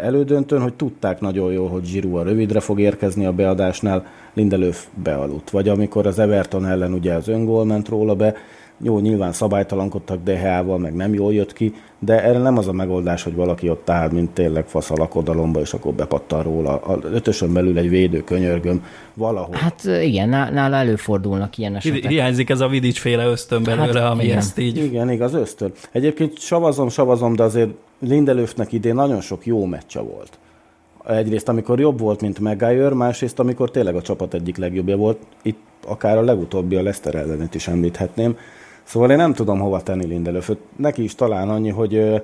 elődöntőn, 0.02 0.60
hogy 0.60 0.74
tudták 0.74 1.20
nagyon 1.20 1.52
jól, 1.52 1.68
hogy 1.68 1.90
Giroud 1.90 2.16
a 2.16 2.22
rövidre 2.22 2.60
fog 2.60 2.80
érkezni 2.80 3.26
a 3.26 3.32
beadásnál, 3.32 4.06
Lindelöf 4.34 4.86
bealudt. 5.02 5.50
Vagy 5.50 5.68
amikor 5.68 6.06
az 6.06 6.18
Everton 6.18 6.66
ellen 6.66 6.92
ugye 6.92 7.14
az 7.14 7.28
öngól 7.28 7.64
ment 7.64 7.88
róla 7.88 8.14
be, 8.14 8.34
jó, 8.82 8.98
nyilván 8.98 9.32
szabálytalankodtak 9.32 10.22
DHA-val, 10.22 10.78
meg 10.78 10.94
nem 10.94 11.14
jól 11.14 11.32
jött 11.34 11.52
ki, 11.52 11.74
de 11.98 12.22
erre 12.24 12.38
nem 12.38 12.58
az 12.58 12.68
a 12.68 12.72
megoldás, 12.72 13.22
hogy 13.22 13.34
valaki 13.34 13.68
ott 13.68 13.90
áll, 13.90 14.10
mint 14.10 14.30
tényleg 14.30 14.66
fasz 14.66 14.90
a 14.90 14.94
lakodalomba, 14.96 15.60
és 15.60 15.72
akkor 15.72 15.92
bepattan 15.92 16.42
róla. 16.42 16.76
A 16.76 16.98
ötösön 17.12 17.52
belül 17.52 17.78
egy 17.78 17.88
védő 17.88 18.24
könyörgöm 18.24 18.84
valahol. 19.14 19.54
hát 19.54 19.82
igen, 20.02 20.28
ná- 20.28 20.52
nála 20.52 20.76
előfordulnak 20.76 21.58
ilyen 21.58 21.76
esetek. 21.76 22.10
Hiányzik 22.10 22.50
ez 22.50 22.60
a 22.60 22.68
Vidics 22.68 22.98
féle 22.98 23.26
ösztön 23.26 23.62
belőle, 23.62 24.00
Hát, 24.00 24.10
ami 24.12 24.24
igen. 24.24 24.36
ezt 24.36 24.58
így 24.58 24.76
Igen, 24.76 25.10
igaz, 25.10 25.34
ösztön. 25.34 25.72
Egyébként 25.92 26.38
savazom, 26.38 26.88
savazom, 26.88 27.34
de 27.36 27.42
azért 27.42 27.70
Lindelöfnek 27.98 28.72
idén 28.72 28.94
nagyon 28.94 29.20
sok 29.20 29.46
jó 29.46 29.64
meccse 29.64 30.00
volt. 30.00 30.38
Egyrészt, 31.06 31.48
amikor 31.48 31.80
jobb 31.80 32.00
volt, 32.00 32.20
mint 32.20 32.38
Maguire, 32.38 32.94
másrészt, 32.94 33.38
amikor 33.38 33.70
tényleg 33.70 33.94
a 33.94 34.02
csapat 34.02 34.34
egyik 34.34 34.56
legjobbja 34.56 34.96
volt. 34.96 35.18
Itt 35.42 35.60
akár 35.86 36.16
a 36.16 36.22
legutóbbi 36.22 36.76
a 36.76 36.82
Leicester 36.82 37.14
ellenet 37.14 37.54
is 37.54 37.68
említhetném. 37.68 38.36
Szóval 38.82 39.10
én 39.10 39.16
nem 39.16 39.32
tudom 39.32 39.58
hova 39.58 39.82
tenni 39.82 40.06
Lindelöföt. 40.06 40.58
Neki 40.76 41.02
is 41.02 41.14
talán 41.14 41.48
annyi, 41.48 41.70
hogy, 41.70 42.22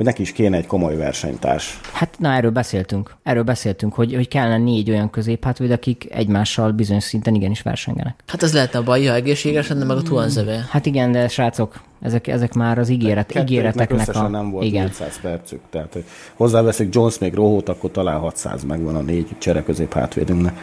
hogy 0.00 0.08
neki 0.08 0.22
is 0.22 0.32
kéne 0.32 0.56
egy 0.56 0.66
komoly 0.66 0.96
versenytárs. 0.96 1.80
Hát 1.92 2.14
na, 2.18 2.32
erről 2.32 2.50
beszéltünk. 2.50 3.14
Erről 3.22 3.42
beszéltünk, 3.42 3.94
hogy, 3.94 4.14
hogy 4.14 4.28
kellene 4.28 4.58
négy 4.58 4.90
olyan 4.90 5.10
középhátvéd, 5.10 5.70
akik 5.70 6.06
egymással 6.10 6.72
bizonyos 6.72 7.04
szinten 7.04 7.34
igenis 7.34 7.62
versengenek. 7.62 8.14
Hát 8.26 8.42
ez 8.42 8.54
lehetne 8.54 8.78
a 8.78 8.82
baj, 8.82 9.04
ha 9.04 9.14
egészséges 9.14 9.68
lenne, 9.68 9.84
meg 9.84 9.96
a 9.96 10.02
Tuanzeve. 10.02 10.66
Hát 10.70 10.86
igen, 10.86 11.12
de 11.12 11.28
srácok, 11.28 11.80
ezek, 12.02 12.26
ezek 12.26 12.52
már 12.52 12.78
az 12.78 12.88
ígéret, 12.88 13.34
ígéreteknek 13.38 14.16
a... 14.16 14.28
nem 14.28 14.50
volt 14.50 14.64
igen. 14.64 14.84
400 14.84 15.20
percük, 15.20 15.60
tehát 15.70 15.92
hogy 15.92 16.04
hozzáveszik 16.34 16.94
Jones 16.94 17.18
még 17.18 17.34
rohót, 17.34 17.68
akkor 17.68 17.90
talán 17.90 18.18
600 18.18 18.64
megvan 18.64 18.96
a 18.96 19.00
négy 19.00 19.28
csere 19.38 19.62
közép 19.62 19.92
hátvédünknek. 19.92 20.58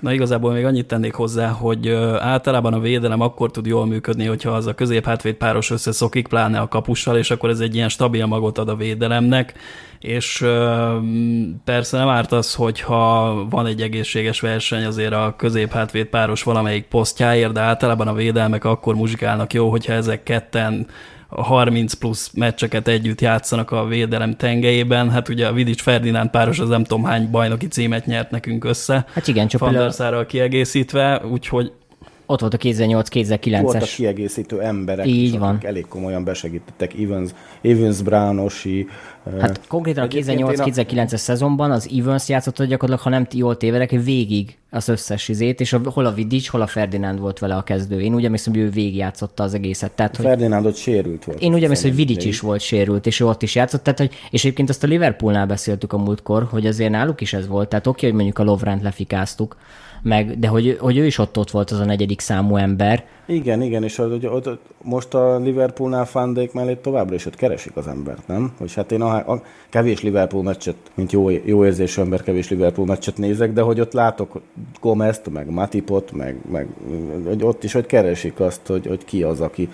Na 0.00 0.12
igazából 0.12 0.52
még 0.52 0.64
annyit 0.64 0.86
tennék 0.86 1.14
hozzá, 1.14 1.48
hogy 1.48 1.88
általában 2.18 2.72
a 2.72 2.80
védelem 2.80 3.20
akkor 3.20 3.50
tud 3.50 3.66
jól 3.66 3.86
működni, 3.86 4.26
hogyha 4.26 4.50
az 4.50 4.66
a 4.66 4.74
középhátvéd 4.74 5.34
páros 5.34 5.70
összeszokik, 5.70 6.28
pláne 6.28 6.58
a 6.58 6.68
kapussal, 6.68 7.16
és 7.16 7.30
akkor 7.30 7.50
ez 7.50 7.60
egy 7.60 7.74
ilyen 7.74 7.88
stabil 7.88 8.26
magot 8.26 8.58
ad 8.58 8.68
a 8.68 8.76
védelemnek, 8.76 9.54
és 9.98 10.46
persze 11.64 11.98
nem 11.98 12.08
árt 12.08 12.32
az, 12.32 12.54
hogyha 12.54 13.34
van 13.50 13.66
egy 13.66 13.80
egészséges 13.80 14.40
verseny 14.40 14.84
azért 14.84 15.12
a 15.12 15.34
középhátvéd 15.36 16.06
páros 16.06 16.42
valamelyik 16.42 16.84
posztjáért, 16.84 17.52
de 17.52 17.60
általában 17.60 18.08
a 18.08 18.14
védelmek 18.14 18.64
akkor 18.64 18.94
muzsikálnak 18.94 19.52
jó, 19.52 19.70
hogyha 19.70 19.92
ezek 19.92 20.22
ketten 20.22 20.86
30 21.28 21.92
plusz 21.92 22.30
meccseket 22.34 22.88
együtt 22.88 23.20
játszanak 23.20 23.70
a 23.70 23.86
védelem 23.86 24.36
tengelyében. 24.36 25.10
Hát 25.10 25.28
ugye 25.28 25.46
a 25.46 25.52
Vidics 25.52 25.82
Ferdinánd 25.82 26.30
páros 26.30 26.58
az 26.58 26.68
nem 26.68 26.84
tudom 26.84 27.04
hány 27.04 27.30
bajnoki 27.30 27.68
címet 27.68 28.06
nyert 28.06 28.30
nekünk 28.30 28.64
össze. 28.64 29.06
Hát 29.12 29.28
igen, 29.28 29.48
csak 29.48 29.70
der 29.70 29.92
Sárral 29.92 30.26
kiegészítve, 30.26 31.22
úgyhogy 31.30 31.72
ott 32.26 32.40
volt 32.40 32.54
a 32.54 32.56
2008-2009-es. 32.56 33.58
Voltak 33.62 33.88
kiegészítő 33.88 34.60
emberek 34.62 35.06
Így 35.06 35.32
is, 35.32 35.38
van. 35.38 35.54
akik 35.54 35.68
elég 35.68 35.86
komolyan 35.88 36.24
besegítettek. 36.24 36.94
Evans, 36.98 37.30
Evans 37.62 38.02
Brown, 38.02 38.38
Osi. 38.38 38.88
Hát 39.40 39.66
konkrétan 39.66 40.02
a 40.02 40.06
Egyébként 40.06 40.38
én 40.38 40.44
a- 40.44 40.50
2008-2009-es 40.50 41.16
szezonban 41.16 41.70
az 41.70 41.90
Evans 41.98 42.28
játszott 42.28 42.56
gyakorlatilag, 42.56 43.00
ha 43.00 43.08
nem 43.08 43.26
jól 43.32 43.56
tévedek, 43.56 43.90
végig 43.90 44.56
az 44.70 44.88
összes 44.88 45.28
izét, 45.28 45.60
és 45.60 45.72
a, 45.72 45.80
hol 45.84 46.06
a 46.06 46.12
Vidic, 46.12 46.48
hol 46.48 46.60
a 46.60 46.66
Ferdinand 46.66 47.18
volt 47.20 47.38
vele 47.38 47.54
a 47.56 47.62
kezdő. 47.62 48.00
Én 48.00 48.14
úgy 48.14 48.24
emlékszem, 48.24 48.52
hogy 48.52 48.62
ő 48.62 48.70
végig 48.70 48.96
játszotta 48.96 49.42
az 49.42 49.54
egészet. 49.54 49.92
Tehát, 49.92 50.16
hogy 50.16 50.24
Ferdinándot 50.24 50.76
sérült 50.76 51.24
volt. 51.24 51.40
én 51.40 51.54
úgy 51.54 51.62
emlékszem, 51.62 51.88
hogy 51.88 51.98
Vidic 51.98 52.24
is 52.24 52.40
volt 52.40 52.60
sérült, 52.60 53.06
és 53.06 53.20
ő 53.20 53.26
ott 53.26 53.42
is 53.42 53.54
játszott. 53.54 53.82
Tehát, 53.82 53.98
hogy, 53.98 54.14
és 54.30 54.44
egyébként 54.44 54.68
azt 54.68 54.84
a 54.84 54.86
Liverpoolnál 54.86 55.46
beszéltük 55.46 55.92
a 55.92 55.98
múltkor, 55.98 56.46
hogy 56.50 56.66
azért 56.66 56.90
náluk 56.90 57.20
is 57.20 57.32
ez 57.32 57.46
volt. 57.46 57.68
Tehát 57.68 57.86
oké, 57.86 58.06
hogy 58.06 58.14
mondjuk 58.14 58.38
a 58.38 58.42
Lovrant 58.42 58.82
lefikáztuk, 58.82 59.56
meg, 60.04 60.38
de 60.38 60.48
hogy, 60.48 60.76
hogy 60.80 60.96
ő 60.96 61.06
is 61.06 61.18
ott, 61.18 61.38
ott 61.38 61.50
volt 61.50 61.70
az 61.70 61.78
a 61.78 61.84
negyedik 61.84 62.20
számú 62.20 62.56
ember. 62.56 63.04
Igen, 63.26 63.62
igen, 63.62 63.82
és 63.82 63.98
az, 63.98 64.10
hogy 64.10 64.26
ott, 64.26 64.58
most 64.82 65.14
a 65.14 65.38
Liverpoolnál 65.38 66.04
Fandék 66.04 66.52
mellé 66.52 66.74
továbbra 66.74 67.14
is 67.14 67.26
ott 67.26 67.36
keresik 67.36 67.76
az 67.76 67.86
embert, 67.86 68.26
nem? 68.26 68.52
Hogy 68.58 68.74
hát 68.74 68.92
én 68.92 69.00
a, 69.00 69.32
a 69.32 69.42
kevés 69.68 70.02
Liverpool 70.02 70.42
meccset, 70.42 70.76
mint 70.94 71.12
jó, 71.12 71.30
jó 71.30 71.64
érzésű 71.64 72.00
ember 72.00 72.22
kevés 72.22 72.48
Liverpool 72.48 72.86
meccset 72.86 73.16
nézek, 73.16 73.52
de 73.52 73.60
hogy 73.60 73.80
ott 73.80 73.92
látok 73.92 74.40
Gomezt, 74.80 75.30
meg 75.30 75.50
Matipot, 75.50 76.12
meg, 76.12 76.36
meg 76.50 76.68
hogy 77.26 77.42
ott 77.42 77.64
is, 77.64 77.72
hogy 77.72 77.86
keresik 77.86 78.40
azt, 78.40 78.66
hogy, 78.66 78.86
hogy 78.86 79.04
ki 79.04 79.22
az, 79.22 79.40
aki. 79.40 79.68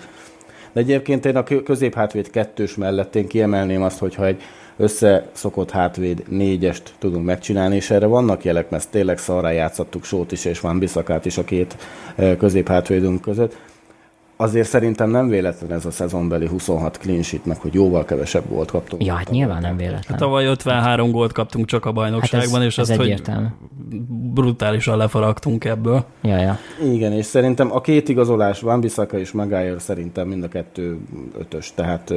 De 0.71 0.79
egyébként 0.79 1.25
én 1.25 1.35
a 1.35 1.43
kö- 1.43 1.63
középhátvéd 1.63 2.29
kettős 2.29 2.75
mellett 2.75 3.15
én 3.15 3.27
kiemelném 3.27 3.81
azt, 3.81 3.99
hogyha 3.99 4.25
egy 4.25 4.41
összeszokott 4.77 5.71
hátvéd 5.71 6.23
négyest 6.29 6.93
tudunk 6.99 7.25
megcsinálni, 7.25 7.75
és 7.75 7.89
erre 7.89 8.05
vannak 8.05 8.43
jelek, 8.43 8.69
mert 8.69 8.89
tényleg 8.89 9.17
szarrá 9.17 9.51
játszottuk 9.51 10.03
Sót 10.03 10.31
is 10.31 10.45
és 10.45 10.59
Van 10.59 10.79
Biszakát 10.79 11.25
is 11.25 11.37
a 11.37 11.43
két 11.43 11.77
eh, 12.15 12.35
középhátvédünk 12.35 13.21
között. 13.21 13.57
Azért 14.35 14.67
szerintem 14.67 15.09
nem 15.09 15.27
véletlen 15.27 15.71
ez 15.71 15.85
a 15.85 15.91
szezonbeli 15.91 16.47
26 16.47 16.97
clean 16.97 17.21
sheet, 17.21 17.45
meg 17.45 17.57
hogy 17.57 17.73
jóval 17.73 18.05
kevesebb 18.05 18.43
volt 18.49 18.71
kaptunk. 18.71 19.05
Ja, 19.05 19.13
hát 19.13 19.29
nyilván 19.29 19.61
nem 19.61 19.77
véletlen. 19.77 20.17
tavaly 20.17 20.45
53 20.45 21.11
gólt 21.11 21.31
kaptunk 21.31 21.65
csak 21.65 21.83
a 21.83 21.87
Hát 21.87 21.95
bajnokságban, 21.95 22.59
ez, 22.61 22.65
és 22.67 22.77
ez 22.77 22.89
azt, 22.89 22.97
hogy 22.99 23.05
egyértelmű. 23.09 23.45
brutálisan 24.33 24.97
lefaragtunk 24.97 25.65
ebből. 25.65 26.05
Ja, 26.21 26.37
ja. 26.37 26.57
Igen, 26.83 27.11
és 27.11 27.25
szerintem 27.25 27.71
a 27.71 27.81
két 27.81 28.09
igazolás, 28.09 28.59
Van 28.61 28.79
Bissaka 28.79 29.19
és 29.19 29.31
Maguire 29.31 29.79
szerintem 29.79 30.27
mind 30.27 30.43
a 30.43 30.47
kettő 30.47 30.97
ötös, 31.39 31.71
tehát 31.75 32.13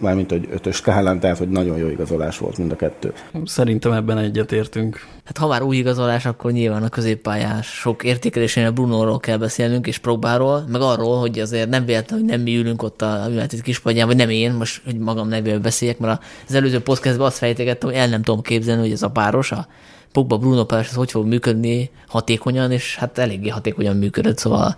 mármint, 0.00 0.30
hogy 0.30 0.48
ötös 0.52 0.76
skálán, 0.76 1.20
tehát 1.20 1.38
hogy 1.38 1.48
nagyon 1.48 1.78
jó 1.78 1.88
igazolás 1.88 2.38
volt 2.38 2.58
mind 2.58 2.72
a 2.72 2.76
kettő. 2.76 3.12
Szerintem 3.44 3.92
ebben 3.92 4.18
egyetértünk. 4.18 5.06
Hát 5.24 5.38
ha 5.38 5.46
már 5.46 5.62
új 5.62 5.76
igazolás, 5.76 6.26
akkor 6.26 6.52
nyilván 6.52 6.82
a 6.82 6.88
középpályás 6.88 7.66
sok 7.66 8.04
értékelésénél 8.04 8.70
Brunóról 8.70 9.18
kell 9.18 9.36
beszélnünk, 9.36 9.86
és 9.86 9.98
Progbáról, 9.98 10.64
meg 10.68 10.80
arról, 10.80 11.18
hogy 11.18 11.38
azért 11.38 11.68
nem 11.68 11.84
véletlen, 11.84 12.18
hogy 12.18 12.28
nem 12.28 12.40
mi 12.40 12.56
ülünk 12.56 12.82
ott 12.82 13.02
a 13.02 13.26
United 13.28 13.62
kispadján, 13.62 14.06
vagy 14.06 14.16
nem 14.16 14.30
én, 14.30 14.52
most, 14.52 14.82
hogy 14.84 14.98
magam 14.98 15.28
nevével 15.28 15.60
beszéljek, 15.60 15.98
mert 15.98 16.22
az 16.48 16.54
előző 16.54 16.80
podcastban 16.80 17.26
azt 17.26 17.38
fejtegettem, 17.38 17.88
hogy 17.88 17.98
el 17.98 18.08
nem 18.08 18.22
tudom 18.22 18.42
képzelni, 18.42 18.80
hogy 18.80 18.92
ez 18.92 19.02
a 19.02 19.10
páros, 19.10 19.52
a 19.52 19.66
Pogba 20.12 20.38
Bruno 20.38 20.64
páros, 20.64 20.88
ez 20.88 20.94
hogy 20.94 21.10
fog 21.10 21.26
működni 21.26 21.90
hatékonyan, 22.06 22.70
és 22.70 22.96
hát 22.96 23.18
eléggé 23.18 23.48
hatékonyan 23.48 23.96
működött, 23.96 24.38
szóval 24.38 24.76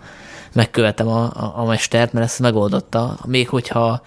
megkövetem 0.53 1.07
a, 1.07 1.23
a, 1.23 1.53
a 1.55 1.65
mestert, 1.65 2.13
mert 2.13 2.25
ezt 2.25 2.39
megoldotta, 2.39 3.17
még 3.25 3.49
hogyha 3.49 4.01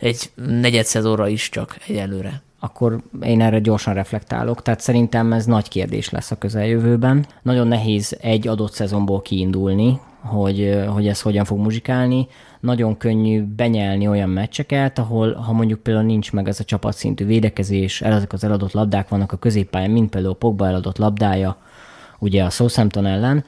egy 0.00 0.30
negyed 0.34 0.84
szezonra 0.84 1.28
is 1.28 1.48
csak 1.48 1.76
egyelőre. 1.86 2.42
akkor 2.62 3.02
én 3.22 3.40
erre 3.40 3.58
gyorsan 3.58 3.94
reflektálok. 3.94 4.62
Tehát 4.62 4.80
szerintem 4.80 5.32
ez 5.32 5.46
nagy 5.46 5.68
kérdés 5.68 6.10
lesz 6.10 6.30
a 6.30 6.38
közeljövőben. 6.38 7.26
Nagyon 7.42 7.66
nehéz 7.66 8.16
egy 8.20 8.48
adott 8.48 8.72
szezonból 8.72 9.22
kiindulni, 9.22 10.00
hogy, 10.20 10.84
hogy 10.88 11.08
ez 11.08 11.20
hogyan 11.20 11.44
fog 11.44 11.58
muzsikálni. 11.58 12.26
Nagyon 12.60 12.96
könnyű 12.96 13.42
benyelni 13.42 14.08
olyan 14.08 14.28
meccseket, 14.28 14.98
ahol 14.98 15.34
ha 15.34 15.52
mondjuk 15.52 15.80
például 15.80 16.06
nincs 16.06 16.32
meg 16.32 16.48
ez 16.48 16.60
a 16.60 16.64
csapatszintű 16.64 17.24
védekezés, 17.24 18.00
ezek 18.00 18.32
az 18.32 18.44
eladott 18.44 18.72
labdák 18.72 19.08
vannak 19.08 19.32
a 19.32 19.36
középpályán, 19.36 19.90
mint 19.90 20.10
például 20.10 20.34
Pogba 20.34 20.66
eladott 20.66 20.98
labdája, 20.98 21.56
ugye 22.18 22.44
a 22.44 22.50
Southampton 22.50 23.06
ellen, 23.06 23.44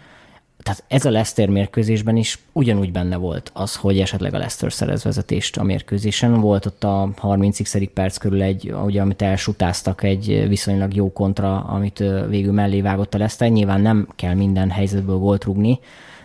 tehát 0.62 0.84
ez 0.88 1.04
a 1.04 1.10
Leicester 1.10 1.48
mérkőzésben 1.48 2.16
is 2.16 2.38
ugyanúgy 2.52 2.92
benne 2.92 3.16
volt 3.16 3.50
az, 3.54 3.76
hogy 3.76 4.00
esetleg 4.00 4.34
a 4.34 4.38
Leicester 4.38 4.72
szerez 4.72 5.04
vezetést 5.04 5.56
a 5.56 5.62
mérkőzésen. 5.62 6.40
Volt 6.40 6.66
ott 6.66 6.84
a 6.84 7.10
30 7.16 7.92
perc 7.92 8.16
körül 8.16 8.42
egy, 8.42 8.74
ugye, 8.84 9.00
amit 9.00 9.22
elsutáztak 9.22 10.02
egy 10.02 10.48
viszonylag 10.48 10.94
jó 10.94 11.12
kontra, 11.12 11.60
amit 11.60 12.04
végül 12.28 12.52
mellé 12.52 12.80
vágott 12.80 13.14
a 13.14 13.18
Leicester. 13.18 13.48
Nyilván 13.50 13.80
nem 13.80 14.08
kell 14.16 14.34
minden 14.34 14.70
helyzetből 14.70 15.16
gólt 15.16 15.44
rúgni, 15.44 15.78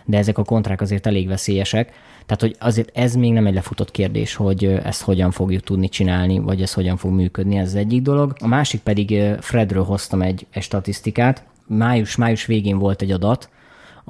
de 0.04 0.18
ezek 0.18 0.38
a 0.38 0.44
kontrák 0.44 0.80
azért 0.80 1.06
elég 1.06 1.28
veszélyesek. 1.28 1.92
Tehát, 2.26 2.40
hogy 2.42 2.56
azért 2.58 2.96
ez 2.96 3.14
még 3.14 3.32
nem 3.32 3.46
egy 3.46 3.54
lefutott 3.54 3.90
kérdés, 3.90 4.34
hogy 4.34 4.64
ezt 4.64 5.02
hogyan 5.02 5.30
fogjuk 5.30 5.62
tudni 5.62 5.88
csinálni, 5.88 6.38
vagy 6.38 6.62
ez 6.62 6.72
hogyan 6.72 6.96
fog 6.96 7.12
működni, 7.12 7.56
ez 7.56 7.66
az 7.66 7.74
egyik 7.74 8.02
dolog. 8.02 8.36
A 8.40 8.46
másik 8.46 8.80
pedig 8.80 9.22
Fredről 9.40 9.84
hoztam 9.84 10.22
egy, 10.22 10.46
egy 10.50 10.62
statisztikát. 10.62 11.44
Május, 11.66 12.16
május 12.16 12.46
végén 12.46 12.78
volt 12.78 13.02
egy 13.02 13.10
adat, 13.10 13.48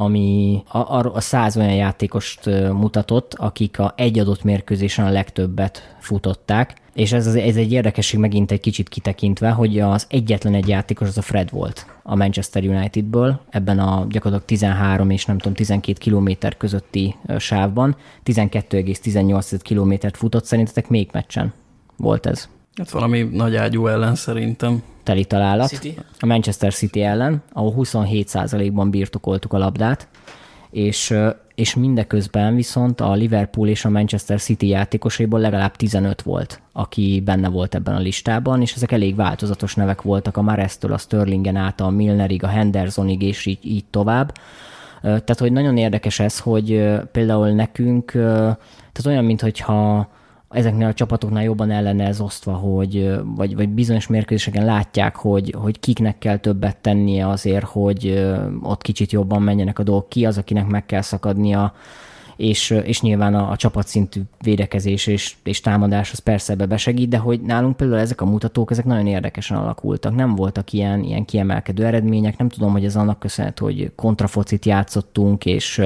ami 0.01 0.63
a, 0.69 0.79
a, 0.79 1.15
a 1.15 1.21
száz 1.21 1.57
olyan 1.57 1.75
játékost 1.75 2.47
mutatott, 2.73 3.35
akik 3.35 3.79
a 3.79 3.93
egy 3.97 4.19
adott 4.19 4.43
mérkőzésen 4.45 5.07
a 5.07 5.11
legtöbbet 5.11 5.97
futották, 5.99 6.75
és 6.95 7.13
ez, 7.13 7.27
ez 7.27 7.57
egy 7.57 7.73
érdekesség 7.73 8.21
megint 8.21 8.51
egy 8.51 8.61
kicsit 8.61 8.89
kitekintve, 8.89 9.51
hogy 9.51 9.79
az 9.79 10.07
egyetlen 10.11 10.55
egy 10.55 10.69
játékos 10.69 11.09
az 11.09 11.19
a 11.19 11.23
Fred 11.23 11.51
volt 11.51 11.87
a 12.03 12.17
Manchester 12.17 12.65
Unitedből, 12.65 13.41
ebben 13.51 13.79
a 13.79 14.07
gyakorlatilag 14.09 14.45
13 14.45 15.11
és 15.11 15.25
nem 15.25 15.39
tudom 15.39 15.55
12 15.55 15.99
kilométer 15.99 16.57
közötti 16.57 17.15
sávban, 17.39 17.97
12,18 18.25 19.59
kilométert 19.63 20.17
futott, 20.17 20.45
szerintetek 20.45 20.89
még 20.89 21.09
meccsen 21.13 21.53
volt 21.97 22.27
ez? 22.27 22.49
Hát 22.77 22.91
valami 22.91 23.23
nagy 23.23 23.57
ágyú 23.57 23.87
ellen 23.87 24.15
szerintem. 24.15 24.83
Teli 25.09 25.25
találat. 25.25 25.69
City? 25.69 25.95
A 26.19 26.27
Manchester 26.27 26.73
City 26.73 27.03
ellen, 27.03 27.43
ahol 27.53 27.75
27%-ban 27.77 28.91
birtokoltuk 28.91 29.53
a 29.53 29.59
labdát, 29.59 30.09
és, 30.71 31.15
és 31.55 31.75
mindeközben 31.75 32.55
viszont 32.55 33.01
a 33.01 33.13
Liverpool 33.13 33.69
és 33.69 33.85
a 33.85 33.91
Manchester 33.91 34.41
City 34.41 34.69
játékosaiból 34.69 35.41
legalább 35.41 35.77
15 35.77 36.23
volt, 36.23 36.61
aki 36.73 37.23
benne 37.25 37.49
volt 37.49 37.75
ebben 37.75 37.95
a 37.95 37.99
listában, 37.99 38.61
és 38.61 38.75
ezek 38.75 38.93
elég 38.93 39.17
változatos 39.17 39.75
nevek 39.75 40.03
voltak 40.03 40.37
a 40.37 40.43
Marestől, 40.43 40.93
a 40.93 40.99
Sterlingen 40.99 41.57
át, 41.57 41.81
a 41.81 41.91
Milnerig, 41.91 42.45
a 42.45 42.49
Hendersonig, 42.49 43.23
és 43.23 43.47
így, 43.47 43.59
így 43.63 43.85
tovább. 43.91 44.33
Tehát, 45.03 45.39
hogy 45.39 45.53
nagyon 45.53 45.77
érdekes 45.77 46.21
ez, 46.21 46.39
hogy 46.39 46.89
például 47.13 47.49
nekünk, 47.49 48.11
tehát 48.13 49.07
olyan, 49.07 49.25
mintha 49.25 50.09
ezeknél 50.51 50.87
a 50.87 50.95
csapatoknál 50.95 51.43
jobban 51.43 51.71
el 51.71 51.83
lenne 51.83 52.07
ez 52.07 52.21
osztva, 52.21 52.53
hogy, 52.53 53.19
vagy, 53.25 53.57
vagy 53.57 53.69
bizonyos 53.69 54.07
mérkőzéseken 54.07 54.65
látják, 54.65 55.17
hogy, 55.17 55.55
hogy 55.59 55.81
kiknek 55.81 56.19
kell 56.19 56.37
többet 56.37 56.77
tennie 56.77 57.29
azért, 57.29 57.65
hogy 57.65 58.29
ott 58.63 58.83
kicsit 58.83 59.13
jobban 59.13 59.43
menjenek 59.43 59.79
a 59.79 59.83
dolgok, 59.83 60.09
ki 60.09 60.27
az, 60.27 60.39
akinek 60.39 60.67
meg 60.67 60.87
kell 60.87 61.01
szakadnia, 61.01 61.73
és, 62.37 62.71
és 62.71 63.01
nyilván 63.01 63.35
a, 63.35 63.51
a 63.51 63.57
csapatszintű 63.57 64.21
védekezés 64.43 65.07
és, 65.07 65.35
és 65.45 65.61
támadás 65.61 66.13
az 66.13 66.19
persze 66.19 66.53
ebbe 66.53 66.67
besegít, 66.67 67.09
de 67.09 67.19
hogy 67.19 67.41
nálunk 67.41 67.77
például 67.77 68.01
ezek 68.01 68.21
a 68.21 68.27
mutatók, 68.27 68.71
ezek 68.71 68.85
nagyon 68.85 69.07
érdekesen 69.07 69.57
alakultak. 69.57 70.15
Nem 70.15 70.35
voltak 70.35 70.73
ilyen, 70.73 71.05
ilyen 71.05 71.25
kiemelkedő 71.25 71.85
eredmények, 71.85 72.39
nem 72.39 72.49
tudom, 72.49 72.73
hogy 72.73 72.85
ez 72.85 72.97
annak 72.97 73.19
köszönhető, 73.19 73.65
hogy 73.65 73.93
kontrafocit 73.97 74.65
játszottunk, 74.65 75.45
és, 75.45 75.83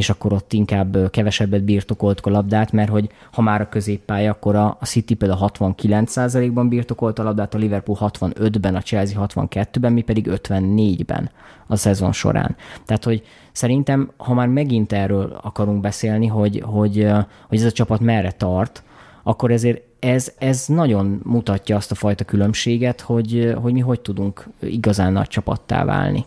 és 0.00 0.10
akkor 0.10 0.32
ott 0.32 0.52
inkább 0.52 1.10
kevesebbet 1.10 1.64
birtokolt 1.64 2.20
a 2.20 2.30
labdát, 2.30 2.72
mert 2.72 2.90
hogy 2.90 3.10
ha 3.32 3.42
már 3.42 3.60
a 3.60 3.68
középpálya, 3.68 4.30
akkor 4.30 4.56
a 4.56 4.78
City 4.82 5.14
például 5.14 5.50
69%-ban 5.54 6.68
birtokolt 6.68 7.18
a 7.18 7.22
labdát, 7.22 7.54
a 7.54 7.58
Liverpool 7.58 7.98
65-ben, 8.00 8.74
a 8.74 8.80
Chelsea 8.80 9.26
62-ben, 9.26 9.92
mi 9.92 10.02
pedig 10.02 10.28
54-ben 10.30 11.30
a 11.66 11.76
szezon 11.76 12.12
során. 12.12 12.56
Tehát, 12.84 13.04
hogy 13.04 13.22
szerintem, 13.52 14.10
ha 14.16 14.34
már 14.34 14.48
megint 14.48 14.92
erről 14.92 15.38
akarunk 15.42 15.80
beszélni, 15.80 16.26
hogy, 16.26 16.62
hogy, 16.64 17.06
hogy 17.48 17.58
ez 17.58 17.64
a 17.64 17.72
csapat 17.72 18.00
merre 18.00 18.30
tart, 18.30 18.82
akkor 19.22 19.50
ezért 19.50 19.82
ez, 19.98 20.32
ez 20.38 20.64
nagyon 20.66 21.20
mutatja 21.24 21.76
azt 21.76 21.90
a 21.90 21.94
fajta 21.94 22.24
különbséget, 22.24 23.00
hogy, 23.00 23.54
hogy 23.62 23.72
mi 23.72 23.80
hogy 23.80 24.00
tudunk 24.00 24.46
igazán 24.60 25.12
nagy 25.12 25.28
csapattá 25.28 25.84
válni. 25.84 26.24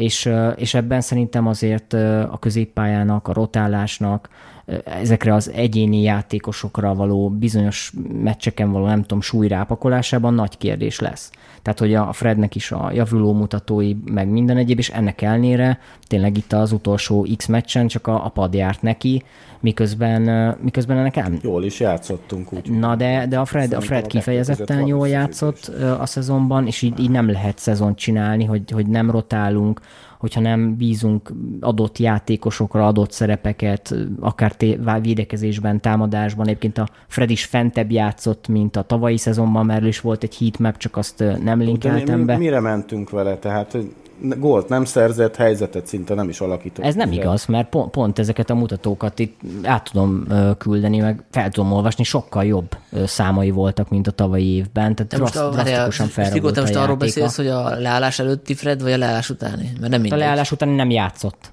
És, 0.00 0.30
és 0.56 0.74
ebben 0.74 1.00
szerintem 1.00 1.46
azért 1.46 1.92
a 2.30 2.36
középpályának, 2.40 3.28
a 3.28 3.32
rotálásnak, 3.32 4.28
ezekre 4.84 5.34
az 5.34 5.50
egyéni 5.50 6.02
játékosokra 6.02 6.94
való 6.94 7.30
bizonyos 7.30 7.92
meccseken 8.22 8.72
való, 8.72 8.86
nem 8.86 9.02
tudom, 9.02 9.20
súlyrápakolásában 9.20 10.34
nagy 10.34 10.58
kérdés 10.58 11.00
lesz. 11.00 11.30
Tehát, 11.62 11.78
hogy 11.78 11.94
a 11.94 12.12
Frednek 12.12 12.54
is 12.54 12.72
a 12.72 12.90
javuló 12.94 13.32
mutatói, 13.32 13.94
meg 14.04 14.28
minden 14.28 14.56
egyéb, 14.56 14.78
és 14.78 14.88
ennek 14.88 15.22
elnére 15.22 15.78
tényleg 16.06 16.36
itt 16.36 16.52
az 16.52 16.72
utolsó 16.72 17.26
X 17.36 17.46
meccsen 17.46 17.86
csak 17.86 18.06
a, 18.06 18.24
a 18.24 18.28
pad 18.28 18.54
járt 18.54 18.82
neki, 18.82 19.22
miközben, 19.60 20.56
miközben 20.62 20.98
ennek 20.98 21.14
nem. 21.14 21.38
Jól 21.42 21.64
is 21.64 21.80
játszottunk 21.80 22.52
úgy. 22.52 22.70
Na 22.70 22.96
de, 22.96 23.26
de 23.26 23.38
a 23.38 23.44
Fred, 23.44 23.72
a 23.72 23.80
Fred 23.80 24.06
kifejezetten 24.06 24.86
jól 24.86 25.08
játszott 25.08 25.72
a 26.00 26.06
szezonban, 26.06 26.66
és 26.66 26.82
így, 26.82 27.00
így 27.00 27.10
nem 27.10 27.30
lehet 27.30 27.58
szezont 27.58 27.98
csinálni, 27.98 28.44
hogy, 28.44 28.70
hogy 28.70 28.86
nem 28.86 29.10
rotálunk, 29.10 29.80
hogyha 30.18 30.40
nem 30.40 30.76
bízunk 30.76 31.32
adott 31.60 31.98
játékosokra 31.98 32.86
adott 32.86 33.10
szerepeket, 33.10 33.94
akár 34.20 34.52
té- 34.52 34.78
védekezésben, 35.02 35.80
támadásban. 35.80 36.46
Egyébként 36.46 36.78
a 36.78 36.88
Fred 37.06 37.30
is 37.30 37.44
fentebb 37.44 37.90
játszott, 37.90 38.48
mint 38.48 38.76
a 38.76 38.82
tavalyi 38.82 39.16
szezonban, 39.16 39.66
mert 39.66 39.84
is 39.84 40.00
volt 40.00 40.22
egy 40.22 40.36
heatmap, 40.36 40.76
csak 40.76 40.96
azt 40.96 41.24
nem 41.42 41.60
linkeltem 41.60 42.26
be. 42.26 42.36
Mire 42.36 42.60
mentünk 42.60 43.10
vele? 43.10 43.36
Tehát 43.36 43.76
gólt 44.20 44.68
nem 44.68 44.84
szerzett, 44.84 45.36
helyzetet 45.36 45.86
szinte 45.86 46.14
nem 46.14 46.28
is 46.28 46.40
alakított. 46.40 46.84
Ez 46.84 46.94
nem 46.94 47.12
igaz, 47.12 47.46
mert 47.46 47.68
pont, 47.68 47.90
pont 47.90 48.18
ezeket 48.18 48.50
a 48.50 48.54
mutatókat 48.54 49.18
itt 49.18 49.40
át 49.62 49.90
tudom 49.92 50.26
küldeni, 50.58 50.98
meg 50.98 51.24
fel 51.30 51.50
tudom 51.50 51.72
olvasni, 51.72 52.04
sokkal 52.04 52.44
jobb 52.44 52.76
számai 53.04 53.50
voltak, 53.50 53.88
mint 53.88 54.06
a 54.06 54.10
tavalyi 54.10 54.54
évben, 54.54 54.94
tehát 54.94 55.18
most 55.18 55.36
a, 55.36 55.50
drasztikusan 55.50 56.06
felragult 56.06 56.60
most 56.60 56.74
arról 56.74 56.96
beszélsz, 56.96 57.36
hogy 57.36 57.48
a 57.48 57.80
leállás 57.80 58.18
előtti 58.18 58.54
Fred, 58.54 58.82
vagy 58.82 58.92
a 58.92 58.98
leállás 58.98 59.30
utáni? 59.30 59.72
Mert 59.80 59.92
nem 59.92 60.04
A 60.10 60.16
leállás 60.16 60.52
utáni 60.52 60.74
nem 60.74 60.90
játszott. 60.90 61.52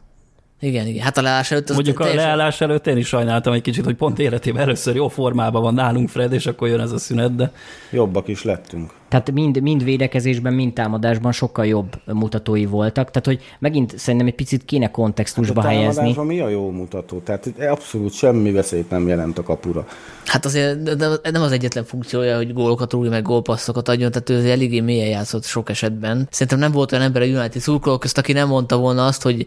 Igen, 0.59 0.87
igen. 0.87 1.03
Hát 1.03 1.17
a 1.17 1.21
leállás 1.21 1.51
előtt... 1.51 1.73
Mondjuk 1.73 1.97
teljesen... 1.97 2.23
a 2.23 2.25
leállás 2.25 2.61
előtt 2.61 2.87
én 2.87 2.97
is 2.97 3.07
sajnáltam 3.07 3.53
egy 3.53 3.61
kicsit, 3.61 3.85
hogy 3.85 3.95
pont 3.95 4.19
életében 4.19 4.61
először 4.61 4.95
jó 4.95 5.07
formában 5.07 5.61
van 5.61 5.73
nálunk 5.73 6.09
Fred, 6.09 6.33
és 6.33 6.45
akkor 6.45 6.67
jön 6.67 6.79
ez 6.79 6.91
a 6.91 6.97
szünet, 6.97 7.35
de... 7.35 7.51
Jobbak 7.91 8.27
is 8.27 8.43
lettünk. 8.43 8.93
Tehát 9.09 9.31
mind, 9.31 9.61
mind 9.61 9.83
védekezésben, 9.83 10.53
mind 10.53 10.73
támadásban 10.73 11.31
sokkal 11.31 11.65
jobb 11.65 12.01
mutatói 12.05 12.65
voltak. 12.65 13.11
Tehát, 13.11 13.25
hogy 13.25 13.55
megint 13.59 13.97
szerintem 13.97 14.27
egy 14.27 14.35
picit 14.35 14.65
kéne 14.65 14.91
kontextusba 14.91 15.61
hát 15.61 15.71
a 15.71 15.73
helyezni. 15.73 16.15
mi 16.23 16.39
a 16.39 16.49
jó 16.49 16.71
mutató? 16.71 17.19
Tehát 17.19 17.53
abszolút 17.59 18.13
semmi 18.13 18.51
veszélyt 18.51 18.89
nem 18.89 19.07
jelent 19.07 19.37
a 19.37 19.43
kapura. 19.43 19.87
Hát 20.25 20.45
azért 20.45 20.97
de 20.97 21.07
nem 21.31 21.41
az 21.41 21.51
egyetlen 21.51 21.83
funkciója, 21.83 22.35
hogy 22.35 22.53
gólokat 22.53 22.93
rúgja, 22.93 23.09
meg 23.09 23.21
gólpasszokat 23.21 23.89
adjon, 23.89 24.11
tehát 24.11 24.29
ő 24.29 24.49
eléggé 24.49 24.79
mélyen 24.79 25.09
játszott 25.09 25.43
sok 25.43 25.69
esetben. 25.69 26.27
Szerintem 26.31 26.59
nem 26.59 26.71
volt 26.71 26.91
olyan 26.91 27.03
ember 27.03 27.21
a 27.21 27.25
United 27.25 27.61
szurkolók 27.61 27.99
közt, 27.99 28.17
aki 28.17 28.33
nem 28.33 28.47
mondta 28.47 28.77
volna 28.77 29.05
azt, 29.05 29.23
hogy 29.23 29.45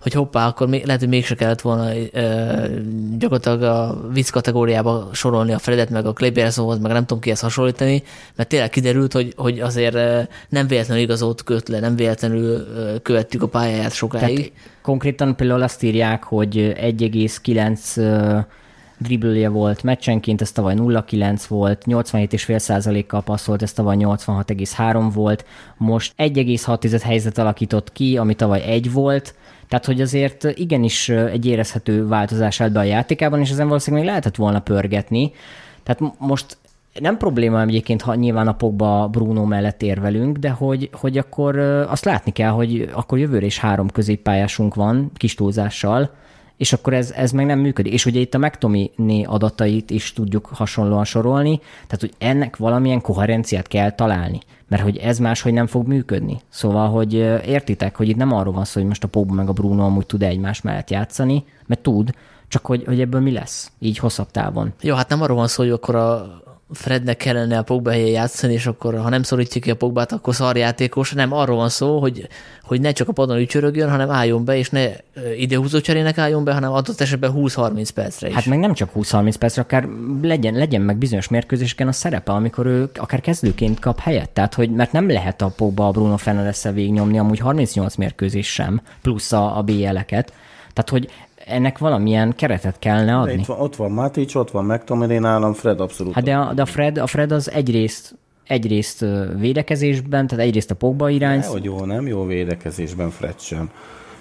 hogy 0.00 0.12
hoppá, 0.12 0.46
akkor 0.46 0.68
még, 0.68 0.84
lehet, 0.84 1.00
hogy 1.00 1.08
mégse 1.08 1.34
kellett 1.34 1.60
volna 1.60 1.90
ö, 2.12 2.64
gyakorlatilag 3.18 3.62
a 3.62 4.08
vicc 4.12 4.30
kategóriába 4.30 5.08
sorolni 5.12 5.52
a 5.52 5.58
Fredet, 5.58 5.90
meg 5.90 6.06
a 6.06 6.12
Klebersonhoz, 6.12 6.78
meg 6.78 6.92
nem 6.92 7.06
tudom 7.06 7.22
kihez 7.22 7.40
hasonlítani, 7.40 8.02
mert 8.36 8.48
tényleg 8.48 8.70
kiderült, 8.70 9.12
hogy, 9.12 9.32
hogy 9.36 9.60
azért 9.60 9.94
nem 10.48 10.66
véletlenül 10.66 11.02
igazolt 11.02 11.42
köt 11.42 11.68
le, 11.68 11.80
nem 11.80 11.96
véletlenül 11.96 12.66
követtük 13.02 13.42
a 13.42 13.48
pályáját 13.48 13.92
sokáig. 13.92 14.36
Tehát 14.36 14.52
konkrétan 14.82 15.36
például 15.36 15.62
azt 15.62 15.82
írják, 15.82 16.24
hogy 16.24 16.56
1,9 16.56 18.44
dribblje 18.98 19.48
volt 19.48 19.82
meccsenként, 19.82 20.40
ez 20.40 20.52
tavaly 20.52 20.74
0,9 20.74 21.42
volt, 21.48 21.82
87,5%-kal 21.86 23.22
passzolt, 23.22 23.62
ez 23.62 23.72
tavaly 23.72 23.96
86,3 23.98 25.10
volt, 25.14 25.44
most 25.76 26.12
1,6 26.16 27.00
helyzet 27.04 27.38
alakított 27.38 27.92
ki, 27.92 28.16
ami 28.16 28.34
tavaly 28.34 28.62
1 28.62 28.92
volt, 28.92 29.34
tehát, 29.68 29.84
hogy 29.84 30.00
azért 30.00 30.44
igenis 30.44 31.08
egy 31.08 31.46
érezhető 31.46 32.06
változás 32.06 32.60
állt 32.60 32.72
be 32.72 32.78
a 32.78 32.82
játékában, 32.82 33.40
és 33.40 33.50
ezen 33.50 33.66
valószínűleg 33.66 34.04
még 34.04 34.12
lehetett 34.12 34.36
volna 34.36 34.60
pörgetni. 34.60 35.32
Tehát 35.82 36.14
most 36.18 36.56
nem 37.00 37.16
probléma 37.16 37.62
egyébként, 37.62 38.02
ha 38.02 38.14
nyilván 38.14 38.44
napokban 38.44 39.10
Bruno 39.10 39.44
mellett 39.44 39.82
érvelünk, 39.82 40.36
de 40.36 40.50
hogy, 40.50 40.90
hogy 40.92 41.18
akkor 41.18 41.58
azt 41.88 42.04
látni 42.04 42.32
kell, 42.32 42.50
hogy 42.50 42.90
akkor 42.92 43.18
jövőre 43.18 43.46
is 43.46 43.58
három 43.58 43.88
középpályásunk 43.88 44.74
van, 44.74 45.10
kis 45.14 45.34
túlzással, 45.34 46.10
és 46.56 46.72
akkor 46.72 46.92
ez, 46.92 47.10
ez 47.10 47.32
meg 47.32 47.46
nem 47.46 47.58
működik. 47.58 47.92
És 47.92 48.06
ugye 48.06 48.20
itt 48.20 48.34
a 48.34 48.38
McTominay 48.38 49.24
adatait 49.24 49.90
is 49.90 50.12
tudjuk 50.12 50.46
hasonlóan 50.46 51.04
sorolni, 51.04 51.58
tehát 51.58 52.00
hogy 52.00 52.12
ennek 52.18 52.56
valamilyen 52.56 53.00
koherenciát 53.00 53.68
kell 53.68 53.90
találni, 53.90 54.38
mert 54.68 54.82
hogy 54.82 54.96
ez 54.96 55.18
máshogy 55.18 55.52
nem 55.52 55.66
fog 55.66 55.86
működni. 55.86 56.40
Szóval, 56.48 56.88
hogy 56.88 57.14
értitek, 57.46 57.96
hogy 57.96 58.08
itt 58.08 58.16
nem 58.16 58.32
arról 58.32 58.52
van 58.52 58.64
szó, 58.64 58.80
hogy 58.80 58.88
most 58.88 59.04
a 59.04 59.08
Pogba 59.08 59.34
meg 59.34 59.48
a 59.48 59.52
Bruno 59.52 59.84
amúgy 59.84 60.06
tud 60.06 60.22
egymás 60.22 60.60
mellett 60.60 60.90
játszani, 60.90 61.44
mert 61.66 61.80
tud, 61.80 62.10
csak 62.48 62.66
hogy, 62.66 62.84
hogy 62.84 63.00
ebből 63.00 63.20
mi 63.20 63.32
lesz, 63.32 63.72
így 63.78 63.98
hosszabb 63.98 64.30
távon. 64.30 64.72
Jó, 64.80 64.94
hát 64.94 65.08
nem 65.08 65.22
arról 65.22 65.36
van 65.36 65.48
szó, 65.48 65.62
hogy 65.62 65.72
akkor 65.72 65.94
a 65.94 66.40
Frednek 66.72 67.16
kellene 67.16 67.58
a 67.58 67.62
Pogba 67.62 67.90
helyen 67.90 68.08
játszani, 68.08 68.52
és 68.52 68.66
akkor 68.66 68.98
ha 68.98 69.08
nem 69.08 69.22
szorítjuk 69.22 69.64
ki 69.64 69.70
a 69.70 69.76
Pogbát, 69.76 70.12
akkor 70.12 70.34
szarjátékos. 70.34 71.12
Nem, 71.12 71.32
arról 71.32 71.56
van 71.56 71.68
szó, 71.68 72.00
hogy, 72.00 72.28
hogy 72.62 72.80
ne 72.80 72.92
csak 72.92 73.08
a 73.08 73.12
padon 73.12 73.38
ücsörögjön, 73.38 73.90
hanem 73.90 74.10
álljon 74.10 74.44
be, 74.44 74.56
és 74.56 74.70
ne 74.70 74.88
idehúzó 75.36 75.80
cserének 75.80 76.18
álljon 76.18 76.44
be, 76.44 76.52
hanem 76.52 76.72
adott 76.72 77.00
esetben 77.00 77.32
20-30 77.36 77.88
percre 77.94 78.28
is. 78.28 78.34
Hát 78.34 78.46
meg 78.46 78.58
nem 78.58 78.74
csak 78.74 78.90
20-30 78.94 79.34
percre, 79.38 79.62
akár 79.62 79.88
legyen, 80.22 80.54
legyen 80.54 80.80
meg 80.80 80.96
bizonyos 80.96 81.28
mérkőzéseken 81.28 81.88
a 81.88 81.92
szerepe, 81.92 82.32
amikor 82.32 82.66
ő 82.66 82.90
akár 82.94 83.20
kezdőként 83.20 83.80
kap 83.80 84.00
helyet. 84.00 84.30
Tehát, 84.30 84.54
hogy 84.54 84.70
mert 84.70 84.92
nem 84.92 85.08
lehet 85.08 85.42
a 85.42 85.52
Pogba 85.56 85.86
a 85.86 85.90
Bruno 85.90 86.16
Fernandes-szel 86.16 86.72
végignyomni, 86.72 87.18
amúgy 87.18 87.38
38 87.38 87.94
mérkőzés 87.94 88.52
sem, 88.52 88.80
plusz 89.02 89.32
a, 89.32 89.58
a 89.58 89.62
BL-eket. 89.62 90.32
Tehát, 90.72 90.90
hogy 90.90 91.10
ennek 91.48 91.78
valamilyen 91.78 92.32
keretet 92.36 92.78
kellene 92.78 93.16
adni. 93.16 93.34
De 93.34 93.40
itt 93.40 93.46
van, 93.46 93.60
ott 93.60 93.76
van 93.76 93.90
Matic, 93.90 94.34
ott 94.34 94.50
van 94.50 94.64
McTominay 94.64 95.18
nálam, 95.18 95.52
Fred 95.52 95.80
abszolút. 95.80 96.14
Hát 96.14 96.24
de 96.24 96.36
a, 96.36 96.52
de 96.52 96.62
a, 96.62 96.66
Fred, 96.66 96.98
a 96.98 97.06
Fred 97.06 97.32
az 97.32 97.50
egyrészt 97.50 98.14
egyrészt 98.48 99.04
védekezésben, 99.38 100.26
tehát 100.26 100.44
egyrészt 100.44 100.70
a 100.70 100.74
Pogba 100.74 101.08
irány. 101.08 101.42
hogy 101.42 101.64
jó, 101.64 101.84
nem 101.84 102.06
jó 102.06 102.24
védekezésben 102.24 103.10
Fred 103.10 103.40
sem. 103.40 103.70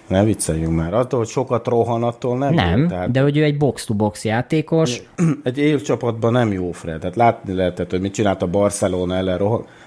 Ne 0.07 0.23
vicceljünk 0.23 0.75
már. 0.75 0.93
Attól, 0.93 1.19
hogy 1.19 1.27
sokat 1.27 1.67
rohan, 1.67 2.03
attól 2.03 2.37
nem 2.37 2.53
Nem, 2.53 2.79
jó, 2.79 2.87
tehát... 2.87 3.11
de 3.11 3.21
hogy 3.21 3.37
ő 3.37 3.43
egy 3.43 3.57
box-to-box 3.57 4.25
játékos. 4.25 5.01
Egy 5.43 5.57
élcsapatban 5.57 6.31
nem 6.31 6.51
jó 6.51 6.71
Fred. 6.71 6.99
Tehát 6.99 7.15
látni 7.15 7.53
lehetett, 7.53 7.89
hogy 7.89 8.01
mit 8.01 8.13
csinált 8.13 8.41
a 8.41 8.47
Barcelona 8.47 9.15
ellen, 9.15 9.41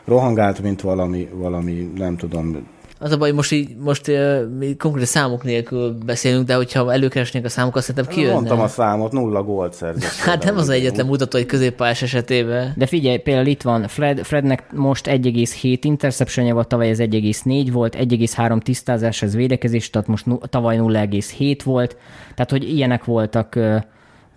rohangált, 0.05 0.63
mint 0.63 0.81
valami, 0.81 1.29
valami 1.35 1.93
nem 1.97 2.17
tudom, 2.17 2.67
az 3.03 3.13
a 3.13 3.17
baj, 3.17 3.31
most, 3.31 3.53
így, 3.53 3.77
most 3.77 4.09
uh, 4.09 4.41
mi 4.59 4.77
konkrét 4.77 5.07
számok 5.07 5.45
nélkül 5.45 5.99
beszélünk, 6.05 6.47
de 6.47 6.55
hogyha 6.55 6.93
előkeresnénk 6.93 7.45
a 7.45 7.49
számokat, 7.49 7.83
szerintem 7.83 8.15
kijönne. 8.15 8.35
Mondtam 8.35 8.61
a 8.61 8.69
számot, 8.69 9.13
nulla 9.13 9.43
gólt 9.43 9.73
szerzett. 9.73 10.15
hát 10.29 10.45
nem 10.45 10.57
az 10.57 10.69
egyetlen 10.69 11.07
mutató 11.07 11.39
egy 11.39 11.47
középpályás 11.47 12.03
esetében. 12.03 12.73
De 12.77 12.87
figyelj, 12.87 13.17
például 13.17 13.47
itt 13.47 13.63
van 13.63 13.89
Fred, 13.89 14.25
Frednek 14.25 14.73
most 14.73 15.07
1,7 15.07 15.79
interceptionja 15.81 16.55
volt, 16.55 16.69
tavaly 16.69 16.89
ez 16.89 16.99
1,4 16.99 17.69
volt, 17.73 17.97
1,3 17.97 18.63
tisztázás, 18.63 19.23
ez 19.23 19.35
védekezés, 19.35 19.91
tehát 19.91 20.09
most 20.09 20.27
tavaly 20.51 20.77
0,7 20.79 21.59
volt. 21.65 21.97
Tehát, 22.35 22.51
hogy 22.51 22.69
ilyenek 22.69 23.05
voltak 23.05 23.55
uh, 23.57 23.77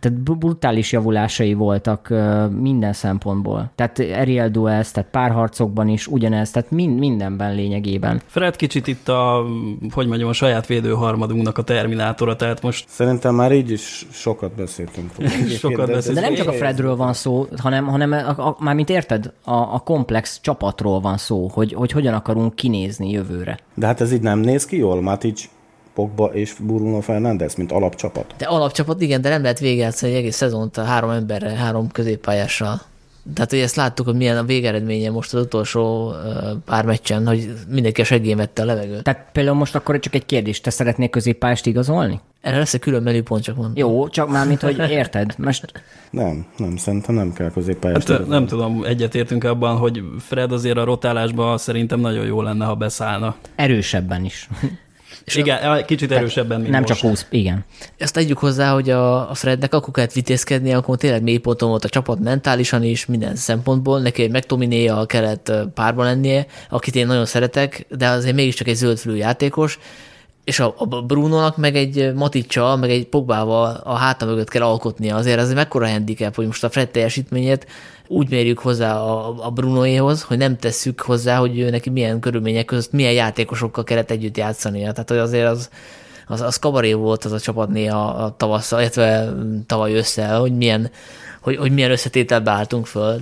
tehát 0.04 0.20
brutális 0.20 0.92
javulásai 0.92 1.54
voltak 1.54 2.14
minden 2.60 2.94
szempontból. 2.94 3.72
Tehát 3.76 4.00
Ariel 4.00 4.50
Duels, 4.50 4.92
tehát 4.92 5.10
párharcokban 5.10 5.88
is 5.88 6.08
ugyanez, 6.08 6.52
tehát 6.52 6.72
mind, 6.72 7.00
mindenben 7.00 7.56
lényegében. 7.56 8.22
Fred 8.26 8.56
kicsit 8.56 8.88
itt 8.88 9.10
a, 9.10 9.46
hogy 9.92 10.08
mondjam, 10.08 10.30
a 10.30 10.34
saját 10.34 10.66
védőharmadunknak 10.68 11.58
a 11.58 11.62
terminátora, 11.62 12.36
tehát 12.36 12.62
most... 12.62 12.86
Szerintem 12.88 13.36
már 13.36 13.52
így 13.52 13.72
is 13.72 14.06
sokat 14.12 14.52
beszéltünk. 14.56 15.12
sokat 15.60 15.86
de, 15.86 15.94
beszéltünk. 15.94 16.26
de 16.26 16.32
nem 16.32 16.36
csak 16.36 16.48
a 16.48 16.54
Fredről 16.54 16.96
van 16.96 17.14
szó, 17.14 17.48
hanem, 17.58 17.86
hanem 17.86 18.12
a, 18.12 18.48
a, 18.48 18.56
már 18.60 18.76
mint 18.76 18.90
érted, 18.90 19.34
a, 19.44 19.54
a 19.54 19.82
komplex 19.86 20.40
csapatról 20.42 21.00
van 21.00 21.18
szó, 21.18 21.50
hogy, 21.54 21.74
hogy 21.74 21.92
hogyan 21.92 22.14
akarunk 22.14 22.56
kinézni 22.56 23.10
jövőre. 23.10 23.60
De 23.74 23.86
hát 23.86 24.02
ez 24.02 24.14
így 24.14 24.22
nem 24.22 24.40
néz 24.40 24.66
ki 24.66 24.78
jól, 24.78 25.02
Matic 25.02 25.50
Pogba 25.94 26.26
és 26.26 26.54
Bruno 26.60 27.00
Fernandes, 27.00 27.56
mint 27.56 27.72
alapcsapat. 27.72 28.34
De 28.38 28.46
alapcsapat 28.46 29.02
igen, 29.02 29.22
de 29.22 29.30
nem 29.30 29.42
lehet 29.42 29.60
végigjátszani 29.60 30.12
egy 30.12 30.18
egész 30.18 30.36
szezont 30.36 30.78
a 30.78 30.84
három 30.84 31.10
emberre, 31.10 31.50
három 31.50 31.92
középpályással. 31.92 32.82
Tehát, 33.34 33.50
hogy 33.50 33.60
ezt 33.60 33.76
láttuk, 33.76 34.06
hogy 34.06 34.16
milyen 34.16 34.38
a 34.38 34.44
végeredménye 34.44 35.10
most 35.10 35.34
az 35.34 35.42
utolsó 35.42 36.14
pár 36.66 36.86
meccsen, 36.86 37.28
hogy 37.28 37.54
mindenki 37.70 38.02
a 38.02 38.04
segélyén 38.04 38.38
vette 38.38 38.62
a 38.62 38.66
levegőt. 38.66 39.04
Tehát 39.04 39.26
például 39.32 39.58
most 39.58 39.76
akkor 39.76 40.00
csak 40.00 40.16
egy 40.16 40.26
kérdés, 40.26 40.62
te 40.62 40.70
szeretnél 40.70 41.10
középpályást 41.10 41.66
igazolni? 41.66 42.20
Erre 42.42 42.58
lesz 42.58 42.74
egy 42.74 42.80
külön 42.80 43.04
menüpont, 43.04 43.44
csak 43.44 43.56
mondom. 43.56 43.74
Jó, 43.76 44.08
csak 44.08 44.30
már 44.30 44.48
mint 44.48 44.62
hogy 44.62 44.90
érted. 44.90 45.34
Most... 45.38 45.84
Nem, 46.10 46.46
nem, 46.58 46.78
szerintem 46.78 47.16
nem 47.16 47.34
kell 47.34 47.52
középpályást. 47.52 48.08
Hát, 48.08 48.28
nem 48.28 48.46
tudom, 48.46 48.84
egyetértünk 48.84 49.44
abban, 49.44 49.78
hogy 49.78 50.04
Fred 50.20 50.52
azért 50.52 50.78
a 50.78 50.84
rotálásban 50.84 51.58
szerintem 51.58 52.00
nagyon 52.00 52.26
jó 52.26 52.42
lenne, 52.42 52.66
ha 52.66 52.76
beszállna. 52.76 53.36
Erősebben 53.56 54.26
is. 54.26 54.50
És 55.24 55.36
igen, 55.36 55.58
a, 55.72 55.86
kicsit 55.86 56.12
erősebben, 56.12 56.60
mint 56.60 56.72
Nem 56.72 56.82
most. 56.82 56.94
csak 56.94 57.10
20, 57.10 57.26
igen. 57.30 57.66
Ezt 57.98 58.14
tegyük 58.14 58.38
hozzá, 58.38 58.74
hogy 58.74 58.90
a, 58.90 59.30
a 59.30 59.34
Frednek 59.34 59.74
akkor 59.74 59.94
kellett 59.94 60.12
vitézkedni, 60.12 60.74
akkor 60.74 60.98
tényleg 60.98 61.24
mélyponton 61.24 61.70
volt 61.70 61.86
a 61.86 61.90
csapat 61.90 62.20
mentálisan 62.20 62.84
is, 62.84 63.06
minden 63.06 63.36
szempontból. 63.36 64.00
Neki 64.00 64.24
egy 64.24 64.32
McTominay 64.32 65.06
kellett 65.06 65.52
párban 65.74 66.06
lennie, 66.06 66.46
akit 66.70 66.96
én 66.96 67.08
nagyon 67.08 67.26
szeretek, 67.26 67.86
de 67.90 68.08
azért 68.08 68.36
mégiscsak 68.36 68.68
egy 68.68 68.76
zöldfülű 68.76 69.16
játékos, 69.16 69.80
és 70.44 70.60
a, 70.60 70.76
a 70.78 70.86
Brunonak 71.02 71.58
meg 71.58 71.76
egy 71.76 72.14
Maticsa, 72.14 72.76
meg 72.76 72.90
egy 72.90 73.08
Pogbával 73.08 73.82
a 73.84 73.94
háta 73.94 74.26
mögött 74.26 74.50
kell 74.50 74.62
alkotnia. 74.62 75.16
Azért 75.16 75.40
ez 75.40 75.54
mekkora 75.54 75.90
handicap, 75.90 76.36
hogy 76.36 76.46
most 76.46 76.64
a 76.64 76.70
Fred 76.70 76.90
teljesítményét 76.90 77.68
úgy 78.08 78.30
mérjük 78.30 78.60
hozzá 78.60 78.96
a, 78.96 79.46
a 79.46 79.50
Brunoéhoz, 79.50 80.22
hogy 80.24 80.38
nem 80.38 80.58
tesszük 80.58 81.02
hozzá, 81.02 81.38
hogy 81.38 81.60
ő 81.60 81.70
neki 81.70 81.90
milyen 81.90 82.20
körülmények 82.20 82.66
között, 82.66 82.92
milyen 82.92 83.14
játékosokkal 83.14 83.84
kellett 83.84 84.12
együtt 84.12 84.38
játszania. 84.38 84.92
Tehát 84.92 85.10
hogy 85.10 85.18
azért 85.18 85.48
az, 85.48 85.70
az, 86.28 86.42
az 86.42 86.58
kabaré 86.58 86.94
volt 86.94 87.26
az 87.26 87.32
a 87.32 87.40
csapat 87.40 87.70
néha 87.70 88.06
a 88.06 88.36
tavasszal, 88.38 88.80
illetve 88.80 89.34
tavaly 89.66 89.94
össze, 89.94 90.28
hogy 90.28 90.58
milyen, 90.58 90.92
hogy, 91.42 91.56
hogy 91.56 91.72
milyen 91.72 91.92
összetételbe 91.92 92.52
álltunk 92.52 92.86
föl. 92.86 93.22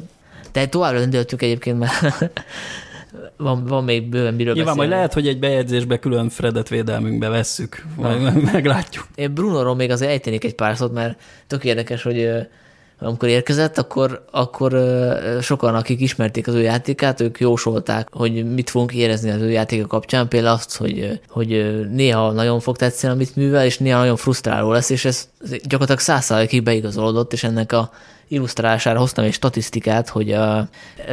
De 0.52 0.68
tovább 0.68 0.94
rendőltük 0.94 1.42
egyébként, 1.42 1.80
mert 1.80 2.32
van, 3.42 3.66
van 3.66 3.84
még 3.84 4.10
bőven 4.10 4.34
miről 4.34 4.54
Nyilván 4.54 4.76
majd 4.76 4.90
lehet, 4.90 5.14
hogy 5.14 5.28
egy 5.28 5.40
bejegyzésbe 5.40 6.00
külön 6.00 6.30
Fredet 6.30 6.70
védelmünkbe 6.70 7.30
vesszük, 7.30 7.86
majd 7.96 8.44
meglátjuk. 8.54 9.08
Én 9.16 9.34
Brunoról 9.34 9.76
még 9.76 9.90
azért 9.90 10.12
ejtenék 10.12 10.44
egy 10.44 10.56
pár 10.56 10.76
szót, 10.78 10.94
mert 10.94 11.22
tök 11.48 11.64
érdekes, 11.64 12.04
hogy 12.04 12.30
amikor 13.04 13.30
érkezett, 13.30 13.78
akkor, 13.78 14.26
akkor 14.32 14.76
sokan, 15.42 15.76
akik 15.76 16.00
ismerték 16.00 16.48
az 16.48 16.54
ő 16.54 16.62
játékát, 16.62 17.22
ők 17.22 17.40
jósolták, 17.40 18.08
hogy 18.12 18.54
mit 18.54 18.70
fogunk 18.70 18.94
érezni 18.94 19.30
az 19.30 19.42
ő 19.42 19.52
játéka 19.52 19.88
kapcsán, 19.88 20.28
például 20.28 20.56
azt, 20.56 20.78
hogy, 20.78 21.20
hogy 21.30 21.80
néha 21.92 22.32
nagyon 22.32 22.60
fog 22.60 22.78
tetszeni, 22.78 23.14
amit 23.14 23.36
művel, 23.36 23.66
és 23.66 23.78
néha 23.78 24.00
nagyon 24.00 24.16
frusztráló 24.16 24.72
lesz, 24.72 24.90
és 24.90 25.06
ez 25.06 25.30
gyakorlatilag 25.42 26.00
száz 26.00 26.24
százalékig 26.24 26.64
beigazolódott, 26.64 27.34
és 27.34 27.44
ennek 27.44 27.72
a 27.72 27.92
illusztrálására 28.28 29.00
hoztam 29.00 29.26
egy 29.26 29.34
statisztikát, 29.34 30.10
hogy 30.10 30.32
a 30.32 30.68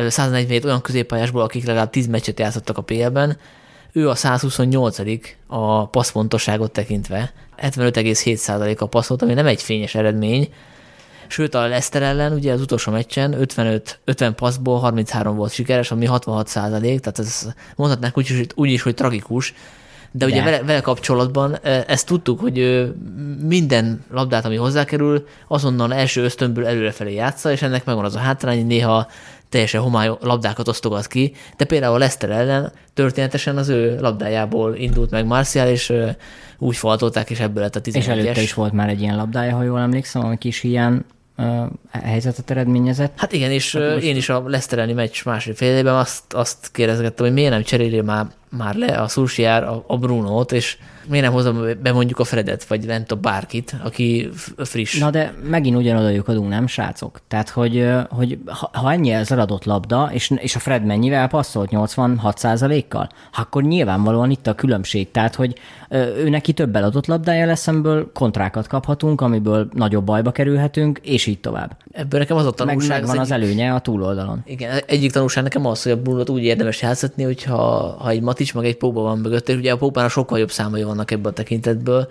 147 0.09 0.65
olyan 0.65 0.81
középpályásból, 0.81 1.43
akik 1.43 1.67
legalább 1.67 1.91
10 1.91 2.07
meccset 2.07 2.39
játszottak 2.39 2.79
a 2.79 2.83
PL-ben, 2.83 3.37
ő 3.93 4.09
a 4.09 4.15
128 4.15 4.99
a 5.47 5.87
passzpontosságot 5.87 6.71
tekintve, 6.71 7.33
75,7% 7.63 8.79
a 8.79 8.87
passzolt, 8.87 9.23
ami 9.23 9.35
nem 9.35 9.47
egy 9.47 9.63
fényes 9.63 9.95
eredmény, 9.95 10.49
Sőt, 11.29 11.55
a 11.55 11.61
Leicester 11.61 12.03
ellen 12.03 12.33
ugye 12.33 12.53
az 12.53 12.61
utolsó 12.61 12.93
meccsen 12.93 13.41
55, 13.41 13.99
50 14.05 14.35
passzból 14.35 14.79
33 14.79 15.37
volt 15.37 15.53
sikeres, 15.53 15.91
ami 15.91 16.05
66 16.05 16.49
százalék, 16.49 17.01
tehát 17.01 17.19
ez 17.19 17.53
mondhatnánk 17.77 18.19
úgy 18.19 18.31
is, 18.31 18.47
úgy 18.55 18.71
is, 18.71 18.83
hogy 18.83 18.95
tragikus, 18.95 19.55
de, 20.11 20.25
ugye 20.25 20.37
De. 20.37 20.45
vele, 20.45 20.63
vele 20.63 20.81
kapcsolatban 20.81 21.59
ezt 21.87 22.07
tudtuk, 22.07 22.41
hogy 22.41 22.89
minden 23.43 24.05
labdát, 24.11 24.45
ami 24.45 24.57
hozzákerül, 24.57 25.27
azonnal 25.49 25.95
első 25.95 26.23
ösztönből 26.23 26.67
előrefelé 26.67 27.15
játsza, 27.15 27.51
és 27.51 27.63
ennek 27.63 27.85
megvan 27.85 28.05
az 28.05 28.15
a 28.15 28.19
hátrány, 28.19 28.67
néha 28.67 29.09
teljesen 29.49 29.81
homály 29.81 30.11
labdákat 30.21 30.69
osztogat 30.69 31.07
ki, 31.07 31.35
de 31.57 31.65
például 31.65 31.95
a 31.95 31.99
Leicester 31.99 32.31
ellen 32.31 32.73
történetesen 32.95 33.57
az 33.57 33.69
ő 33.69 34.01
labdájából 34.01 34.75
indult 34.75 35.11
meg 35.11 35.27
Martial, 35.27 35.69
és 35.69 35.93
úgy 36.59 36.77
faltolták, 36.77 37.31
és 37.31 37.41
ebből 37.41 37.63
lett 37.63 37.77
a 37.77 37.81
11-es. 37.81 37.95
És 37.95 38.07
előtte 38.07 38.41
is 38.41 38.55
volt 38.55 38.73
már 38.73 38.89
egy 38.89 39.01
ilyen 39.01 39.17
labdája, 39.17 39.57
ha 39.57 39.63
jól 39.63 39.81
emlékszem, 39.81 40.25
ami 40.25 40.39
kis 40.39 40.63
ilyen 40.63 41.05
helyzetet 41.91 42.51
eredményezett. 42.51 43.13
Hát 43.17 43.33
igen, 43.33 43.51
és 43.51 43.77
hát 43.77 44.03
én 44.03 44.17
is 44.17 44.29
a 44.29 44.39
Leicester 44.39 44.79
elleni 44.79 44.93
meccs 44.93 45.25
második 45.25 45.57
fél 45.57 45.73
időben 45.73 45.95
azt, 45.95 46.33
azt 46.33 46.71
kérdezgettem, 46.73 47.25
hogy 47.25 47.35
miért 47.35 47.51
nem 47.51 47.63
cseréli 47.63 48.01
már, 48.01 48.27
már 48.49 48.75
le 48.75 49.01
a 49.01 49.09
Szulsiár 49.09 49.65
a, 49.65 49.85
a 49.87 49.97
Brunót, 49.97 50.53
és 50.53 50.77
miért 51.09 51.25
nem 51.25 51.35
hozom 51.35 51.67
be 51.83 51.93
mondjuk 51.93 52.19
a 52.19 52.25
Fredet, 52.25 52.65
vagy 52.65 52.87
nem 52.87 53.05
tudom, 53.05 53.23
bárkit, 53.23 53.77
aki 53.85 54.29
friss. 54.57 54.99
Na 54.99 55.11
de 55.11 55.35
megint 55.43 55.77
ugyanoda 55.77 56.23
adunk, 56.27 56.49
nem, 56.49 56.67
srácok? 56.67 57.21
Tehát, 57.29 57.49
hogy, 57.49 57.87
hogy 58.09 58.39
ha, 58.47 58.71
ha 58.73 58.93
ennyi 58.93 59.15
az 59.15 59.33
eladott 59.33 59.65
labda, 59.65 60.11
és, 60.13 60.33
és 60.37 60.57
a 60.57 60.59
Fred 60.59 60.85
mennyivel 60.85 61.29
passzolt 61.29 61.69
86%-kal, 61.73 63.09
akkor 63.37 63.63
nyilvánvalóan 63.63 64.31
itt 64.31 64.47
a 64.47 64.55
különbség. 64.55 65.11
Tehát, 65.11 65.35
hogy 65.35 65.55
ő 65.91 66.29
neki 66.29 66.53
több 66.53 66.77
eladott 66.77 67.07
labdája 67.07 67.47
lesz, 67.47 67.67
amiből 67.67 68.13
kontrákat 68.13 68.67
kaphatunk, 68.67 69.21
amiből 69.21 69.69
nagyobb 69.73 70.05
bajba 70.05 70.31
kerülhetünk, 70.31 71.01
és 71.03 71.27
így 71.27 71.41
tovább. 71.41 71.77
Ebből 71.93 72.21
nekem 72.21 72.37
az 72.37 72.43
a 72.47 72.47
Meg, 72.47 72.57
tanulság. 72.57 73.01
megvan 73.01 73.19
az 73.19 73.33
egyik- 73.33 73.45
előnye 73.45 73.75
a 73.75 73.79
túloldalon. 73.79 74.43
Igen, 74.45 74.81
egyik 74.87 75.13
tanulság 75.13 75.43
nekem 75.43 75.67
az, 75.67 75.83
hogy 75.83 75.93
a 75.93 75.97
Brunot 75.97 76.31
úgy 76.31 76.43
érdemes 76.43 76.83
játszatni, 76.83 77.23
hogyha 77.23 77.57
ha 77.99 78.09
egy 78.09 78.21
Matics 78.21 78.55
meg 78.55 78.65
egy 78.65 78.77
Pogba 78.77 79.01
van 79.01 79.19
mögött, 79.19 79.49
és 79.49 79.57
ugye 79.57 79.73
a 79.73 79.77
Pogbának 79.77 80.11
sokkal 80.11 80.39
jobb 80.39 80.51
számai 80.51 80.83
vannak 80.99 81.11
ebből 81.11 81.31
a 81.31 81.35
tekintetből, 81.35 82.09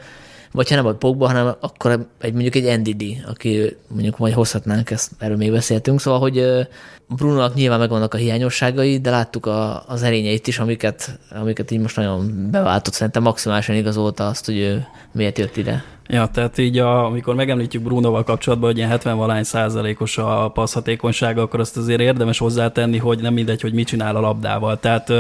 vagy 0.52 0.70
ha 0.70 0.76
nem 0.76 0.86
a 0.86 0.94
Pogba, 0.94 1.28
hanem 1.28 1.56
akkor 1.60 2.08
egy, 2.22 2.34
mondjuk 2.34 2.56
egy 2.56 2.80
NDD, 2.80 3.04
aki 3.28 3.78
mondjuk 3.88 4.18
majd 4.18 4.34
hozhatnánk, 4.34 4.92
ezt 4.92 5.12
erről 5.20 5.38
még 5.38 5.52
beszéltünk, 5.52 6.00
szóval, 6.00 6.20
hogy 6.20 6.38
ö, 6.38 6.62
Brunonak 7.08 7.54
nyilván 7.54 7.80
megvannak 7.80 8.14
a 8.14 8.18
hiányosságai, 8.18 9.00
de 9.00 9.10
láttuk 9.10 9.46
a, 9.46 9.84
az 9.88 10.04
erényeit 10.04 10.48
is, 10.48 10.60
amiket, 10.60 11.20
amiket 11.30 11.72
így 11.72 11.80
most 11.80 11.96
nagyon 11.96 12.48
beváltott, 12.52 12.94
szerintem 12.94 13.24
maximálisan 13.24 13.76
igazolta 13.76 14.28
azt, 14.28 14.46
hogy 14.46 14.58
ő 14.58 14.86
miért 15.12 15.38
jött 15.38 15.58
ide. 15.58 15.84
Ja, 16.10 16.28
tehát 16.34 16.58
így, 16.58 16.78
a, 16.78 17.06
amikor 17.06 17.36
megemlítjük 17.36 17.84
Brunoval 17.84 18.24
kapcsolatban, 18.24 18.70
hogy 18.70 18.78
ilyen 18.78 18.90
70 18.90 19.18
valány 19.18 19.44
százalékos 19.44 20.18
a 20.18 20.52
passzhatékonysága, 20.54 21.42
akkor 21.42 21.60
azt 21.60 21.78
azért 21.78 22.00
érdemes 22.00 22.38
hozzátenni, 22.38 22.98
hogy 22.98 23.22
nem 23.22 23.34
mindegy, 23.34 23.62
hogy 23.62 23.74
mit 23.74 23.88
csinál 23.88 24.16
a 24.16 24.20
labdával. 24.20 24.80
Tehát 24.80 25.12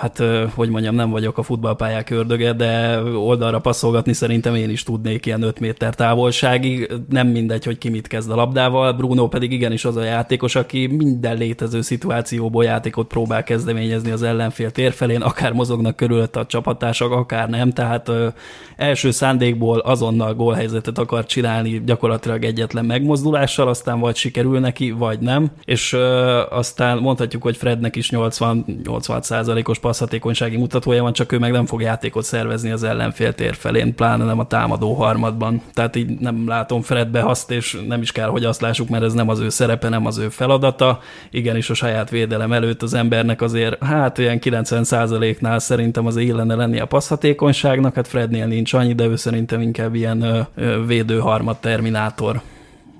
hát, 0.00 0.22
hogy 0.54 0.68
mondjam, 0.68 0.94
nem 0.94 1.10
vagyok 1.10 1.38
a 1.38 1.42
futballpályák 1.42 2.10
ördöge, 2.10 2.52
de 2.52 3.02
oldalra 3.02 3.58
passzolgatni 3.58 4.12
szerintem 4.12 4.54
én 4.54 4.70
is 4.70 4.82
tudnék 4.82 5.26
ilyen 5.26 5.42
5 5.42 5.60
méter 5.60 5.94
távolságig. 5.94 6.92
Nem 7.08 7.28
mindegy, 7.28 7.64
hogy 7.64 7.78
ki 7.78 7.88
mit 7.88 8.06
kezd 8.06 8.30
a 8.30 8.34
labdával. 8.34 8.92
Bruno 8.92 9.28
pedig 9.28 9.52
igenis 9.52 9.84
az 9.84 9.96
a 9.96 10.02
játékos, 10.04 10.54
aki 10.54 10.86
minden 10.86 11.36
létező 11.36 11.80
szituációból 11.80 12.64
játékot 12.64 13.06
próbál 13.06 13.42
kezdeményezni 13.42 14.10
az 14.10 14.22
ellenfél 14.22 14.70
térfelén, 14.70 15.20
akár 15.20 15.52
mozognak 15.52 15.96
körülött 15.96 16.36
a 16.36 16.46
csapattársak, 16.46 17.12
akár 17.12 17.48
nem. 17.48 17.70
Tehát 17.70 18.08
ö, 18.08 18.28
első 18.76 19.10
szándékból 19.10 19.78
azonnal 19.78 20.34
gólhelyzetet 20.34 20.98
akar 20.98 21.26
csinálni 21.26 21.82
gyakorlatilag 21.84 22.44
egyetlen 22.44 22.84
megmozdulással, 22.84 23.68
aztán 23.68 24.00
vagy 24.00 24.16
sikerül 24.16 24.60
neki, 24.60 24.90
vagy 24.90 25.18
nem. 25.18 25.50
És 25.64 25.92
ö, 25.92 26.40
aztán 26.50 26.98
mondhatjuk, 26.98 27.42
hogy 27.42 27.56
Frednek 27.56 27.96
is 27.96 28.10
80-86 28.12 29.22
százalékos 29.22 29.78
passzhatékonysági 29.90 30.56
mutatója 30.56 31.02
van, 31.02 31.12
csak 31.12 31.32
ő 31.32 31.38
meg 31.38 31.52
nem 31.52 31.66
fog 31.66 31.80
játékot 31.80 32.24
szervezni 32.24 32.70
az 32.70 32.82
ellenfél 32.82 33.34
térfelén, 33.34 33.94
pláne 33.94 34.24
nem 34.24 34.38
a 34.38 34.46
támadó 34.46 34.94
harmadban. 34.94 35.62
Tehát 35.74 35.96
így 35.96 36.18
nem 36.18 36.48
látom 36.48 36.82
Fredbe 36.82 37.22
azt, 37.22 37.50
és 37.50 37.78
nem 37.86 38.02
is 38.02 38.12
kell, 38.12 38.28
hogy 38.28 38.44
azt 38.44 38.60
lássuk, 38.60 38.88
mert 38.88 39.04
ez 39.04 39.12
nem 39.12 39.28
az 39.28 39.38
ő 39.38 39.48
szerepe, 39.48 39.88
nem 39.88 40.06
az 40.06 40.18
ő 40.18 40.28
feladata. 40.28 41.00
Igenis 41.30 41.70
a 41.70 41.74
saját 41.74 42.10
védelem 42.10 42.52
előtt 42.52 42.82
az 42.82 42.94
embernek 42.94 43.42
azért, 43.42 43.84
hát 43.84 44.18
olyan 44.18 44.38
90 44.38 44.84
százaléknál 44.84 45.58
szerintem 45.58 46.06
az 46.06 46.16
illene 46.16 46.54
lenni 46.54 46.80
a 46.80 46.86
passzhatékonyságnak, 46.86 47.94
hát 47.94 48.08
Frednél 48.08 48.46
nincs 48.46 48.72
annyi, 48.72 48.94
de 48.94 49.04
ő 49.04 49.16
szerintem 49.16 49.60
inkább 49.60 49.94
ilyen 49.94 50.48
ö, 50.54 50.86
védőharmad 50.86 51.56
terminátor. 51.56 52.40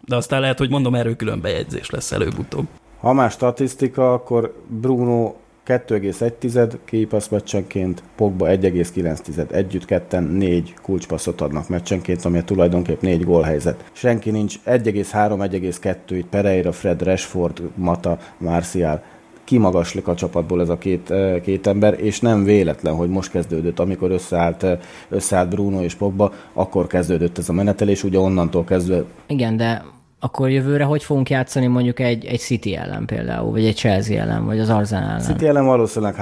De 0.04 0.16
aztán 0.16 0.40
lehet, 0.40 0.58
hogy 0.58 0.70
mondom, 0.70 0.94
erről 0.94 1.16
külön 1.16 1.40
bejegyzés 1.40 1.90
lesz 1.90 2.12
előbb-utóbb. 2.12 2.66
Ha 3.00 3.12
már 3.12 3.30
statisztika, 3.30 4.12
akkor 4.12 4.54
Bruno 4.66 5.34
2,1 5.66 6.72
képassz 6.84 7.28
meccsenként, 7.28 8.02
Pogba 8.16 8.46
1,9. 8.46 9.52
Együtt 9.52 9.84
ketten 9.84 10.22
négy 10.22 10.74
kulcspasszot 10.82 11.40
adnak 11.40 11.68
meccsenként, 11.68 12.24
ami 12.24 12.44
tulajdonképp 12.44 13.00
négy 13.00 13.24
gólhelyzet. 13.24 13.90
Senki 13.92 14.30
nincs 14.30 14.58
1,3, 14.66 15.12
1,2 15.12 15.96
itt 16.08 16.26
Pereira, 16.26 16.72
Fred, 16.72 17.02
Rashford, 17.02 17.62
Mata, 17.74 18.18
Martial 18.38 19.02
kimagaslik 19.44 20.08
a 20.08 20.14
csapatból 20.14 20.60
ez 20.60 20.68
a 20.68 20.78
két, 20.78 21.12
két 21.42 21.66
ember, 21.66 22.00
és 22.00 22.20
nem 22.20 22.44
véletlen, 22.44 22.94
hogy 22.94 23.08
most 23.08 23.30
kezdődött, 23.30 23.78
amikor 23.78 24.10
összeállt, 24.10 24.66
összeállt 25.08 25.48
Bruno 25.48 25.82
és 25.82 25.94
Pogba, 25.94 26.32
akkor 26.52 26.86
kezdődött 26.86 27.38
ez 27.38 27.48
a 27.48 27.52
menetelés, 27.52 28.04
ugye 28.04 28.18
onnantól 28.18 28.64
kezdve 28.64 29.04
Igen, 29.26 29.56
de 29.56 29.84
akkor 30.22 30.50
jövőre 30.50 30.84
hogy 30.84 31.02
fogunk 31.02 31.30
játszani 31.30 31.66
mondjuk 31.66 32.00
egy, 32.00 32.24
egy 32.24 32.38
City 32.38 32.76
ellen 32.76 33.04
például, 33.06 33.50
vagy 33.50 33.64
egy 33.64 33.76
Chelsea 33.76 34.20
ellen, 34.20 34.44
vagy 34.44 34.58
az 34.58 34.68
Arsenal 34.68 35.08
ellen? 35.08 35.20
City 35.20 35.46
ellen 35.46 35.64
valószínűleg 35.64 36.14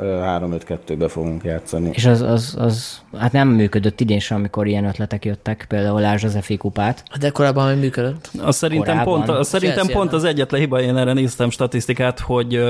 3-5-2-be 0.00 1.08
fogunk 1.08 1.44
játszani. 1.44 1.90
És 1.92 2.06
az, 2.06 2.20
az, 2.20 2.56
az, 2.58 3.00
hát 3.18 3.32
nem 3.32 3.48
működött 3.48 4.00
idén 4.00 4.18
sem, 4.18 4.36
amikor 4.36 4.66
ilyen 4.66 4.84
ötletek 4.84 5.24
jöttek, 5.24 5.64
például 5.68 6.00
Lázs 6.00 6.24
az 6.24 6.38
FA 6.40 6.56
kupát. 6.56 7.02
De 7.20 7.30
korábban 7.30 7.68
még 7.68 7.78
működött. 7.78 8.30
Az 8.42 8.56
szerintem, 8.56 8.92
Korábban. 8.98 9.24
pont, 9.24 9.38
az, 9.38 9.48
szerintem 9.48 9.78
Chelsea 9.78 9.96
pont 9.96 10.12
az 10.12 10.24
egyetlen 10.24 10.60
hiba, 10.60 10.80
én 10.80 10.96
erre 10.96 11.12
néztem 11.12 11.50
statisztikát, 11.50 12.20
hogy 12.20 12.60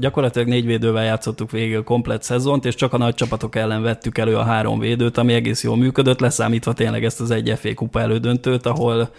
gyakorlatilag 0.00 0.48
négy 0.48 0.66
védővel 0.66 1.04
játszottuk 1.04 1.50
végig 1.50 1.76
a 1.76 1.82
komplet 1.82 2.22
szezont, 2.22 2.64
és 2.64 2.74
csak 2.74 2.92
a 2.92 2.98
nagy 2.98 3.14
csapatok 3.14 3.56
ellen 3.56 3.82
vettük 3.82 4.18
elő 4.18 4.36
a 4.36 4.42
három 4.42 4.78
védőt, 4.78 5.18
ami 5.18 5.32
egész 5.32 5.62
jól 5.62 5.76
működött, 5.76 6.20
leszámítva 6.20 6.72
tényleg 6.72 7.04
ezt 7.04 7.20
az 7.20 7.30
egy 7.30 7.54
FA 7.58 7.74
kupa 7.74 8.00
elődöntőt, 8.00 8.66
ahol 8.66 9.10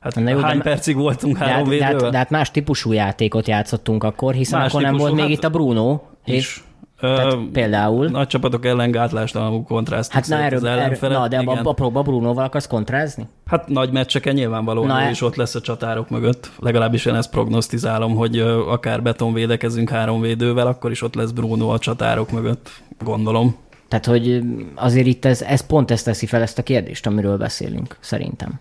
hát 0.00 0.14
Na 0.14 0.30
jó, 0.30 0.36
de 0.40 0.46
hány 0.46 0.56
ma- 0.56 0.62
percig 0.62 0.96
voltunk 0.96 1.38
De 1.38 1.44
három 1.44 1.68
hát, 1.68 1.78
de, 1.78 1.84
hát, 1.84 1.90
védővel? 1.92 2.10
de 2.10 2.16
hát 2.16 2.30
más 2.30 2.50
típusú 2.50 2.92
játékot 2.92 3.48
játszottunk 3.48 4.04
akkor, 4.04 4.34
hiszen 4.34 4.58
Más 4.60 4.70
akkor 4.70 4.82
nem 4.82 4.96
volt 4.96 5.12
még 5.12 5.20
hát- 5.22 5.30
itt 5.32 5.44
a 5.44 5.48
Bruno, 5.50 6.00
és. 6.24 6.60
Ö, 7.02 7.14
tehát 7.14 7.36
például... 7.52 8.08
nagy 8.08 8.26
csapatok 8.26 8.66
ellen 8.66 8.90
gátlástalanul 8.90 9.62
kontrasztok 9.62 10.14
Hát 10.14 10.28
na, 10.28 10.36
erről, 10.36 10.58
az 10.58 10.64
erről, 10.64 11.10
na, 11.18 11.28
de 11.28 11.40
igen. 11.40 11.56
a, 11.56 11.68
a, 11.68 11.72
próba 11.72 12.02
Brunoval 12.02 12.44
akarsz 12.44 12.66
kontrázni? 12.66 13.28
Hát 13.46 13.68
nagy 13.68 13.90
meccseken 13.92 14.34
nyilvánvalóan 14.34 14.86
Na, 14.86 15.02
ő 15.02 15.04
e- 15.06 15.10
is 15.10 15.22
ott 15.22 15.36
lesz 15.36 15.54
a 15.54 15.60
csatárok 15.60 16.08
mögött. 16.10 16.50
Legalábbis 16.58 17.04
én 17.04 17.14
ezt 17.14 17.30
prognosztizálom, 17.30 18.14
hogy 18.14 18.38
akár 18.68 19.02
beton 19.02 19.32
védekezünk 19.32 19.90
három 19.90 20.20
védővel, 20.20 20.66
akkor 20.66 20.90
is 20.90 21.02
ott 21.02 21.14
lesz 21.14 21.30
Bruno 21.30 21.68
a 21.68 21.78
csatárok 21.78 22.30
mögött, 22.30 22.70
gondolom. 23.04 23.56
Tehát, 23.88 24.06
hogy 24.06 24.42
azért 24.74 25.06
itt 25.06 25.24
ez, 25.24 25.42
ez 25.42 25.66
pont 25.66 25.90
ezt 25.90 26.04
teszi 26.04 26.26
fel 26.26 26.42
ezt 26.42 26.58
a 26.58 26.62
kérdést, 26.62 27.06
amiről 27.06 27.36
beszélünk, 27.36 27.96
szerintem. 28.00 28.60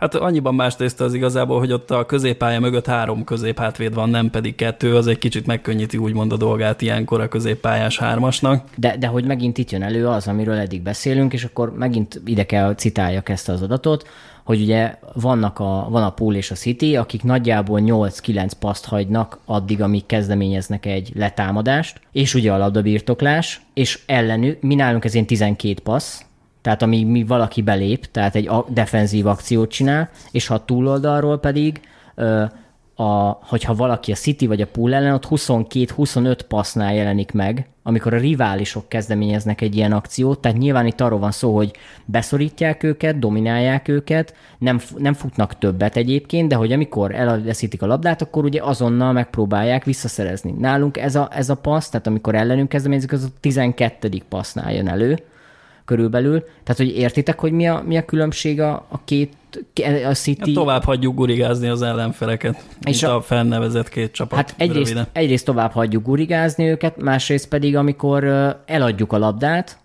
Hát 0.00 0.14
annyiban 0.14 0.54
más 0.54 0.76
tészta 0.76 1.04
az 1.04 1.14
igazából, 1.14 1.58
hogy 1.58 1.72
ott 1.72 1.90
a 1.90 2.06
középpálya 2.06 2.60
mögött 2.60 2.86
három 2.86 3.24
középhátvéd 3.24 3.94
van, 3.94 4.08
nem 4.08 4.30
pedig 4.30 4.54
kettő, 4.54 4.96
az 4.96 5.06
egy 5.06 5.18
kicsit 5.18 5.46
megkönnyíti 5.46 5.96
úgymond 5.96 6.32
a 6.32 6.36
dolgát 6.36 6.82
ilyenkor 6.82 7.20
a 7.20 7.28
középpályás 7.28 7.98
hármasnak. 7.98 8.64
De, 8.76 8.96
de 8.96 9.06
hogy 9.06 9.24
megint 9.24 9.58
itt 9.58 9.70
jön 9.70 9.82
elő 9.82 10.06
az, 10.06 10.28
amiről 10.28 10.58
eddig 10.58 10.82
beszélünk, 10.82 11.32
és 11.32 11.44
akkor 11.44 11.74
megint 11.76 12.20
ide 12.24 12.46
kell 12.46 12.74
citáljak 12.74 13.28
ezt 13.28 13.48
az 13.48 13.62
adatot, 13.62 14.08
hogy 14.44 14.60
ugye 14.60 14.94
vannak 15.14 15.58
a, 15.58 15.86
van 15.90 16.02
a 16.02 16.10
Pool 16.10 16.34
és 16.34 16.50
a 16.50 16.54
City, 16.54 16.96
akik 16.96 17.22
nagyjából 17.22 17.80
8-9 17.82 18.50
paszt 18.58 18.86
hagynak 18.86 19.38
addig, 19.44 19.82
amíg 19.82 20.06
kezdeményeznek 20.06 20.86
egy 20.86 21.12
letámadást, 21.14 22.00
és 22.12 22.34
ugye 22.34 22.52
a 22.52 22.58
labdabirtoklás, 22.58 23.60
és 23.74 24.00
ellenük, 24.06 24.60
mi 24.60 24.74
nálunk 24.74 25.04
ezért 25.04 25.26
12 25.26 25.80
passz, 25.82 26.20
tehát 26.62 26.82
amíg 26.82 27.06
mi 27.06 27.24
valaki 27.24 27.62
belép, 27.62 28.06
tehát 28.06 28.34
egy 28.34 28.50
defenzív 28.68 29.26
akciót 29.26 29.70
csinál, 29.70 30.10
és 30.30 30.46
ha 30.46 30.64
túloldalról 30.64 31.38
pedig 31.38 31.80
a, 33.00 33.38
hogyha 33.42 33.74
valaki 33.74 34.12
a 34.12 34.14
City 34.14 34.46
vagy 34.46 34.60
a 34.60 34.66
Pool 34.66 34.94
ellen, 34.94 35.14
ott 35.14 35.26
22-25 35.30 36.38
passznál 36.48 36.94
jelenik 36.94 37.32
meg, 37.32 37.68
amikor 37.82 38.14
a 38.14 38.18
riválisok 38.18 38.88
kezdeményeznek 38.88 39.60
egy 39.60 39.76
ilyen 39.76 39.92
akciót, 39.92 40.40
tehát 40.40 40.58
nyilván 40.58 40.86
itt 40.86 41.00
arról 41.00 41.18
van 41.18 41.30
szó, 41.30 41.54
hogy 41.54 41.70
beszorítják 42.04 42.82
őket, 42.82 43.18
dominálják 43.18 43.88
őket, 43.88 44.34
nem, 44.58 44.80
nem 44.96 45.12
futnak 45.12 45.58
többet 45.58 45.96
egyébként, 45.96 46.48
de 46.48 46.54
hogy 46.54 46.72
amikor 46.72 47.14
elveszítik 47.14 47.82
a 47.82 47.86
labdát, 47.86 48.22
akkor 48.22 48.44
ugye 48.44 48.62
azonnal 48.62 49.12
megpróbálják 49.12 49.84
visszaszerezni. 49.84 50.54
Nálunk 50.58 50.96
ez 50.96 51.14
a, 51.14 51.28
ez 51.32 51.50
a 51.50 51.54
passz, 51.54 51.88
tehát 51.88 52.06
amikor 52.06 52.34
ellenünk 52.34 52.68
kezdeményezik, 52.68 53.12
az 53.12 53.24
a 53.24 53.38
12. 53.40 54.08
passznál 54.28 54.74
jön 54.74 54.88
elő, 54.88 55.18
körülbelül. 55.90 56.40
Tehát, 56.40 56.76
hogy 56.76 56.96
értitek, 56.96 57.38
hogy 57.40 57.52
mi 57.52 57.68
a, 57.68 57.82
mi 57.86 57.96
a 57.96 58.04
különbség 58.04 58.60
a, 58.60 58.86
a 58.88 59.04
két, 59.04 59.32
a 60.08 60.14
City... 60.14 60.40
Hát 60.40 60.52
tovább 60.54 60.84
hagyjuk 60.84 61.14
gurigázni 61.14 61.68
az 61.68 61.82
ellenfeleket, 61.82 62.64
És 62.80 62.96
és 62.96 63.02
a- 63.02 63.16
a 63.16 63.20
fennnevezett 63.20 63.88
két 63.88 64.12
csapat. 64.12 64.38
Hát 64.38 64.54
egyrészt, 64.56 64.78
röviden. 64.88 65.06
egyrészt 65.12 65.44
tovább 65.44 65.72
hagyjuk 65.72 66.02
gurigázni 66.04 66.64
őket, 66.68 66.96
másrészt 67.02 67.48
pedig, 67.48 67.76
amikor 67.76 68.24
eladjuk 68.66 69.12
a 69.12 69.18
labdát, 69.18 69.78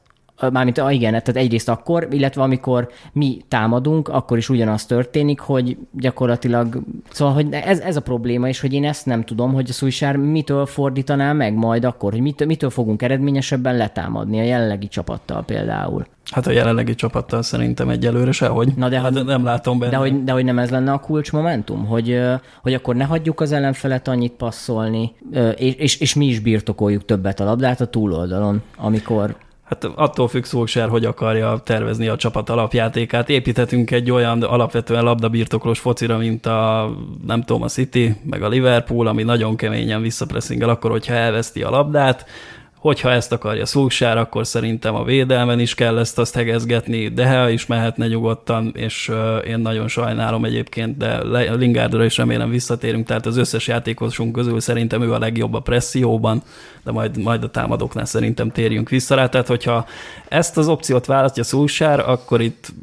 mármint, 0.52 0.78
ah, 0.78 0.94
igen, 0.94 1.10
tehát 1.10 1.36
egyrészt 1.36 1.70
akkor, 1.70 2.08
illetve 2.12 2.42
amikor 2.42 2.90
mi 3.14 3.42
támadunk, 3.48 4.08
akkor 4.08 4.38
is 4.38 4.50
ugyanaz 4.50 4.86
történik, 4.86 5.40
hogy 5.40 5.78
gyakorlatilag, 5.92 6.82
szóval, 7.12 7.34
hogy 7.34 7.48
ez, 7.52 7.80
ez 7.80 7.96
a 7.96 8.02
probléma, 8.02 8.48
és 8.48 8.60
hogy 8.60 8.74
én 8.74 8.86
ezt 8.86 9.06
nem 9.06 9.24
tudom, 9.24 9.54
hogy 9.54 9.70
a 9.70 9.74
Szújsár 9.74 10.16
mitől 10.16 10.66
fordítaná 10.66 11.34
meg 11.34 11.54
majd 11.54 11.86
akkor, 11.86 12.12
hogy 12.12 12.22
mitől, 12.22 12.48
mitől 12.48 12.70
fogunk 12.70 13.02
eredményesebben 13.02 13.78
letámadni 13.78 14.40
a 14.40 14.44
jelenlegi 14.44 14.88
csapattal 14.88 15.44
például. 15.44 16.06
Hát 16.32 16.48
a 16.48 16.52
jelenlegi 16.52 16.96
csapattal 16.96 17.42
szerintem 17.42 17.90
egyelőre 17.90 18.32
sehogy. 18.32 18.74
Na 18.76 18.90
de, 18.90 19.00
hát 19.00 19.24
nem 19.24 19.44
látom 19.44 19.80
benne. 19.80 19.92
De 19.92 19.98
hogy, 19.98 20.24
de 20.24 20.32
hogy 20.32 20.44
nem 20.44 20.60
ez 20.60 20.70
lenne 20.70 20.92
a 20.92 21.00
kulcsmomentum? 21.00 21.86
Hogy, 21.86 22.12
ö, 22.12 22.34
hogy 22.62 22.74
akkor 22.74 22.96
ne 22.96 23.04
hagyjuk 23.04 23.42
az 23.42 23.52
ellenfelet 23.52 24.08
annyit 24.08 24.34
passzolni, 24.34 25.16
és, 25.56 25.74
és, 25.76 26.00
és 26.00 26.16
mi 26.16 26.26
is 26.26 26.40
birtokoljuk 26.40 27.06
többet 27.06 27.40
a 27.40 27.44
labdát 27.44 27.82
a 27.82 27.86
túloldalon, 27.86 28.62
amikor... 28.78 29.36
Hát 29.66 29.84
attól 29.84 30.28
függ 30.28 30.44
Szolsár, 30.44 30.90
hogy 30.90 31.06
akarja 31.06 31.62
tervezni 31.64 32.08
a 32.08 32.16
csapat 32.16 32.50
alapjátékát. 32.50 33.30
Építhetünk 33.30 33.92
egy 33.92 34.12
olyan 34.12 34.44
alapvetően 34.44 35.04
labdabirtoklós 35.04 35.80
focira, 35.80 36.18
mint 36.18 36.46
a, 36.46 36.92
nem 37.26 37.44
tudom, 37.44 37.62
a 37.62 37.68
City, 37.68 38.16
meg 38.24 38.44
a 38.44 38.48
Liverpool, 38.48 39.08
ami 39.08 39.24
nagyon 39.24 39.56
keményen 39.56 40.02
visszapresszingel 40.02 40.70
akkor, 40.70 40.92
hogyha 40.92 41.14
elveszti 41.14 41.64
a 41.64 41.70
labdát. 41.70 42.26
Hogyha 42.86 43.12
ezt 43.12 43.32
akarja 43.32 43.66
Szolsár, 43.66 44.18
akkor 44.18 44.48
szerintem 44.48 44.96
a 44.96 45.04
védelmen 45.04 45.60
is 45.60 45.76
kell 45.76 45.98
ezt 45.98 46.20
azt 46.20 46.36
hegezgetni, 46.36 47.08
de 47.08 47.50
is 47.50 47.66
mehetne 47.66 48.08
nyugodtan, 48.08 48.72
és 48.76 49.12
én 49.48 49.60
nagyon 49.60 49.88
sajnálom 49.88 50.46
egyébként, 50.46 50.98
de 50.98 51.24
Lingardra 51.56 52.06
is 52.06 52.18
remélem 52.18 52.50
visszatérünk, 52.50 53.08
tehát 53.08 53.26
az 53.26 53.38
összes 53.38 53.68
játékosunk 53.68 54.32
közül 54.32 54.60
szerintem 54.60 55.02
ő 55.02 55.14
a 55.14 55.20
legjobb 55.20 55.54
a 55.54 55.60
presszióban, 55.60 56.44
de 56.84 56.92
majd, 56.92 57.18
majd 57.18 57.44
a 57.44 57.50
támadóknál 57.52 58.06
szerintem 58.06 58.50
térjünk 58.50 58.90
vissza 58.90 59.16
rá. 59.16 59.30
Tehát, 59.30 59.48
hogyha 59.48 59.86
ezt 60.28 60.58
az 60.58 60.68
opciót 60.68 61.06
választja 61.06 61.44
Szulsár, 61.44 62.00
akkor 62.00 62.42
itt 62.42 62.74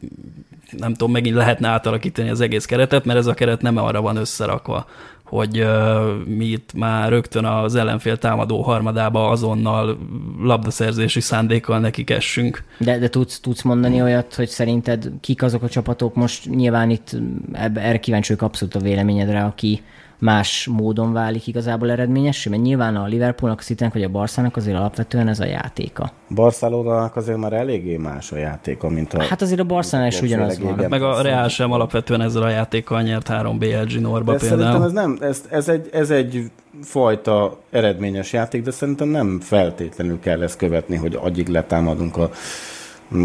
nem 0.78 0.90
tudom, 0.92 1.12
megint 1.12 1.36
lehetne 1.36 1.68
átalakítani 1.68 2.28
az 2.28 2.40
egész 2.40 2.64
keretet, 2.64 3.04
mert 3.04 3.18
ez 3.18 3.26
a 3.26 3.34
keret 3.34 3.62
nem 3.62 3.76
arra 3.76 4.00
van 4.00 4.16
összerakva, 4.16 4.86
hogy 5.32 5.60
uh, 5.60 6.26
mi 6.26 6.44
itt 6.44 6.72
már 6.72 7.08
rögtön 7.08 7.44
az 7.44 7.74
ellenfél 7.74 8.16
támadó 8.16 8.62
harmadába 8.62 9.28
azonnal 9.28 9.98
labdaszerzési 10.42 11.20
szándékkal 11.20 11.78
nekik 11.78 12.10
essünk. 12.10 12.64
De, 12.78 12.98
de 12.98 13.08
tudsz, 13.08 13.40
tudsz 13.40 13.62
mondani 13.62 14.02
olyat, 14.02 14.34
hogy 14.34 14.48
szerinted 14.48 15.10
kik 15.20 15.42
azok 15.42 15.62
a 15.62 15.68
csapatok, 15.68 16.14
most 16.14 16.48
nyilván 16.48 16.90
itt 16.90 17.16
ebbe, 17.52 17.80
erre 17.80 18.00
kíváncsi 18.00 18.32
vagyok 18.32 18.48
abszolút 18.48 18.74
a 18.74 18.80
véleményedre, 18.80 19.44
aki 19.44 19.82
más 20.22 20.68
módon 20.70 21.12
válik 21.12 21.46
igazából 21.46 21.90
eredményessé, 21.90 22.50
mert 22.50 22.62
nyilván 22.62 22.96
a 22.96 23.06
Liverpoolnak, 23.06 23.60
a 23.60 23.62
Citynek 23.62 23.92
vagy 23.92 24.02
a 24.02 24.08
Barszának 24.08 24.56
azért 24.56 24.76
alapvetően 24.76 25.28
ez 25.28 25.40
a 25.40 25.44
játéka. 25.44 26.10
Barcelonának 26.34 27.16
azért 27.16 27.38
már 27.38 27.52
eléggé 27.52 27.96
más 27.96 28.32
a 28.32 28.36
játéka, 28.36 28.88
mint 28.88 29.14
a... 29.14 29.22
Hát 29.22 29.42
azért 29.42 29.60
a 29.60 29.64
Barszánál 29.64 30.06
is 30.06 30.20
ugyanaz 30.20 30.58
van. 30.58 30.86
Meg 30.88 31.02
a 31.02 31.22
Real 31.22 31.48
sem 31.48 31.72
alapvetően 31.72 32.20
ezzel 32.20 32.42
a 32.42 32.48
játékkal 32.48 33.02
nyert 33.02 33.28
három 33.28 33.58
BLG 33.58 34.00
Norba 34.00 34.32
De 34.32 34.38
szerintem 34.38 34.58
például. 34.58 34.84
ez 34.84 34.92
nem, 34.92 35.18
ez, 35.20 35.42
ez, 35.50 35.68
egy, 35.68 35.88
ez 35.92 36.10
egy 36.10 36.50
fajta 36.82 37.58
eredményes 37.70 38.32
játék, 38.32 38.62
de 38.62 38.70
szerintem 38.70 39.08
nem 39.08 39.40
feltétlenül 39.40 40.20
kell 40.20 40.42
ezt 40.42 40.56
követni, 40.56 40.96
hogy 40.96 41.18
agyig 41.22 41.48
letámadunk 41.48 42.16
a, 42.16 42.30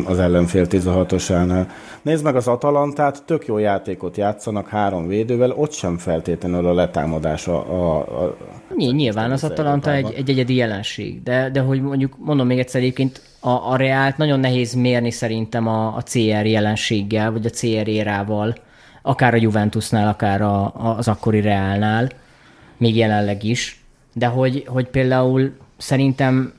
az 0.05 0.19
ellenfél 0.19 0.65
16-osánál. 0.69 1.67
Nézd 2.01 2.23
meg 2.23 2.35
az 2.35 2.47
Atalantát, 2.47 3.23
tök 3.25 3.45
jó 3.45 3.57
játékot 3.57 4.17
játszanak 4.17 4.67
három 4.67 5.07
védővel, 5.07 5.51
ott 5.51 5.71
sem 5.71 5.97
feltétlenül 5.97 6.67
a 6.67 6.73
letámadás 6.73 7.47
a, 7.47 7.55
a, 7.55 7.97
a 7.97 8.35
Ny- 8.75 8.95
Nyilván 8.95 9.31
az 9.31 9.43
Atalanta 9.43 9.93
egy, 9.93 10.13
egy 10.15 10.29
egyedi 10.29 10.55
jelenség, 10.55 11.23
de, 11.23 11.49
de 11.49 11.59
hogy 11.59 11.81
mondjuk 11.81 12.15
mondom 12.17 12.47
még 12.47 12.59
egyszer 12.59 12.81
egyébként 12.81 13.21
a, 13.39 13.49
a 13.49 13.75
Reált 13.75 14.17
nagyon 14.17 14.39
nehéz 14.39 14.73
mérni 14.73 15.11
szerintem 15.11 15.67
a, 15.67 15.95
a 15.95 16.01
CR 16.01 16.45
jelenséggel, 16.45 17.31
vagy 17.31 17.45
a 17.45 17.49
CR 17.49 17.87
érával, 17.87 18.55
akár 19.01 19.33
a 19.33 19.37
Juventusnál, 19.37 20.07
akár 20.07 20.41
a, 20.41 20.63
a, 20.63 20.95
az 20.97 21.07
akkori 21.07 21.41
Reálnál, 21.41 22.09
még 22.77 22.95
jelenleg 22.95 23.43
is, 23.43 23.83
de 24.13 24.27
hogy, 24.27 24.63
hogy 24.67 24.87
például 24.87 25.51
szerintem 25.77 26.53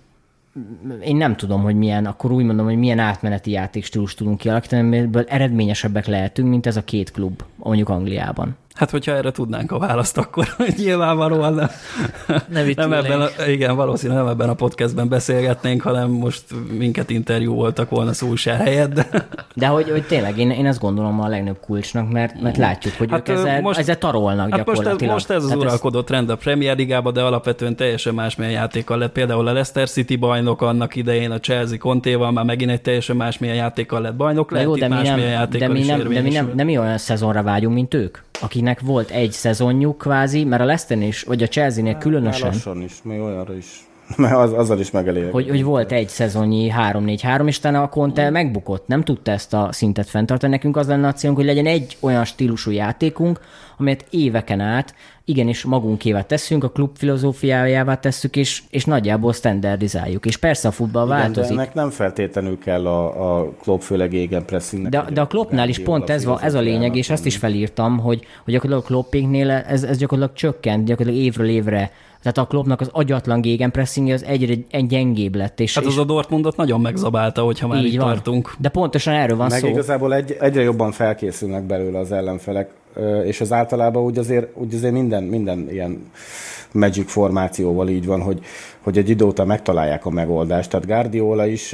én 1.04 1.16
nem 1.16 1.36
tudom, 1.36 1.62
hogy 1.62 1.76
milyen, 1.76 2.06
akkor 2.06 2.32
úgy 2.32 2.44
mondom, 2.44 2.66
hogy 2.66 2.76
milyen 2.76 2.98
átmeneti 2.98 3.50
játékstílus 3.50 4.14
tudunk 4.14 4.38
kialakítani, 4.38 4.82
amiből 4.82 5.24
eredményesebbek 5.28 6.06
lehetünk, 6.06 6.48
mint 6.48 6.66
ez 6.66 6.76
a 6.76 6.84
két 6.84 7.10
klub, 7.10 7.42
mondjuk 7.56 7.88
Angliában. 7.88 8.56
Hát, 8.78 8.90
hogyha 8.90 9.12
erre 9.12 9.30
tudnánk 9.30 9.72
a 9.72 9.78
választ, 9.78 10.18
akkor 10.18 10.46
nyilvánvalóan 10.76 11.54
nem, 11.54 11.68
Ne 12.48 12.64
nem 12.76 12.92
ebben, 12.92 13.20
a, 13.20 13.28
igen, 13.48 13.76
valószínűleg 13.76 14.22
nem 14.22 14.32
ebben 14.32 14.48
a 14.48 14.54
podcastben 14.54 15.08
beszélgetnénk, 15.08 15.82
hanem 15.82 16.10
most 16.10 16.42
minket 16.78 17.10
interjú 17.10 17.54
voltak 17.54 17.90
volna 17.90 18.12
Szulsár 18.12 18.60
helyett, 18.60 18.92
de 18.92 19.28
De 19.54 19.66
hogy, 19.66 19.90
hogy 19.90 20.06
tényleg, 20.06 20.38
én, 20.38 20.50
én 20.50 20.66
ezt 20.66 20.80
gondolom 20.80 21.20
a 21.20 21.28
legnagyobb 21.28 21.60
kulcsnak, 21.60 22.10
mert, 22.12 22.40
mert 22.40 22.56
látjuk, 22.56 22.94
hogy 22.94 23.10
hát, 23.10 23.18
Hát, 23.18 23.28
ők 23.28 23.36
ezzel, 23.36 23.52
most, 23.52 23.62
most- 23.62 23.78
ezzel 23.78 23.98
tarolnak 23.98 24.50
Hát 24.50 24.66
most 24.66 24.68
ez, 24.68 24.74
gyakorlatilag. 24.74 25.12
most 25.12 25.30
ez 25.30 25.42
az 25.42 25.48
Tehát 25.48 25.62
uralkodó 25.62 26.02
trend 26.02 26.30
a 26.30 26.36
Premier 26.36 26.76
Ligában, 26.76 27.12
de 27.12 27.22
alapvetően 27.22 27.76
teljesen 27.76 28.14
másmilyen 28.14 28.52
játékkal 28.52 28.98
lett. 28.98 29.12
Például 29.12 29.40
a 29.48 29.52
Leicester 29.52 29.88
City 29.88 30.16
bajnok 30.16 30.62
annak 30.62 30.96
idején, 30.96 31.30
a 31.30 31.40
Chelsea 31.40 31.78
Contéval 31.78 32.32
már 32.32 32.44
megint 32.44 32.70
egy 32.70 32.82
teljesen 32.82 33.16
másmilyen 33.16 33.56
játékkal 33.56 34.00
lett 34.00 34.14
bajnok, 34.16 34.50
lehet 34.50 34.66
jó, 34.66 34.74
itt 34.74 34.80
de 34.80 34.88
mi, 34.88 34.94
másmilyen 34.94 35.38
nem, 35.38 35.50
de, 35.50 35.68
mi 35.68 35.84
nem, 35.84 35.98
de 35.98 36.20
mi 36.20 36.30
nem, 36.30 36.52
nem 36.54 36.66
mi 36.66 36.78
olyan 36.78 36.98
szezonra 36.98 37.42
vágyunk, 37.42 37.74
mint 37.74 37.94
ők. 37.94 38.18
Akinek 38.68 38.80
volt 38.94 39.10
egy 39.10 39.32
szezonjuk 39.32 39.98
kvázi, 39.98 40.44
mert 40.44 40.62
a 40.62 40.64
Leicester 40.64 41.02
is, 41.02 41.22
vagy 41.22 41.42
a 41.42 41.46
Chelsea-nél 41.46 41.92
Már 41.92 42.02
különösen, 42.02 42.48
lassan 42.48 42.82
is, 42.82 43.02
még 43.02 43.20
olyanra 43.20 43.56
is. 43.56 43.86
Mert 44.16 44.34
az, 44.34 44.52
azzal 44.52 44.78
is 44.78 44.90
megelégek. 44.90 45.32
hogy, 45.32 45.48
hogy 45.48 45.64
volt 45.64 45.92
egy 45.92 46.08
szezonnyi 46.08 46.72
3-4-3, 46.76 47.46
és 47.46 47.58
utána 47.58 47.82
a 47.82 47.88
Conte 47.88 48.30
megbukott, 48.30 48.86
nem 48.86 49.02
tudta 49.02 49.30
ezt 49.30 49.54
a 49.54 49.68
szintet 49.72 50.08
fenntartani. 50.08 50.52
Nekünk 50.52 50.76
az 50.76 50.86
lenne 50.86 51.08
a 51.08 51.12
célunk, 51.12 51.38
hogy 51.38 51.46
legyen 51.46 51.66
egy 51.66 51.96
olyan 52.00 52.24
stílusú 52.24 52.70
játékunk, 52.70 53.40
amelyet 53.76 54.06
éveken 54.10 54.60
át 54.60 54.94
igenis 55.28 55.64
magunkévá 55.64 56.22
teszünk, 56.22 56.64
a 56.64 56.68
klub 56.70 56.96
filozófiájává 56.96 57.94
tesszük, 57.94 58.36
és, 58.36 58.62
és 58.70 58.84
nagyjából 58.84 59.32
standardizáljuk. 59.32 60.26
És 60.26 60.36
persze 60.36 60.68
a 60.68 60.70
futball 60.70 61.06
Igen, 61.06 61.18
változik. 61.18 61.54
de 61.56 61.60
ennek 61.62 61.74
nem 61.74 61.90
feltétlenül 61.90 62.58
kell 62.58 62.86
a, 62.86 63.38
a 63.40 63.52
Klopp 63.62 63.80
főleg 63.80 64.12
égen 64.12 64.44
pressingnek. 64.44 64.90
De, 64.90 65.04
de 65.12 65.20
a 65.20 65.26
Kloppnál 65.26 65.68
is 65.68 65.78
pont 65.78 66.10
ez, 66.10 66.24
va, 66.24 66.40
ez 66.40 66.54
a 66.54 66.60
lényeg, 66.60 66.96
és 66.96 67.10
ezt 67.10 67.26
is 67.26 67.36
felírtam, 67.36 67.98
hogy, 67.98 68.24
hogy 68.44 68.52
gyakorlatilag 68.52 68.84
a 68.84 68.86
Kloppéknél 68.86 69.50
ez, 69.50 69.82
ez 69.82 69.98
gyakorlatilag 69.98 70.36
csökkent, 70.38 70.84
gyakorlatilag 70.84 71.26
évről 71.26 71.48
évre. 71.48 71.90
Tehát 72.22 72.38
a 72.38 72.46
Kloppnak 72.46 72.80
az 72.80 72.88
agyatlan 72.92 73.40
gegenpressingje 73.40 74.14
az 74.14 74.24
egyre 74.24 74.54
egy 74.70 74.86
gyengébb 74.86 75.34
lett. 75.34 75.60
És, 75.60 75.74
Hát 75.74 75.84
és 75.84 75.90
az 75.90 75.98
a 75.98 76.04
Dortmundot 76.04 76.56
nagyon 76.56 76.80
megzabálta, 76.80 77.42
hogyha 77.42 77.66
már 77.66 77.78
így, 77.78 77.86
így 77.86 77.96
van. 77.98 78.06
tartunk. 78.06 78.54
De 78.58 78.68
pontosan 78.68 79.14
erről 79.14 79.36
van 79.36 79.46
Meg 79.50 79.58
szó. 79.60 79.66
igazából 79.68 80.14
egy, 80.14 80.36
egyre 80.40 80.62
jobban 80.62 80.92
felkészülnek 80.92 81.62
belőle 81.62 81.98
az 81.98 82.12
ellenfelek, 82.12 82.70
és 83.24 83.40
az 83.40 83.52
általában 83.52 84.02
úgy 84.02 84.18
azért, 84.18 84.46
úgy 84.54 84.74
azért 84.74 84.92
minden, 84.92 85.22
minden 85.22 85.68
ilyen 85.70 86.10
magic 86.72 87.10
formációval 87.10 87.88
így 87.88 88.06
van, 88.06 88.20
hogy, 88.20 88.40
hogy 88.80 88.98
egy 88.98 89.08
idő 89.08 89.24
után 89.24 89.46
megtalálják 89.46 90.06
a 90.06 90.10
megoldást. 90.10 90.70
Tehát 90.70 90.86
Guardiola 90.86 91.46
is 91.46 91.72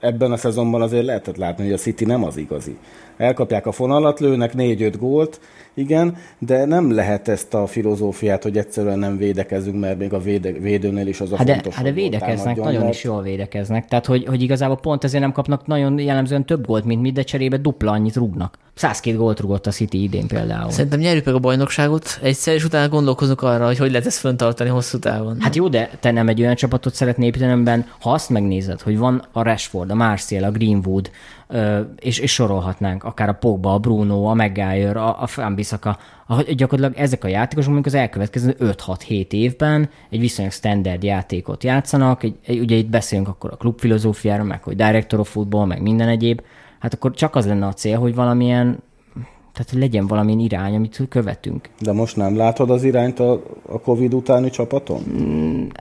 ebben 0.00 0.32
a 0.32 0.36
szezonban 0.36 0.82
azért 0.82 1.04
lehetett 1.04 1.36
látni, 1.36 1.64
hogy 1.64 1.72
a 1.72 1.76
City 1.76 2.04
nem 2.04 2.24
az 2.24 2.36
igazi. 2.36 2.76
Elkapják 3.20 3.66
a 3.66 3.72
fonalat, 3.72 4.20
lőnek 4.20 4.52
4-5 4.56 4.94
gólt, 4.98 5.40
igen, 5.74 6.16
de 6.38 6.64
nem 6.64 6.94
lehet 6.94 7.28
ezt 7.28 7.54
a 7.54 7.66
filozófiát, 7.66 8.42
hogy 8.42 8.56
egyszerűen 8.58 8.98
nem 8.98 9.16
védekezünk, 9.16 9.80
mert 9.80 9.98
még 9.98 10.12
a 10.12 10.18
véde, 10.18 10.52
védőnél 10.52 11.06
is 11.06 11.20
az 11.20 11.32
a 11.32 11.36
Hát 11.36 11.46
de, 11.46 11.52
fontos, 11.52 11.74
hát 11.74 11.84
de 11.84 11.92
védekeznek, 11.92 12.56
nagyon 12.56 12.80
mert- 12.80 12.94
is 12.94 13.04
jól 13.04 13.22
védekeznek. 13.22 13.88
Tehát, 13.88 14.06
hogy, 14.06 14.26
hogy 14.26 14.42
igazából 14.42 14.76
pont 14.76 15.04
ezért 15.04 15.22
nem 15.22 15.32
kapnak 15.32 15.66
nagyon 15.66 15.98
jellemzően 15.98 16.44
több 16.46 16.66
gólt, 16.66 16.84
mint 16.84 17.00
mi, 17.02 17.10
de 17.12 17.22
cserébe 17.22 17.56
dupla 17.56 17.90
annyit 17.90 18.16
rúgnak. 18.16 18.58
102 18.74 19.16
gólt 19.16 19.40
rúgott 19.40 19.66
a 19.66 19.70
City 19.70 20.02
idén 20.02 20.26
például. 20.26 20.70
Szerintem 20.70 21.00
nyerjük 21.00 21.24
meg 21.24 21.34
a 21.34 21.38
bajnokságot 21.38 22.18
egyszer, 22.22 22.54
és 22.54 22.64
utána 22.64 22.88
gondolkozunk 22.88 23.42
arra, 23.42 23.66
hogy 23.66 23.78
hogy 23.78 23.90
lehet 23.90 24.06
ezt 24.06 24.18
föntartani 24.18 24.70
hosszú 24.70 24.98
távon. 24.98 25.36
Hát 25.40 25.56
jó, 25.56 25.68
de 25.68 25.90
te 26.00 26.10
nem 26.10 26.28
egy 26.28 26.40
olyan 26.40 26.54
csapatot 26.54 26.94
szeretnél 26.94 27.26
építeni, 27.26 27.52
amiben, 27.52 27.86
ha 28.00 28.10
azt 28.12 28.30
megnézed, 28.30 28.80
hogy 28.80 28.98
van 28.98 29.22
a 29.32 29.42
Rashford, 29.42 29.90
a 29.90 29.94
Martial, 29.94 30.44
a 30.44 30.50
Greenwood, 30.50 31.10
és, 31.98 32.18
és 32.18 32.32
sorolhatnánk, 32.32 33.04
akár 33.04 33.28
a 33.28 33.32
Pogba, 33.32 33.74
a 33.74 33.78
Bruno, 33.78 34.24
a 34.24 34.34
Maguire, 34.34 35.02
a, 35.02 35.22
a 35.22 35.26
Fambisaka, 35.26 35.98
gyakorlatilag 36.54 37.02
ezek 37.02 37.24
a 37.24 37.28
játékosok 37.28 37.72
mondjuk 37.72 37.94
az 37.94 38.00
elkövetkező 38.00 38.56
5-6-7 38.60 39.32
évben 39.32 39.90
egy 40.10 40.20
viszonylag 40.20 40.52
standard 40.52 41.02
játékot 41.02 41.64
játszanak, 41.64 42.22
egy, 42.22 42.38
egy, 42.46 42.58
ugye 42.58 42.76
itt 42.76 42.88
beszélünk 42.88 43.28
akkor 43.28 43.50
a 43.52 43.56
klubfilozófiáról, 43.56 44.46
meg 44.46 44.62
hogy 44.62 44.76
director 44.76 45.20
of 45.20 45.30
football, 45.30 45.66
meg 45.66 45.82
minden 45.82 46.08
egyéb, 46.08 46.42
hát 46.78 46.94
akkor 46.94 47.14
csak 47.14 47.34
az 47.34 47.46
lenne 47.46 47.66
a 47.66 47.72
cél, 47.72 47.98
hogy 47.98 48.14
valamilyen, 48.14 48.82
tehát 49.60 49.74
hogy 49.74 49.90
legyen 49.90 50.06
valamilyen 50.06 50.38
irány, 50.38 50.74
amit 50.74 51.00
követünk. 51.08 51.68
De 51.80 51.92
most 51.92 52.16
nem 52.16 52.36
látod 52.36 52.70
az 52.70 52.82
irányt 52.82 53.20
a, 53.20 53.42
a 53.66 53.80
Covid 53.80 54.14
utáni 54.14 54.50
csapaton? 54.50 55.02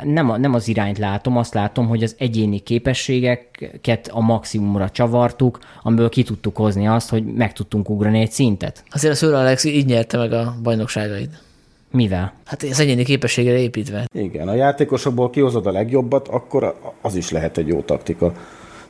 nem, 0.04 0.30
a, 0.30 0.38
nem 0.38 0.54
az 0.54 0.68
irányt 0.68 0.98
látom, 0.98 1.38
azt 1.38 1.54
látom, 1.54 1.88
hogy 1.88 2.04
az 2.04 2.16
egyéni 2.18 2.60
képességeket 2.60 4.08
a 4.14 4.20
maximumra 4.20 4.90
csavartuk, 4.90 5.60
amiből 5.84 6.10
ki 6.10 6.24
tudtuk 6.24 6.56
hozni 6.56 6.88
azt, 6.88 7.10
hogy 7.10 7.24
meg 7.26 7.54
tudtunk 7.54 7.90
ugrani 7.90 8.20
egy 8.20 8.32
szintet. 8.32 8.84
Azért 8.90 9.14
a 9.14 9.16
Sir 9.16 9.34
Alex 9.34 9.64
így 9.64 9.86
nyerte 9.86 10.18
meg 10.18 10.34
a 10.34 10.56
bajnokságait. 10.64 11.44
Mivel? 11.92 12.34
Hát 12.46 12.64
az 12.64 12.80
egyéni 12.80 13.04
képességre 13.04 13.58
építve. 13.58 14.08
Igen, 14.14 14.48
a 14.48 14.54
játékosokból 14.54 15.30
kihozod 15.30 15.68
a 15.68 15.72
legjobbat, 15.72 16.28
akkor 16.28 16.76
az 17.02 17.16
is 17.16 17.32
lehet 17.32 17.58
egy 17.58 17.68
jó 17.68 17.82
taktika. 17.82 18.34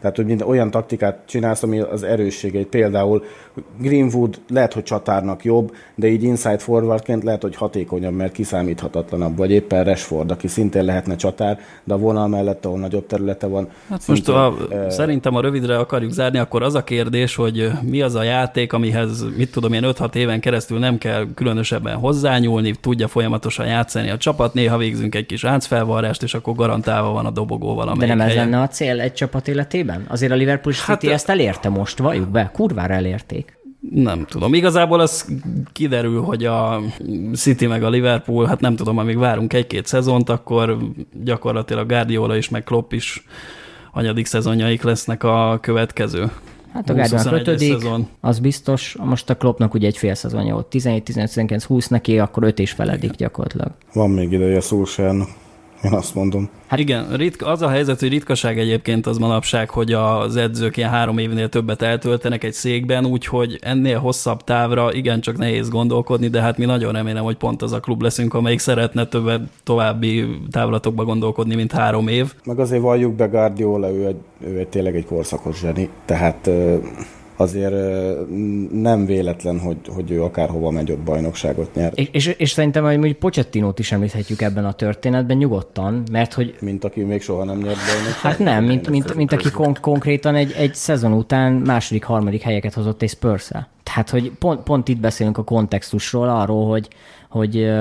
Tehát, 0.01 0.15
hogy 0.15 0.25
minden 0.25 0.47
olyan 0.47 0.71
taktikát 0.71 1.19
csinálsz, 1.25 1.63
ami 1.63 1.79
az 1.79 2.03
erősségeit. 2.03 2.67
Például 2.67 3.23
Greenwood 3.77 4.39
lehet, 4.49 4.73
hogy 4.73 4.83
csatárnak 4.83 5.43
jobb, 5.43 5.75
de 5.95 6.07
így 6.07 6.23
inside 6.23 6.57
forwardként 6.57 7.23
lehet, 7.23 7.41
hogy 7.41 7.55
hatékonyabb, 7.55 8.13
mert 8.13 8.31
kiszámíthatatlanabb. 8.31 9.37
Vagy 9.37 9.51
éppen 9.51 9.83
Rashford, 9.83 10.31
aki 10.31 10.47
szintén 10.47 10.83
lehetne 10.83 11.15
csatár, 11.15 11.59
de 11.83 11.93
a 11.93 11.97
vonal 11.97 12.27
mellett, 12.27 12.65
ahol 12.65 12.79
nagyobb 12.79 13.07
területe 13.07 13.47
van. 13.47 13.69
Hát 13.89 14.07
most 14.07 14.29
a, 14.29 14.55
eh, 14.71 14.89
szerintem 14.89 15.35
a 15.35 15.41
rövidre 15.41 15.77
akarjuk 15.77 16.11
zárni, 16.11 16.37
akkor 16.37 16.63
az 16.63 16.75
a 16.75 16.83
kérdés, 16.83 17.35
hogy 17.35 17.71
mi 17.81 18.01
az 18.01 18.15
a 18.15 18.23
játék, 18.23 18.73
amihez, 18.73 19.25
mit 19.37 19.51
tudom 19.51 19.73
én, 19.73 19.83
5-6 19.83 20.15
éven 20.15 20.39
keresztül 20.39 20.79
nem 20.79 20.97
kell 20.97 21.27
különösebben 21.35 21.95
hozzányúlni, 21.95 22.73
tudja 22.81 23.07
folyamatosan 23.07 23.65
játszani 23.65 24.09
a 24.09 24.17
csapat, 24.17 24.53
néha 24.53 24.77
végzünk 24.77 25.15
egy 25.15 25.25
kis 25.25 25.43
áncfelvarrást, 25.43 26.23
és 26.23 26.33
akkor 26.33 26.55
garantálva 26.55 27.11
van 27.11 27.25
a 27.25 27.29
dobogó 27.31 27.69
De 27.69 27.75
valamelyik 27.75 28.15
nem 28.15 28.21
ez 28.21 28.27
helyen. 28.27 28.49
lenne 28.49 28.63
a 28.63 28.67
cél 28.67 28.99
egy 28.99 29.13
csapat 29.13 29.47
életében? 29.47 29.88
Azért 30.07 30.31
a 30.31 30.35
Liverpool 30.35 30.75
City 30.75 30.87
Hát, 30.87 31.03
ezt 31.03 31.29
elérte 31.29 31.69
most, 31.69 31.97
valljuk 31.97 32.29
be, 32.29 32.51
kurvára 32.53 32.93
elérték. 32.93 33.57
Nem 33.91 34.25
tudom. 34.25 34.53
Igazából 34.53 34.99
az 34.99 35.25
kiderül, 35.71 36.21
hogy 36.21 36.45
a 36.45 36.81
City 37.33 37.67
meg 37.67 37.83
a 37.83 37.89
Liverpool, 37.89 38.45
hát 38.45 38.59
nem 38.59 38.75
tudom, 38.75 38.97
amíg 38.97 39.17
várunk 39.17 39.53
egy-két 39.53 39.85
szezont, 39.85 40.29
akkor 40.29 40.77
gyakorlatilag 41.23 41.87
Guardiola 41.87 42.35
is, 42.35 42.49
meg 42.49 42.63
Klopp 42.63 42.91
is 42.91 43.23
anyadik 43.91 44.25
szezonjaik 44.25 44.81
lesznek 44.81 45.23
a 45.23 45.57
következő. 45.61 46.31
Hát 46.73 46.89
a 46.89 46.93
21-es 46.93 47.31
ötödik, 47.33 47.73
szezon. 47.73 48.07
az 48.21 48.39
biztos, 48.39 48.95
most 49.03 49.29
a 49.29 49.35
Kloppnak 49.35 49.73
ugye 49.73 49.87
egy 49.87 49.97
fél 49.97 50.13
szezonja 50.13 50.53
volt, 50.53 50.65
17, 50.65 51.03
19, 51.03 51.31
19, 51.33 51.63
20 51.63 51.87
neki, 51.87 52.19
akkor 52.19 52.43
5 52.43 52.59
és 52.59 52.71
feledik 52.71 53.11
gyakorlatilag. 53.11 53.71
Van 53.93 54.09
még 54.09 54.31
ideje 54.31 54.57
a 54.57 54.61
Solskjaernak. 54.61 55.29
Én 55.83 55.93
azt 55.93 56.15
mondom. 56.15 56.49
Hát 56.67 56.79
igen, 56.79 57.15
ritka, 57.15 57.47
az 57.47 57.61
a 57.61 57.69
helyzet, 57.69 57.99
hogy 57.99 58.09
ritkaság 58.09 58.59
egyébként 58.59 59.05
az 59.05 59.17
manapság, 59.17 59.69
hogy 59.69 59.93
az 59.93 60.35
edzők 60.35 60.77
ilyen 60.77 60.89
három 60.89 61.17
évnél 61.17 61.49
többet 61.49 61.81
eltöltenek 61.81 62.43
egy 62.43 62.53
székben, 62.53 63.05
úgyhogy 63.05 63.59
ennél 63.61 63.99
hosszabb 63.99 64.43
távra 64.43 64.93
igencsak 64.93 65.37
nehéz 65.37 65.69
gondolkodni, 65.69 66.27
de 66.27 66.41
hát 66.41 66.57
mi 66.57 66.65
nagyon 66.65 66.93
remélem, 66.93 67.23
hogy 67.23 67.37
pont 67.37 67.61
az 67.61 67.71
a 67.71 67.79
klub 67.79 68.01
leszünk, 68.01 68.33
amelyik 68.33 68.59
szeretne 68.59 69.05
többet 69.05 69.41
további 69.63 70.25
távlatokba 70.51 71.03
gondolkodni, 71.03 71.55
mint 71.55 71.71
három 71.71 72.07
év. 72.07 72.33
Meg 72.45 72.59
azért 72.59 72.81
valljuk 72.81 73.13
be 73.13 73.25
Guardiola, 73.25 73.91
ő, 73.91 74.05
egy, 74.05 74.19
ő 74.39 74.57
egy 74.57 74.67
tényleg 74.67 74.95
egy 74.95 75.05
korszakos 75.05 75.59
zseni, 75.59 75.89
tehát 76.05 76.49
azért 77.39 77.73
nem 78.71 79.05
véletlen, 79.05 79.59
hogy, 79.59 79.77
hogy 79.87 80.11
ő 80.11 80.23
akárhova 80.23 80.69
megy 80.69 80.91
ott 80.91 80.99
bajnokságot 80.99 81.75
nyer, 81.75 81.91
És, 81.95 82.07
és, 82.11 82.27
és 82.27 82.51
szerintem 82.51 82.83
hogy 82.83 83.15
Pochettinót 83.15 83.79
is 83.79 83.91
említhetjük 83.91 84.41
ebben 84.41 84.65
a 84.65 84.73
történetben 84.73 85.37
nyugodtan, 85.37 86.03
mert 86.11 86.33
hogy 86.33 86.55
mint 86.61 86.83
aki 86.83 87.03
még 87.03 87.21
soha 87.21 87.43
nem 87.43 87.57
nyert 87.57 87.77
bajnokságot. 87.85 88.13
Hát 88.13 88.39
nem, 88.39 88.63
mint, 88.63 88.89
mint, 88.89 89.15
mint 89.15 89.31
aki 89.31 89.51
kon- 89.51 89.79
konkrétan 89.79 90.35
egy, 90.35 90.53
egy 90.57 90.73
szezon 90.73 91.13
után 91.13 91.53
második, 91.53 92.03
harmadik 92.03 92.41
helyeket 92.41 92.73
hozott 92.73 93.01
egy 93.01 93.09
spurs 93.09 93.47
Tehát, 93.83 94.09
hogy 94.09 94.31
pont, 94.39 94.61
pont 94.61 94.87
itt 94.87 94.99
beszélünk 94.99 95.37
a 95.37 95.43
kontextusról, 95.43 96.29
arról, 96.29 96.67
hogy, 96.69 96.87
hogy 97.29 97.71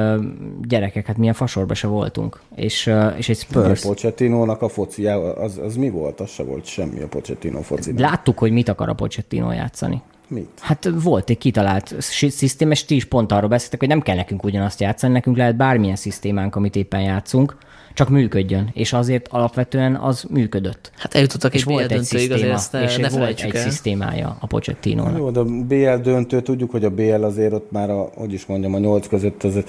gyerekek, 0.62 1.06
hát 1.06 1.16
milyen 1.16 1.34
fasorba 1.34 1.74
se 1.74 1.86
voltunk. 1.86 2.40
És, 2.54 2.90
és 3.16 3.28
egy 3.28 3.36
A 3.36 3.40
Spurs. 3.40 3.82
Pochettino-nak 3.82 4.62
a 4.62 4.68
focia, 4.68 5.34
az, 5.34 5.58
az 5.64 5.76
mi 5.76 5.90
volt? 5.90 6.20
Az 6.20 6.30
se 6.30 6.42
volt 6.42 6.64
semmi 6.64 7.00
a 7.00 7.08
Pochettino 7.08 7.60
foci. 7.60 7.98
Láttuk, 7.98 8.38
hogy 8.38 8.50
mit 8.50 8.68
akar 8.68 8.88
a 8.88 8.94
Pochettino 8.94 9.52
játszani. 9.52 10.02
Mit? 10.28 10.48
Hát 10.60 10.90
volt 11.02 11.30
egy 11.30 11.38
kitalált 11.38 11.94
szisztém, 11.98 12.70
és 12.70 12.84
ti 12.84 12.94
is 12.94 13.04
pont 13.04 13.32
arról 13.32 13.48
beszéltek, 13.48 13.78
hogy 13.78 13.88
nem 13.88 14.00
kell 14.00 14.16
nekünk 14.16 14.44
ugyanazt 14.44 14.80
játszani, 14.80 15.12
nekünk 15.12 15.36
lehet 15.36 15.56
bármilyen 15.56 15.96
szisztémánk, 15.96 16.56
amit 16.56 16.76
éppen 16.76 17.00
játszunk, 17.00 17.56
csak 17.98 18.08
működjön. 18.08 18.70
És 18.72 18.92
azért 18.92 19.28
alapvetően 19.28 19.96
az 19.96 20.24
működött. 20.30 20.90
Hát 20.96 21.14
eljutottak 21.14 21.52
egy 21.52 21.58
És 21.58 21.64
volt 21.64 21.86
BL 21.86 21.92
egy 21.92 21.98
azért 21.98 22.20
szisztéma, 22.28 22.52
ezt 22.52 22.72
ne, 22.72 22.82
és 22.82 22.96
ne 22.96 23.08
volt 23.08 23.40
egy 23.40 23.54
el. 23.54 23.62
szisztémája 23.62 24.36
a 24.40 24.46
Pochettinónak. 24.46 25.18
Jó, 25.18 25.30
de 25.30 25.38
a 25.38 25.44
BL 25.44 26.02
döntő, 26.02 26.40
tudjuk, 26.40 26.70
hogy 26.70 26.84
a 26.84 26.90
BL 26.90 27.24
azért 27.24 27.52
ott 27.52 27.70
már, 27.70 27.90
a, 27.90 28.10
hogy 28.14 28.32
is 28.32 28.46
mondjam, 28.46 28.74
a 28.74 28.78
nyolc 28.78 29.08
között 29.08 29.42
az, 29.42 29.64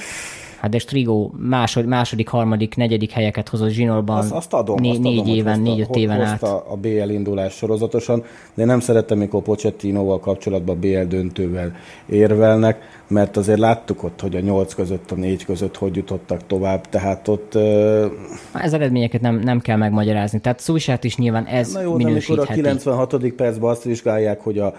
Hát 0.60 0.72
de 0.72 0.80
Strigo 0.80 1.30
másod, 1.38 1.86
második, 1.86 2.28
harmadik, 2.28 2.76
negyedik 2.76 3.12
helyeket 3.12 3.50
hozott 3.50 3.70
zsinórban 3.70 4.18
azt, 4.18 4.32
azt 4.32 4.54
adom. 4.54 4.80
né- 4.80 4.90
azt 4.92 5.00
adom, 5.00 5.12
négy 5.14 5.20
hogy 5.20 5.36
éven, 5.36 5.60
négy-öt 5.60 5.96
éven 5.96 6.22
át. 6.22 6.44
a 6.44 6.78
BL 6.82 7.10
indulás 7.10 7.54
sorozatosan, 7.54 8.24
de 8.54 8.62
én 8.62 8.68
nem 8.68 8.80
szeretem, 8.80 9.18
mikor 9.18 9.42
Pochettinoval 9.42 10.20
kapcsolatban 10.20 10.80
BL 10.80 11.02
döntővel 11.08 11.76
érvelnek, 12.06 12.78
mert 13.08 13.38
azért 13.38 13.60
láttuk 13.60 14.04
ott, 14.04 14.22
hogy 14.22 14.36
a 14.36 14.40
nyolc 14.40 14.74
között, 14.74 15.12
a 15.12 15.16
négy 15.16 15.46
között 15.46 15.78
hogy 15.78 15.96
jutottak 15.96 16.48
tovább, 16.48 16.90
tehát 16.90 17.28
ott 17.28 17.56
ö, 17.56 18.06
Ez 18.54 18.74
eredményeket 18.74 19.22
nem, 19.22 19.40
nem 19.40 19.60
kell 19.60 19.78
megmagyarázni. 19.78 20.40
Tehát 20.40 20.60
Szújsát 20.60 21.04
is 21.04 21.18
nyilván 21.18 21.46
ez 21.46 21.74
Na 21.74 21.82
jó, 21.82 21.86
de 21.88 21.94
amikor 21.94 22.06
a 22.06 22.08
minősítheti. 22.08 22.54
96. 22.54 23.30
percben 23.36 23.70
azt 23.70 23.84
vizsgálják, 23.84 24.42
hogy 24.42 24.58
a 24.58 24.74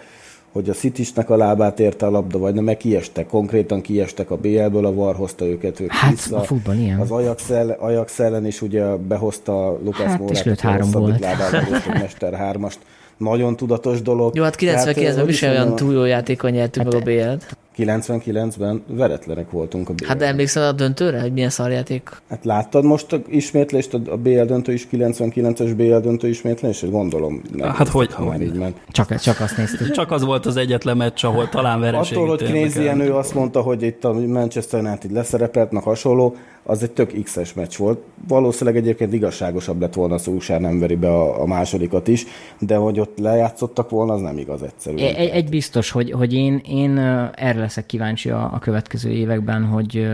hogy 0.52 0.68
a 0.68 0.72
Citisnek 0.72 1.30
a 1.30 1.36
lábát 1.36 1.80
érte 1.80 2.06
a 2.06 2.10
labda, 2.10 2.38
vagy 2.38 2.54
nem, 2.54 2.64
meg 2.64 2.76
kiestek, 2.76 3.26
konkrétan 3.26 3.80
kiestek 3.80 4.30
a 4.30 4.36
BL-ből, 4.36 4.86
a 4.86 4.94
VAR 4.94 5.14
hozta 5.14 5.46
őket, 5.46 5.80
ők 5.80 5.92
Hát, 5.92 6.10
vissza. 6.10 6.36
a 6.36 6.42
futball 6.42 6.76
ilyen. 6.76 6.98
Az 7.00 7.10
Ajax, 7.10 7.50
ellen, 7.50 7.76
Ajax 7.78 8.18
ellen 8.18 8.46
is 8.46 8.62
ugye 8.62 8.84
behozta 8.84 9.78
Lukasz 9.84 10.06
Hát, 10.06 10.18
Mórát, 10.18 10.36
és 10.36 10.42
lőtt 10.42 10.60
a 10.60 10.68
három 10.68 10.90
lábával 11.20 11.64
lőtt 11.70 11.86
egy 11.86 12.00
Mester 12.00 12.34
hármast. 12.34 12.78
Nagyon 13.16 13.56
tudatos 13.56 14.02
dolog. 14.02 14.34
Jó, 14.34 14.42
hát 14.42 14.56
Tehát, 14.56 14.88
99-ben 14.88 15.14
hogy 15.14 15.24
mi 15.24 15.30
is 15.30 15.36
sem 15.36 15.50
olyan 15.50 15.76
túl 15.76 15.92
jó 15.92 16.04
játékon 16.04 16.50
nyertük 16.50 16.84
meg 16.84 16.94
a 16.94 16.98
BL-t. 16.98 17.56
99-ben 17.76 18.82
veretlenek 18.86 19.50
voltunk 19.50 19.88
a 19.88 19.92
BL. 19.92 20.06
Hát 20.06 20.16
de 20.16 20.26
emlékszel 20.26 20.68
a 20.68 20.72
döntőre, 20.72 21.20
hogy 21.20 21.32
milyen 21.32 21.50
szarjáték? 21.50 22.10
Hát 22.28 22.44
láttad 22.44 22.84
most 22.84 23.12
a 23.12 23.18
ismétlést, 23.28 23.94
a 23.94 24.16
BL 24.16 24.42
döntő 24.42 24.72
is 24.72 24.88
99-es 24.92 25.72
BL 25.76 25.96
döntő 25.96 26.28
ismétlést? 26.28 26.90
Gondolom. 26.90 27.42
Nem 27.52 27.70
Hát 27.70 27.88
hogy- 27.88 28.12
ha 28.12 28.24
már 28.24 28.40
így 28.40 28.54
ment. 28.54 28.76
Csak, 28.88 29.16
csak 29.18 29.40
azt 29.40 29.56
néztük. 29.56 29.90
Csak 29.90 30.10
az 30.10 30.24
volt 30.24 30.46
az 30.46 30.56
egyetlen 30.56 30.96
meccs, 30.96 31.24
ahol 31.24 31.48
talán 31.48 31.80
vereség. 31.80 32.16
Attól, 32.16 32.28
hogy 32.28 32.42
Knézi 32.42 32.82
Jenő 32.82 33.12
azt 33.12 33.34
mondta, 33.34 33.60
hogy 33.60 33.82
itt 33.82 34.04
a 34.04 34.12
Manchester 34.12 34.80
United 34.80 35.12
leszerepelt, 35.12 35.70
meg 35.72 35.82
hasonló, 35.82 36.34
az 36.62 36.82
egy 36.82 36.90
tök 36.90 37.22
X-es 37.22 37.52
meccs 37.54 37.76
volt. 37.76 37.98
Valószínűleg 38.28 38.80
egyébként 38.80 39.12
igazságosabb 39.12 39.80
lett 39.80 39.94
volna, 39.94 40.14
az 40.14 40.26
USA 40.26 40.58
nem 40.58 40.78
veri 40.78 40.94
be 40.94 41.08
a, 41.08 41.40
a 41.42 41.46
másodikat 41.46 42.08
is, 42.08 42.24
de 42.58 42.76
hogy 42.76 43.00
ott 43.00 43.18
lejátszottak 43.18 43.90
volna, 43.90 44.12
az 44.12 44.20
nem 44.20 44.38
igaz 44.38 44.62
egyszerűen. 44.62 45.14
Egy, 45.14 45.28
egy 45.28 45.48
biztos, 45.48 45.90
hogy, 45.90 46.10
hogy 46.10 46.34
én, 46.34 46.62
én 46.68 46.96
ö, 46.96 47.24
erre 47.60 47.68
leszek 47.68 47.86
kíváncsi 47.86 48.30
a, 48.30 48.50
a 48.54 48.58
következő 48.58 49.10
években, 49.10 49.64
hogy 49.64 50.08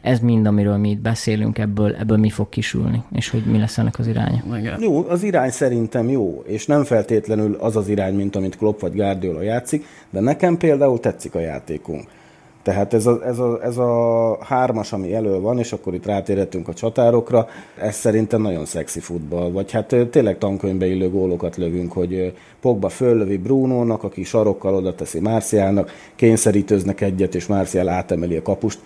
ez 0.00 0.20
mind, 0.20 0.46
amiről 0.46 0.76
mi 0.76 0.90
itt 0.90 1.00
beszélünk, 1.00 1.58
ebből, 1.58 1.94
ebből 1.94 2.16
mi 2.16 2.30
fog 2.30 2.48
kisülni, 2.48 3.02
és 3.12 3.30
hogy 3.30 3.44
mi 3.44 3.58
lesz 3.58 3.78
ennek 3.78 3.98
az 3.98 4.06
iránya. 4.06 4.42
Igen. 4.58 4.82
Jó, 4.82 5.08
az 5.08 5.22
irány 5.22 5.50
szerintem 5.50 6.08
jó, 6.08 6.42
és 6.46 6.66
nem 6.66 6.84
feltétlenül 6.84 7.56
az 7.60 7.76
az 7.76 7.88
irány, 7.88 8.14
mint 8.14 8.36
amit 8.36 8.56
Klopp 8.56 8.80
vagy 8.80 8.94
Guardiola 8.94 9.42
játszik, 9.42 9.84
de 10.10 10.20
nekem 10.20 10.56
például 10.56 11.00
tetszik 11.00 11.34
a 11.34 11.40
játékunk. 11.40 12.08
Tehát 12.62 12.94
ez 12.94 13.06
a, 13.06 13.20
ez, 13.26 13.38
a, 13.38 13.62
ez 13.62 13.76
a 13.76 14.38
hármas, 14.44 14.92
ami 14.92 15.14
elő 15.14 15.40
van, 15.40 15.58
és 15.58 15.72
akkor 15.72 15.94
itt 15.94 16.06
rátérhetünk 16.06 16.68
a 16.68 16.74
csatárokra, 16.74 17.48
ez 17.80 17.94
szerintem 17.94 18.42
nagyon 18.42 18.64
szexi 18.64 19.00
futball. 19.00 19.50
Vagy 19.50 19.70
hát 19.70 19.96
tényleg 20.10 20.38
tankönyvbe 20.38 20.86
illő 20.86 21.10
gólokat 21.10 21.56
lövünk, 21.56 21.92
hogy 21.92 22.34
Pogba 22.60 22.88
föllövi 22.88 23.36
Brunónak, 23.36 24.02
aki 24.02 24.24
sarokkal 24.24 24.74
oda 24.74 24.94
teszi 24.94 25.20
Márciának, 25.20 25.90
kényszerítőznek 26.16 27.00
egyet, 27.00 27.34
és 27.34 27.46
Márciál 27.46 27.88
átemeli 27.88 28.36
a 28.36 28.42
kapust. 28.42 28.78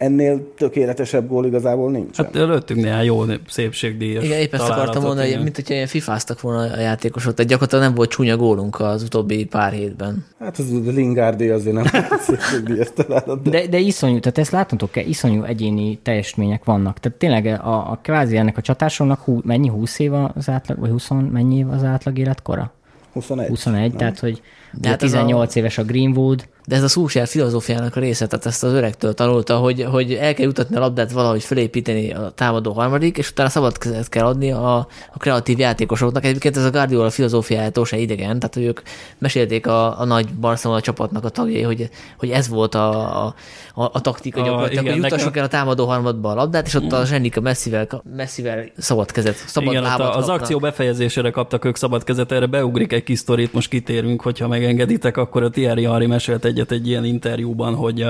Ennél 0.00 0.54
tökéletesebb 0.56 1.28
gól 1.28 1.46
igazából 1.46 1.90
nincsen. 1.90 2.24
Hát 2.24 2.34
lőttünk 2.34 2.80
néhány 2.80 3.04
jó 3.04 3.22
szépségdíjas 3.48 4.24
Igen, 4.24 4.40
épp 4.40 4.54
ezt 4.54 4.68
akartam 4.68 5.02
mondani, 5.02 5.20
hogy 5.20 5.30
igen. 5.30 5.42
mint 5.42 5.54
hogyha 5.54 5.74
ilyen 5.74 5.86
fifáztak 5.86 6.40
volna 6.40 6.72
a 6.72 6.80
játékosok, 6.80 7.34
tehát 7.34 7.50
gyakorlatilag 7.50 7.84
nem 7.84 7.94
volt 7.94 8.10
csúnya 8.10 8.36
gólunk 8.36 8.80
az 8.80 9.02
utóbbi 9.02 9.44
pár 9.44 9.72
hétben. 9.72 10.26
Hát 10.38 10.58
az 10.58 10.72
a 10.86 10.90
Lingardé 10.90 11.50
azért 11.50 11.74
nem 11.74 11.84
szépségdíjas 12.26 12.88
találat, 12.94 13.42
de... 13.42 13.50
De, 13.50 13.66
de 13.66 13.78
iszonyú, 13.78 14.18
tehát 14.20 14.38
ezt 14.38 14.50
látnotok 14.50 14.90
kell, 14.90 15.04
iszonyú 15.04 15.42
egyéni 15.42 15.98
teljesítmények 16.02 16.64
vannak. 16.64 16.98
Tehát 16.98 17.18
tényleg 17.18 17.46
a, 17.46 17.90
a 17.90 17.98
kvázi 18.02 18.36
ennek 18.36 18.56
a 18.56 18.60
csatársornak 18.60 19.20
hú, 19.20 19.40
mennyi 19.44 19.68
20 19.68 19.98
év 19.98 20.12
az 20.12 20.48
átlag, 20.48 20.78
vagy 20.78 20.90
20, 20.90 21.08
mennyi 21.08 21.56
év 21.56 21.70
az 21.70 21.84
átlag 21.84 22.18
életkora? 22.18 22.72
21. 23.12 23.48
21, 23.48 23.94
tehát 23.94 24.18
hogy 24.18 24.42
De 24.72 24.88
hát 24.88 25.02
ez 25.02 25.10
18 25.10 25.54
éves 25.54 25.78
a 25.78 25.84
Greenwood, 25.84 26.48
De 26.70 26.76
ez 26.76 26.82
a 26.82 26.88
Szúsjár 26.88 27.26
filozófiának 27.26 27.96
a 27.96 28.00
része, 28.00 28.26
tehát 28.26 28.46
ezt 28.46 28.64
az 28.64 28.72
öregtől 28.72 29.14
tanulta, 29.14 29.56
hogy, 29.56 29.82
hogy 29.82 30.12
el 30.12 30.34
kell 30.34 30.46
jutatni 30.46 30.76
a 30.76 30.80
labdát 30.80 31.12
valahogy 31.12 31.42
fölépíteni 31.42 32.12
a 32.12 32.32
támadó 32.34 32.72
harmadik, 32.72 33.18
és 33.18 33.30
utána 33.30 33.48
szabad 33.48 33.78
kezet 33.78 34.08
kell 34.08 34.24
adni 34.24 34.52
a, 34.52 34.76
a 35.12 35.16
kreatív 35.18 35.58
játékosoknak. 35.58 36.24
Egyébként 36.24 36.56
ez 36.56 36.64
a 36.64 36.70
Guardiola 36.70 37.10
filozófiájától 37.10 37.84
se 37.84 37.96
idegen, 37.96 38.38
tehát 38.38 38.54
hogy 38.54 38.64
ők 38.64 38.80
mesélték 39.18 39.66
a, 39.66 40.00
a 40.00 40.04
nagy 40.04 40.28
Barcelona 40.28 40.80
csapatnak 40.80 41.24
a 41.24 41.28
tagjai, 41.28 41.62
hogy, 41.62 41.88
hogy 42.18 42.30
ez 42.30 42.48
volt 42.48 42.74
a, 42.74 42.90
a, 43.24 43.34
a, 43.74 43.82
a 43.92 44.00
taktika 44.00 44.40
A- 44.40 44.44
gyakorlatilag, 44.44 44.84
igen, 44.84 44.94
hogy 44.94 45.02
jutassuk 45.02 45.34
nekem- 45.34 45.42
el 45.42 45.44
a 45.44 45.48
támadó 45.48 45.86
harmadba 45.86 46.30
a 46.30 46.34
labdát, 46.34 46.66
és 46.66 46.74
ott 46.74 46.92
a 46.92 47.04
zsenik 47.04 47.40
messzivel, 47.40 47.86
messzivel 48.16 48.64
szabad 48.76 49.10
kezet, 49.10 49.36
szabad 49.46 49.72
Igen, 49.72 49.82
ott 49.84 49.88
lábat 49.88 50.16
az 50.16 50.28
akció 50.28 50.58
befejezésére 50.58 51.30
kaptak 51.30 51.64
ők 51.64 51.76
szabad 51.76 52.04
kezet, 52.04 52.32
erre 52.32 52.46
beugrik 52.46 52.92
egy 52.92 53.02
kis 53.02 53.18
sztorit, 53.18 53.52
most 53.52 53.68
kitérünk, 53.68 54.22
hogyha 54.22 54.48
megengeditek, 54.48 55.16
akkor 55.16 55.42
a 55.42 55.50
Thierry 55.50 55.84
Henry 55.84 56.06
mesélt 56.06 56.44
egyet 56.60 56.72
egy 56.80 56.88
ilyen 56.88 57.04
interjúban, 57.04 57.74
hogy 57.74 58.06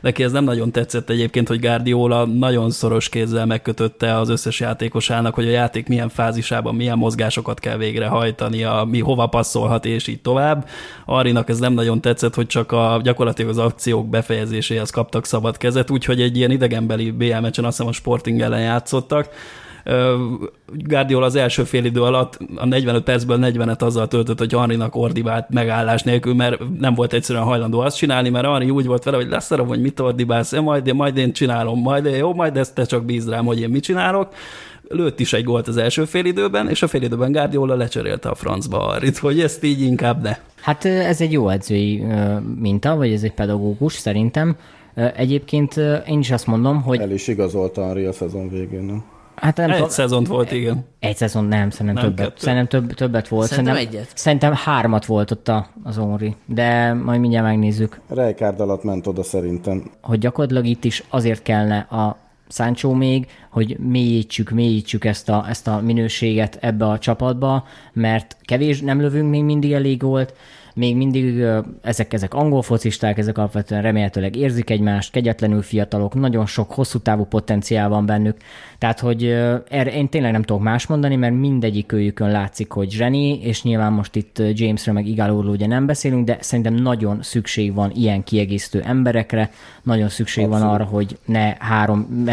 neki 0.00 0.22
ez 0.22 0.32
nem 0.32 0.44
nagyon 0.44 0.72
tetszett 0.72 1.10
egyébként, 1.10 1.48
hogy 1.48 1.60
Guardiola 1.60 2.24
nagyon 2.24 2.70
szoros 2.70 3.08
kézzel 3.08 3.46
megkötötte 3.46 4.18
az 4.18 4.28
összes 4.28 4.60
játékosának, 4.60 5.34
hogy 5.34 5.46
a 5.46 5.50
játék 5.50 5.88
milyen 5.88 6.08
fázisában 6.08 6.74
milyen 6.74 6.98
mozgásokat 6.98 7.60
kell 7.60 7.76
végrehajtania, 7.76 8.84
mi 8.90 9.00
hova 9.00 9.26
passzolhat, 9.26 9.84
és 9.84 10.06
így 10.06 10.20
tovább. 10.20 10.68
Arinak 11.04 11.48
ez 11.48 11.58
nem 11.58 11.72
nagyon 11.72 12.00
tetszett, 12.00 12.34
hogy 12.34 12.46
csak 12.46 12.72
a 12.72 13.00
gyakorlatilag 13.02 13.50
az 13.50 13.58
akciók 13.58 14.08
befejezéséhez 14.08 14.90
kaptak 14.90 15.24
szabad 15.24 15.56
kezet, 15.56 15.90
úgyhogy 15.90 16.20
egy 16.20 16.36
ilyen 16.36 16.50
idegenbeli 16.50 17.10
BL 17.10 17.38
meccsen 17.40 17.64
azt 17.64 17.76
hiszem 17.76 17.86
a 17.86 17.92
Sporting 17.92 18.40
ellen 18.40 18.60
játszottak, 18.60 19.28
Guardiola 20.72 21.26
az 21.26 21.34
első 21.34 21.64
fél 21.64 21.84
idő 21.84 22.02
alatt 22.02 22.38
a 22.56 22.66
45 22.66 23.02
percből 23.02 23.38
40-et 23.42 23.78
azzal 23.82 24.08
töltött, 24.08 24.38
hogy 24.38 24.52
Henrynak 24.52 24.94
ordibált 24.96 25.48
megállás 25.50 26.02
nélkül, 26.02 26.34
mert 26.34 26.60
nem 26.78 26.94
volt 26.94 27.12
egyszerűen 27.12 27.44
hajlandó 27.44 27.80
azt 27.80 27.96
csinálni, 27.96 28.28
mert 28.28 28.46
Henry 28.46 28.70
úgy 28.70 28.86
volt 28.86 29.02
vele, 29.04 29.16
hogy 29.16 29.28
leszarom, 29.28 29.66
hogy 29.66 29.80
mit 29.80 30.00
ordibálsz, 30.00 30.52
"Ja, 30.52 30.60
majd, 30.60 30.86
én, 30.86 30.94
majd 30.94 31.16
én 31.16 31.32
csinálom, 31.32 31.80
majd 31.80 32.04
én, 32.04 32.14
jó, 32.16 32.34
majd 32.34 32.56
ezt 32.56 32.74
te 32.74 32.84
csak 32.84 33.04
bízd 33.04 33.28
rám, 33.28 33.44
hogy 33.44 33.60
én 33.60 33.68
mit 33.68 33.82
csinálok. 33.82 34.28
Lőtt 34.88 35.20
is 35.20 35.32
egy 35.32 35.44
gólt 35.44 35.68
az 35.68 35.76
első 35.76 36.04
fél 36.04 36.24
időben, 36.24 36.68
és 36.68 36.82
a 36.82 36.86
fél 36.86 37.02
időben 37.02 37.32
Guardiola 37.32 37.74
lecserélte 37.74 38.28
a 38.28 38.34
francba 38.34 38.92
Henryt, 38.92 39.18
hogy 39.18 39.40
ezt 39.40 39.64
így 39.64 39.80
inkább 39.80 40.22
ne. 40.22 40.36
Hát 40.60 40.84
ez 40.84 41.20
egy 41.20 41.32
jó 41.32 41.48
edzői 41.48 42.04
minta, 42.60 42.96
vagy 42.96 43.12
ez 43.12 43.22
egy 43.22 43.32
pedagógus 43.34 43.92
szerintem. 43.92 44.56
Egyébként 45.16 45.76
én 46.08 46.18
is 46.18 46.30
azt 46.30 46.46
mondom, 46.46 46.82
hogy 46.82 47.00
El 47.00 47.10
is 47.10 47.28
igazolta 47.28 47.82
Henry 47.84 48.04
a 48.04 48.12
szezon 48.12 48.48
végén, 48.48 48.82
nem? 48.82 49.04
Hát 49.36 49.56
nem 49.56 49.68
Egy 49.70 49.74
tudom, 49.74 49.88
szezont 49.90 50.26
volt, 50.26 50.52
igen. 50.52 50.84
egy 50.98 51.16
szezon 51.16 51.44
nem, 51.44 51.70
szerintem 51.70 51.94
Nem, 51.94 52.04
többet. 52.04 52.26
kettő. 52.26 52.40
Szerintem 52.40 52.66
több, 52.80 52.94
többet 52.94 53.28
volt. 53.28 53.48
Szerintem 53.48 53.76
egyet. 53.76 54.08
Szerintem 54.14 54.52
hármat 54.54 55.06
volt 55.06 55.30
ott 55.30 55.48
a, 55.48 55.66
az 55.84 55.98
Onri, 55.98 56.36
de 56.46 56.92
majd 56.92 57.20
mindjárt 57.20 57.46
megnézzük. 57.46 58.00
Rijkaard 58.08 58.60
alatt 58.60 58.82
ment 58.82 59.06
oda 59.06 59.22
szerintem. 59.22 59.90
hogy 60.02 60.18
gyakorlatilag 60.18 60.66
itt 60.66 60.84
is 60.84 61.04
azért 61.08 61.42
kellene 61.42 61.78
a 61.78 62.16
Sancho 62.48 62.92
még, 62.94 63.26
hogy 63.50 63.76
mélyítsük, 63.78 64.50
mélyítsük 64.50 65.04
ezt 65.04 65.28
a, 65.28 65.44
ezt 65.48 65.66
a 65.68 65.80
minőséget 65.80 66.58
ebbe 66.60 66.86
a 66.86 66.98
csapatba, 66.98 67.64
mert 67.92 68.36
kevés, 68.44 68.80
nem 68.80 69.00
lövünk 69.00 69.30
még 69.30 69.44
mindig 69.44 69.72
elég 69.72 69.98
gólt, 69.98 70.34
még 70.76 70.96
mindig 70.96 71.44
ezek, 71.82 72.12
ezek 72.12 72.34
angol 72.34 72.62
focisták, 72.62 73.18
ezek 73.18 73.38
alapvetően 73.38 73.82
remélhetőleg 73.82 74.36
érzik 74.36 74.70
egymást, 74.70 75.10
kegyetlenül 75.10 75.62
fiatalok, 75.62 76.14
nagyon 76.14 76.46
sok 76.46 76.72
hosszú 76.72 76.98
távú 76.98 77.24
potenciál 77.24 77.88
van 77.88 78.06
bennük, 78.06 78.36
tehát 78.78 79.00
hogy 79.00 79.24
erre 79.68 79.92
én 79.92 80.08
tényleg 80.08 80.32
nem 80.32 80.42
tudok 80.42 80.62
más 80.62 80.86
mondani, 80.86 81.16
mert 81.16 81.34
mindegyik 81.34 81.92
őjükön 81.92 82.30
látszik, 82.30 82.70
hogy 82.70 82.90
zseni, 82.90 83.40
és 83.40 83.62
nyilván 83.62 83.92
most 83.92 84.16
itt 84.16 84.42
Jamesről 84.52 84.94
meg 84.94 85.06
Igálóról 85.06 85.50
ugye 85.50 85.66
nem 85.66 85.86
beszélünk, 85.86 86.26
de 86.26 86.36
szerintem 86.40 86.74
nagyon 86.74 87.22
szükség 87.22 87.74
van 87.74 87.90
ilyen 87.94 88.24
kiegészítő 88.24 88.82
emberekre, 88.86 89.50
nagyon 89.82 90.08
szükség 90.08 90.44
Abszolút. 90.44 90.66
van 90.66 90.74
arra, 90.74 90.84
hogy 90.84 91.18
ne 91.24 91.54
három 91.58 92.24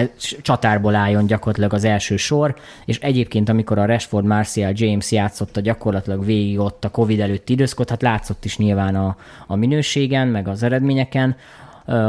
csatárból 0.42 0.96
álljon 0.96 1.26
gyakorlatilag 1.26 1.74
az 1.74 1.84
első 1.84 2.18
sor, 2.18 2.56
és 2.86 3.00
egyébként 3.00 3.50
amikor 3.50 3.78
a 3.78 3.86
Rashford, 3.86 4.26
Martial, 4.26 4.72
James 4.76 5.12
játszotta 5.12 5.62
gyakorlatilag 5.62 6.26
végig 6.26 6.60
ott 6.60 6.86
a 6.86 6.90
Covid 6.90 7.20
előtti 7.20 7.54
időszakot, 7.54 7.90
hát 7.90 8.02
látszott 8.02 8.33
is 8.42 8.58
nyilván 8.58 8.96
a, 8.96 9.16
a 9.48 9.56
minőségen, 9.56 10.28
meg 10.28 10.48
az 10.48 10.64
eredményeken, 10.64 11.36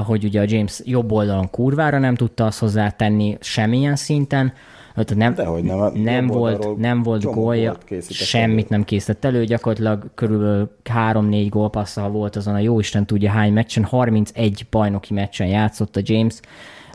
hogy 0.04 0.24
ugye 0.24 0.40
a 0.40 0.44
James 0.46 0.80
jobb 0.84 1.12
oldalon 1.12 1.50
kurvára 1.50 1.98
nem 1.98 2.14
tudta 2.14 2.46
azt 2.46 2.58
hozzátenni 2.58 3.36
semmilyen 3.40 3.96
szinten, 3.96 4.52
tehát 4.94 5.14
nem, 5.14 5.34
Dehogy 5.34 5.64
nem, 5.64 5.92
nem 5.94 6.26
volt, 6.26 6.76
nem 6.76 7.02
volt 7.02 7.22
gólja, 7.22 7.76
semmit 8.08 8.68
nem 8.68 8.84
készített 8.84 9.24
elő, 9.24 9.44
gyakorlatilag 9.44 10.10
körülbelül 10.14 10.70
3-4 10.84 11.46
gólpasszal 11.50 12.10
volt 12.10 12.36
azon 12.36 12.54
a 12.54 12.58
jóisten 12.58 13.06
tudja 13.06 13.30
hány 13.30 13.52
meccsen, 13.52 13.84
31 13.84 14.66
bajnoki 14.70 15.14
meccsen 15.14 15.46
játszott 15.46 15.96
a 15.96 16.00
James, 16.02 16.40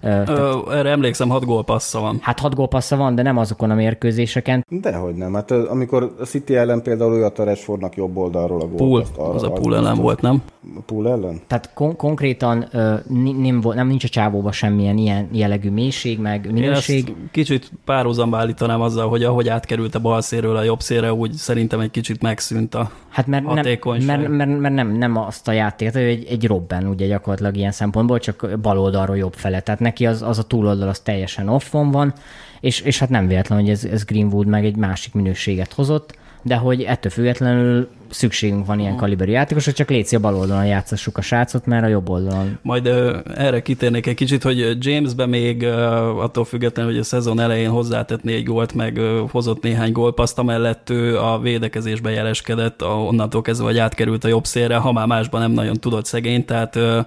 Ö, 0.03 0.21
Ö, 0.27 0.57
erre 0.71 0.89
emlékszem, 0.89 1.29
hat 1.29 1.45
gólpassza 1.45 1.99
van. 1.99 2.17
Hát 2.21 2.39
6 2.39 2.55
gólpassza 2.55 2.95
van, 2.95 3.15
de 3.15 3.21
nem 3.21 3.37
azokon 3.37 3.71
a 3.71 3.75
mérkőzéseken. 3.75 4.65
Dehogy 4.69 5.15
nem. 5.15 5.33
Hát 5.33 5.51
amikor 5.51 6.15
a 6.19 6.23
City 6.23 6.55
ellen 6.55 6.81
például 6.81 7.13
ő 7.13 7.23
a 7.25 7.31
Rashfordnak 7.35 7.95
jobb 7.95 8.17
oldalról 8.17 8.61
a 8.61 8.65
gólt. 8.65 8.77
Pool, 8.77 9.01
azt 9.01 9.17
arra- 9.17 9.33
az 9.35 9.43
a 9.43 9.49
pool 9.51 9.75
ellen 9.75 9.97
volt, 9.97 10.21
nem? 10.21 10.41
Pool 10.85 11.09
ellen? 11.09 11.41
Tehát 11.47 11.73
kon- 11.73 11.95
konkrétan 11.95 12.65
ö, 12.71 12.93
nem, 13.41 13.61
volt, 13.61 13.75
nem 13.75 13.87
nincs 13.87 14.03
a 14.03 14.07
csávóban 14.07 14.51
semmilyen 14.51 14.97
ilyen 14.97 15.27
jellegű 15.31 15.69
mélység, 15.69 16.19
meg 16.19 16.45
Én 16.45 16.51
minőség. 16.53 17.07
ezt 17.07 17.31
kicsit 17.31 17.71
párhuzamba 17.85 18.37
állítanám 18.37 18.81
azzal, 18.81 19.09
hogy 19.09 19.23
ahogy 19.23 19.47
átkerült 19.47 19.95
a 19.95 19.99
bal 19.99 20.21
szélről 20.21 20.55
a 20.55 20.63
jobb 20.63 20.79
szélre, 20.79 21.13
úgy 21.13 21.31
szerintem 21.31 21.79
egy 21.79 21.91
kicsit 21.91 22.21
megszűnt 22.21 22.75
a 22.75 22.91
Hát 23.09 23.27
mert, 23.27 23.43
nem, 23.43 23.53
mert, 24.05 24.27
mert, 24.27 24.59
mert 24.59 24.73
nem, 24.75 24.91
nem 24.97 25.17
azt 25.17 25.47
a 25.47 25.51
játékot, 25.51 25.95
ő 25.95 26.05
egy, 26.07 26.25
egy 26.29 26.47
Robben 26.47 26.87
ugye 26.87 27.07
gyakorlatilag 27.07 27.57
ilyen 27.57 27.71
szempontból, 27.71 28.19
csak 28.19 28.59
bal 28.61 28.79
oldalról 28.79 29.17
jobb 29.17 29.33
fele. 29.33 29.59
Tehát 29.59 29.79
neki 29.89 30.05
az, 30.05 30.21
az 30.21 30.39
a 30.39 30.43
túloldal 30.43 30.89
az 30.89 30.99
teljesen 30.99 31.49
offon 31.49 31.91
van, 31.91 32.13
és, 32.59 32.81
és 32.81 32.99
hát 32.99 33.09
nem 33.09 33.27
véletlen, 33.27 33.59
hogy 33.59 33.69
ez, 33.69 33.83
ez 33.83 34.05
Greenwood 34.05 34.47
meg 34.47 34.65
egy 34.65 34.75
másik 34.75 35.13
minőséget 35.13 35.73
hozott, 35.73 36.17
de 36.41 36.55
hogy 36.55 36.81
ettől 36.81 37.11
függetlenül 37.11 37.87
szükségünk 38.09 38.65
van 38.65 38.79
ilyen 38.79 38.95
kaliberű 38.95 39.31
játékosra, 39.31 39.71
csak 39.71 39.89
létszi 39.89 40.15
a 40.15 40.19
bal 40.19 40.35
oldalon 40.35 40.65
játszassuk 40.65 41.17
a 41.17 41.21
srácot, 41.21 41.65
mert 41.65 41.83
a 41.83 41.87
jobb 41.87 42.09
oldalon. 42.09 42.57
Majd 42.61 42.85
ö, 42.85 43.17
erre 43.35 43.61
kitérnék 43.61 44.07
egy 44.07 44.15
kicsit, 44.15 44.43
hogy 44.43 44.77
Jamesbe 44.79 45.25
még 45.25 45.63
ö, 45.63 45.75
attól 46.21 46.45
függetlenül, 46.45 46.91
hogy 46.91 46.99
a 46.99 47.03
szezon 47.03 47.39
elején 47.39 47.69
hozzátett 47.69 48.23
négy 48.23 48.43
gólt, 48.43 48.73
meg 48.73 48.97
ö, 48.97 49.23
hozott 49.31 49.63
néhány 49.63 49.91
gólpaszt, 49.91 50.39
amellett 50.39 50.89
ő 50.89 51.19
a 51.19 51.39
védekezésbe 51.39 52.11
jeleskedett, 52.11 52.81
a, 52.81 53.03
onnantól 53.03 53.41
kezdve, 53.41 53.65
hogy 53.65 53.77
átkerült 53.77 54.23
a 54.23 54.27
jobb 54.27 54.45
szélre, 54.45 54.75
ha 54.75 54.91
már 54.91 55.07
másban 55.07 55.41
nem 55.41 55.51
nagyon 55.51 55.75
tudott 55.75 56.05
szegény, 56.05 56.45
tehát 56.45 56.75
ö, 56.75 56.99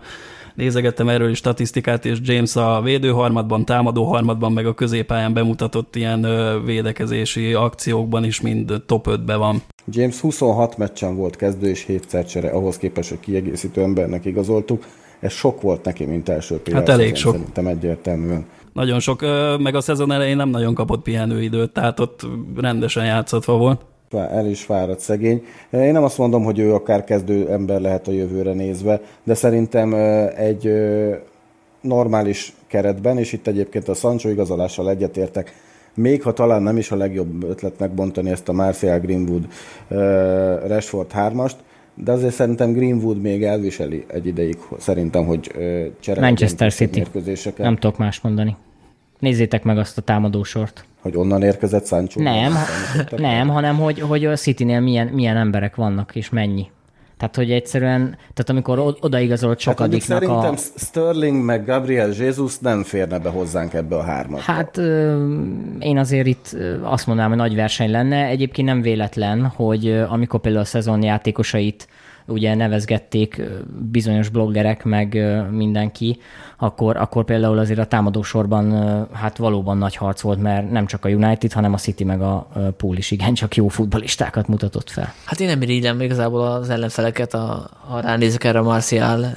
nézegettem 0.54 1.08
erről 1.08 1.30
is 1.30 1.38
statisztikát, 1.38 2.04
és 2.04 2.18
James 2.22 2.56
a 2.56 2.80
védőharmadban, 2.82 3.64
támadó 3.64 4.04
harmadban, 4.04 4.52
meg 4.52 4.66
a 4.66 4.74
középpályán 4.74 5.32
bemutatott 5.32 5.96
ilyen 5.96 6.26
védekezési 6.64 7.52
akciókban 7.52 8.24
is 8.24 8.40
mind 8.40 8.82
top 8.86 9.06
5-be 9.10 9.36
van. 9.36 9.62
James 9.86 10.20
26 10.20 10.76
meccsen 10.76 11.16
volt 11.16 11.36
kezdő 11.36 11.68
és 11.68 11.84
7 11.84 12.24
csere, 12.28 12.50
ahhoz 12.50 12.78
képest, 12.78 13.08
hogy 13.08 13.20
kiegészítő 13.20 13.82
embernek 13.82 14.24
igazoltuk. 14.24 14.84
Ez 15.20 15.32
sok 15.32 15.60
volt 15.60 15.84
neki, 15.84 16.04
mint 16.04 16.28
első 16.28 16.56
pillanat. 16.56 16.88
Hát 16.88 16.98
elég 16.98 17.14
sok. 17.14 17.32
Szerintem 17.32 17.66
egyértelműen. 17.66 18.46
Nagyon 18.72 19.00
sok, 19.00 19.20
meg 19.58 19.74
a 19.74 19.80
szezon 19.80 20.12
elején 20.12 20.36
nem 20.36 20.48
nagyon 20.48 20.74
kapott 20.74 21.02
pihenőidőt, 21.02 21.72
tehát 21.72 22.00
ott 22.00 22.26
rendesen 22.56 23.04
játszatva 23.04 23.56
volt 23.56 23.80
el 24.12 24.46
is 24.46 24.62
fáradt 24.62 25.00
szegény. 25.00 25.44
Én 25.70 25.92
nem 25.92 26.04
azt 26.04 26.18
mondom, 26.18 26.44
hogy 26.44 26.58
ő 26.58 26.74
akár 26.74 27.04
kezdő 27.04 27.48
ember 27.50 27.80
lehet 27.80 28.08
a 28.08 28.12
jövőre 28.12 28.52
nézve, 28.52 29.00
de 29.24 29.34
szerintem 29.34 29.94
egy 30.36 30.72
normális 31.80 32.54
keretben, 32.66 33.18
és 33.18 33.32
itt 33.32 33.46
egyébként 33.46 33.88
a 33.88 33.94
Sancho 33.94 34.28
igazolással 34.28 34.90
egyetértek, 34.90 35.52
még 35.94 36.22
ha 36.22 36.32
talán 36.32 36.62
nem 36.62 36.76
is 36.76 36.90
a 36.90 36.96
legjobb 36.96 37.44
ötletnek 37.44 37.90
bontani 37.90 38.30
ezt 38.30 38.48
a 38.48 38.52
Martial 38.52 38.98
Greenwood 38.98 39.46
Rashford 40.66 41.10
3-ast, 41.14 41.54
de 41.94 42.12
azért 42.12 42.34
szerintem 42.34 42.72
Greenwood 42.72 43.20
még 43.20 43.44
elviseli 43.44 44.04
egy 44.06 44.26
ideig, 44.26 44.58
szerintem, 44.78 45.24
hogy 45.24 45.52
csere 46.00 46.20
Manchester 46.20 46.72
City. 46.72 47.02
Nem 47.56 47.76
tudok 47.76 47.98
más 47.98 48.20
mondani. 48.20 48.56
Nézzétek 49.18 49.64
meg 49.64 49.78
azt 49.78 49.98
a 49.98 50.00
támadósort. 50.00 50.84
Hogy 51.02 51.16
onnan 51.16 51.42
érkezett 51.42 51.86
Sancho? 51.86 52.22
Nem, 52.22 52.52
nem 53.16 53.48
hanem 53.48 53.76
hogy, 53.76 54.00
hogy 54.00 54.24
a 54.24 54.36
City-nél 54.36 54.80
milyen, 54.80 55.06
milyen 55.06 55.36
emberek 55.36 55.76
vannak, 55.76 56.16
és 56.16 56.30
mennyi. 56.30 56.70
Tehát, 57.16 57.36
hogy 57.36 57.50
egyszerűen, 57.50 58.00
tehát 58.34 58.48
amikor 58.48 58.96
odaigazolt 59.00 59.52
hát 59.52 59.60
sokadiknak 59.60 60.18
hát 60.18 60.28
szerintem 60.28 60.54
a... 60.54 60.78
Sterling 60.78 61.44
meg 61.44 61.64
Gabriel 61.64 62.10
Jesus 62.18 62.58
nem 62.58 62.82
férne 62.82 63.18
be 63.18 63.28
hozzánk 63.28 63.74
ebbe 63.74 63.96
a 63.96 64.02
hármasba. 64.02 64.52
Hát 64.52 64.76
én 65.78 65.98
azért 65.98 66.26
itt 66.26 66.56
azt 66.82 67.06
mondanám, 67.06 67.30
hogy 67.30 67.40
nagy 67.40 67.54
verseny 67.54 67.90
lenne. 67.90 68.26
Egyébként 68.26 68.68
nem 68.68 68.82
véletlen, 68.82 69.46
hogy 69.46 70.04
amikor 70.08 70.40
például 70.40 70.64
a 70.64 70.66
szezon 70.66 71.02
játékosait 71.02 71.88
ugye 72.32 72.54
nevezgették 72.54 73.42
bizonyos 73.90 74.28
bloggerek, 74.28 74.84
meg 74.84 75.18
mindenki, 75.50 76.18
akkor, 76.56 76.96
akkor 76.96 77.24
például 77.24 77.58
azért 77.58 77.78
a 77.78 77.84
támadósorban 77.84 78.72
hát 79.12 79.36
valóban 79.36 79.78
nagy 79.78 79.96
harc 79.96 80.20
volt, 80.20 80.42
mert 80.42 80.70
nem 80.70 80.86
csak 80.86 81.04
a 81.04 81.08
United, 81.08 81.52
hanem 81.52 81.72
a 81.72 81.76
City 81.76 82.04
meg 82.04 82.20
a 82.20 82.48
Pool 82.76 82.96
is 82.96 83.10
igencsak 83.10 83.56
jó 83.56 83.68
futbalistákat 83.68 84.48
mutatott 84.48 84.90
fel. 84.90 85.14
Hát 85.24 85.40
én 85.40 85.46
nem 85.46 85.62
irigylem 85.62 86.00
igazából 86.00 86.46
az 86.46 86.70
ellenfeleket, 86.70 87.34
a, 87.34 87.70
ha 87.88 88.00
ránézek 88.00 88.44
erre 88.44 88.58
a 88.58 88.62
Martial, 88.62 89.32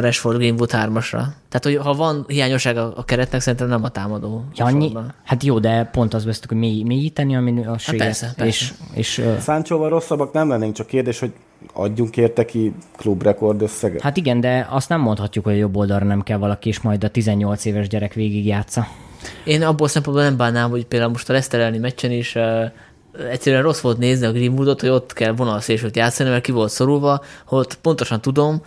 Rashford, 0.00 0.36
Greenwood 0.36 0.70
3-asra. 0.72 1.22
Tehát, 1.48 1.62
hogy 1.62 1.76
ha 1.76 1.92
van 1.92 2.24
hiányosság 2.28 2.76
a, 2.76 2.92
a 2.96 3.04
keretnek, 3.04 3.40
szerintem 3.40 3.68
nem 3.68 3.84
a 3.84 3.88
támadó. 3.88 4.44
Ja, 4.54 4.64
annyi, 4.64 4.92
hát 5.24 5.42
jó, 5.42 5.58
de 5.58 5.84
pont 5.84 6.14
az 6.14 6.24
vesztük, 6.24 6.50
hogy 6.50 6.58
mély, 6.58 6.82
mélyíteni 6.82 7.36
a 7.36 7.40
minőséget. 7.40 7.84
Hát 7.86 7.96
persze, 7.96 8.32
persze. 8.36 8.46
És, 8.46 8.72
és. 8.94 9.22
Száncsóval 9.38 9.88
rosszabbak 9.88 10.32
nem 10.32 10.48
lennénk, 10.48 10.74
csak 10.74 10.86
kérdés, 10.86 11.18
hogy 11.18 11.32
adjunk 11.72 12.16
érte 12.16 12.44
ki 12.44 12.72
klubrekord 12.96 13.62
összeget? 13.62 14.00
Hát 14.00 14.16
igen, 14.16 14.40
de 14.40 14.66
azt 14.70 14.88
nem 14.88 15.00
mondhatjuk, 15.00 15.44
hogy 15.44 15.54
a 15.54 15.56
jobb 15.56 15.76
oldalra 15.76 16.04
nem 16.04 16.22
kell 16.22 16.38
valaki, 16.38 16.68
és 16.68 16.80
majd 16.80 17.04
a 17.04 17.08
18 17.08 17.64
éves 17.64 17.88
gyerek 17.88 18.14
végig 18.14 18.46
játsza. 18.46 18.86
Én 19.44 19.62
abból 19.62 19.88
szempontból 19.88 20.24
nem 20.24 20.36
bánnám, 20.36 20.70
hogy 20.70 20.86
például 20.86 21.10
most 21.10 21.28
a 21.28 21.32
Leicester 21.32 21.60
elleni 21.60 21.78
meccsen 21.78 22.10
is 22.10 22.34
uh, 22.34 22.64
egyszerűen 23.30 23.62
rossz 23.62 23.80
volt 23.80 23.98
nézni 23.98 24.26
a 24.26 24.32
Greenwoodot, 24.32 24.80
hogy 24.80 24.88
ott 24.88 25.12
kell 25.12 25.32
vonalszélsőt 25.32 25.96
játszani, 25.96 26.30
mert 26.30 26.42
ki 26.42 26.52
volt 26.52 26.70
szorulva, 26.70 27.20
hogy 27.46 27.66
pontosan 27.74 28.20
tudom, 28.20 28.62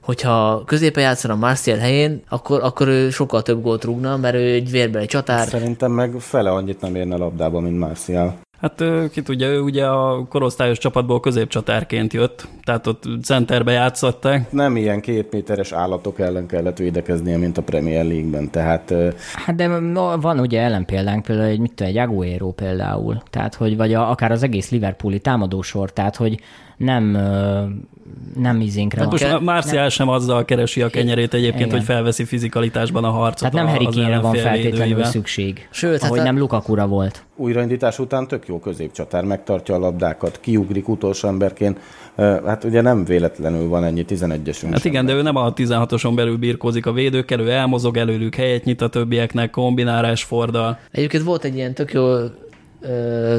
hogyha 0.00 0.62
középen 0.66 1.02
játszana 1.02 1.34
a 1.34 1.36
Martial 1.36 1.78
helyén, 1.78 2.22
akkor, 2.28 2.62
akkor 2.62 2.88
ő 2.88 3.10
sokkal 3.10 3.42
több 3.42 3.62
gólt 3.62 3.84
rúgna, 3.84 4.16
mert 4.16 4.34
ő 4.34 4.52
egy 4.52 4.70
vérbeli 4.70 5.06
csatár. 5.06 5.48
Szerintem 5.48 5.92
meg 5.92 6.14
fele 6.18 6.50
annyit 6.50 6.80
nem 6.80 6.94
érne 6.94 7.16
labdába, 7.16 7.60
mint 7.60 7.78
Martial. 7.78 8.38
Hát 8.66 9.10
ki 9.10 9.22
tudja, 9.22 9.48
ő 9.48 9.60
ugye 9.60 9.86
a 9.86 10.26
korosztályos 10.28 10.78
csapatból 10.78 11.20
középcsatárként 11.20 12.12
jött, 12.12 12.48
tehát 12.64 12.86
ott 12.86 13.02
centerbe 13.22 13.72
játszották. 13.72 14.52
Nem 14.52 14.76
ilyen 14.76 15.00
két 15.00 15.32
méteres 15.32 15.72
állatok 15.72 16.18
ellen 16.20 16.46
kellett 16.46 16.78
védekeznie, 16.78 17.36
mint 17.36 17.58
a 17.58 17.62
Premier 17.62 18.04
League-ben, 18.04 18.50
tehát... 18.50 18.94
Hát 19.32 19.56
de 19.56 19.68
van 20.20 20.40
ugye 20.40 20.60
ellenpéldánk, 20.60 21.24
például 21.24 21.48
egy, 21.48 21.58
mit 21.58 21.72
tudom, 21.74 21.92
egy 21.92 21.98
Aguero 21.98 22.50
például, 22.50 23.22
tehát 23.30 23.54
hogy 23.54 23.76
vagy 23.76 23.94
a, 23.94 24.10
akár 24.10 24.30
az 24.30 24.42
egész 24.42 24.70
Liverpooli 24.70 25.18
támadósor, 25.18 25.92
tehát 25.92 26.16
hogy 26.16 26.40
nem 26.76 27.16
nem 28.36 28.60
izénkre 28.60 29.00
hát 29.00 29.20
van. 29.20 29.30
Most 29.30 29.40
Marcial 29.40 29.88
sem 29.88 30.08
azzal 30.08 30.44
keresi 30.44 30.82
a 30.82 30.88
kenyerét 30.88 31.34
egyébként, 31.34 31.64
Igen. 31.64 31.76
hogy 31.76 31.84
felveszi 31.84 32.24
fizikalitásban 32.24 33.04
a 33.04 33.10
harcot. 33.10 33.50
Tehát 33.50 33.66
nem 33.66 33.66
Harry 33.66 34.20
van 34.20 34.34
feltétlenül 34.34 35.04
szükség. 35.04 35.68
Sőt, 35.70 36.02
ahogy 36.02 36.18
hát 36.18 36.26
nem 36.26 36.38
Lukakura 36.38 36.86
volt. 36.86 37.24
Újraindítás 37.36 37.98
után 37.98 38.28
tök 38.28 38.46
jó 38.46 38.58
középcsatár, 38.58 39.24
megtartja 39.24 39.74
a 39.74 39.78
labdákat, 39.78 40.38
kiugrik 40.40 40.88
utolsó 40.88 41.28
emberként. 41.28 41.78
Hát 42.16 42.64
ugye 42.64 42.80
nem 42.80 43.04
véletlenül 43.04 43.68
van 43.68 43.84
ennyi 43.84 44.04
11-esünk. 44.08 44.68
Hát 44.70 44.84
igen, 44.84 45.06
de 45.06 45.12
ő 45.12 45.22
nem 45.22 45.36
a 45.36 45.52
16-oson 45.52 46.12
belül 46.14 46.36
birkózik 46.36 46.86
a 46.86 46.92
védőkkel, 46.92 47.40
ő 47.40 47.50
elmozog 47.50 47.96
előlük, 47.96 48.34
helyet 48.34 48.64
nyit 48.64 48.80
a 48.80 48.88
többieknek, 48.88 49.50
kombinálás 49.50 50.24
fordal. 50.24 50.78
Egyébként 50.90 51.22
volt 51.22 51.44
egy 51.44 51.54
ilyen 51.54 51.74
tök 51.74 51.92
jó 51.92 52.04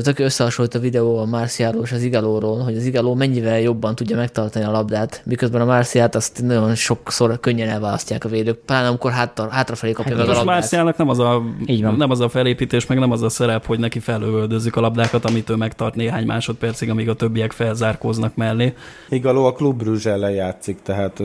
tök 0.03 0.19
összehasonlít 0.19 0.76
a 0.76 0.80
videó 0.80 1.18
a 1.18 1.26
Marciáról 1.26 1.84
és 1.84 1.91
az 1.91 2.01
Igalóról, 2.01 2.59
hogy 2.59 2.76
az 2.76 2.85
Igaló 2.85 3.15
mennyivel 3.15 3.59
jobban 3.59 3.95
tudja 3.95 4.15
megtartani 4.15 4.65
a 4.65 4.72
labdát, 4.72 5.22
miközben 5.26 5.61
a 5.61 5.65
Marciát 5.65 6.15
azt 6.15 6.41
nagyon 6.41 6.76
sokszor 6.76 7.39
könnyen 7.39 7.69
elválasztják 7.69 8.26
a 8.26 8.30
védők, 8.30 8.57
pláne 8.57 8.88
amikor 8.88 9.11
hátra, 9.11 9.49
hátrafelé 9.49 9.91
kapja 9.91 10.15
hát, 10.15 10.26
meg 10.26 10.35
a 10.35 10.38
labdát. 10.38 10.55
Marciának 10.55 10.97
nem 10.97 11.09
az 11.09 11.19
a, 11.19 11.43
Így 11.65 11.84
van. 11.84 11.95
nem 11.95 12.11
az 12.11 12.19
a 12.19 12.30
felépítés, 12.30 12.85
meg 12.85 12.99
nem 12.99 13.11
az 13.11 13.22
a 13.22 13.30
szerep, 13.30 13.65
hogy 13.65 13.80
neki 13.80 13.99
felövöldözzük 13.99 14.76
a 14.76 14.81
labdákat, 14.81 15.26
amit 15.26 15.49
ő 15.49 15.55
megtart 15.55 15.95
néhány 15.95 16.26
másodpercig, 16.26 16.89
amíg 16.89 17.09
a 17.09 17.14
többiek 17.14 17.51
felzárkóznak 17.51 18.35
mellé. 18.35 18.73
Igaló 19.09 19.45
a 19.45 19.53
klub 19.53 19.84
ellen 20.03 20.31
játszik, 20.31 20.81
tehát 20.84 21.23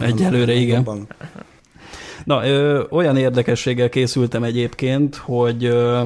Egyelőre 0.00 0.52
igen. 0.52 0.76
Jobban. 0.76 1.06
Na, 2.24 2.46
ö, 2.46 2.82
olyan 2.90 3.16
érdekességgel 3.16 3.88
készültem 3.88 4.42
egyébként, 4.42 5.16
hogy 5.16 5.64
ö, 5.64 6.02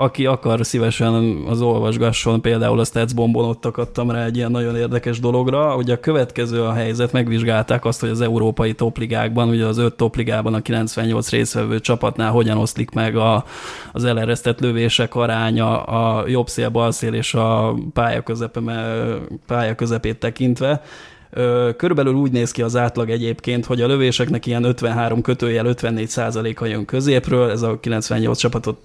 aki 0.00 0.26
akar 0.26 0.66
szívesen 0.66 1.14
az 1.48 1.60
olvasgasson, 1.60 2.40
például 2.40 2.80
a 2.80 2.84
Stats 2.84 3.14
bombon 3.14 3.44
ott 3.44 3.64
akadtam 3.64 4.10
rá 4.10 4.24
egy 4.24 4.36
ilyen 4.36 4.50
nagyon 4.50 4.76
érdekes 4.76 5.20
dologra, 5.20 5.70
hogy 5.70 5.90
a 5.90 6.00
következő 6.00 6.62
a 6.62 6.72
helyzet, 6.72 7.12
megvizsgálták 7.12 7.84
azt, 7.84 8.00
hogy 8.00 8.08
az 8.08 8.20
európai 8.20 8.74
topligákban, 8.74 9.48
ugye 9.48 9.66
az 9.66 9.78
öt 9.78 9.94
topligában 9.94 10.54
a 10.54 10.60
98 10.60 11.30
részvevő 11.30 11.80
csapatnál 11.80 12.30
hogyan 12.30 12.58
oszlik 12.58 12.90
meg 12.90 13.16
a, 13.16 13.44
az 13.92 14.04
eleresztett 14.04 14.60
lövések 14.60 15.14
aránya 15.14 15.82
a 15.82 16.28
jobb 16.28 16.48
szél, 16.48 16.68
bal 16.68 16.90
szél 16.90 17.14
és 17.14 17.34
a 17.34 17.74
pálya, 17.92 18.22
közepe, 18.22 18.60
pálya 19.46 19.74
közepét 19.74 20.18
tekintve, 20.18 20.82
Körülbelül 21.76 22.14
úgy 22.14 22.32
néz 22.32 22.50
ki 22.50 22.62
az 22.62 22.76
átlag 22.76 23.10
egyébként, 23.10 23.66
hogy 23.66 23.80
a 23.80 23.86
lövéseknek 23.86 24.46
ilyen 24.46 24.64
53 24.64 25.22
kötőjel 25.22 25.66
54 25.66 26.08
százaléka 26.08 26.66
jön 26.66 26.84
középről, 26.84 27.50
ez 27.50 27.62
a 27.62 27.80
98 27.80 28.38
csapatot 28.38 28.80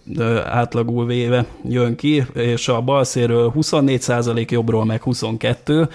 átlagul 0.46 1.06
véve 1.06 1.46
jön 1.64 1.96
ki, 1.96 2.26
és 2.34 2.68
a 2.68 2.82
balszéről 2.82 3.50
24 3.50 4.02
százalék 4.02 4.52
jobbról 4.52 4.86
meg 4.86 5.02
22, 5.02 5.90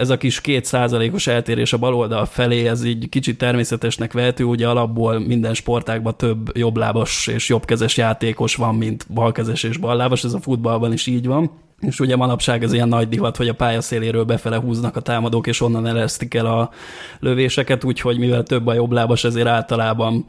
ez 0.00 0.10
a 0.10 0.16
kis 0.16 0.40
két 0.40 0.64
százalékos 0.64 1.26
eltérés 1.26 1.72
a 1.72 1.78
baloldal 1.78 2.24
felé, 2.24 2.66
ez 2.66 2.84
így 2.84 3.08
kicsit 3.08 3.38
természetesnek 3.38 4.12
vehető, 4.12 4.44
ugye 4.44 4.68
alapból 4.68 5.18
minden 5.18 5.54
sportágban 5.54 6.16
több 6.16 6.56
jobblábas 6.56 7.26
és 7.26 7.48
jobbkezes 7.48 7.96
játékos 7.96 8.54
van, 8.54 8.74
mint 8.74 9.06
balkezes 9.14 9.62
és 9.62 9.76
ballábas, 9.76 10.24
ez 10.24 10.32
a 10.32 10.40
futballban 10.40 10.92
is 10.92 11.06
így 11.06 11.26
van. 11.26 11.50
És 11.80 12.00
ugye 12.00 12.16
manapság 12.16 12.62
ez 12.62 12.72
ilyen 12.72 12.88
nagy 12.88 13.08
divat, 13.08 13.36
hogy 13.36 13.48
a 13.48 13.54
pályaszéléről 13.54 14.24
befele 14.24 14.56
húznak 14.56 14.96
a 14.96 15.00
támadók, 15.00 15.46
és 15.46 15.60
onnan 15.60 15.86
eresztik 15.86 16.34
el 16.34 16.46
a 16.46 16.70
lövéseket, 17.20 17.84
úgyhogy 17.84 18.18
mivel 18.18 18.42
több 18.42 18.66
a 18.66 18.74
jobb 18.74 18.92
lábas, 18.92 19.24
ezért 19.24 19.46
általában 19.46 20.26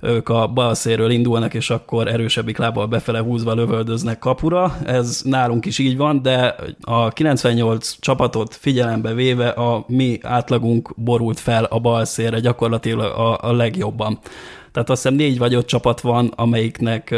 ők 0.00 0.28
a 0.28 0.46
bal 0.46 0.74
széről 0.74 1.10
indulnak, 1.10 1.54
és 1.54 1.70
akkor 1.70 2.08
erősebbik 2.08 2.58
lábbal 2.58 2.86
befele 2.86 3.18
húzva 3.18 3.54
lövöldöznek 3.54 4.18
kapura. 4.18 4.76
Ez 4.84 5.20
nálunk 5.24 5.66
is 5.66 5.78
így 5.78 5.96
van, 5.96 6.22
de 6.22 6.54
a 6.80 7.08
98 7.08 7.96
csapatot 8.00 8.54
figyelembe 8.54 9.14
véve 9.14 9.48
a 9.48 9.84
mi 9.86 10.18
átlagunk 10.22 10.94
borult 10.96 11.40
fel 11.40 11.64
a 11.64 11.78
bal 11.78 12.04
szélre 12.04 12.40
gyakorlatilag 12.40 13.18
a, 13.18 13.38
a 13.48 13.52
legjobban. 13.52 14.18
Tehát 14.72 14.90
azt 14.90 15.02
hiszem 15.02 15.16
négy 15.16 15.38
vagy 15.38 15.54
öt 15.54 15.66
csapat 15.66 16.00
van, 16.00 16.32
amelyiknek 16.36 17.14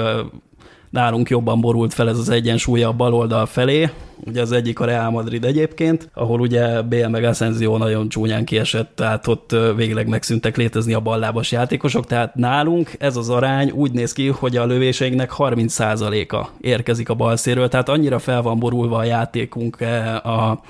nálunk 0.93 1.31
jobban 1.31 1.61
borult 1.61 1.95
fel 1.95 2.09
ez 2.09 2.19
az 2.19 2.29
egyensúly 2.29 2.83
a 2.83 2.93
bal 2.93 3.15
oldal 3.15 3.47
felé, 3.47 3.91
ugye 4.27 4.41
az 4.41 4.53
egyik 4.53 4.81
a 4.81 4.85
Real 4.85 5.11
Madrid 5.11 5.45
egyébként, 5.45 6.11
ahol 6.15 6.41
ugye 6.41 6.83
Bale 6.83 7.09
meg 7.09 7.25
Asensio 7.25 7.77
nagyon 7.77 8.09
csúnyán 8.09 8.45
kiesett, 8.45 8.97
tehát 8.97 9.27
ott 9.27 9.57
végleg 9.77 10.09
megszűntek 10.09 10.57
létezni 10.57 10.93
a 10.93 11.01
ballábas 11.01 11.53
játékosok, 11.53 12.07
tehát 12.07 12.35
nálunk 12.35 12.91
ez 12.99 13.17
az 13.17 13.31
arány 13.31 13.71
úgy 13.71 13.93
néz 13.93 14.13
ki, 14.13 14.27
hogy 14.27 14.57
a 14.57 14.67
lövéseinknek 14.67 15.33
30%-a 15.39 16.49
érkezik 16.61 17.09
a 17.09 17.15
balszéről, 17.15 17.69
tehát 17.69 17.89
annyira 17.89 18.19
fel 18.19 18.43
van 18.43 18.59
borulva 18.59 18.97
a 18.97 19.05
játékunk 19.05 19.81
a 20.23 20.61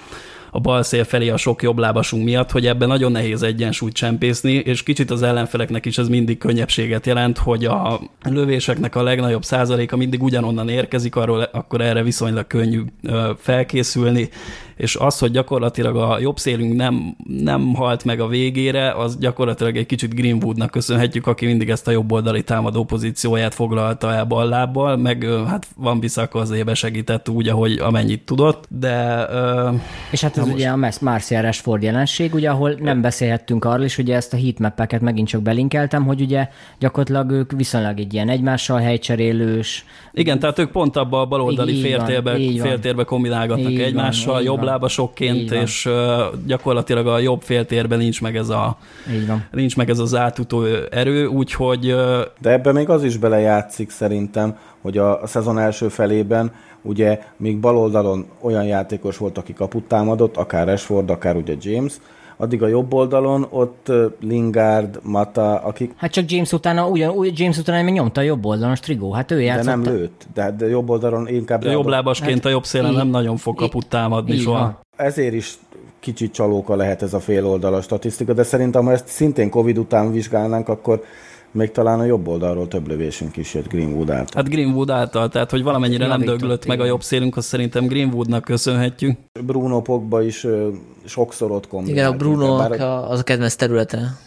a 0.54 0.60
bal 0.60 0.82
szél 0.82 1.04
felé 1.04 1.28
a 1.28 1.36
sok 1.36 1.62
jobb 1.62 1.78
lábasunk 1.78 2.24
miatt, 2.24 2.50
hogy 2.50 2.66
ebben 2.66 2.88
nagyon 2.88 3.12
nehéz 3.12 3.42
egyensúlyt 3.42 3.94
csempészni, 3.94 4.52
és 4.52 4.82
kicsit 4.82 5.10
az 5.10 5.22
ellenfeleknek 5.22 5.86
is 5.86 5.98
ez 5.98 6.08
mindig 6.08 6.38
könnyebbséget 6.38 7.06
jelent, 7.06 7.38
hogy 7.38 7.64
a 7.64 8.00
lövéseknek 8.22 8.96
a 8.96 9.02
legnagyobb 9.02 9.44
százaléka 9.44 9.96
mindig 9.96 10.22
ugyanonnan 10.22 10.68
érkezik, 10.68 11.16
arról 11.16 11.40
akkor 11.40 11.80
erre 11.80 12.02
viszonylag 12.02 12.46
könnyű 12.46 12.82
felkészülni, 13.36 14.28
és 14.76 14.96
az, 14.96 15.18
hogy 15.18 15.30
gyakorlatilag 15.30 15.96
a 15.96 16.18
jobb 16.18 16.38
szélünk 16.38 16.76
nem, 16.76 17.16
nem 17.26 17.74
halt 17.74 18.04
meg 18.04 18.20
a 18.20 18.26
végére, 18.26 18.90
az 18.92 19.18
gyakorlatilag 19.18 19.76
egy 19.76 19.86
kicsit 19.86 20.14
Greenwoodnak 20.14 20.70
köszönhetjük, 20.70 21.26
aki 21.26 21.46
mindig 21.46 21.70
ezt 21.70 21.88
a 21.88 21.90
jobb 21.90 22.12
oldali 22.12 22.42
támadó 22.42 22.84
pozícióját 22.84 23.54
foglalta 23.54 24.12
el 24.12 24.24
bal 24.24 24.48
lábbal, 24.48 24.96
meg 24.96 25.26
hát 25.46 25.66
Van 25.76 26.00
Bissaka 26.00 26.38
azért 26.38 26.64
besegített 26.64 27.28
úgy, 27.28 27.48
ahogy 27.48 27.78
amennyit 27.78 28.24
tudott, 28.24 28.64
de... 28.68 29.26
És 30.10 30.20
hát 30.20 30.36
ez 30.36 30.44
most... 30.44 30.56
ugye 30.56 30.68
a 30.68 30.90
Marcia 31.00 31.40
Rashford 31.40 31.82
jelenség, 31.82 32.34
ugye, 32.34 32.50
ahol 32.50 32.76
nem 32.80 33.00
beszélhettünk 33.00 33.64
arról, 33.64 33.84
és 33.84 33.98
ugye 33.98 34.14
ezt 34.14 34.32
a 34.32 34.36
heatmappeket 34.36 35.00
megint 35.00 35.28
csak 35.28 35.42
belinkeltem, 35.42 36.04
hogy 36.04 36.20
ugye 36.20 36.48
gyakorlatilag 36.78 37.30
ők 37.30 37.52
viszonylag 37.52 37.98
egy 37.98 38.14
ilyen 38.14 38.28
egymással 38.28 38.78
helycserélős. 38.78 39.84
Igen, 40.12 40.38
tehát 40.38 40.58
ők 40.58 40.70
pont 40.70 40.96
abba 40.96 41.20
a 41.20 41.26
baloldali 41.26 41.80
féltérbe, 41.80 42.34
féltérbe 42.34 43.04
kombinálgatnak 43.04 43.70
így 43.70 43.80
egymással, 43.80 44.32
van, 44.32 44.42
jobb 44.42 44.56
van 44.56 44.61
lábasokként, 44.62 45.50
és 45.50 45.88
gyakorlatilag 46.46 47.06
a 47.06 47.18
jobb 47.18 47.42
féltérben 47.42 47.98
nincs 47.98 48.22
meg 48.22 48.36
ez 48.36 48.48
a 48.48 48.76
Így 49.12 49.26
van. 49.26 49.44
nincs 49.50 49.76
meg 49.76 49.90
ez 49.90 49.98
az 49.98 50.14
átutó 50.14 50.64
erő, 50.90 51.26
úgyhogy... 51.26 51.94
De 52.40 52.50
ebben 52.50 52.74
még 52.74 52.88
az 52.88 53.04
is 53.04 53.16
belejátszik 53.16 53.90
szerintem, 53.90 54.58
hogy 54.80 54.98
a, 54.98 55.22
a 55.22 55.26
szezon 55.26 55.58
első 55.58 55.88
felében 55.88 56.52
ugye 56.82 57.20
még 57.36 57.58
baloldalon 57.58 58.26
olyan 58.40 58.64
játékos 58.64 59.16
volt, 59.16 59.38
aki 59.38 59.52
kaput 59.52 59.84
támadott, 59.84 60.36
akár 60.36 60.66
Rashford, 60.66 61.10
akár 61.10 61.36
ugye 61.36 61.54
James, 61.60 61.92
addig 62.42 62.62
a 62.62 62.66
jobb 62.66 62.92
oldalon 62.92 63.46
ott 63.50 63.92
Lingard, 64.20 64.98
Mata, 65.02 65.58
akik... 65.58 65.92
Hát 65.96 66.10
csak 66.10 66.30
James 66.30 66.52
utána, 66.52 66.86
ugyan, 66.86 67.14
James 67.34 67.58
utána 67.58 67.82
még 67.82 67.94
nyomta 67.94 68.20
a 68.20 68.24
jobb 68.24 68.44
oldalon, 68.44 68.74
Strigó, 68.74 69.12
hát 69.12 69.30
ő 69.30 69.40
játszott. 69.40 69.64
De 69.64 69.70
nem 69.70 69.84
lőtt, 69.84 70.26
de, 70.34 70.54
de 70.58 70.68
jobb 70.68 70.90
oldalon 70.90 71.28
inkább... 71.28 71.62
De 71.62 71.70
jobb 71.70 71.86
lábasként 71.86 72.34
hát, 72.34 72.44
a 72.44 72.48
jobb 72.48 72.64
szélen 72.64 72.92
nem 72.92 73.08
nagyon 73.08 73.36
fog 73.36 73.56
kaput 73.56 73.86
támadni 73.86 74.36
soha. 74.36 74.80
Ezért 74.96 75.34
is 75.34 75.58
kicsit 76.00 76.32
csalóka 76.32 76.76
lehet 76.76 77.02
ez 77.02 77.14
a 77.14 77.20
fél 77.20 77.46
oldalas 77.46 77.84
statisztika, 77.84 78.32
de 78.32 78.42
szerintem, 78.42 78.84
ha 78.84 78.92
ezt 78.92 79.06
szintén 79.06 79.50
Covid 79.50 79.78
után 79.78 80.12
vizsgálnánk, 80.12 80.68
akkor 80.68 81.04
még 81.52 81.70
talán 81.70 82.00
a 82.00 82.04
jobb 82.04 82.28
oldalról 82.28 82.68
több 82.68 82.88
lövésünk 82.88 83.36
is 83.36 83.54
jött 83.54 83.68
Greenwood 83.68 84.10
által. 84.10 84.42
Hát 84.42 84.48
Greenwood 84.48 84.90
által, 84.90 85.28
tehát 85.28 85.50
hogy 85.50 85.62
valamennyire 85.62 86.06
nem 86.06 86.20
döglött 86.20 86.66
meg 86.66 86.80
a 86.80 86.84
jobb 86.84 87.02
szélünk, 87.02 87.36
azt 87.36 87.46
szerintem 87.46 87.86
Greenwoodnak 87.86 88.44
köszönhetjük. 88.44 89.18
Bruno 89.46 89.80
Pogba 89.80 90.22
is 90.22 90.44
ö, 90.44 90.68
sokszor 91.04 91.50
ott 91.50 91.68
kombinált. 91.68 91.98
Igen, 91.98 92.12
a 92.12 92.16
Bruno 92.16 92.56
bár... 92.56 92.80
az 93.10 93.18
a 93.18 93.22
kedvenc 93.22 93.54
területe. 93.54 94.18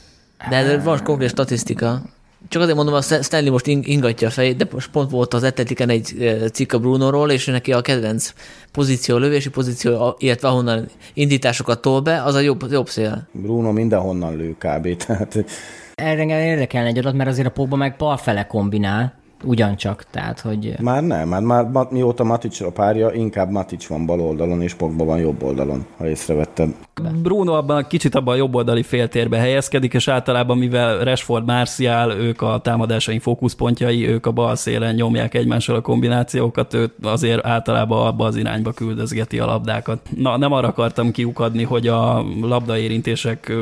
De 0.50 0.56
ez 0.56 0.84
van 0.84 1.04
konkrét 1.04 1.30
statisztika. 1.30 2.02
Csak 2.48 2.62
azért 2.62 2.78
mondom, 2.78 2.94
a 2.94 3.02
Stanley 3.02 3.52
most 3.52 3.68
ingatja 3.68 4.28
a 4.28 4.32
fejét, 4.32 4.58
de 4.58 4.68
most 4.72 4.92
pont 4.92 5.12
volt 5.12 5.34
az 5.34 5.44
Atletiken 5.44 5.90
egy 5.90 6.36
cikk 6.54 6.74
a 6.74 6.80
Brunoról, 6.80 7.32
és 7.32 7.46
neki 7.46 7.74
a 7.74 7.82
kedvenc 7.82 8.34
pozíció, 8.72 9.18
lövési 9.18 9.50
pozíció, 9.50 10.16
illetve 10.18 10.48
ahonnan 10.48 10.88
indításokat 11.14 11.82
tol 11.82 12.02
be, 12.02 12.24
az 12.24 12.36
a 12.36 12.40
jobb, 12.40 12.72
jobb 12.72 12.90
szél. 12.90 13.28
Bruno 13.32 13.72
mindenhonnan 13.72 14.36
lő 14.36 14.56
kb. 14.60 14.96
Tehát 15.06 15.46
erre 15.96 16.46
érdekelne 16.46 16.88
egy 16.88 16.98
adat, 16.98 17.14
mert 17.14 17.30
azért 17.30 17.48
a 17.48 17.52
Pogba 17.52 17.76
meg 17.76 17.96
bal 17.98 18.18
fele 18.18 18.48
kombinál, 18.48 19.14
ugyancsak, 19.44 20.06
tehát 20.12 20.40
hogy... 20.40 20.74
Már 20.82 21.04
nem, 21.04 21.28
már, 21.28 21.42
már 21.44 21.88
mióta 21.90 22.24
Matic 22.24 22.62
a 22.62 22.72
párja, 22.72 23.12
inkább 23.12 23.50
Matic 23.50 23.88
van 23.88 24.06
bal 24.06 24.22
oldalon, 24.22 24.62
és 24.62 24.74
Pogba 24.74 25.06
van 25.06 25.20
jobb 25.20 25.44
oldalon, 25.44 25.86
ha 25.98 26.08
észrevetted. 26.08 26.70
Bruno 27.22 27.54
abban 27.54 27.86
kicsit 27.88 28.16
abban 28.16 28.34
a 28.34 28.38
jobb 28.38 28.56
oldali 28.56 28.84
féltérbe 28.84 29.38
helyezkedik, 29.38 29.94
és 29.94 30.08
általában 30.08 30.58
mivel 30.58 31.04
Rashford, 31.04 31.46
Martial, 31.46 32.12
ők 32.12 32.42
a 32.42 32.60
támadásaink 32.64 33.22
fókuszpontjai, 33.22 34.08
ők 34.08 34.26
a 34.26 34.32
bal 34.32 34.56
szélen 34.56 34.96
nyomják 34.96 35.34
egymással 35.34 35.76
a 35.76 35.82
kombinációkat, 35.82 36.74
ő 36.74 36.92
azért 37.04 37.46
általában 37.46 38.08
abba 38.08 38.26
az 38.26 38.36
irányba 38.36 38.72
küldözgeti 38.72 39.40
a 39.40 39.46
labdákat. 39.46 40.00
Na, 40.18 40.38
nem 40.38 40.52
arra 40.52 40.68
akartam 40.68 41.12
kiukadni, 41.12 41.64
hogy 41.64 41.88
a 41.88 42.26
labdaérintések 42.42 43.54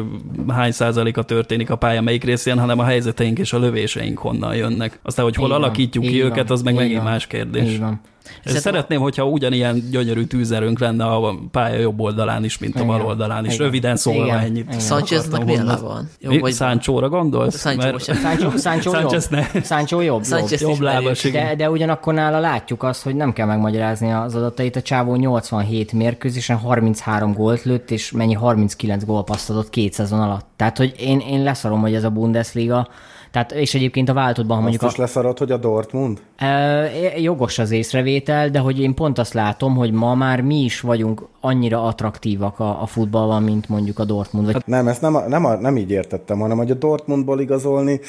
hány 0.47 0.71
százaléka 0.71 1.23
történik 1.23 1.69
a 1.69 1.75
pálya 1.75 2.01
melyik 2.01 2.23
részén, 2.23 2.59
hanem 2.59 2.79
a 2.79 2.83
helyzeteink 2.83 3.39
és 3.39 3.53
a 3.53 3.59
lövéseink 3.59 4.17
honnan 4.17 4.55
jönnek. 4.55 4.99
Aztán, 5.03 5.25
hogy 5.25 5.35
hol 5.35 5.51
Igen 5.63 5.72
alakítjuk 5.73 6.05
ki 6.05 6.23
őket, 6.23 6.49
az 6.49 6.61
meg 6.61 6.73
megint 6.73 7.03
más 7.03 7.27
kérdés. 7.27 7.71
Így 7.71 7.79
van. 7.79 8.01
És 8.43 8.51
szeretném, 8.51 9.01
hogyha 9.01 9.25
ugyanilyen 9.25 9.89
gyönyörű 9.91 10.23
tűzerőnk 10.23 10.79
lenne 10.79 11.05
a 11.05 11.35
pálya 11.51 11.79
jobb 11.79 11.99
oldalán 11.99 12.43
is, 12.43 12.57
mint 12.57 12.79
a 12.79 12.85
bal 12.85 13.05
oldalán 13.05 13.45
is. 13.45 13.53
Igen. 13.53 13.65
Röviden 13.65 13.95
szólva 13.95 14.25
Igen. 14.25 14.39
ennyit. 14.39 14.81
Sancheznek 14.81 15.45
milyen 15.45 15.65
lába 15.65 15.87
van? 15.87 16.09
Jó, 16.19 16.39
vagy... 16.39 16.53
Sancho-ra 16.53 17.09
gondolsz? 17.09 17.59
Sancho, 17.59 17.91
Mert... 17.91 18.03
Sancho, 18.03 18.57
Sancho, 18.57 18.91
Sanchez 18.91 19.29
jobb. 19.31 19.39
Ne. 19.53 19.61
Sancho 19.61 20.01
jobb. 20.01 20.23
Sanchez 20.23 20.61
jobb, 20.61 20.71
jobb 20.71 20.81
lábas, 20.81 21.21
de, 21.21 21.55
de 21.55 21.69
ugyanakkor 21.69 22.13
nála 22.13 22.39
látjuk 22.39 22.83
azt, 22.83 23.03
hogy 23.03 23.15
nem 23.15 23.33
kell 23.33 23.45
megmagyarázni 23.45 24.11
az 24.11 24.35
adatait. 24.35 24.75
A 24.75 24.81
csávó 24.81 25.15
87 25.15 25.91
mérkőzésen 25.93 26.57
33 26.57 27.33
gólt 27.33 27.63
lőtt, 27.63 27.91
és 27.91 28.11
mennyi 28.11 28.33
39 28.33 29.05
gólpaszt 29.05 29.49
adott 29.49 29.69
két 29.69 29.93
szezon 29.93 30.19
alatt. 30.19 30.45
Tehát, 30.55 30.77
hogy 30.77 30.93
én, 30.99 31.19
én 31.19 31.43
leszarom, 31.43 31.81
hogy 31.81 31.93
ez 31.93 32.03
a 32.03 32.09
Bundesliga 32.09 32.87
tehát, 33.33 33.51
és 33.51 33.73
egyébként 33.73 34.09
a 34.09 34.13
váltottban, 34.13 34.55
ha 34.55 34.61
mondjuk... 34.61 34.83
Azt 34.83 34.91
is 34.91 34.99
leszarod, 34.99 35.37
hogy 35.37 35.51
a 35.51 35.57
Dortmund? 35.57 36.21
E, 36.35 36.89
jogos 37.19 37.59
az 37.59 37.71
észrevétel, 37.71 38.49
de 38.49 38.59
hogy 38.59 38.79
én 38.79 38.93
pont 38.93 39.17
azt 39.17 39.33
látom, 39.33 39.75
hogy 39.75 39.91
ma 39.91 40.15
már 40.15 40.41
mi 40.41 40.63
is 40.63 40.81
vagyunk 40.81 41.27
annyira 41.41 41.83
attraktívak 41.83 42.59
a, 42.59 42.81
a 42.81 42.85
futballban, 42.85 43.43
mint 43.43 43.69
mondjuk 43.69 43.99
a 43.99 44.05
Dortmund. 44.05 44.51
Vagy... 44.51 44.61
Nem, 44.65 44.87
ezt 44.87 45.01
nem, 45.01 45.17
nem, 45.27 45.59
nem 45.59 45.77
így 45.77 45.91
értettem, 45.91 46.39
hanem 46.39 46.57
hogy 46.57 46.71
a 46.71 46.73
Dortmundból 46.73 47.39
igazolni 47.39 47.99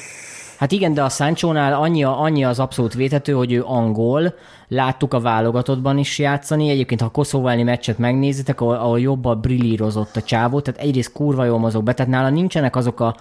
Hát 0.59 0.72
igen, 0.72 0.94
de 0.94 1.02
a 1.02 1.09
Sancho-nál 1.09 1.72
annyi, 1.72 2.05
annyi 2.05 2.44
az 2.44 2.59
abszolút 2.59 2.94
vétető, 2.94 3.32
hogy 3.32 3.52
ő 3.52 3.62
angol, 3.66 4.34
láttuk 4.68 5.14
a 5.14 5.20
válogatottban 5.20 5.98
is 5.98 6.18
játszani. 6.18 6.68
Egyébként, 6.68 7.01
ha 7.01 7.06
a 7.06 7.10
Koszovó 7.10 7.62
meccset 7.62 7.98
megnézitek, 7.98 8.60
ahol, 8.60 8.74
ahol 8.76 9.01
jobban 9.01 9.40
brillírozott 9.40 10.16
a 10.16 10.22
csávó, 10.22 10.60
tehát 10.60 10.80
egyrészt 10.80 11.12
kurva 11.12 11.44
jól 11.44 11.59
mozog 11.59 11.82
be, 11.82 11.92
tehát 11.92 12.12
nála 12.12 12.30
nincsenek 12.30 12.76
azok 12.76 13.01
a 13.01 13.16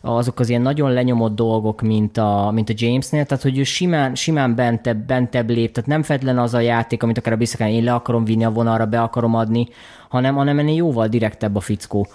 azok 0.00 0.40
az 0.40 0.48
ilyen 0.48 0.62
nagyon 0.62 0.92
lenyomott 0.92 1.34
dolgok, 1.34 1.80
mint 1.82 2.16
a, 2.16 2.50
mint 2.52 2.68
a 2.68 2.74
Jamesnél, 2.76 3.24
tehát 3.24 3.42
hogy 3.42 3.58
ő 3.58 3.62
simán, 3.62 4.14
simán 4.14 4.54
bentebb, 4.54 4.96
bentebb 4.96 5.50
lép, 5.50 5.72
tehát 5.72 5.88
nem 5.88 6.02
feltétlenül 6.02 6.42
az 6.42 6.54
a 6.54 6.60
játék, 6.60 7.02
amit 7.02 7.18
akár 7.18 7.32
a 7.32 7.36
Bissakán, 7.36 7.68
én 7.68 7.84
le 7.84 7.94
akarom 7.94 8.24
vinni 8.24 8.44
a 8.44 8.50
vonalra, 8.50 8.86
be 8.86 9.00
akarom 9.00 9.34
adni, 9.34 9.68
hanem, 10.08 10.34
hanem 10.34 10.58
ennél 10.58 10.74
jóval 10.74 11.08
direktebb 11.08 11.56
a 11.56 11.60
fickó. 11.60 12.06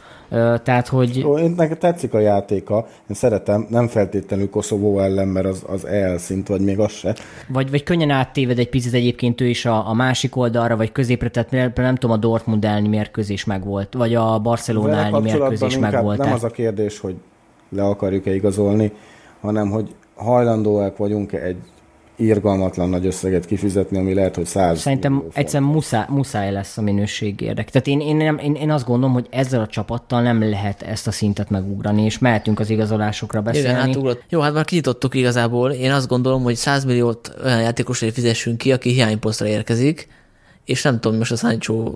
Tehát, 0.63 0.87
hogy... 0.87 1.23
Ó, 1.25 1.37
én 1.37 1.53
nekem 1.57 1.77
tetszik 1.77 2.13
a 2.13 2.19
játéka, 2.19 2.87
én 3.09 3.15
szeretem, 3.15 3.65
nem 3.69 3.87
feltétlenül 3.87 4.49
Koszovó 4.49 4.99
ellen, 4.99 5.27
mert 5.27 5.45
az, 5.45 5.63
az 5.67 5.85
EL 5.85 6.17
szint, 6.17 6.47
vagy 6.47 6.61
még 6.61 6.79
az 6.79 6.91
se. 6.91 7.15
Vagy, 7.47 7.69
vagy 7.69 7.83
könnyen 7.83 8.09
áttéved 8.09 8.59
egy 8.59 8.69
picit 8.69 8.93
egyébként 8.93 9.41
ő 9.41 9.47
is 9.47 9.65
a, 9.65 9.89
a 9.89 9.93
másik 9.93 10.35
oldalra, 10.35 10.77
vagy 10.77 10.91
középre, 10.91 11.29
tehát 11.29 11.75
nem 11.75 11.95
tudom, 11.95 12.15
a 12.15 12.19
Dortmund 12.19 12.65
elleni 12.65 12.87
mérkőzés 12.87 13.45
megvolt, 13.45 13.93
vagy 13.93 14.15
a 14.15 14.39
Barcelona 14.39 14.95
elleni 14.95 15.31
mérkőzés 15.31 15.77
megvolt. 15.77 16.17
Nem 16.17 16.33
az 16.33 16.43
a 16.43 16.49
kérdés, 16.49 16.99
hogy 16.99 17.15
le 17.69 17.83
akarjuk-e 17.83 18.33
igazolni, 18.33 18.91
hanem 19.41 19.69
hogy 19.69 19.95
hajlandóak 20.15 20.97
vagyunk-e 20.97 21.41
egy 21.41 21.57
irgalmatlan 22.15 22.89
nagy 22.89 23.05
összeget 23.05 23.45
kifizetni, 23.45 23.97
ami 23.97 24.13
lehet, 24.13 24.35
hogy 24.35 24.45
száz. 24.45 24.79
Szerintem 24.79 25.23
egyszerűen 25.33 25.69
muszáj, 25.69 26.05
muszáj 26.09 26.51
lesz 26.51 26.77
a 26.77 26.81
minőség 26.81 27.41
érdek. 27.41 27.69
Tehát 27.69 27.87
én, 27.87 27.99
én, 27.99 28.15
nem, 28.15 28.37
én, 28.37 28.55
én 28.55 28.71
azt 28.71 28.85
gondolom, 28.85 29.13
hogy 29.13 29.27
ezzel 29.29 29.61
a 29.61 29.67
csapattal 29.67 30.21
nem 30.21 30.49
lehet 30.49 30.81
ezt 30.81 31.07
a 31.07 31.11
szintet 31.11 31.49
megugrani, 31.49 32.03
és 32.03 32.19
mehetünk 32.19 32.59
az 32.59 32.69
igazolásokra 32.69 33.41
beszélni. 33.41 33.89
Igen, 33.89 34.03
hát 34.03 34.17
Jó, 34.29 34.39
hát 34.39 34.53
már 34.53 34.65
kinyitottuk 34.65 35.15
igazából. 35.15 35.71
Én 35.71 35.91
azt 35.91 36.07
gondolom, 36.07 36.43
hogy 36.43 36.55
100 36.55 36.85
milliót 36.85 37.35
olyan 37.43 37.61
játékosra 37.61 38.11
fizessünk 38.11 38.57
ki, 38.57 38.71
aki 38.71 38.89
hiányposztra 38.89 39.47
érkezik, 39.47 40.07
és 40.65 40.81
nem 40.81 40.99
tudom, 40.99 41.17
most 41.17 41.31
a 41.31 41.35
Sancho 41.35 41.93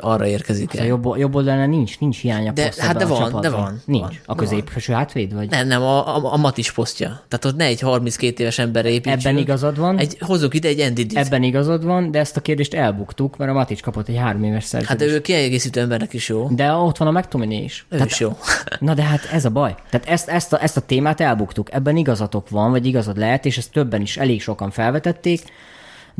arra 0.00 0.26
érkezik 0.26 0.74
A 0.74 0.78
el. 0.78 0.86
jobb, 0.86 1.16
jobb 1.16 1.34
oldalán 1.34 1.68
nincs, 1.68 1.98
nincs 1.98 2.20
hiánya 2.20 2.52
De- 2.52 2.72
hát 2.78 2.96
de 2.96 3.06
van, 3.06 3.16
csapatban. 3.18 3.40
de 3.40 3.50
van, 3.50 3.80
Nincs. 3.84 4.00
van, 4.02 4.16
a 4.26 4.34
középső 4.34 4.92
hátvéd 4.92 5.34
vagy? 5.34 5.50
Nem, 5.50 5.66
nem, 5.66 5.82
a, 5.82 6.16
a, 6.16 6.32
a 6.32 6.36
Matis 6.36 6.72
posztja. 6.72 7.08
Tehát 7.28 7.44
ott 7.44 7.56
ne 7.56 7.64
egy 7.64 7.80
32 7.80 8.42
éves 8.42 8.58
emberre 8.58 8.88
építsünk. 8.88 9.20
Ebben 9.24 9.36
igazad 9.36 9.78
van. 9.78 9.98
Egy, 9.98 10.16
hozzuk 10.20 10.54
ide 10.54 10.68
egy 10.68 10.80
Andy. 10.80 11.06
Ebben 11.14 11.42
igazad 11.42 11.84
van, 11.84 12.10
de 12.10 12.18
ezt 12.18 12.36
a 12.36 12.40
kérdést 12.40 12.74
elbuktuk, 12.74 13.36
mert 13.36 13.50
a 13.50 13.54
Matics 13.54 13.82
kapott 13.82 14.08
egy 14.08 14.16
három 14.16 14.44
éves 14.44 14.70
Hát 14.72 14.86
szerződést. 14.86 15.14
ő 15.14 15.20
kiegészítő 15.20 15.80
embernek 15.80 16.12
is 16.12 16.28
jó. 16.28 16.48
De 16.50 16.72
ott 16.72 16.96
van 16.96 17.08
a 17.08 17.18
McTominay 17.18 17.62
is. 17.64 17.86
Ő 17.88 18.02
is 18.04 18.20
jó. 18.20 18.36
Na 18.80 18.94
de 18.94 19.02
hát 19.02 19.28
ez 19.32 19.44
a 19.44 19.50
baj. 19.50 19.74
Tehát 19.90 20.08
ezt, 20.08 20.28
ezt, 20.28 20.52
a, 20.52 20.62
ezt 20.62 20.76
a 20.76 20.80
témát 20.80 21.20
elbuktuk. 21.20 21.72
Ebben 21.72 21.96
igazatok 21.96 22.48
van, 22.48 22.70
vagy 22.70 22.86
igazad 22.86 23.16
lehet, 23.18 23.44
és 23.46 23.58
ezt 23.58 23.72
többen 23.72 24.00
is 24.00 24.16
elég 24.16 24.42
sokan 24.42 24.70
felvetették, 24.70 25.42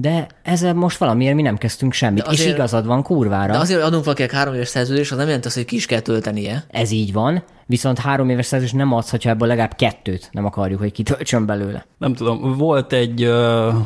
de 0.00 0.26
ezzel 0.42 0.74
most 0.74 0.98
valamiért 0.98 1.34
mi 1.34 1.42
nem 1.42 1.56
kezdtünk 1.56 1.92
semmit. 1.92 2.22
De 2.22 2.28
azért- 2.28 2.48
és 2.48 2.54
igazad 2.54 2.86
van 2.86 3.02
kurvára. 3.02 3.52
De 3.52 3.58
azért 3.58 3.82
adunk 3.82 4.04
valakinek 4.04 4.32
három 4.32 4.54
éves 4.54 4.68
szerződést, 4.68 5.10
az 5.10 5.16
nem 5.16 5.26
jelenti 5.26 5.46
azt, 5.46 5.56
hogy 5.56 5.64
ki 5.64 5.76
is 5.76 5.86
kell 5.86 6.00
töltenie. 6.00 6.64
Ez 6.70 6.90
így 6.90 7.12
van, 7.12 7.42
viszont 7.68 7.98
három 7.98 8.28
éves 8.28 8.46
szerződés 8.46 8.74
nem 8.74 8.92
adsz, 8.92 9.10
hogyha 9.10 9.30
ebből 9.30 9.48
legalább 9.48 9.74
kettőt 9.74 10.28
nem 10.32 10.44
akarjuk, 10.44 10.80
hogy 10.80 10.92
kitöltsön 10.92 11.46
belőle. 11.46 11.86
Nem 11.98 12.14
tudom, 12.14 12.56
volt 12.56 12.92
egy, 12.92 13.28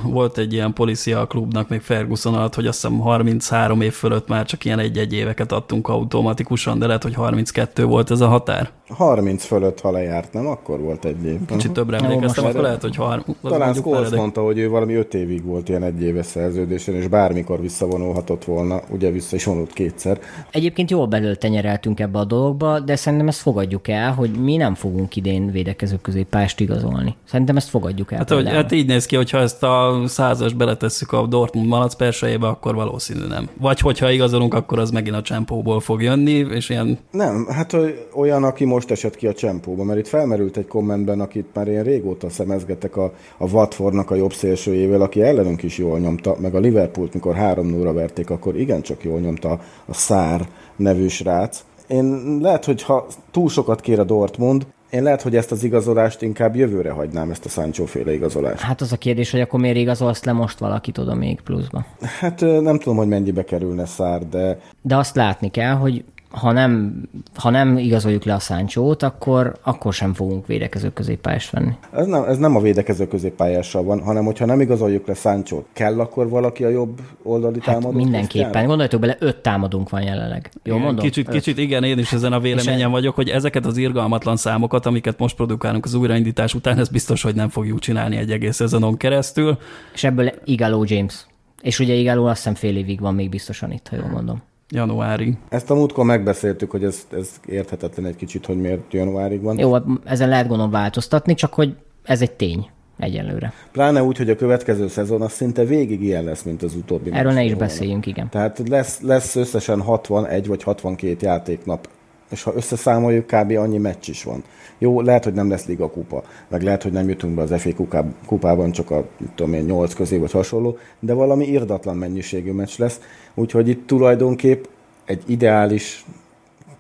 volt 0.03 0.39
egy 0.39 0.53
ilyen 0.53 0.73
policia 0.73 1.21
a 1.21 1.27
klubnak 1.27 1.69
még 1.69 1.81
Ferguson 1.81 2.35
alatt, 2.35 2.55
hogy 2.55 2.67
azt 2.67 2.83
hiszem 2.83 2.99
33 2.99 3.81
év 3.81 3.93
fölött 3.93 4.29
már 4.29 4.47
csak 4.47 4.65
ilyen 4.65 4.79
egy-egy 4.79 5.13
éveket 5.13 5.53
adtunk 5.53 5.89
automatikusan, 5.89 6.79
de 6.79 6.87
lehet, 6.87 7.03
hogy 7.03 7.15
32 7.15 7.85
volt 7.85 8.11
ez 8.11 8.21
a 8.21 8.29
határ. 8.29 8.71
30 8.89 9.45
fölött, 9.45 9.81
ha 9.81 9.91
lejárt, 9.91 10.33
nem? 10.33 10.47
Akkor 10.47 10.81
volt 10.81 11.05
egy 11.05 11.25
év. 11.25 11.39
Kicsit 11.47 11.73
többre 11.73 11.97
Jó, 11.97 12.05
emlékeztem, 12.05 12.45
most 12.45 12.55
akkor 12.55 12.67
lehet, 12.67 12.83
hogy 12.83 12.97
30. 12.97 13.39
Talán 13.43 13.75
Scholes 13.75 14.09
mondta, 14.09 14.43
hogy 14.43 14.59
ő 14.59 14.69
valami 14.69 14.95
5 14.95 15.15
évig 15.15 15.45
volt 15.45 15.69
ilyen 15.69 15.83
egy 15.83 16.03
éves 16.03 16.27
szerződésen, 16.27 16.95
és 16.95 17.09
bármikor 17.09 17.61
visszavonulhatott 17.61 18.45
volna, 18.45 18.81
ugye 18.91 19.11
vissza 19.11 19.37
is 19.37 19.45
vonult 19.45 19.73
kétszer. 19.73 20.19
Egyébként 20.51 20.91
jól 20.91 21.07
belőle 21.07 21.35
tenyereltünk 21.35 22.01
ebbe 22.01 22.19
a 22.19 22.25
dologba, 22.25 22.81
de 22.81 22.97
szerintem 22.97 23.29
ezt 23.29 23.41
fogadjuk 23.41 23.72
el, 23.89 24.13
hogy 24.13 24.31
mi 24.31 24.57
nem 24.57 24.75
fogunk 24.75 25.17
idén 25.17 25.51
védekező 25.51 25.99
középpályást 26.03 26.61
igazolni. 26.61 27.15
Szerintem 27.25 27.57
ezt 27.57 27.69
fogadjuk 27.69 28.13
el. 28.13 28.19
Hát, 28.19 28.31
hogy, 28.31 28.49
hát 28.49 28.73
így 28.73 28.87
néz 28.87 29.07
ki, 29.07 29.17
hogyha 29.17 29.39
ezt 29.39 29.63
a 29.63 30.03
százas 30.07 30.53
beletesszük 30.53 31.13
a 31.13 31.27
Dortmund 31.27 31.67
malac 31.67 31.95
persejébe, 31.95 32.47
akkor 32.47 32.75
valószínű 32.75 33.27
nem. 33.27 33.49
Vagy 33.61 33.81
hogyha 33.81 34.11
igazolunk, 34.11 34.55
akkor 34.55 34.79
az 34.79 34.91
megint 34.91 35.17
a 35.17 35.23
csempóból 35.23 35.81
fog 35.81 36.03
jönni, 36.03 36.33
és 36.33 36.69
ilyen 36.69 36.99
Nem, 37.11 37.47
hát 37.51 37.71
hogy 37.71 38.07
olyan, 38.15 38.45
aki 38.45 38.65
most 38.65 38.91
esett 38.91 39.17
ki 39.17 39.27
a 39.27 39.35
csempóba, 39.35 39.85
mert 39.85 39.99
itt 39.99 40.09
felmerült 40.09 40.57
egy 40.57 40.67
kommentben, 40.67 41.21
akit 41.21 41.47
már 41.55 41.69
én 41.69 41.83
régóta 41.83 42.31
szemezgetek 42.31 42.97
a, 42.97 43.13
a 43.37 43.51
Watfordnak 43.51 44.11
a 44.11 44.15
jobb 44.15 44.33
szélsőjével, 44.33 45.01
aki 45.01 45.23
ellenünk 45.23 45.63
is 45.63 45.79
jól 45.79 45.99
nyomta, 45.99 46.37
meg 46.41 46.55
a 46.55 46.59
Liverpoolt, 46.59 47.15
mikor 47.15 47.35
3 47.35 47.67
0 47.67 47.93
verték, 47.93 48.31
akkor 48.31 48.61
igencsak 48.61 49.05
jól 49.05 49.21
nyomta 49.21 49.61
a 49.87 49.95
Szár 49.95 50.49
nevű 50.77 51.09
srác. 51.09 51.65
Én 51.87 52.39
lehet, 52.41 52.65
hogy 52.65 52.83
ha 52.83 53.07
túl 53.31 53.49
sokat 53.49 53.81
kér 53.81 53.99
a 53.99 54.05
Dortmund, 54.05 54.67
én 54.91 55.03
lehet, 55.03 55.23
hogy 55.23 55.37
ezt 55.37 55.53
az 55.53 55.65
igazolást 55.65 56.23
inkább 56.23 56.57
jövőre 56.57 56.91
hagynám, 56.91 57.31
ezt 57.31 57.45
a 57.45 57.49
Sancho 57.49 57.85
féle 57.85 58.13
igazolást. 58.13 58.63
Hát 58.63 58.81
az 58.81 58.93
a 58.93 58.97
kérdés, 58.97 59.31
hogy 59.31 59.41
akkor 59.41 59.61
miért 59.61 59.77
igazolsz 59.77 60.25
le 60.25 60.33
most 60.33 60.59
valakit 60.59 60.99
oda 60.99 61.15
még 61.15 61.41
pluszba. 61.41 61.85
Hát 62.21 62.41
nem 62.41 62.79
tudom, 62.79 62.97
hogy 62.97 63.09
mennyibe 63.09 63.45
kerülne 63.45 63.87
Szár, 63.87 64.29
de 64.29 64.59
De 64.83 64.97
azt 64.97 65.17
látni 65.17 65.51
kell, 65.51 65.75
hogy 65.75 66.05
ha 66.33 66.53
nem, 66.53 67.03
ha 67.35 67.51
nem 67.51 67.79
igazoljuk 67.79 68.25
le 68.25 68.35
a 68.35 68.39
Száncsót, 68.39 69.03
akkor, 69.03 69.57
akkor 69.63 69.93
sem 69.93 70.15
fogunk 70.15 70.47
védekező 70.47 70.93
középpályást 70.93 71.51
venni. 71.51 71.73
ez 71.93 72.07
nem, 72.07 72.23
ez 72.25 72.39
nem 72.39 72.57
a 72.57 72.61
védekező 72.61 73.07
középpályással 73.09 73.83
van, 73.83 74.01
hanem 74.03 74.25
hogyha 74.25 74.45
nem 74.45 74.61
igazoljuk 74.61 75.07
le 75.07 75.15
Sancho, 75.15 75.63
kell 75.73 76.01
akkor 76.01 76.29
valaki 76.29 76.65
a 76.65 76.69
jobb 76.69 77.01
oldali 77.23 77.59
Hát 77.63 77.75
támadó? 77.75 77.91
mindenképpen. 77.97 78.43
posztjára? 78.43 78.67
Gondoljatok 78.67 79.01
bele, 79.01 79.17
öt 79.19 79.37
támadunk 79.37 79.91
van 79.91 80.03
jelenleg. 80.03 80.51
Jó 80.63 80.75
Igen, 80.75 80.87
mondom? 80.87 81.05
Kicsit, 81.05 81.29
kicsit 81.29 81.59
igen, 81.59 81.85
én 81.85 81.99
is 81.99 82.13
ezen 82.13 82.33
a 82.33 82.41
véleményen 82.41 82.91
vagyok, 82.91 83.15
hogy 83.15 83.29
ezeket 83.29 83.67
az 83.67 83.77
irgalmatlan 83.77 84.37
számokat, 84.37 84.87
amiket 84.87 85.19
most 85.19 85.37
produkálunk 85.37 85.85
az 85.85 85.95
újraindítás 85.95 86.55
után, 86.55 86.79
ez 86.79 86.89
biztos, 86.89 87.23
hogy 87.23 87.35
nem 87.35 87.49
fogjuk 87.49 87.79
csinálni 87.79 88.17
egy 88.17 88.31
egész 88.31 88.55
szezonon 88.57 88.97
keresztül. 88.97 89.59
És 89.95 90.05
ebből 90.05 90.33
Igalo 90.45 90.83
James. 90.87 91.27
És 91.63 91.79
ugye 91.79 91.95
Igalo 91.95 92.25
azt 92.25 92.37
hiszem 92.37 92.55
fél 92.55 92.77
évig 92.77 93.01
van 93.01 93.15
még 93.15 93.29
biztosan 93.29 93.73
itt, 93.73 93.89
ha 93.89 93.97
jól 93.97 94.09
mondom. 94.09 94.43
Januárig. 94.75 95.37
Ezt 95.49 95.71
a 95.71 95.75
múltkor 95.75 96.05
megbeszéltük, 96.05 96.71
hogy 96.71 96.85
ez, 96.85 97.07
ez 97.13 97.31
érthetetlen 97.47 98.07
egy 98.07 98.17
kicsit, 98.17 98.47
hogy 98.47 98.61
miért 98.61 98.93
januárig 98.93 99.43
van. 99.43 99.59
Jó, 99.59 99.73
hát 99.73 99.85
ezen 100.05 100.29
lehet 100.29 100.47
gondolom 100.47 100.73
változtatni, 100.73 101.35
csak 101.35 101.55
hogy 101.55 101.77
ez 102.05 102.21
egy 102.23 102.33
tény 102.33 102.71
egyelőre. 102.99 103.53
Pláne 103.73 104.03
úgy, 104.03 104.17
hogy 104.17 104.31
a 104.31 104.37
következő 104.37 104.89
szezon 104.89 105.23
az 105.23 105.33
szinte 105.33 105.65
végig 105.65 106.03
ilyen 106.03 106.25
lesz, 106.25 106.43
mint 106.43 106.63
az 106.63 106.75
utóbbi. 106.75 107.13
Erről 107.13 107.33
ne 107.33 107.45
is 107.45 107.55
beszéljünk, 107.55 108.07
igen. 108.07 108.29
Tehát 108.29 108.69
lesz, 108.69 109.01
lesz 109.01 109.37
összesen 109.37 109.81
61 109.81 110.47
vagy 110.47 110.63
62 110.63 111.27
játéknap, 111.27 111.89
és 112.31 112.43
ha 112.43 112.53
összeszámoljuk, 112.55 113.27
kb. 113.27 113.51
annyi 113.51 113.79
meccs 113.79 114.09
is 114.09 114.25
van. 114.25 114.43
Jó, 114.79 115.01
lehet, 115.01 115.25
hogy 115.25 115.33
nem 115.33 115.51
lesz 115.51 115.67
Liga 115.67 115.91
kupa, 115.91 116.23
meg 116.49 116.63
lehet, 116.63 116.83
hogy 116.83 116.93
nem 116.93 117.09
jutunk 117.09 117.35
be 117.35 117.43
az 117.43 117.55
FA 117.57 117.75
kuká- 117.75 118.15
kupában 118.27 118.73
csak 118.73 118.91
a 118.91 119.05
tudom 119.35 119.53
én, 119.53 119.65
8 119.65 119.95
közé 119.95 120.19
vagy 120.19 120.31
hasonló, 120.31 120.77
de 121.01 121.13
valami 121.13 121.47
irdatlan 121.47 121.97
mennyiségű 121.97 122.53
meccs 122.53 122.79
lesz, 122.79 123.01
úgyhogy 123.35 123.69
itt 123.69 123.87
tulajdonképp 123.87 124.65
egy 125.05 125.23
ideális 125.27 126.05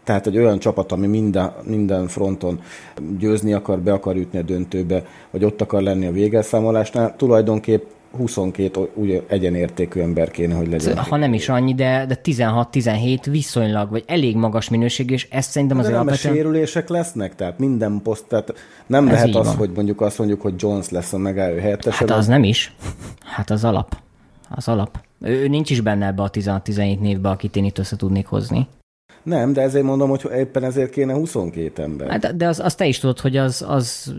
tehát 0.04 0.26
egy 0.26 0.38
olyan 0.38 0.58
csapat, 0.58 0.92
ami 0.92 1.06
minden, 1.06 1.52
minden 1.64 2.08
fronton 2.08 2.60
győzni 3.18 3.52
akar, 3.52 3.78
be 3.78 3.92
akar 3.92 4.16
ütni 4.16 4.38
a 4.38 4.42
döntőbe, 4.42 5.04
vagy 5.30 5.44
ott 5.44 5.60
akar 5.60 5.82
lenni 5.82 6.06
a 6.06 6.12
végelszámolásnál, 6.12 7.16
tulajdonképp 7.16 7.82
22 8.16 8.90
ugye 8.94 9.20
egyenértékű 9.26 10.00
ember 10.00 10.30
kéne, 10.30 10.54
hogy 10.54 10.68
legyen. 10.68 10.96
Ha 10.96 11.16
nem 11.16 11.32
is 11.32 11.48
annyi, 11.48 11.74
de, 11.74 12.04
de 12.06 12.20
16-17 12.24 13.18
viszonylag, 13.30 13.90
vagy 13.90 14.04
elég 14.06 14.36
magas 14.36 14.68
minőség, 14.68 15.10
és 15.10 15.28
ezt 15.30 15.50
szerintem 15.50 15.76
mert 15.76 15.88
alapvetően... 15.88 16.34
sérülések 16.34 16.88
lesznek, 16.88 17.34
tehát 17.34 17.58
minden 17.58 18.00
poszt, 18.02 18.24
tehát 18.24 18.54
nem 18.86 19.08
Ez 19.08 19.12
lehet 19.12 19.34
az, 19.34 19.46
van. 19.46 19.56
hogy 19.56 19.70
mondjuk 19.74 20.00
azt 20.00 20.18
mondjuk, 20.18 20.40
hogy 20.40 20.54
Jones 20.56 20.88
lesz 20.88 21.12
a 21.12 21.18
megálló 21.18 21.58
helyettes. 21.58 21.98
Hát 21.98 22.10
az 22.10 22.26
nem 22.26 22.44
is. 22.44 22.74
Hát 23.20 23.50
az 23.50 23.64
alap. 23.64 23.96
Az 24.50 24.68
alap. 24.68 24.98
Ő, 25.22 25.48
nincs 25.48 25.70
is 25.70 25.80
benne 25.80 26.06
ebbe 26.06 26.22
a 26.22 26.30
16-17 26.30 26.98
névbe, 27.00 27.28
akit 27.28 27.56
én 27.56 27.64
itt 27.64 27.78
össze 27.78 27.96
tudnék 27.96 28.26
hozni. 28.26 28.66
Nem, 29.22 29.52
de 29.52 29.60
ezért 29.60 29.84
mondom, 29.84 30.08
hogy 30.08 30.28
éppen 30.36 30.64
ezért 30.64 30.90
kéne 30.90 31.12
22 31.12 31.82
ember. 31.82 32.10
Hát, 32.10 32.36
de 32.36 32.46
az, 32.46 32.60
azt 32.60 32.76
te 32.76 32.86
is 32.86 32.98
tudod, 32.98 33.20
hogy 33.20 33.36
az, 33.36 33.64
az 33.68 34.14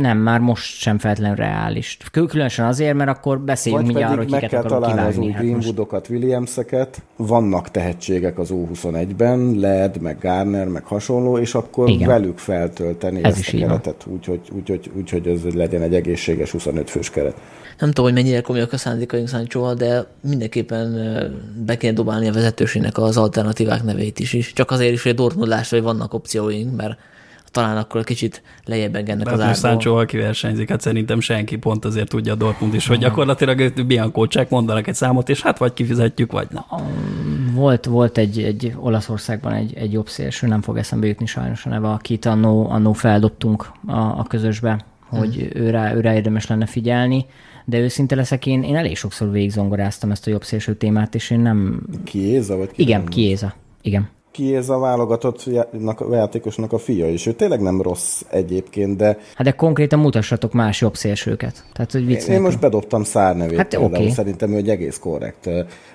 nem 0.00 0.18
már 0.18 0.40
most 0.40 0.80
sem 0.80 0.98
feltétlenül 0.98 1.36
reális. 1.36 1.98
Kül- 2.12 2.30
Különösen 2.30 2.66
azért, 2.66 2.94
mert 2.94 3.10
akkor 3.10 3.40
beszéljünk 3.40 3.84
Vagy 3.84 3.94
mindjárt 3.94 4.18
arról, 4.18 4.30
meg 4.30 4.40
hogy 4.40 4.48
kell 4.48 4.62
találni 4.62 4.86
az 5.00 5.14
kivágni. 5.14 5.26
új 5.26 5.32
Hát 5.32 5.42
Greenwoodokat, 5.42 6.08
Williamseket. 6.08 7.02
Vannak 7.16 7.70
tehetségek 7.70 8.38
az 8.38 8.50
U21-ben, 8.52 9.54
Led, 9.58 10.00
meg 10.00 10.18
Garner, 10.20 10.66
meg 10.68 10.84
hasonló, 10.84 11.38
és 11.38 11.54
akkor 11.54 11.88
Igen. 11.88 12.08
velük 12.08 12.38
feltölteni 12.38 13.18
Ez 13.24 13.24
ezt 13.24 13.38
is 13.38 13.54
a 13.54 13.66
keretet, 13.66 14.06
úgyhogy 14.06 14.40
úgy, 14.52 14.68
hogy, 14.68 14.90
úgy, 14.96 15.10
hogy 15.10 15.26
ez 15.26 15.54
legyen 15.54 15.82
egy 15.82 15.94
egészséges 15.94 16.50
25 16.50 16.90
fős 16.90 17.10
keret. 17.10 17.36
Nem 17.78 17.88
tudom, 17.88 18.04
hogy 18.04 18.22
mennyire 18.22 18.40
komolyak 18.40 18.72
a 18.72 18.76
szándékaink 18.76 19.28
Sanchoval, 19.28 19.74
de 19.74 20.06
mindenképpen 20.20 20.96
be 21.66 21.76
kéne 21.76 21.92
dobálni 21.92 22.28
a 22.28 22.32
vezetőségnek 22.32 22.98
az 22.98 23.16
alternatívák 23.16 23.82
nevét 23.82 24.18
is, 24.18 24.32
is. 24.32 24.52
Csak 24.52 24.70
azért 24.70 24.92
is, 24.92 25.02
hogy 25.02 25.12
a 25.12 25.14
Dortmund 25.14 25.48
lássa, 25.48 25.74
hogy 25.76 25.84
vannak 25.84 26.14
opcióink, 26.14 26.76
mert 26.76 26.98
talán 27.50 27.76
akkor 27.76 28.04
kicsit 28.04 28.42
lejjebb 28.64 28.94
engednek 28.94 29.26
az 29.26 29.40
árból. 29.40 29.54
Sancho-val 29.54 30.04
kiversenyzik, 30.04 30.68
hát 30.68 30.80
szerintem 30.80 31.20
senki 31.20 31.56
pont 31.56 31.84
azért 31.84 32.08
tudja 32.08 32.32
a 32.32 32.36
Dortmund 32.36 32.74
is, 32.74 32.86
hogy 32.86 32.98
gyakorlatilag 32.98 33.86
Bianco 33.86 34.26
Csek 34.26 34.50
mondanak 34.50 34.88
egy 34.88 34.94
számot, 34.94 35.28
és 35.28 35.42
hát 35.42 35.58
vagy 35.58 35.72
kifizetjük, 35.72 36.32
vagy 36.32 36.46
nem. 36.50 36.64
Volt, 37.54 37.84
volt 37.84 38.18
egy, 38.18 38.42
egy 38.42 38.74
Olaszországban 38.76 39.52
egy, 39.52 39.74
egy 39.74 39.92
jobb 39.92 40.08
szélső, 40.08 40.46
nem 40.46 40.62
fog 40.62 40.76
eszembe 40.76 41.06
jutni 41.06 41.26
sajnos 41.26 41.66
a 41.66 41.68
neve, 41.68 41.88
akit 41.88 42.24
annó, 42.24 42.70
annó 42.70 42.92
feldobtunk 42.92 43.66
a, 43.86 43.98
a 43.98 44.24
közösbe, 44.28 44.84
hogy 45.08 45.50
Mhm. 45.52 45.64
ő 45.64 45.70
rá, 45.70 45.94
őrá 45.94 46.14
érdemes 46.14 46.46
lenne 46.46 46.66
figyelni, 46.66 47.26
de 47.68 47.78
őszinte 47.78 48.14
leszek, 48.14 48.46
én, 48.46 48.62
én 48.62 48.76
elég 48.76 48.96
sokszor 48.96 49.30
végigzongoráztam 49.30 50.10
ezt 50.10 50.26
a 50.26 50.30
jobb 50.30 50.44
szélső 50.44 50.74
témát, 50.76 51.14
és 51.14 51.30
én 51.30 51.40
nem... 51.40 51.82
Kiéza, 52.04 52.56
vagy 52.56 52.70
ki? 52.70 52.82
Igen, 52.82 53.04
Kiéza. 53.06 53.54
Igen. 53.82 54.08
Kiéza 54.30 54.74
a 54.74 54.78
válogatott 54.78 55.44
já- 55.44 56.00
a 56.00 56.14
játékosnak 56.14 56.72
a 56.72 56.78
fia, 56.78 57.10
és 57.10 57.26
ő 57.26 57.32
tényleg 57.32 57.60
nem 57.60 57.82
rossz 57.82 58.22
egyébként, 58.30 58.96
de 58.96 59.18
Hát 59.34 59.46
de 59.46 59.50
konkrétan 59.52 59.98
mutassatok 59.98 60.52
más 60.52 60.80
jobb 60.80 60.94
szélsőket. 60.96 61.64
Tehát, 61.72 61.92
hogy 61.92 62.06
vicc 62.06 62.20
Én 62.20 62.26
nélkül. 62.26 62.44
most 62.46 62.60
bedobtam 62.60 63.02
Szár 63.04 63.36
nevét, 63.36 63.56
Hát 63.56 63.68
például. 63.68 63.94
oké. 63.94 64.08
szerintem 64.10 64.52
ő 64.52 64.56
egy 64.56 64.68
egész 64.68 64.98
korrekt. 64.98 65.48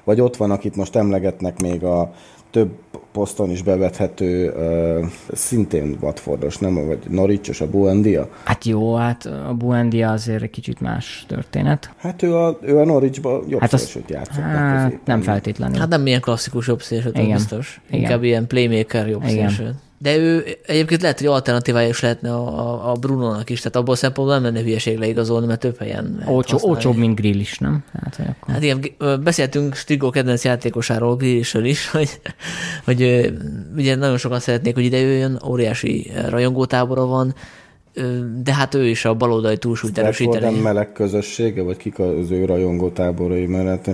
Vagy 0.03 0.21
ott 0.21 0.35
van, 0.37 0.51
akit 0.51 0.75
most 0.75 0.95
emlegetnek 0.95 1.61
még 1.61 1.83
a 1.83 2.13
több 2.51 2.69
poszton 3.13 3.49
is 3.49 3.61
bevethető, 3.61 4.51
uh, 4.51 5.09
szintén 5.33 5.97
Watfordos, 6.01 6.57
nem? 6.57 6.87
Vagy 6.87 6.99
Noricsos, 7.09 7.61
a 7.61 7.69
Buendia. 7.69 8.29
Hát 8.43 8.65
jó, 8.65 8.95
hát 8.95 9.25
a 9.25 9.53
Buendia 9.53 10.11
azért 10.11 10.41
egy 10.41 10.49
kicsit 10.49 10.81
más 10.81 11.25
történet. 11.27 11.91
Hát 11.97 12.23
ő 12.23 12.35
a, 12.35 12.57
ő 12.61 12.77
a 12.79 12.85
Norwichban 12.85 13.43
jobb 13.47 13.59
Hát 13.61 13.73
az, 13.73 13.79
szélsőt 13.81 14.09
játszott. 14.09 14.43
hát 14.43 15.05
nem 15.05 15.21
feltétlenül. 15.21 15.79
Hát 15.79 15.89
nem 15.89 16.07
ilyen 16.07 16.21
klasszikus 16.21 16.67
jobb 16.67 16.81
szélső, 16.81 17.09
Igen. 17.13 17.31
biztos. 17.31 17.81
Igen. 17.87 17.99
Inkább 17.99 18.23
ilyen 18.23 18.47
playmaker 18.47 19.07
jobb 19.07 19.23
Igen. 19.23 19.33
szélső. 19.49 19.75
De 20.03 20.17
ő 20.17 20.45
egyébként 20.65 21.01
lehet, 21.01 21.19
hogy 21.19 21.27
alternatívája 21.27 21.87
is 21.87 21.99
lehetne 21.99 22.33
a, 22.33 22.91
a 22.91 22.93
Brunónak 22.93 23.49
is, 23.49 23.57
tehát 23.57 23.75
abból 23.75 23.95
szempontból 23.95 24.35
nem 24.35 24.43
lenne 24.43 24.65
hülyeség 24.65 24.97
leigazolni, 24.97 25.45
mert 25.45 25.59
több 25.59 25.77
helyen 25.77 26.23
Olcsó, 26.27 26.57
olcsóbb, 26.61 26.95
mint 26.95 27.15
grill 27.15 27.39
is, 27.39 27.57
nem? 27.57 27.83
Hát, 28.03 28.15
hogy 28.15 28.25
akkor... 28.29 28.53
Hát 28.53 28.63
igen, 28.63 28.81
beszéltünk 29.23 29.75
Stigó 29.75 30.09
kedvenc 30.09 30.43
játékosáról, 30.43 31.15
Grillisről 31.15 31.65
is, 31.65 31.89
hogy, 31.97 32.19
hogy 32.83 33.31
ugye 33.75 33.95
nagyon 33.95 34.17
sokan 34.17 34.39
szeretnék, 34.39 34.73
hogy 34.73 34.83
ide 34.83 34.97
jöjjön, 34.97 35.41
óriási 35.45 36.11
rajongótábora 36.29 37.05
van, 37.05 37.35
de 38.43 38.53
hát 38.53 38.73
ő 38.73 38.87
is 38.87 39.05
a 39.05 39.13
baloldali 39.13 39.57
túlsúlyt 39.57 39.97
erősíteni. 39.97 40.59
meleg 40.59 40.91
közössége, 40.91 41.61
vagy 41.61 41.77
kik 41.77 41.99
az 41.99 42.31
ő 42.31 42.45
rajongó 42.45 42.89
táborai 42.89 43.45
mellett? 43.45 43.89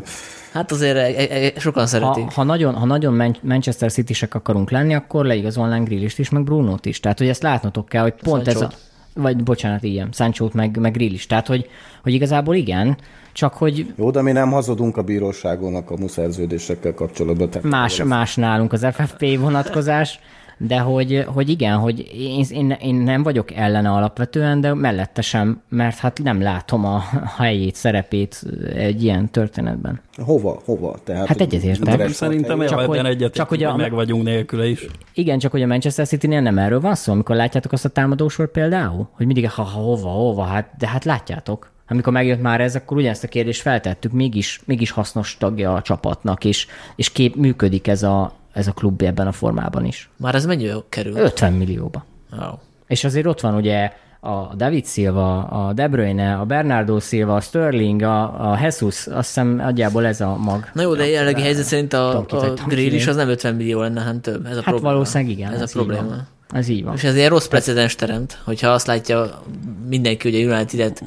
Hát 0.51 0.71
azért 0.71 0.97
e- 0.97 1.21
e- 1.21 1.45
e- 1.45 1.59
sokan 1.59 1.87
szeretik. 1.87 2.23
Ha, 2.23 2.31
ha, 2.33 2.43
nagyon, 2.43 2.73
ha 2.73 2.85
nagyon 2.85 3.13
Man- 3.13 3.39
Manchester 3.41 3.91
City-sek 3.91 4.33
akarunk 4.35 4.71
lenni, 4.71 4.95
akkor 4.95 5.25
leigazolnánk 5.25 5.87
Grillist 5.87 6.19
is, 6.19 6.29
meg 6.29 6.43
Brunót 6.43 6.85
is. 6.85 6.99
Tehát, 6.99 7.17
hogy 7.17 7.27
ezt 7.27 7.41
látnotok 7.41 7.89
kell, 7.89 8.01
hogy 8.01 8.13
pont 8.13 8.47
ez 8.47 8.61
a... 8.61 8.71
Vagy 9.13 9.43
bocsánat, 9.43 9.83
igen, 9.83 10.09
Sanchót 10.11 10.53
meg, 10.53 10.77
meg 10.77 10.91
Grillist. 10.91 11.29
Tehát, 11.29 11.47
hogy, 11.47 11.69
hogy 12.03 12.13
igazából 12.13 12.55
igen, 12.55 12.97
csak 13.33 13.53
hogy 13.53 13.93
Jó, 13.97 14.11
de 14.11 14.21
mi 14.21 14.31
nem 14.31 14.51
hazudunk 14.51 14.97
a 14.97 15.01
bíróságon 15.01 15.75
a 15.75 15.83
kamuszerződésekkel 15.83 16.93
kapcsolatban. 16.93 17.49
Tehát 17.49 17.69
más, 17.69 18.03
más 18.03 18.35
nálunk 18.35 18.73
az 18.73 18.87
FFP 18.91 19.39
vonatkozás, 19.39 20.19
de 20.61 20.79
hogy, 20.79 21.25
hogy 21.27 21.49
igen, 21.49 21.77
hogy 21.77 22.09
én, 22.13 22.45
én, 22.51 22.69
én 22.81 22.95
nem 22.95 23.23
vagyok 23.23 23.51
ellene 23.51 23.89
alapvetően, 23.91 24.61
de 24.61 24.73
mellette 24.73 25.21
sem, 25.21 25.61
mert 25.69 25.97
hát 25.97 26.19
nem 26.23 26.41
látom 26.41 26.85
a, 26.85 27.03
helyét, 27.37 27.75
szerepét 27.75 28.43
egy 28.75 29.03
ilyen 29.03 29.29
történetben. 29.29 30.01
Hova, 30.17 30.61
hova? 30.65 30.97
Tehát, 31.03 31.27
Hát 31.27 31.41
egyetértek. 31.41 32.09
Szerintem? 32.09 32.65
Csak 32.65 32.79
hogy- 32.79 32.97
egyet, 32.97 33.33
csak 33.33 33.49
hogy 33.49 33.63
a- 33.63 33.75
meg 33.75 33.91
vagyunk 33.91 34.23
nélküle 34.23 34.67
is. 34.67 34.85
Igen, 35.13 35.39
csak 35.39 35.51
hogy 35.51 35.61
a 35.61 35.67
Manchester 35.67 36.07
City-nél 36.07 36.41
nem 36.41 36.57
erről 36.57 36.79
van 36.79 36.95
szó, 36.95 37.11
amikor 37.11 37.35
látjátok 37.35 37.71
azt 37.71 37.85
a 37.85 37.89
támadósor 37.89 38.51
például, 38.51 39.09
hogy 39.11 39.25
mindig 39.25 39.49
ha, 39.49 39.63
ha 39.63 39.79
hova, 39.79 40.09
hova, 40.09 40.43
hát, 40.43 40.69
de 40.77 40.87
hát 40.87 41.05
látjátok. 41.05 41.71
Amikor 41.87 42.13
megjött 42.13 42.41
már 42.41 42.61
ez, 42.61 42.75
akkor 42.75 42.97
ugyanezt 42.97 43.23
a 43.23 43.27
kérdést 43.27 43.61
feltettük, 43.61 44.11
mégis, 44.11 44.61
mégis 44.65 44.91
hasznos 44.91 45.37
tagja 45.37 45.73
a 45.73 45.81
csapatnak, 45.81 46.45
és, 46.45 46.67
és 46.95 47.11
kép 47.11 47.35
működik 47.35 47.87
ez 47.87 48.03
a, 48.03 48.31
ez 48.53 48.67
a 48.67 48.71
klub 48.71 49.01
ebben 49.01 49.27
a 49.27 49.31
formában 49.31 49.85
is. 49.85 50.09
Már 50.17 50.35
ez 50.35 50.45
mennyi 50.45 50.71
kerül? 50.89 51.15
50 51.15 51.53
millióba. 51.53 52.05
Wow. 52.37 52.53
És 52.87 53.03
azért 53.03 53.25
ott 53.25 53.41
van 53.41 53.55
ugye 53.55 53.91
a 54.19 54.55
David 54.55 54.85
Silva, 54.85 55.43
a 55.43 55.73
De 55.73 55.87
Bruyne, 55.87 56.33
a 56.35 56.45
Bernardo 56.45 56.99
Silva, 56.99 57.35
a 57.35 57.41
Sterling, 57.41 58.01
a, 58.01 58.51
a 58.51 58.59
Jesus, 58.61 59.07
azt 59.07 59.27
hiszem 59.27 59.47
nagyjából 59.47 60.05
ez 60.05 60.21
a 60.21 60.35
mag. 60.37 60.69
Na 60.73 60.81
jó, 60.81 60.95
de 60.95 61.07
jelenlegi 61.07 61.41
helyzet 61.41 61.65
szerint 61.65 61.93
a, 61.93 62.17
a 62.29 62.55
grill 62.67 62.93
is 62.93 63.07
az 63.07 63.15
nem 63.15 63.29
50 63.29 63.55
millió 63.55 63.81
lenne, 63.81 63.99
hanem 63.99 64.21
több. 64.21 64.45
Ez 64.45 64.51
a 64.51 64.55
Hát 64.55 64.63
probléma. 64.63 64.91
valószínűleg 64.91 65.37
igen. 65.37 65.51
Ez, 65.53 65.59
a 65.61 65.63
így 65.63 65.71
probléma. 65.71 66.07
Van. 66.07 66.27
Ez 66.53 66.67
így 66.67 66.83
van. 66.83 66.93
És 66.95 67.03
ez 67.03 67.15
ilyen 67.15 67.29
rossz 67.29 67.47
precedens 67.47 67.95
teremt, 67.95 68.41
hogyha 68.45 68.69
azt 68.69 68.87
látja 68.87 69.41
mindenki, 69.87 70.31
hogy 70.31 70.41
a 70.41 70.53
United-et 70.55 71.01
ö, 71.01 71.05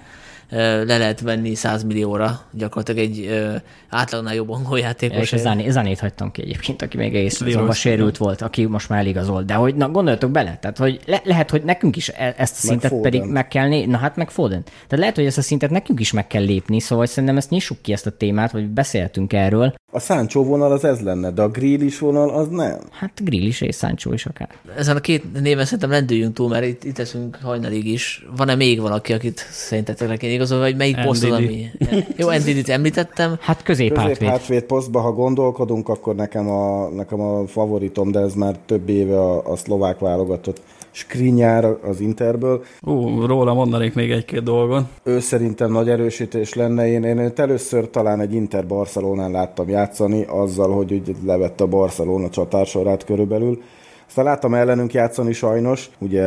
le 0.56 0.98
lehet 0.98 1.20
venni 1.20 1.54
100 1.54 1.82
millióra, 1.84 2.40
gyakorlatilag 2.50 3.00
egy 3.00 3.44
átlagnál 3.88 4.34
jobb 4.34 4.50
angol 4.50 4.78
játékos. 4.78 5.18
És 5.18 5.32
a 5.32 5.36
Zané, 5.36 5.70
Zanét 5.70 6.00
hagytam 6.00 6.30
ki 6.30 6.42
egyébként, 6.42 6.82
aki 6.82 6.96
még 6.96 7.14
egész 7.14 7.34
szezonban 7.34 7.74
sérült 7.74 8.16
volt, 8.16 8.42
aki 8.42 8.64
most 8.64 8.88
már 8.88 8.98
eligazolt. 8.98 9.46
De 9.46 9.54
hogy 9.54 9.74
na, 9.74 9.88
gondoljatok 9.90 10.30
bele, 10.30 10.58
tehát 10.60 10.78
hogy 10.78 11.00
le, 11.06 11.20
lehet, 11.24 11.50
hogy 11.50 11.62
nekünk 11.62 11.96
is 11.96 12.08
e- 12.08 12.34
ezt 12.36 12.56
a 12.56 12.66
szintet 12.66 12.90
Foden. 12.90 13.10
pedig 13.10 13.30
meg 13.30 13.48
kell 13.48 13.68
né- 13.68 13.86
Na 13.86 13.96
hát 13.96 14.16
meg 14.16 14.30
Foden. 14.30 14.62
Tehát 14.62 14.98
lehet, 14.98 15.14
hogy 15.14 15.26
ezt 15.26 15.38
a 15.38 15.42
szintet 15.42 15.70
nekünk 15.70 16.00
is 16.00 16.12
meg 16.12 16.26
kell 16.26 16.44
lépni, 16.44 16.80
szóval 16.80 17.06
szerintem 17.06 17.36
ezt 17.36 17.50
nyissuk 17.50 17.82
ki 17.82 17.92
ezt 17.92 18.06
a 18.06 18.10
témát, 18.10 18.50
vagy 18.52 18.68
beszéltünk 18.68 19.32
erről. 19.32 19.74
A 19.94 20.00
Sancho 20.00 20.44
vonal 20.44 20.72
az 20.72 20.84
ez 20.84 21.00
lenne, 21.00 21.30
de 21.30 21.42
a 21.42 21.48
Grealish 21.48 22.00
vonal 22.00 22.30
az 22.30 22.48
nem. 22.48 22.78
Hát 22.90 23.20
Grill 23.24 23.46
is 23.46 23.60
és 23.60 23.76
Sancho 23.76 24.12
is 24.12 24.26
akár. 24.26 24.48
Ezen 24.76 24.96
a 24.96 25.00
két 25.00 25.40
néven 25.40 25.64
szerintem 25.64 25.90
lendüljünk 25.90 26.34
túl, 26.34 26.48
mert 26.48 26.64
itt, 26.64 26.84
itt 26.84 26.98
eszünk 26.98 27.38
hajnalig 27.42 27.86
is. 27.86 28.26
Van-e 28.36 28.54
még 28.54 28.80
valaki, 28.80 29.12
akit 29.12 29.46
szerintetek 29.50 30.08
le 30.08 30.16
kéne 30.16 30.32
igazolni, 30.32 30.64
vagy 30.64 30.76
melyik 30.76 31.00
poszt 31.00 31.24
az, 31.24 31.30
ami... 31.30 31.66
Jó, 32.16 32.28
Endidit 32.28 32.68
említettem. 32.68 33.36
Hát 33.40 33.62
közép 33.62 33.92
Közép 33.92 34.08
hátvéd. 34.08 34.28
hátvéd 34.28 34.62
posztba, 34.62 35.00
ha 35.00 35.12
gondolkodunk, 35.12 35.88
akkor 35.88 36.14
nekem 36.14 36.48
a, 36.48 36.88
nekem 36.88 37.20
a 37.20 37.46
favoritom, 37.46 38.10
de 38.10 38.20
ez 38.20 38.34
már 38.34 38.56
több 38.66 38.88
éve 38.88 39.20
a, 39.20 39.50
a 39.52 39.56
szlovák 39.56 39.98
válogatott 39.98 40.60
Skrinyár 40.92 41.64
az 41.64 42.00
Interből. 42.00 42.62
Ú, 42.80 43.26
róla 43.26 43.54
mondanék 43.54 43.94
még 43.94 44.10
egy-két 44.10 44.42
dolgot. 44.42 44.84
Ő 45.02 45.20
szerintem 45.20 45.72
nagy 45.72 45.88
erősítés 45.88 46.54
lenne. 46.54 46.88
Én, 46.88 47.04
én 47.04 47.18
őt 47.18 47.38
először 47.38 47.90
talán 47.90 48.20
egy 48.20 48.34
Inter 48.34 48.66
Barcelonán 48.66 49.30
láttam 49.30 49.68
játszani, 49.68 50.24
azzal, 50.28 50.70
hogy 50.74 50.92
úgy 50.92 51.16
levette 51.24 51.64
a 51.64 51.66
Barcelona 51.66 52.30
csatársorát 52.30 53.04
körülbelül. 53.04 53.62
Aztán 54.08 54.24
láttam 54.24 54.54
ellenünk 54.54 54.92
játszani 54.92 55.32
sajnos, 55.32 55.90
ugye 55.98 56.24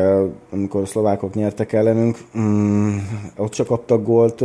amikor 0.51 0.81
a 0.81 0.85
szlovákok 0.85 1.33
nyertek 1.33 1.73
ellenünk, 1.73 2.17
mm, 2.37 2.97
ott 3.37 3.51
csak 3.51 3.71
adtak 3.71 4.03
gólt, 4.03 4.43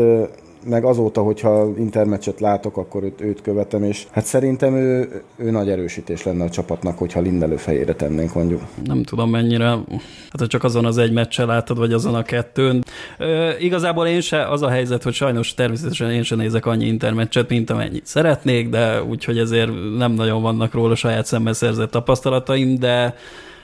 meg 0.64 0.84
azóta, 0.84 1.22
hogyha 1.22 1.68
intermeccset 1.78 2.40
látok, 2.40 2.76
akkor 2.76 3.02
őt, 3.02 3.20
őt 3.20 3.42
követem, 3.42 3.84
és 3.84 4.06
hát 4.10 4.24
szerintem 4.24 4.74
ő, 4.74 5.22
ő 5.36 5.50
nagy 5.50 5.68
erősítés 5.68 6.22
lenne 6.22 6.44
a 6.44 6.50
csapatnak, 6.50 6.98
hogyha 6.98 7.20
Lindelő 7.20 7.56
fejére 7.56 7.94
tennénk 7.94 8.34
mondjuk. 8.34 8.62
Nem 8.84 9.02
tudom 9.02 9.30
mennyire, 9.30 9.66
hát 10.30 10.48
csak 10.48 10.64
azon 10.64 10.84
az 10.84 10.98
egy 10.98 11.12
meccsen 11.12 11.46
láttad, 11.46 11.78
vagy 11.78 11.92
azon 11.92 12.14
a 12.14 12.22
kettőn. 12.22 12.84
Ö, 13.18 13.50
igazából 13.58 14.06
én 14.06 14.20
se, 14.20 14.48
az 14.48 14.62
a 14.62 14.68
helyzet, 14.68 15.02
hogy 15.02 15.14
sajnos 15.14 15.54
természetesen 15.54 16.10
én 16.10 16.22
sem 16.22 16.38
nézek 16.38 16.66
annyi 16.66 16.86
intermeccset, 16.86 17.48
mint 17.48 17.70
amennyit 17.70 18.06
szeretnék, 18.06 18.68
de 18.68 19.02
úgyhogy 19.02 19.38
ezért 19.38 19.70
nem 19.96 20.12
nagyon 20.12 20.42
vannak 20.42 20.74
róla 20.74 20.94
saját 20.94 21.26
szemmel 21.26 21.52
szerzett 21.52 21.90
tapasztalataim, 21.90 22.78
de 22.78 23.14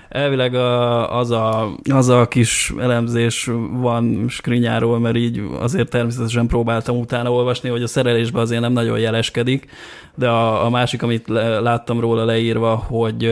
elvileg 0.09 0.55
a, 0.55 1.19
az, 1.19 1.31
a, 1.31 1.77
az 1.93 2.09
a 2.09 2.29
kis 2.29 2.73
elemzés 2.81 3.51
van 3.71 4.25
Skrinyáról, 4.29 4.99
mert 4.99 5.17
így 5.17 5.43
azért 5.61 5.91
természetesen 5.91 6.47
próbáltam 6.47 6.99
utána 6.99 7.33
olvasni, 7.33 7.69
hogy 7.69 7.83
a 7.83 7.87
szerelésben 7.87 8.43
azért 8.43 8.61
nem 8.61 8.73
nagyon 8.73 8.99
jeleskedik, 8.99 9.67
de 10.15 10.29
a, 10.29 10.65
a 10.65 10.71
másik, 10.71 11.03
amit 11.03 11.29
láttam 11.61 12.01
róla 12.01 12.25
leírva, 12.25 12.75
hogy 12.75 13.25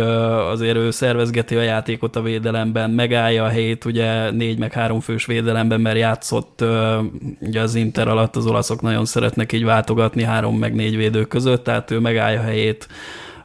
azért 0.51 0.77
ő 0.77 0.91
szervezgeti 0.91 1.57
a 1.57 1.63
játékot 1.63 2.17
a 2.17 2.23
védelemben, 2.23 2.91
megállja 2.91 3.45
a 3.45 3.49
helyét 3.49 3.85
ugye 3.85 4.31
négy 4.31 4.59
meg 4.59 4.73
három 4.73 5.01
fős 5.01 5.27
védelemben, 5.27 5.81
mert 5.81 5.99
játszott 5.99 6.65
ugye 7.41 7.61
az 7.61 7.75
Inter 7.75 8.09
alatt 8.09 8.37
az 8.37 8.47
olaszok 8.47 8.83
nagyon 8.83 9.05
szeretnek 9.05 9.53
így 9.53 9.65
váltogatni 9.65 10.23
három 10.23 10.59
meg 10.59 10.75
négy 10.75 10.97
védő 10.97 11.25
között, 11.25 11.65
tehát 11.65 11.91
ő 11.91 11.99
megállja 11.99 12.41
a 12.41 12.45
helyét 12.45 12.89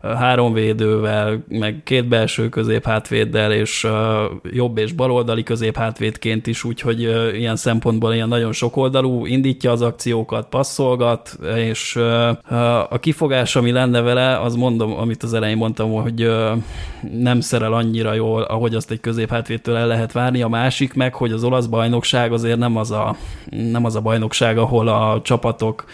három 0.02 0.54
védővel, 0.54 1.44
meg 1.48 1.82
két 1.84 2.08
belső 2.08 2.50
középhátvéddel, 2.50 3.52
és 3.52 3.88
jobb 4.52 4.78
és 4.78 4.92
baloldali 4.92 5.44
középhátvédként 5.44 6.48
is, 6.48 6.64
úgyhogy 6.64 7.02
ilyen 7.36 7.56
szempontból 7.56 8.14
ilyen 8.14 8.28
nagyon 8.28 8.52
sokoldalú, 8.52 9.26
indítja 9.26 9.72
az 9.72 9.82
akciókat, 9.82 10.50
passzolgat, 10.50 11.38
és 11.56 11.96
a 12.90 13.00
kifogás, 13.00 13.56
ami 13.56 13.72
lenne 13.72 14.02
vele, 14.02 14.40
az 14.40 14.56
mondom, 14.56 14.98
amit 14.98 15.24
az 15.24 15.34
elején 15.34 15.58
mondtam, 15.58 15.92
hogy 15.92 16.32
nem 17.14 17.40
szerel 17.40 17.74
annyira 17.74 18.14
jól, 18.14 18.42
ahogy 18.42 18.76
azt 18.76 18.92
egy 18.92 19.00
középhátvédtől 19.00 19.76
el 19.76 19.88
lehet 19.88 20.12
várni. 20.12 20.42
A 20.42 20.48
másik 20.48 20.94
meg, 20.94 21.14
hogy 21.14 21.32
az 21.32 21.44
olasz 21.44 21.66
bajnokság 21.66 22.32
azért 22.32 22.58
nem 22.58 22.78
az 22.78 22.92
a, 22.92 23.16
nem 23.50 23.86
az 23.86 23.96
a 23.96 24.02
bajnokság, 24.02 24.58
ahol 24.58 24.88
a 24.88 25.22
csapatok 25.24 25.86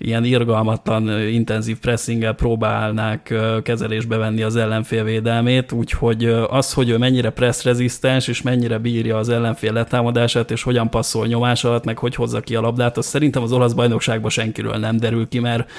ilyen 0.00 0.24
irgalmatlan, 0.24 1.28
intenzív 1.28 1.78
pressinggel 1.78 2.32
próbálnák 2.32 3.34
kezelésbe 3.62 4.16
venni 4.16 4.42
az 4.42 4.56
ellenfél 4.56 5.04
védelmét, 5.04 5.72
úgyhogy 5.72 6.24
az, 6.50 6.72
hogy 6.72 6.88
ő 6.88 6.98
mennyire 6.98 7.30
pressrezisztens, 7.30 8.28
és 8.28 8.42
mennyire 8.42 8.78
bírja 8.78 9.16
az 9.16 9.28
ellenfél 9.28 9.72
letámadását, 9.72 10.50
és 10.50 10.62
hogyan 10.62 10.90
passzol 10.90 11.26
nyomás 11.26 11.64
alatt, 11.64 11.84
meg 11.84 11.98
hogy 11.98 12.14
hozza 12.14 12.40
ki 12.40 12.54
a 12.54 12.60
labdát, 12.60 12.96
az 12.96 13.06
szerintem 13.06 13.42
az 13.42 13.52
olasz 13.52 13.72
bajnokságban 13.72 14.30
senkiről 14.30 14.76
nem 14.76 14.96
derül 14.96 15.28
ki, 15.28 15.38
mert 15.38 15.70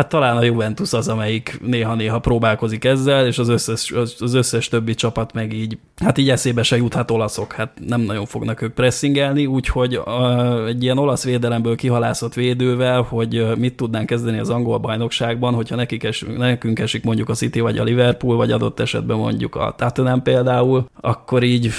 Hát 0.00 0.08
talán 0.08 0.36
a 0.36 0.42
Juventus 0.42 0.92
az, 0.92 1.08
amelyik 1.08 1.60
néha-néha 1.62 2.18
próbálkozik 2.18 2.84
ezzel, 2.84 3.26
és 3.26 3.38
az 3.38 3.48
összes, 3.48 3.92
az 4.18 4.34
összes 4.34 4.68
többi 4.68 4.94
csapat 4.94 5.32
meg 5.32 5.52
így, 5.52 5.78
hát 5.96 6.18
így 6.18 6.30
eszébe 6.30 6.62
se 6.62 6.76
juthat 6.76 7.10
olaszok, 7.10 7.52
hát 7.52 7.70
nem 7.86 8.00
nagyon 8.00 8.26
fognak 8.26 8.62
ők 8.62 8.72
pressingelni, 8.72 9.46
úgyhogy 9.46 9.96
uh, 9.96 10.66
egy 10.66 10.82
ilyen 10.82 10.98
olasz 10.98 11.24
védelemből 11.24 11.76
kihalászott 11.76 12.34
védővel, 12.34 13.02
hogy 13.02 13.58
mit 13.58 13.74
tudnánk 13.74 14.06
kezdeni 14.06 14.38
az 14.38 14.50
angol 14.50 14.78
bajnokságban, 14.78 15.54
hogyha 15.54 15.76
nekik 15.76 16.04
es, 16.04 16.24
nekünk 16.36 16.78
esik 16.78 17.04
mondjuk 17.04 17.28
a 17.28 17.34
City 17.34 17.60
vagy 17.60 17.78
a 17.78 17.84
Liverpool, 17.84 18.36
vagy 18.36 18.52
adott 18.52 18.80
esetben 18.80 19.16
mondjuk 19.16 19.54
a 19.54 19.74
Tottenham 19.76 20.22
például, 20.22 20.84
akkor 21.00 21.42
így 21.42 21.70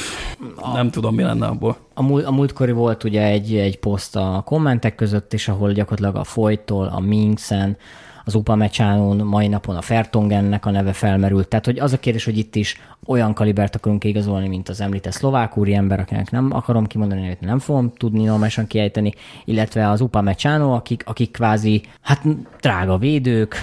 nem 0.73 0.89
tudom, 0.89 1.15
mi 1.15 1.23
lenne 1.23 1.45
abból. 1.45 1.77
A, 1.93 2.03
múlt, 2.03 2.26
a 2.26 2.31
múltkori 2.31 2.72
volt 2.72 3.03
ugye 3.03 3.23
egy, 3.23 3.56
egy 3.56 3.80
poszt 3.80 4.15
a 4.15 4.41
kommentek 4.45 4.95
között 4.95 5.34
is, 5.34 5.48
ahol 5.48 5.72
gyakorlatilag 5.72 6.15
a 6.15 6.23
Folytól, 6.23 6.88
a 6.88 6.99
Minksen, 6.99 7.77
az 8.26 8.35
Upamecsánon, 8.35 9.18
mai 9.18 9.48
napon 9.48 9.76
a 9.76 9.81
Fertongennek 9.81 10.65
a 10.65 10.72
neve 10.72 10.93
felmerült. 10.93 11.48
Tehát, 11.48 11.65
hogy 11.65 11.80
az 11.80 11.93
a 11.93 11.99
kérdés, 11.99 12.26
hogy 12.26 12.38
itt 12.38 12.56
is 12.56 12.77
olyan 13.06 13.34
kalibert 13.34 13.76
akarunk 13.76 14.03
igazolni, 14.03 14.48
mint 14.48 14.69
az 14.69 14.81
említett 14.81 15.14
szlovák 15.14 15.57
úriember, 15.57 15.99
akinek 15.99 16.31
nem 16.31 16.49
akarom 16.52 16.88
kimondani, 16.88 17.27
hogy 17.27 17.38
nem 17.39 17.60
fogom 17.60 17.93
tudni 17.98 18.23
normálisan 18.23 18.68
kiejteni, 18.68 19.14
illetve 19.45 19.89
az 19.89 20.02
Upamecsáno, 20.02 20.73
akik, 20.73 21.03
akik 21.06 21.31
kvázi, 21.31 21.81
hát 22.02 22.22
drága 22.61 22.98
védők, 22.98 23.56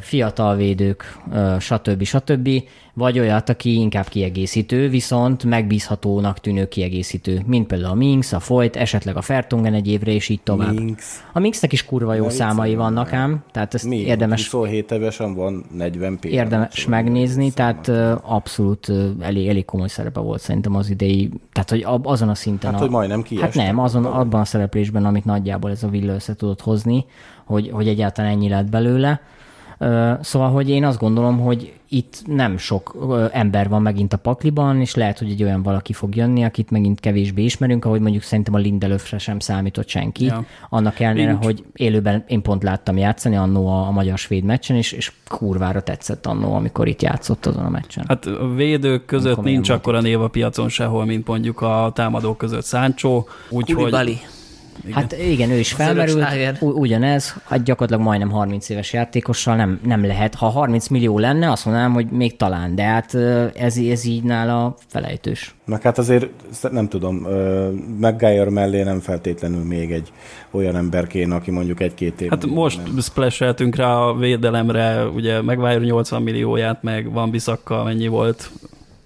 fiatal 0.00 0.56
védők, 0.56 1.18
stb. 1.58 2.02
stb. 2.02 2.48
Vagy 2.96 3.18
olyat, 3.18 3.48
aki 3.48 3.74
inkább 3.74 4.08
kiegészítő, 4.08 4.88
viszont 4.88 5.44
megbízhatónak 5.44 6.38
tűnő 6.38 6.68
kiegészítő, 6.68 7.42
mint 7.46 7.66
például 7.66 7.90
a 7.90 7.94
Minx, 7.94 8.32
a 8.32 8.40
Foyt, 8.40 8.76
esetleg 8.76 9.16
a 9.16 9.20
Fertungen 9.20 9.74
egy 9.74 9.88
évre, 9.88 10.12
és 10.12 10.28
így 10.28 10.40
tovább. 10.42 10.74
Minx. 10.74 11.24
A 11.32 11.38
Minxnek 11.38 11.72
is 11.72 11.84
kurva 11.84 12.14
jó 12.14 12.24
Na, 12.24 12.30
számai 12.30 12.74
vannak 12.74 13.12
ám, 13.12 13.42
tehát 13.52 13.74
ezt 13.74 13.84
Mi? 13.84 13.96
érdemes 13.96 14.50
27 14.50 14.90
évesen 14.90 15.34
van 15.34 15.64
40 15.72 16.18
p 16.18 16.24
érdemes 16.24 16.86
megnézni, 16.86 17.52
tehát 17.52 17.88
abszolút 18.22 18.92
elég, 19.20 19.48
elég 19.48 19.64
komoly 19.64 19.88
szerepe 19.88 20.20
volt 20.20 20.40
szerintem 20.40 20.74
az 20.74 20.90
idei, 20.90 21.30
tehát 21.52 21.70
hogy 21.70 21.86
azon 22.02 22.28
a 22.28 22.34
szinten. 22.34 22.70
Hát, 22.70 22.80
a, 22.80 22.82
hogy 22.82 22.92
majdnem 22.92 23.18
Hát 23.18 23.26
kiestek 23.28 23.54
nem, 23.54 23.78
azon, 23.78 24.04
abban 24.04 24.40
a 24.40 24.44
szereplésben, 24.44 25.04
amit 25.04 25.24
nagyjából 25.24 25.70
ez 25.70 25.82
a 25.82 25.88
villa 25.88 26.14
össze 26.14 26.34
tudott 26.34 26.60
hozni, 26.60 27.04
hogy, 27.44 27.70
hogy 27.72 27.88
egyáltalán 27.88 28.30
ennyi 28.30 28.48
lett 28.48 28.70
belőle. 28.70 29.20
Szóval, 30.20 30.50
hogy 30.50 30.70
én 30.70 30.84
azt 30.84 30.98
gondolom, 30.98 31.40
hogy 31.40 31.72
itt 31.88 32.22
nem 32.26 32.56
sok 32.56 32.96
ember 33.32 33.68
van 33.68 33.82
megint 33.82 34.12
a 34.12 34.16
pakliban, 34.16 34.80
és 34.80 34.94
lehet, 34.94 35.18
hogy 35.18 35.30
egy 35.30 35.42
olyan 35.42 35.62
valaki 35.62 35.92
fog 35.92 36.14
jönni, 36.14 36.44
akit 36.44 36.70
megint 36.70 37.00
kevésbé 37.00 37.42
ismerünk, 37.42 37.84
ahogy 37.84 38.00
mondjuk 38.00 38.22
szerintem 38.22 38.54
a 38.54 38.58
Lindelöfre 38.58 39.18
sem 39.18 39.38
számított 39.38 39.88
senki. 39.88 40.24
Ja. 40.24 40.44
Annak 40.68 41.00
ellenére, 41.00 41.30
Nincs. 41.30 41.44
hogy 41.44 41.64
élőben 41.72 42.24
én 42.28 42.42
pont 42.42 42.62
láttam 42.62 42.96
játszani 42.96 43.36
annó 43.36 43.68
a, 43.68 43.86
a 43.86 43.90
magyar-svéd 43.90 44.44
meccsen, 44.44 44.76
és, 44.76 44.92
és 44.92 45.12
kurvára 45.28 45.82
tetszett 45.82 46.26
annó, 46.26 46.54
amikor 46.54 46.88
itt 46.88 47.02
játszott 47.02 47.46
azon 47.46 47.64
a 47.64 47.70
meccsen. 47.70 48.04
Hát 48.08 48.26
a 48.26 48.54
védők 48.54 49.04
között 49.04 49.32
Amikor 49.32 49.44
nincs 49.44 49.68
akkora 49.68 50.00
név 50.00 50.20
a 50.20 50.28
piacon 50.28 50.68
sehol, 50.68 51.04
mint 51.04 51.26
mondjuk 51.26 51.60
a 51.60 51.90
támadók 51.94 52.38
között 52.38 52.64
Sancho, 52.64 53.24
úgyhogy 53.48 53.94
Kulibali. 54.80 55.02
Hát 55.02 55.18
igen, 55.18 55.50
ő 55.50 55.58
is 55.58 55.72
Az 55.72 55.76
felmerült, 55.76 56.60
ugyanez, 56.60 57.34
hát 57.44 57.62
gyakorlatilag 57.62 58.06
majdnem 58.06 58.30
30 58.30 58.68
éves 58.68 58.92
játékossal 58.92 59.56
nem, 59.56 59.80
nem 59.82 60.06
lehet. 60.06 60.34
Ha 60.34 60.48
30 60.48 60.88
millió 60.88 61.18
lenne, 61.18 61.50
azt 61.50 61.64
mondanám, 61.64 61.92
hogy 61.92 62.06
még 62.06 62.36
talán, 62.36 62.74
de 62.74 62.82
hát 62.82 63.14
ez, 63.54 63.76
ez 63.76 64.04
így 64.04 64.22
nála 64.22 64.76
felejtős. 64.86 65.54
Meg 65.64 65.82
hát 65.82 65.98
azért 65.98 66.26
nem 66.70 66.88
tudom, 66.88 67.16
McGuire 68.00 68.50
mellé 68.50 68.82
nem 68.82 69.00
feltétlenül 69.00 69.64
még 69.64 69.92
egy 69.92 70.12
olyan 70.50 70.76
ember 70.76 71.06
kéne, 71.06 71.34
aki 71.34 71.50
mondjuk 71.50 71.80
egy-két 71.80 72.20
év. 72.20 72.30
Hát 72.30 72.46
most 72.46 72.84
nem. 72.84 72.98
splasheltünk 73.00 73.76
rá 73.76 73.96
a 73.96 74.14
védelemre, 74.14 75.04
ugye 75.04 75.42
Maguire 75.42 75.78
80 75.78 76.22
millióját, 76.22 76.82
meg 76.82 77.12
Van 77.12 77.30
Bissaka 77.30 77.84
mennyi 77.84 78.06
volt? 78.06 78.50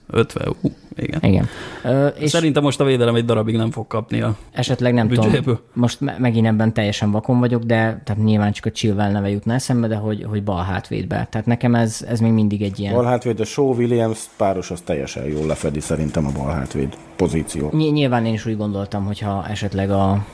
50, 0.06 0.55
uh, 0.60 0.70
igen. 1.02 1.20
Igen. 1.22 1.48
Ö, 1.85 2.06
és 2.06 2.31
Szerintem 2.31 2.62
most 2.62 2.81
a 2.81 2.85
védelem 2.85 3.14
egy 3.14 3.24
darabig 3.24 3.56
nem 3.56 3.70
fog 3.70 3.86
kapni 3.86 4.20
a 4.20 4.35
esetleg 4.52 4.94
nem 4.94 5.09
büdzséből. 5.09 5.40
tudom, 5.40 5.59
most 5.72 6.01
me- 6.01 6.18
megint 6.18 6.47
ebben 6.47 6.72
teljesen 6.72 7.10
vakon 7.10 7.39
vagyok, 7.39 7.62
de 7.62 7.77
tehát 8.05 8.22
nyilván 8.22 8.52
csak 8.52 8.64
a 8.66 8.70
Chilwell 8.70 9.10
neve 9.10 9.28
jutna 9.31 9.55
eszembe, 9.55 9.86
de 9.86 9.97
hogy, 9.97 10.27
hogy 10.28 10.43
bal 10.44 10.62
hátvédbe. 10.62 11.27
Tehát 11.31 11.47
nekem 11.47 11.74
ez, 11.74 12.05
ez 12.09 12.20
még 12.20 12.32
mindig 12.32 12.62
egy 12.62 12.81
ilyen... 12.81 12.94
Bal 12.94 13.05
hátvéd, 13.05 13.40
a 13.40 13.44
Shaw 13.44 13.74
Williams 13.74 14.18
páros 14.36 14.70
az 14.70 14.81
teljesen 14.81 15.24
jól 15.24 15.47
lefedi 15.47 15.81
szerintem 15.81 16.27
a 16.27 16.31
bal 16.32 16.52
hátvéd 16.55 16.97
pozíció. 17.16 17.68
Ny- 17.72 17.93
nyilván 17.93 18.27
én 18.27 18.32
is 18.32 18.47
úgy 18.47 18.56
gondoltam, 18.56 19.05
hogyha 19.05 19.47
esetleg 19.48 19.90
a, 19.90 20.24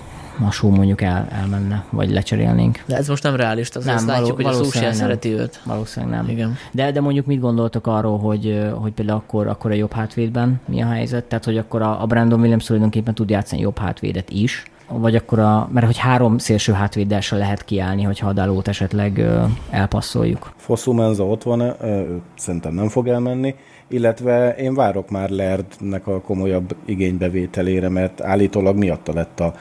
show 0.51 0.71
mondjuk 0.71 1.01
el, 1.03 1.29
elmenne, 1.31 1.85
vagy 1.91 2.11
lecserélnénk. 2.11 2.83
De 2.87 2.97
ez 2.97 3.09
most 3.09 3.23
nem 3.23 3.37
realista, 3.37 3.79
azt 3.79 3.89
Nem, 3.89 4.07
látjuk, 4.07 4.27
való- 4.27 4.35
hogy 4.35 4.45
a 4.45 4.49
valószínűleg 4.49 4.73
Szúsián 4.73 4.91
nem. 4.91 5.01
szereti 5.01 5.43
őt. 5.43 5.61
Valószínűleg 5.65 6.17
nem. 6.21 6.29
Igen. 6.29 6.57
De, 6.71 6.93
de 6.93 7.01
mondjuk 7.01 7.27
mit 7.27 7.41
gondoltok 7.41 7.87
arról, 7.87 8.19
hogy, 8.19 8.71
hogy 8.81 8.93
például 8.93 9.19
akkor, 9.19 9.47
akkor 9.47 9.71
a 9.71 9.75
jobb 9.75 9.93
hátvédben 9.93 10.61
mi 10.69 10.83
a 10.83 10.87
helyzet? 10.87 11.25
Tehát, 11.25 11.45
hogy 11.45 11.59
akkor 11.59 11.83
a, 11.83 12.03
a 12.03 12.07
Brandon 12.07 12.41
Williams 12.41 12.65
tulajdonképpen 12.65 13.15
tud 13.15 13.31
játszani 13.31 13.61
jobb 13.63 13.79
hátvédet 13.79 14.31
is, 14.31 14.63
vagy 14.89 15.17
akkor 15.17 15.39
a, 15.39 15.69
mert 15.73 15.87
hogy 15.87 15.99
három 15.99 16.39
szélső 16.39 16.73
hátvéddel 16.73 17.21
se 17.21 17.37
lehet 17.37 17.65
kiállni, 17.65 18.03
hogyha 18.03 18.29
a 18.29 18.33
Dalót 18.33 18.69
esetleg 18.69 19.19
ö, 19.19 19.43
elpasszoljuk. 19.71 20.53
Fosszú 20.57 20.93
Menza 20.93 21.27
ott 21.27 21.43
van, 21.43 21.61
ö, 21.61 21.75
ő 21.87 22.21
szerintem 22.37 22.75
nem 22.75 22.89
fog 22.89 23.09
elmenni, 23.09 23.55
illetve 23.89 24.55
én 24.55 24.75
várok 24.75 25.11
már 25.11 25.31
Lerdnek 25.31 26.07
a 26.07 26.21
komolyabb 26.21 26.77
igénybevételére, 26.85 27.89
mert 27.89 28.21
állítólag 28.21 28.77
miatta 28.77 29.13
lett 29.13 29.41
a 29.41 29.55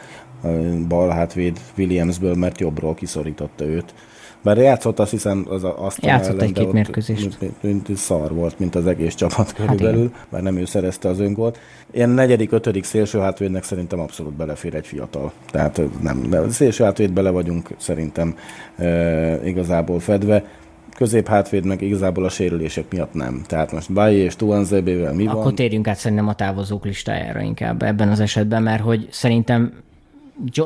bal 0.88 1.09
hátvéd 1.09 1.59
Williamsből, 1.77 2.35
mert 2.35 2.59
jobbról 2.59 2.93
kiszorította 2.93 3.65
őt. 3.65 3.93
Bár 4.41 4.57
játszott 4.57 4.99
azt 4.99 5.11
hiszem 5.11 5.45
az 5.49 5.63
a- 5.63 5.85
azt 5.85 6.05
Játszott 6.05 6.41
egy-két 6.41 6.72
mérkőzést. 6.72 7.22
Mint, 7.39 7.61
mint, 7.61 7.88
mint, 7.88 7.97
szar 7.97 8.34
volt, 8.34 8.59
mint 8.59 8.76
az 8.76 8.88
egész 8.88 9.15
csapat 9.15 9.53
körülbelül, 9.53 10.11
hát 10.13 10.27
bár 10.30 10.41
nem 10.41 10.57
ő 10.57 10.65
szerezte 10.65 11.09
az 11.09 11.19
öngolt. 11.19 11.59
Ilyen 11.91 12.09
negyedik, 12.09 12.51
ötödik 12.51 12.84
szélső 12.84 13.19
hátvédnek 13.19 13.63
szerintem 13.63 13.99
abszolút 13.99 14.34
belefér 14.34 14.76
egy 14.76 14.88
fiatal. 14.88 15.31
Tehát 15.51 15.81
nem, 16.01 16.30
de 16.30 16.49
szélső 16.49 16.84
hátvéd 16.84 17.11
bele 17.11 17.30
vagyunk 17.30 17.69
szerintem 17.77 18.35
e, 18.77 19.47
igazából 19.47 19.99
fedve. 19.99 20.43
Közép 20.95 21.27
hátvéd 21.27 21.65
meg 21.65 21.81
igazából 21.81 22.23
a 22.26 22.30
sérülések 22.30 22.85
miatt 22.91 23.13
nem. 23.13 23.41
Tehát 23.47 23.72
most 23.72 23.93
Bayi 23.93 24.15
és 24.17 24.35
Tuanzebével 24.35 25.13
mi 25.13 25.27
Akkor 25.27 25.43
van? 25.43 25.55
térjünk 25.55 25.88
át 25.88 25.97
szerintem 25.97 26.27
a 26.27 26.35
távozók 26.35 26.85
listájára 26.85 27.39
inkább 27.41 27.81
ebben 27.84 28.09
az 28.09 28.19
esetben, 28.19 28.63
mert 28.63 28.81
hogy 28.81 29.07
szerintem 29.11 29.73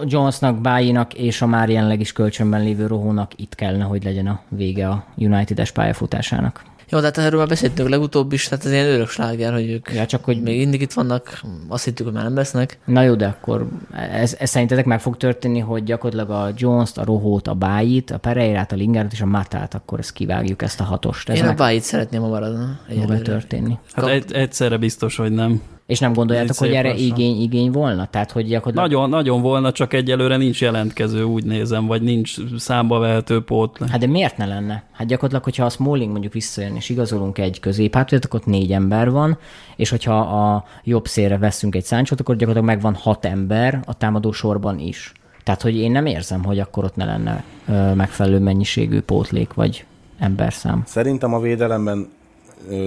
Jonesnak, 0.04 0.62
Bájinak 0.62 1.14
és 1.14 1.42
a 1.42 1.46
már 1.46 1.70
jelenleg 1.70 2.00
is 2.00 2.12
kölcsönben 2.12 2.64
lévő 2.64 2.88
Rohónak 2.88 3.32
itt 3.36 3.56
kellene, 3.56 3.84
hogy 3.84 4.04
legyen 4.04 4.28
a 4.28 4.42
vége 4.48 4.88
a 4.90 5.06
United-es 5.16 5.72
pályafutásának. 5.72 6.64
Jó, 6.92 7.00
de 7.00 7.06
hát 7.06 7.18
erről 7.18 7.40
már 7.40 7.48
beszéltünk 7.48 7.90
legutóbb 7.90 8.34
is, 8.34 8.48
tehát 8.48 8.66
ez 8.66 8.72
ilyen 8.72 8.86
örök 8.86 9.10
sláger, 9.10 9.54
hogy 9.54 9.70
ők 9.70 9.94
Ja, 9.94 10.06
csak 10.06 10.24
hogy 10.24 10.42
még 10.42 10.58
mindig 10.58 10.82
itt 10.82 10.94
vannak, 10.94 11.42
azt 11.68 11.84
hittük, 11.84 12.06
hogy 12.06 12.16
már 12.16 12.24
nem 12.24 12.36
lesznek. 12.36 12.80
Na 12.86 13.02
jó, 13.02 13.16
de 13.16 13.28
akkor 13.28 13.68
ez, 14.12 14.36
ez 14.40 14.50
szerintetek 14.50 14.86
meg 14.86 15.02
fog 15.02 15.18
történni, 15.18 15.60
hogy 15.60 15.84
gyakorlatilag 15.84 16.30
a 16.30 16.54
Jones-t, 16.58 16.98
a 16.98 17.04
Rohót, 17.04 17.48
a 17.48 17.54
Bájit, 17.54 18.12
a 18.12 18.18
Pereirát, 18.18 18.72
a 18.72 18.76
Lingardot 18.76 19.12
és 19.12 19.22
a 19.22 19.26
Matát, 19.26 19.74
akkor 19.74 20.00
ezt 20.00 20.12
kivágjuk, 20.14 20.62
ezt 20.62 20.80
a 20.80 20.84
hatost. 20.84 21.30
Ez 21.30 21.38
Én 21.38 21.44
a 21.44 21.48
meg 21.48 21.56
bájit 21.56 21.84
szeretném, 21.84 22.22
ha 22.22 22.28
maradna. 22.28 22.80
fog 23.08 23.22
történni. 23.22 23.78
Hát 23.94 24.08
egy, 24.08 24.34
egyszerre 24.34 24.78
biztos, 24.78 25.16
hogy 25.16 25.32
nem. 25.32 25.62
És 25.90 26.00
nem 26.00 26.14
gondoljátok, 26.14 26.58
hogy 26.58 26.74
erre 26.74 26.90
lassan. 26.90 27.06
igény, 27.06 27.42
igény 27.42 27.72
volna? 27.72 28.08
Tehát, 28.08 28.32
hogy 28.32 28.48
gyakorlatilag... 28.48 28.90
Nagyon, 28.90 29.10
nagyon 29.10 29.42
volna, 29.42 29.72
csak 29.72 29.94
egyelőre 29.94 30.38
nincs 30.38 30.62
jelentkező, 30.62 31.24
úgy 31.24 31.46
nézem, 31.46 31.86
vagy 31.86 32.02
nincs 32.02 32.36
számba 32.58 33.00
vehető 33.00 33.44
pót. 33.44 33.80
Hát 33.90 34.00
de 34.00 34.08
miért 34.08 34.38
ne 34.38 34.46
lenne? 34.46 34.84
Hát 34.92 35.08
gyakorlatilag, 35.08 35.44
hogyha 35.44 35.66
a 35.66 35.70
Smalling 35.70 36.12
mondjuk 36.12 36.34
visszajön, 36.34 36.76
és 36.76 36.90
igazolunk 36.90 37.38
egy 37.38 37.60
középhátvédet, 37.60 38.26
akkor 38.26 38.40
ott 38.40 38.46
négy 38.46 38.72
ember 38.72 39.12
van, 39.12 39.38
és 39.76 39.90
hogyha 39.90 40.20
a 40.20 40.64
jobb 40.84 41.08
szélre 41.08 41.38
veszünk 41.38 41.76
egy 41.76 41.84
száncsot, 41.84 42.20
akkor 42.20 42.36
gyakorlatilag 42.36 42.76
megvan 42.76 43.02
hat 43.02 43.26
ember 43.26 43.80
a 43.86 43.98
támadó 43.98 44.32
sorban 44.32 44.80
is. 44.80 45.12
Tehát, 45.44 45.62
hogy 45.62 45.76
én 45.76 45.92
nem 45.92 46.06
érzem, 46.06 46.44
hogy 46.44 46.60
akkor 46.60 46.84
ott 46.84 46.96
ne 46.96 47.06
lenne 47.06 47.44
ö, 47.68 47.94
megfelelő 47.94 48.40
mennyiségű 48.40 49.02
pótlék, 49.02 49.54
vagy 49.54 49.86
emberszám. 50.20 50.84
Szerintem 50.86 51.34
a 51.34 51.40
védelemben 51.40 52.10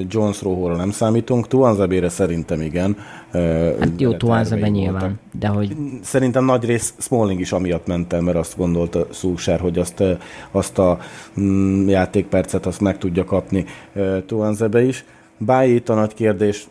Jones 0.09 0.43
Rohóra 0.43 0.77
nem 0.77 0.91
számítunk, 0.91 1.49
Tuanzebére 1.49 2.09
szerintem 2.09 2.61
igen. 2.61 2.97
Hát 3.33 3.89
jó, 3.97 4.13
Tuánzebe 4.13 4.69
nyilván, 4.69 5.21
de 5.39 5.47
hogy 5.47 5.77
Szerintem 6.03 6.45
nagy 6.45 6.65
rész 6.65 6.95
Smalling 6.99 7.41
is 7.41 7.53
amiatt 7.53 7.87
ment 7.87 8.13
el, 8.13 8.21
mert 8.21 8.37
azt 8.37 8.57
gondolta 8.57 9.07
Szúsár, 9.11 9.61
hogy 9.61 9.79
azt, 9.79 10.03
azt 10.51 10.79
a 10.79 10.99
mm, 11.41 11.89
játékpercet 11.89 12.67
azt 12.67 12.81
meg 12.81 12.99
tudja 12.99 13.25
kapni 13.25 13.65
ö, 13.95 14.19
Tuanzebe 14.27 14.85
is. 14.85 15.05
Bájit 15.39 15.89
a 15.89 15.95
nagy 15.95 16.15
kérdés, 16.15 16.67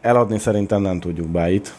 eladni 0.00 0.38
szerintem 0.38 0.82
nem 0.82 1.00
tudjuk 1.00 1.26
Bájit, 1.26 1.74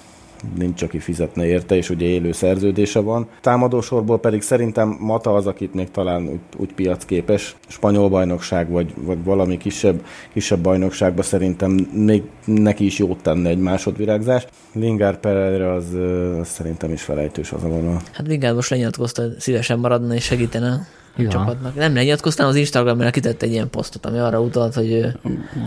nincs, 0.58 0.82
aki 0.82 1.00
fizetne 1.00 1.46
érte, 1.46 1.76
és 1.76 1.90
ugye 1.90 2.06
élő 2.06 2.32
szerződése 2.32 3.00
van. 3.00 3.28
Támadósorból 3.42 4.20
pedig 4.20 4.42
szerintem 4.42 4.98
Mata 5.00 5.34
az, 5.34 5.48
akit 5.48 5.74
még 5.74 5.92
talán 5.92 6.28
úgy, 6.28 6.40
úgy 6.58 6.74
piacképes, 6.74 7.56
spanyol 7.68 8.10
bajnokság, 8.10 8.70
vagy, 8.70 8.94
vagy 8.96 9.24
valami 9.24 9.58
kisebb, 9.58 10.06
kisebb 10.34 10.60
bajnokságban 10.60 11.24
szerintem 11.24 11.72
még 11.94 12.24
neki 12.46 12.86
is 12.86 13.00
jót 13.00 13.22
tenne 13.22 13.50
egy 13.50 13.60
másodvirágzás. 13.60 14.48
Lingard 14.74 15.18
Pereira 15.18 15.74
az, 15.74 15.86
az 16.40 16.48
szerintem 16.48 16.92
is 16.92 17.02
felejtős 17.02 17.52
az 17.52 17.64
a 17.64 17.68
vonal. 17.68 18.02
Hát 18.12 18.28
Lingard 18.28 18.56
most 18.56 18.70
lenyilatkozta, 18.70 19.24
szívesen 19.38 19.80
maradna 19.80 20.14
és 20.14 20.24
segítene 20.24 20.88
a 21.18 21.22
Ja. 21.22 21.30
csapatnak. 21.30 21.76
Nem 21.76 21.94
lenyilatkoztam, 21.94 22.48
az 22.48 22.56
Instagramra 22.56 23.10
kitett 23.10 23.42
egy 23.42 23.52
ilyen 23.52 23.70
posztot, 23.70 24.06
ami 24.06 24.18
arra 24.18 24.42
utalt, 24.42 24.74
hogy 24.74 24.92
ő. 24.92 25.20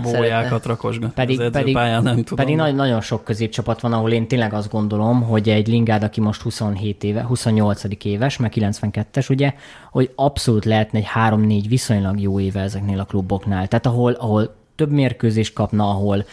Bójákat 0.02 0.66
rakosgat. 0.66 1.12
Pedig, 1.12 1.40
az 1.40 1.50
pedig, 1.52 1.74
pályán 1.74 2.02
nem 2.02 2.14
tudom. 2.14 2.36
pedig 2.36 2.56
nagy, 2.56 2.74
nagyon 2.74 3.00
sok 3.00 3.24
középcsapat 3.24 3.80
van, 3.80 3.92
ahol 3.92 4.10
én 4.10 4.28
tényleg 4.28 4.52
azt 4.52 4.70
gondolom, 4.70 5.22
hogy 5.22 5.48
egy 5.48 5.68
Lingard, 5.68 6.02
aki 6.02 6.20
most 6.20 6.42
27 6.42 7.04
éve, 7.04 7.22
28. 7.22 7.82
éves, 8.04 8.36
meg 8.36 8.52
92-es, 8.56 9.30
ugye, 9.30 9.54
hogy 9.90 10.10
abszolút 10.14 10.64
lehetne 10.64 10.98
egy 10.98 11.08
3-4 11.14 11.64
viszonylag 11.68 12.20
jó 12.20 12.40
éve 12.40 12.60
ezeknél 12.60 13.00
a 13.00 13.04
kluboknál. 13.04 13.68
Tehát 13.68 13.86
ahol, 13.86 14.12
ahol 14.12 14.58
több 14.80 14.90
mérkőzést 14.90 15.52
kapna, 15.52 15.90
ahol 15.90 16.24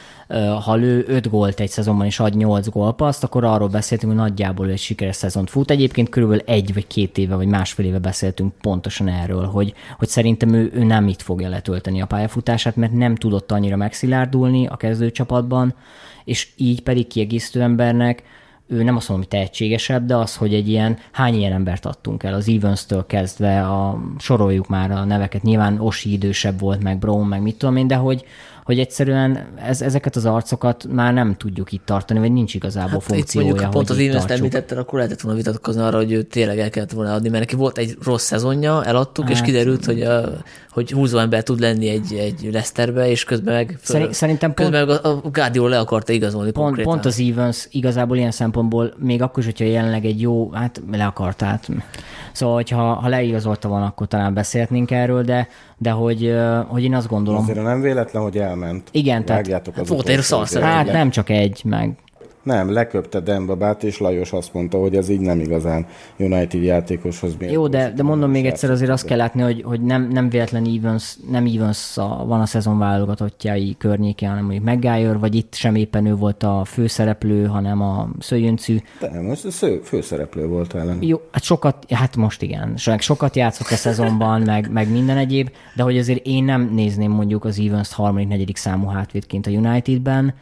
ha 0.64 0.76
lő 0.76 1.06
5 1.08 1.30
gólt 1.30 1.60
egy 1.60 1.70
szezonban 1.70 2.06
és 2.06 2.20
ad 2.20 2.36
8 2.36 2.70
gólpaszt, 2.70 3.24
akkor 3.24 3.44
arról 3.44 3.68
beszéltünk, 3.68 4.12
hogy 4.12 4.22
nagyjából 4.22 4.70
egy 4.70 4.78
sikeres 4.78 5.16
szezont 5.16 5.50
fut. 5.50 5.72
Egyébként 5.72 6.10
körülbelül 6.10 6.44
egy 6.46 6.74
vagy 6.74 6.88
két 6.88 7.18
éve, 7.18 7.36
vagy 7.36 7.48
másfél 7.48 7.86
éve 7.86 8.00
beszéltünk 8.00 8.54
pontosan 8.62 9.08
erről, 9.08 9.46
hogy, 9.46 9.74
hogy 9.98 10.08
szerintem 10.08 10.54
ő, 10.54 10.72
ő 10.74 10.84
nem 10.84 11.08
itt 11.08 11.22
fogja 11.22 11.50
letölteni 11.50 12.02
a 12.02 12.06
pályafutását, 12.06 12.76
mert 12.76 12.92
nem 12.92 13.16
tudott 13.16 13.52
annyira 13.52 13.76
megszilárdulni 13.76 14.68
a 14.68 14.78
kezdőcsapatban, 14.78 15.74
és 16.26 16.48
így 16.56 16.82
pedig 16.82 17.08
kiegészítő 17.08 17.62
embernek 17.62 18.24
ő 18.68 18.84
nem 18.84 18.96
azt 18.96 19.10
mondom, 19.10 19.28
hogy 19.30 19.40
tehetségesebb, 19.40 20.06
de 20.06 20.16
az, 20.16 20.36
hogy 20.36 20.54
egy 20.54 20.70
ilyen, 20.70 20.98
hány 21.12 21.36
ilyen 21.36 21.54
embert 21.54 21.86
adtunk 21.86 22.24
el, 22.24 22.34
az 22.34 22.50
Evans-től 22.50 23.06
kezdve, 23.06 23.62
a, 23.62 24.02
soroljuk 24.18 24.68
már 24.68 24.92
a 24.92 25.04
neveket, 25.04 25.42
nyilván 25.42 25.80
Osi 25.80 26.12
idősebb 26.12 26.60
volt, 26.60 26.84
meg 26.84 26.98
Brown, 26.98 27.28
meg 27.28 27.42
mit 27.42 27.58
tudom 27.58 27.76
én, 27.76 27.88
de 27.88 27.96
hogy, 27.96 28.26
hogy 28.68 28.80
egyszerűen 28.80 29.48
ez, 29.56 29.82
ezeket 29.82 30.16
az 30.16 30.26
arcokat 30.26 30.88
már 30.92 31.14
nem 31.14 31.36
tudjuk 31.36 31.72
itt 31.72 31.86
tartani, 31.86 32.20
vagy 32.20 32.32
nincs 32.32 32.54
igazából 32.54 32.92
hát 32.92 33.04
funkciója, 33.04 33.48
mondjuk, 33.48 33.66
hogy 33.66 33.76
pont 33.76 33.90
az 33.90 33.98
Ivens 33.98 34.26
említetted, 34.26 34.78
akkor 34.78 35.00
lehetett 35.00 35.22
volna 35.22 35.38
vitatkozni 35.38 35.82
arra, 35.82 35.98
hogy 35.98 36.12
ő 36.12 36.22
tényleg 36.22 36.60
el 36.60 36.70
kellett 36.70 36.92
volna 36.92 37.14
adni, 37.14 37.30
mert 37.30 37.44
neki 37.44 37.56
volt 37.56 37.78
egy 37.78 37.98
rossz 38.04 38.26
szezonja, 38.26 38.84
eladtuk, 38.84 39.26
hát, 39.26 39.34
és 39.34 39.42
kiderült, 39.42 39.86
hogy, 39.86 40.02
a, 40.02 40.30
hogy 40.72 40.92
húzó 40.92 41.18
ember 41.18 41.44
tud 41.44 41.60
lenni 41.60 41.90
egy, 41.90 42.14
egy 42.14 42.50
Leicesterbe, 42.52 43.10
és 43.10 43.24
közben 43.24 43.54
meg, 43.54 43.78
föl, 43.82 44.14
Szerintem 44.14 44.54
közben 44.54 44.86
pont, 44.86 45.04
meg 45.04 45.14
a 45.14 45.30
Guardiola 45.30 45.70
le 45.70 45.80
akarta 45.80 46.14
igazolni 46.14 46.52
pont, 46.52 46.66
konkrétan. 46.66 46.92
pont 46.92 47.06
az 47.06 47.20
Evans 47.20 47.68
igazából 47.72 48.18
ilyen 48.18 48.32
szempontból, 48.32 48.94
még 48.98 49.22
akkor 49.22 49.40
is, 49.40 49.46
hogyha 49.46 49.66
jelenleg 49.66 50.06
egy 50.06 50.22
jó, 50.22 50.52
hát 50.52 50.82
le 50.92 51.06
akart, 51.06 51.42
hát. 51.42 51.68
Szóval, 52.32 52.56
hogyha 52.56 52.94
ha 52.94 53.08
leigazolta 53.08 53.68
volna, 53.68 53.86
akkor 53.86 54.08
talán 54.08 54.34
beszélhetnénk 54.34 54.92
erről, 54.92 55.24
de, 55.24 55.48
de 55.78 55.90
hogy, 55.90 56.36
hogy 56.68 56.84
én 56.84 56.96
azt 56.96 57.08
gondolom... 57.08 57.42
Azért 57.42 57.64
nem 57.64 57.82
véletlen, 57.82 58.24
hogy 58.24 58.38
elment. 58.38 58.90
Igen, 58.92 59.26
tehát... 59.26 59.68
Az 59.78 59.90
volt 59.90 60.08
egy 60.08 60.24
Hát 60.54 60.92
nem 60.92 61.10
csak 61.10 61.30
egy, 61.30 61.62
meg 61.66 61.98
nem, 62.48 62.72
leköpte 62.72 63.20
Dembabát, 63.20 63.84
és 63.84 64.00
Lajos 64.00 64.34
azt 64.34 64.54
mondta, 64.54 64.78
hogy 64.78 64.96
ez 64.96 65.10
így 65.10 65.20
nem 65.20 65.40
igazán 65.40 65.86
United 66.18 66.64
játékoshoz 66.64 67.36
miért. 67.40 67.54
Jó, 67.54 67.68
de, 67.68 67.92
de 67.96 68.04
mondom 68.04 68.32
még 68.32 68.46
egyszer, 68.46 68.70
azért 68.70 68.92
azt 68.92 69.06
kell 69.06 69.18
látni, 69.18 69.42
hogy, 69.42 69.62
hogy 69.62 69.82
nem, 69.82 70.08
nem 70.08 70.30
véletlen 70.30 70.66
Evans, 70.66 71.16
nem 71.30 71.46
Evans 71.46 71.98
a, 71.98 72.26
van 72.28 72.42
a 72.42 72.46
szezon 72.46 72.78
válogatottjai 72.78 73.76
környéke, 73.78 74.28
hanem 74.28 74.44
mondjuk 74.44 74.64
Maguire, 74.64 75.14
vagy 75.14 75.36
itt 75.36 75.54
sem 75.54 75.76
éppen 75.76 76.06
ő 76.06 76.16
volt 76.16 76.44
a 76.44 76.66
főszereplő, 76.66 77.46
hanem 77.46 77.82
a 77.82 78.10
Szőjöncű. 78.20 78.78
De 79.00 79.10
nem, 79.10 79.24
most 79.24 79.52
sző, 79.52 79.82
főszereplő 79.84 80.48
volt 80.48 80.74
ellen. 80.74 80.98
Jó, 81.02 81.22
hát 81.32 81.44
sokat, 81.44 81.86
hát 81.92 82.16
most 82.16 82.42
igen, 82.42 82.74
sokat 82.98 83.36
játszott 83.36 83.68
a 83.68 83.76
szezonban, 83.76 84.42
meg, 84.42 84.72
meg 84.72 84.92
minden 84.92 85.18
egyéb, 85.18 85.50
de 85.76 85.84
hogy 85.84 85.98
azért 85.98 86.26
én 86.26 86.44
nem 86.44 86.70
nézném 86.74 87.12
mondjuk 87.12 87.46
az 87.46 87.60
Evans 87.60 87.94
harmadik, 87.94 88.28
negyedik 88.28 88.58
számú 88.58 88.88
hátvédként 88.88 89.48
a 89.48 89.50
Unitedben, 89.50 90.34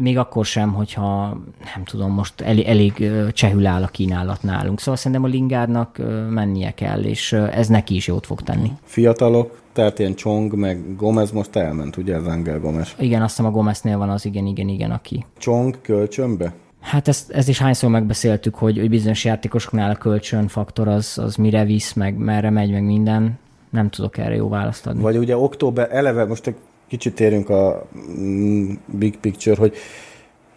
még 0.00 0.18
akkor 0.18 0.44
sem, 0.44 0.72
hogyha 0.72 1.40
nem 1.74 1.84
tudom, 1.84 2.12
most 2.12 2.40
elég, 2.40 2.66
elég 2.66 3.10
csehül 3.32 3.66
áll 3.66 3.82
a 3.82 3.86
kínálat 3.86 4.42
nálunk. 4.42 4.80
Szóval 4.80 4.96
szerintem 4.96 5.24
a 5.24 5.32
Lingardnak 5.32 6.00
mennie 6.30 6.70
kell, 6.74 7.02
és 7.02 7.32
ez 7.32 7.68
neki 7.68 7.94
is 7.94 8.06
jót 8.06 8.26
fog 8.26 8.42
tenni. 8.42 8.72
Fiatalok, 8.84 9.60
tehát 9.72 9.98
ilyen 9.98 10.14
Csong, 10.14 10.54
meg 10.54 10.96
Gomez 10.96 11.30
most 11.30 11.56
elment, 11.56 11.96
ugye 11.96 12.16
az 12.16 12.26
Angel 12.26 12.60
Gomez? 12.60 12.94
Igen, 12.98 13.22
azt 13.22 13.36
hiszem 13.36 13.50
a 13.50 13.54
Gomeznél 13.54 13.98
van 13.98 14.10
az 14.10 14.24
igen, 14.24 14.46
igen, 14.46 14.68
igen, 14.68 14.90
aki. 14.90 15.24
Csong 15.38 15.80
kölcsönbe? 15.82 16.52
Hát 16.80 17.08
ezt, 17.08 17.30
ezt 17.30 17.48
is 17.48 17.58
hányszor 17.58 17.90
megbeszéltük, 17.90 18.54
hogy, 18.54 18.78
hogy 18.78 18.88
bizonyos 18.88 19.24
játékosoknál 19.24 19.90
a 19.90 19.94
kölcsönfaktor 19.94 20.88
az, 20.88 21.18
az 21.18 21.36
mire 21.36 21.64
visz, 21.64 21.92
meg 21.92 22.16
merre 22.16 22.50
megy, 22.50 22.70
meg 22.70 22.84
minden. 22.84 23.38
Nem 23.70 23.90
tudok 23.90 24.18
erre 24.18 24.34
jó 24.34 24.48
választ 24.48 24.86
adni. 24.86 25.02
Vagy 25.02 25.16
ugye 25.16 25.36
október, 25.36 25.88
eleve 25.92 26.24
most 26.24 26.46
egy 26.46 26.54
kicsit 26.88 27.14
térünk 27.14 27.48
a 27.48 27.86
mm, 28.18 28.70
big 28.86 29.16
picture, 29.16 29.56
hogy 29.56 29.74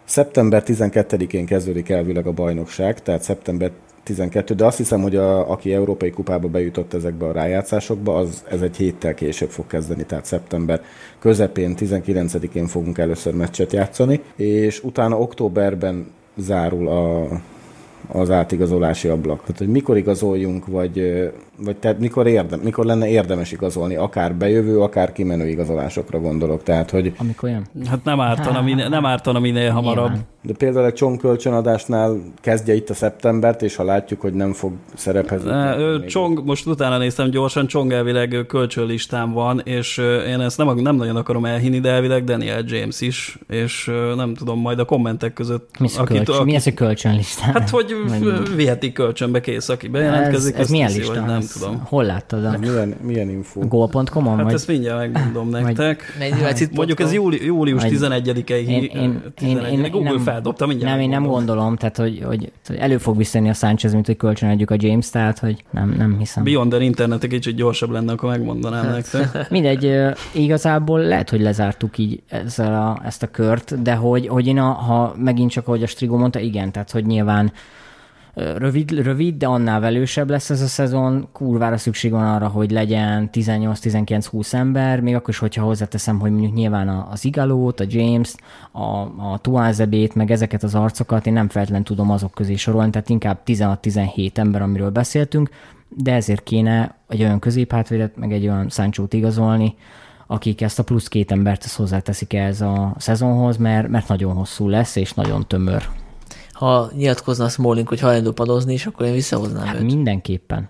szeptember 0.04 0.62
12-én 0.66 1.46
kezdődik 1.46 1.88
elvileg 1.88 2.26
a 2.26 2.32
bajnokság, 2.32 3.02
tehát 3.02 3.22
szeptember 3.22 3.70
12, 4.02 4.54
de 4.54 4.64
azt 4.64 4.76
hiszem, 4.76 5.02
hogy 5.02 5.16
a, 5.16 5.50
aki 5.50 5.72
Európai 5.72 6.10
Kupába 6.10 6.48
bejutott 6.48 6.94
ezekbe 6.94 7.26
a 7.26 7.32
rájátszásokba, 7.32 8.16
az 8.16 8.44
ez 8.50 8.62
egy 8.62 8.76
héttel 8.76 9.14
később 9.14 9.50
fog 9.50 9.66
kezdeni, 9.66 10.04
tehát 10.04 10.24
szeptember 10.24 10.82
közepén, 11.18 11.74
19-én 11.78 12.66
fogunk 12.66 12.98
először 12.98 13.34
meccset 13.34 13.72
játszani, 13.72 14.20
és 14.36 14.82
utána 14.82 15.18
októberben 15.18 16.06
zárul 16.36 16.88
a, 16.88 17.28
az 18.12 18.30
átigazolási 18.30 19.08
ablak. 19.08 19.40
Tehát, 19.40 19.58
hogy 19.58 19.68
mikor 19.68 19.96
igazoljunk, 19.96 20.66
vagy, 20.66 21.02
vagy 21.58 21.76
tehát 21.76 21.98
mikor, 21.98 22.26
érdem, 22.26 22.60
mikor 22.60 22.84
lenne 22.84 23.08
érdemes 23.08 23.52
igazolni, 23.52 23.94
akár 23.94 24.34
bejövő, 24.34 24.80
akár 24.80 25.12
kimenő 25.12 25.48
igazolásokra 25.48 26.20
gondolok. 26.20 26.62
Tehát, 26.62 26.90
hogy... 26.90 27.12
Amikor 27.16 27.48
olyan? 27.48 27.66
Hát 27.86 28.04
nem 28.04 28.20
ártana, 28.20 28.62
minél, 28.62 28.88
nem 28.88 29.06
ártana 29.06 29.38
minél 29.38 29.70
hamarabb. 29.70 30.08
Nyilván. 30.08 30.26
De 30.44 30.52
például 30.52 30.86
egy 30.86 30.92
csongkölcsönadásnál 30.92 32.22
kezdje 32.40 32.74
itt 32.74 32.90
a 32.90 32.94
szeptembert, 32.94 33.62
és 33.62 33.76
ha 33.76 33.84
látjuk, 33.84 34.20
hogy 34.20 34.32
nem 34.32 34.52
fog 34.52 34.72
szerephez. 34.94 35.44
Ne, 35.44 36.04
csong, 36.04 36.44
most 36.44 36.66
utána 36.66 36.98
néztem 36.98 37.30
gyorsan, 37.30 37.66
Csong 37.66 37.92
elvileg 37.92 38.44
kölcsönlistán 38.48 39.32
van, 39.32 39.60
és 39.64 39.98
én 40.26 40.40
ezt 40.40 40.58
nem, 40.58 40.76
nem 40.76 40.96
nagyon 40.96 41.16
akarom 41.16 41.44
elhinni, 41.44 41.80
de 41.80 41.90
elvileg 41.90 42.24
Daniel 42.24 42.62
James 42.66 43.00
is, 43.00 43.38
és 43.48 43.90
nem 44.16 44.34
tudom, 44.34 44.60
majd 44.60 44.78
a 44.78 44.84
kommentek 44.84 45.32
között. 45.32 45.78
Mi, 45.78 45.88
akit, 45.96 46.16
kölcs, 46.16 46.28
aki, 46.28 46.44
mi 46.44 46.54
ez 46.54 46.66
a 46.66 46.74
kölcsönlistán? 46.74 47.52
Hát, 47.52 47.70
hogy 47.70 47.94
viheti 48.56 48.92
kölcsönbe 48.92 49.40
kész, 49.40 49.68
aki 49.68 49.88
bejelentkezik. 49.88 50.54
Ez, 50.54 50.60
ez 50.60 50.70
milyen 50.70 50.92
lista? 50.92 51.20
Nem 51.20 51.36
ez, 51.36 51.48
tudom. 51.48 51.82
Hol 51.84 52.04
láttad? 52.04 52.44
A... 52.44 52.58
Milyen, 52.58 52.94
milyen 53.02 53.30
info? 53.30 53.60
Goal.com-on? 53.68 54.36
Hát 54.36 54.44
vagy? 54.44 54.54
ezt 54.54 54.68
mindjárt 54.68 55.12
megmondom 55.12 55.48
nektek. 55.48 56.18
Mondjuk 56.72 57.00
ez 57.00 57.12
júli, 57.12 57.44
július 57.44 57.82
11-i. 57.84 58.50
Én, 58.50 58.84
én, 58.84 59.22
én, 59.40 59.58
én, 59.58 59.90
Google 59.90 60.18
feldobta 60.32 60.66
mindjárt. 60.66 60.92
Nem, 60.92 61.02
én 61.02 61.08
nem 61.08 61.26
gondolom, 61.26 61.76
tehát 61.76 61.96
hogy, 61.96 62.22
hogy, 62.24 62.52
elő 62.78 62.98
fog 62.98 63.16
visszajönni 63.16 63.50
a 63.50 63.54
Sanchez, 63.54 63.92
mint 63.92 64.06
hogy 64.06 64.16
kölcsönadjuk 64.16 64.70
a 64.70 64.74
James, 64.78 65.10
tehát 65.10 65.38
hogy 65.38 65.64
nem, 65.70 65.94
nem 65.98 66.18
hiszem. 66.18 66.44
Beyond 66.44 66.70
the 66.70 66.82
internet 66.82 67.24
egy 67.24 67.30
kicsit 67.30 67.54
gyorsabb 67.54 67.90
lenne, 67.90 68.12
akkor 68.12 68.28
megmondanám 68.28 68.84
hát. 68.84 68.92
nektek. 68.92 69.50
Mindegy, 69.50 69.96
igazából 70.32 71.00
lehet, 71.00 71.30
hogy 71.30 71.40
lezártuk 71.40 71.98
így 71.98 72.22
ezzel 72.28 72.74
a, 72.74 73.00
ezt 73.04 73.22
a 73.22 73.26
kört, 73.26 73.82
de 73.82 73.94
hogy, 73.94 74.26
hogy 74.26 74.46
én 74.46 74.58
a, 74.58 74.72
ha 74.72 75.14
megint 75.18 75.50
csak, 75.50 75.66
ahogy 75.66 75.82
a 75.82 75.86
Strigo 75.86 76.16
mondta, 76.16 76.38
igen, 76.38 76.72
tehát 76.72 76.90
hogy 76.90 77.06
nyilván 77.06 77.52
rövid, 78.34 78.90
rövid, 78.90 79.36
de 79.36 79.46
annál 79.46 79.80
velősebb 79.80 80.30
lesz 80.30 80.50
ez 80.50 80.60
a 80.60 80.66
szezon. 80.66 81.28
Kurvára 81.32 81.76
szükség 81.76 82.10
van 82.10 82.34
arra, 82.34 82.48
hogy 82.48 82.70
legyen 82.70 83.30
18-19-20 83.32 84.52
ember, 84.52 85.00
még 85.00 85.14
akkor 85.14 85.28
is, 85.28 85.38
hogyha 85.38 85.64
hozzáteszem, 85.64 86.18
hogy 86.18 86.30
mondjuk 86.30 86.54
nyilván 86.54 86.88
az 86.88 87.24
Igalót, 87.24 87.80
a 87.80 87.84
James-t, 87.88 88.40
a, 88.72 88.86
a 89.32 89.38
Tuázebét, 89.40 90.14
meg 90.14 90.30
ezeket 90.30 90.62
az 90.62 90.74
arcokat 90.74 91.26
én 91.26 91.32
nem 91.32 91.48
feltétlenül 91.48 91.86
tudom 91.86 92.10
azok 92.10 92.32
közé 92.32 92.54
sorolni, 92.54 92.90
tehát 92.90 93.08
inkább 93.08 93.38
16-17 93.46 94.36
ember, 94.36 94.62
amiről 94.62 94.90
beszéltünk, 94.90 95.50
de 95.88 96.14
ezért 96.14 96.42
kéne 96.42 96.94
egy 97.08 97.22
olyan 97.22 97.38
középhátvédet, 97.38 98.16
meg 98.16 98.32
egy 98.32 98.44
olyan 98.44 98.68
sancho 98.68 99.04
igazolni, 99.10 99.74
akik 100.26 100.60
ezt 100.60 100.78
a 100.78 100.82
plusz 100.82 101.08
két 101.08 101.32
embert 101.32 101.64
ezt 101.64 101.76
hozzáteszik 101.76 102.32
ez 102.32 102.60
a 102.60 102.94
szezonhoz, 102.98 103.56
mert, 103.56 103.88
mert 103.88 104.08
nagyon 104.08 104.34
hosszú 104.34 104.68
lesz, 104.68 104.96
és 104.96 105.12
nagyon 105.12 105.46
tömör 105.46 105.88
ha 106.62 106.90
nyilatkozna 106.96 107.48
Smalling, 107.48 107.88
hogy 107.88 108.00
hajlandó 108.00 108.32
padozni, 108.32 108.72
és 108.72 108.86
akkor 108.86 109.06
én 109.06 109.12
visszahoznám 109.12 109.66
hát 109.66 109.74
őt. 109.74 109.82
Mindenképpen. 109.82 110.68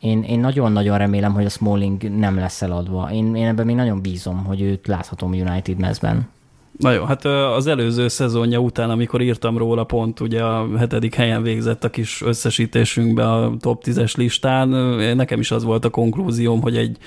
Én, 0.00 0.22
én 0.22 0.40
nagyon-nagyon 0.40 0.98
remélem, 0.98 1.32
hogy 1.32 1.44
a 1.44 1.48
Smalling 1.48 2.18
nem 2.18 2.36
lesz 2.36 2.62
eladva. 2.62 3.10
Én, 3.12 3.34
én 3.34 3.46
ebben 3.46 3.66
még 3.66 3.76
nagyon 3.76 4.00
bízom, 4.00 4.44
hogy 4.44 4.60
őt 4.60 4.86
láthatom 4.86 5.32
United 5.32 5.78
mezben. 5.78 6.28
Na 6.78 6.92
jó, 6.92 7.04
hát 7.04 7.24
az 7.24 7.66
előző 7.66 8.08
szezonja 8.08 8.58
után, 8.58 8.90
amikor 8.90 9.20
írtam 9.20 9.58
róla 9.58 9.84
pont, 9.84 10.20
ugye 10.20 10.42
a 10.42 10.78
hetedik 10.78 11.14
helyen 11.14 11.42
végzett 11.42 11.84
a 11.84 11.90
kis 11.90 12.22
összesítésünkbe 12.22 13.32
a 13.32 13.56
top 13.60 13.82
10-es 13.86 14.16
listán, 14.16 14.68
nekem 15.16 15.40
is 15.40 15.50
az 15.50 15.64
volt 15.64 15.84
a 15.84 15.90
konklúzióm, 15.90 16.60
hogy 16.60 16.76
egy 16.76 16.98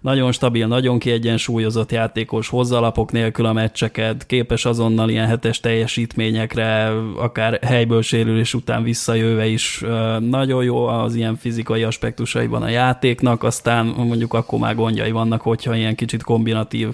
nagyon 0.00 0.32
stabil, 0.32 0.66
nagyon 0.66 0.98
kiegyensúlyozott 0.98 1.92
játékos, 1.92 2.48
hozzalapok 2.48 3.12
nélkül 3.12 3.46
a 3.46 3.52
meccseket, 3.52 4.26
képes 4.26 4.64
azonnal 4.64 5.10
ilyen 5.10 5.26
hetes 5.26 5.60
teljesítményekre, 5.60 6.92
akár 7.16 7.58
helyből 7.62 8.02
sérülés 8.02 8.54
után 8.54 8.82
visszajöve 8.82 9.46
is 9.46 9.84
nagyon 10.18 10.64
jó 10.64 10.86
az 10.86 11.14
ilyen 11.14 11.36
fizikai 11.36 11.82
aspektusaiban 11.82 12.62
a 12.62 12.68
játéknak, 12.68 13.42
aztán 13.42 13.86
mondjuk 13.86 14.34
akkor 14.34 14.58
már 14.58 14.74
gondjai 14.74 15.10
vannak, 15.10 15.40
hogyha 15.40 15.76
ilyen 15.76 15.94
kicsit 15.94 16.22
kombinatív 16.22 16.88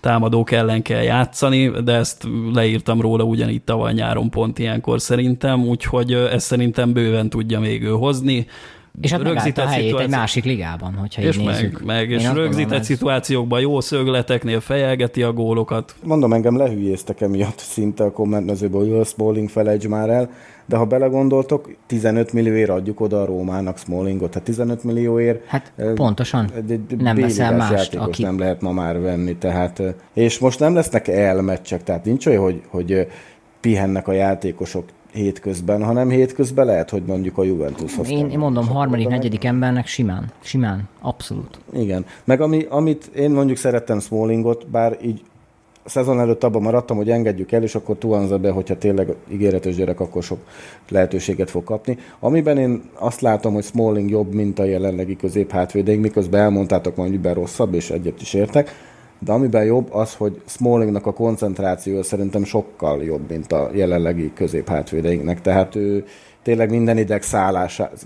támadók 0.00 0.50
ellen 0.50 0.82
kell 0.82 1.02
játszani, 1.02 1.70
de 1.84 1.92
ezt 1.92 2.26
leírtam 2.52 3.00
róla 3.00 3.24
ugyanígy 3.24 3.62
tavaly 3.62 3.92
nyáron 3.92 4.30
pont 4.30 4.58
ilyenkor 4.58 5.00
szerintem, 5.00 5.66
úgyhogy 5.66 6.12
ezt 6.12 6.46
szerintem 6.46 6.92
bőven 6.92 7.28
tudja 7.28 7.60
még 7.60 7.82
ő 7.82 7.90
hozni 7.90 8.46
és 9.00 9.10
hát 9.10 9.22
rögzített 9.22 9.64
a 9.64 9.68
helyét 9.68 9.84
szituáció... 9.84 10.06
egy 10.06 10.18
másik 10.18 10.44
ligában, 10.44 10.94
hogyha 10.94 11.22
és 11.22 11.36
így 11.36 11.46
nézzük. 11.46 11.72
meg, 11.72 11.84
meg 11.84 12.10
és 12.10 12.32
rögzített 12.32 12.82
szituációkban 12.82 13.60
jó 13.60 13.80
szögleteknél 13.80 14.60
fejelgeti 14.60 15.22
a 15.22 15.32
gólokat. 15.32 15.94
Mondom, 16.04 16.32
engem 16.32 16.56
lehülyéztek 16.56 17.20
emiatt 17.20 17.58
szinte 17.58 18.04
a 18.04 18.12
kommentmezőből, 18.12 18.80
hogy 18.80 19.00
a 19.00 19.04
Smalling 19.04 19.48
felejts 19.48 19.88
már 19.88 20.08
el, 20.08 20.30
de 20.66 20.76
ha 20.76 20.84
belegondoltok, 20.84 21.70
15 21.86 22.32
millióért 22.32 22.70
adjuk 22.70 23.00
oda 23.00 23.20
a 23.20 23.24
Rómának 23.24 23.78
Smallingot, 23.78 24.30
tehát 24.30 24.46
15 24.46 24.84
millióért 24.84 25.46
hát 25.46 25.72
pontosan, 25.94 26.50
egy, 26.56 26.70
egy 26.70 26.96
nem 26.96 27.16
veszel 27.16 27.56
mást, 27.56 27.94
aki... 27.94 28.22
nem 28.22 28.38
lehet 28.38 28.60
ma 28.60 28.72
már 28.72 29.00
venni, 29.00 29.36
tehát, 29.36 29.82
és 30.12 30.38
most 30.38 30.58
nem 30.58 30.74
lesznek 30.74 31.08
elmeccsek, 31.08 31.82
tehát 31.82 32.04
nincs 32.04 32.26
olyan, 32.26 32.42
hogy, 32.42 32.62
hogy 32.68 33.06
pihennek 33.60 34.08
a 34.08 34.12
játékosok 34.12 34.84
hétközben, 35.12 35.84
hanem 35.84 36.08
hétközben 36.08 36.66
lehet, 36.66 36.90
hogy 36.90 37.02
mondjuk 37.06 37.38
a 37.38 37.44
Juventushoz 37.44 38.10
Én, 38.10 38.30
én 38.30 38.38
mondom, 38.38 38.66
harmadik, 38.66 39.08
negyedik 39.08 39.44
embernek 39.44 39.86
simán, 39.86 40.32
simán, 40.40 40.88
abszolút. 41.00 41.58
Igen, 41.72 42.04
meg 42.24 42.40
ami, 42.40 42.66
amit 42.68 43.10
én 43.16 43.30
mondjuk 43.30 43.58
szerettem 43.58 44.00
Smallingot, 44.00 44.66
bár 44.66 44.98
így 45.02 45.22
a 45.88 45.90
szezon 45.90 46.20
előtt 46.20 46.44
abban 46.44 46.62
maradtam, 46.62 46.96
hogy 46.96 47.10
engedjük 47.10 47.52
el, 47.52 47.62
és 47.62 47.74
akkor 47.74 47.96
Tuanza 47.96 48.38
be, 48.38 48.50
hogyha 48.50 48.78
tényleg 48.78 49.14
ígéretes 49.28 49.74
gyerek, 49.74 50.00
akkor 50.00 50.22
sok 50.22 50.38
lehetőséget 50.88 51.50
fog 51.50 51.64
kapni. 51.64 51.98
Amiben 52.20 52.58
én 52.58 52.82
azt 52.94 53.20
látom, 53.20 53.54
hogy 53.54 53.64
Smalling 53.64 54.10
jobb, 54.10 54.32
mint 54.32 54.58
a 54.58 54.64
jelenlegi 54.64 55.16
középhátvédénk, 55.16 56.02
miközben 56.02 56.40
elmondtátok 56.40 57.18
be 57.18 57.32
rosszabb, 57.32 57.74
és 57.74 57.90
egyet 57.90 58.20
is 58.20 58.34
értek, 58.34 58.70
de 59.18 59.32
amiben 59.32 59.64
jobb 59.64 59.92
az, 59.92 60.14
hogy 60.14 60.40
Smallingnak 60.46 61.06
a 61.06 61.12
koncentrációja 61.12 62.02
szerintem 62.02 62.44
sokkal 62.44 63.02
jobb, 63.02 63.30
mint 63.30 63.52
a 63.52 63.70
jelenlegi 63.72 64.32
középhátvédeinknek. 64.34 65.40
Tehát 65.40 65.74
ő 65.74 66.04
tényleg 66.42 66.70
minden 66.70 66.98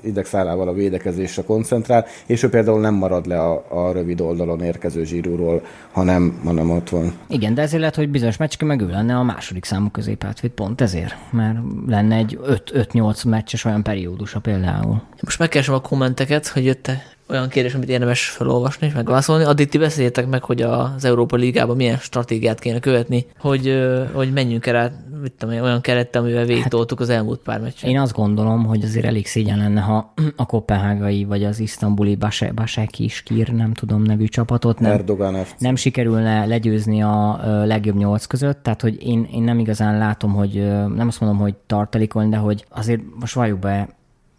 idegszálával 0.03 0.69
a 0.69 0.73
védekezésre 0.73 1.43
koncentrál, 1.43 2.07
és 2.27 2.43
ő 2.43 2.49
például 2.49 2.81
nem 2.81 2.95
marad 2.95 3.27
le 3.27 3.41
a, 3.41 3.65
a 3.69 3.93
rövid 3.93 4.21
oldalon 4.21 4.63
érkező 4.63 5.05
zsíróról, 5.05 5.63
hanem, 5.93 6.41
hanem 6.45 6.71
ott 6.71 6.89
van. 6.89 7.13
Igen, 7.29 7.55
de 7.55 7.63
ezért 7.63 7.81
lehet, 7.81 7.97
hogy 7.97 8.09
bizonyos 8.09 8.37
meccske 8.37 8.65
meg 8.65 8.81
ő 8.81 8.89
lenne 8.89 9.17
a 9.17 9.23
második 9.23 9.65
számú 9.65 9.89
középhátvéd, 9.89 10.51
pont 10.51 10.81
ezért, 10.81 11.15
mert 11.31 11.59
lenne 11.87 12.17
egy 12.17 12.39
5-8 12.73 13.29
meccses 13.29 13.65
olyan 13.65 13.83
periódusa 13.83 14.41
például. 14.41 15.03
Most 15.21 15.39
megkeresem 15.39 15.75
a 15.75 15.81
kommenteket, 15.81 16.47
hogy 16.47 16.65
jött 16.65 16.91
olyan 17.33 17.49
kérdés, 17.49 17.75
amit 17.75 17.89
érdemes 17.89 18.29
felolvasni 18.29 18.87
és 18.87 18.93
megválaszolni. 18.93 19.45
Addig 19.45 19.69
ti 19.69 19.79
beszéljétek 19.79 20.29
meg, 20.29 20.43
hogy 20.45 20.63
az 20.63 21.05
Európa 21.05 21.37
Ligában 21.37 21.77
milyen 21.77 21.97
stratégiát 21.97 22.59
kéne 22.59 22.79
követni, 22.79 23.27
hogy, 23.39 23.83
hogy 24.13 24.33
menjünk 24.33 24.67
el 24.67 24.77
át, 24.77 24.93
mit 25.23 25.33
tudom, 25.33 25.63
olyan 25.63 25.81
kerettel, 25.81 26.23
amivel 26.23 26.45
végigtoltuk 26.45 27.01
az 27.01 27.09
elmúlt 27.09 27.41
pár 27.41 27.61
meccset. 27.61 27.89
Én 27.89 27.99
azt 27.99 28.13
gondolom, 28.13 28.65
hogy 28.65 28.85
azért 28.85 29.05
elég 29.05 29.27
szégyen 29.27 29.59
lenne, 29.59 29.81
ha 29.81 30.15
a 30.37 30.47
kopenhágai 30.47 31.25
vagy 31.25 31.45
az 31.45 31.59
isztambuli 31.59 32.19
Baseki 32.55 33.09
Skir, 33.09 33.49
nem 33.49 33.73
tudom 33.73 34.03
nevű 34.03 34.25
csapatot 34.25 34.79
nem, 34.79 34.93
Erdogan 34.93 35.37
nem 35.59 35.77
sikerülne 35.77 36.47
legyőzni 36.47 37.03
a 37.03 37.41
legjobb 37.65 37.97
nyolc 37.97 38.27
között, 38.27 38.63
tehát 38.63 38.81
hogy 38.81 39.07
én, 39.07 39.29
én 39.33 39.43
nem 39.43 39.59
igazán 39.59 39.99
látom, 39.99 40.33
hogy 40.33 40.53
nem 40.95 41.07
azt 41.09 41.21
mondom, 41.21 41.39
hogy 41.39 41.55
tartalékony, 41.67 42.29
de 42.29 42.37
hogy 42.37 42.65
azért 42.69 43.01
most 43.21 43.35
valljuk 43.35 43.59
be, 43.59 43.89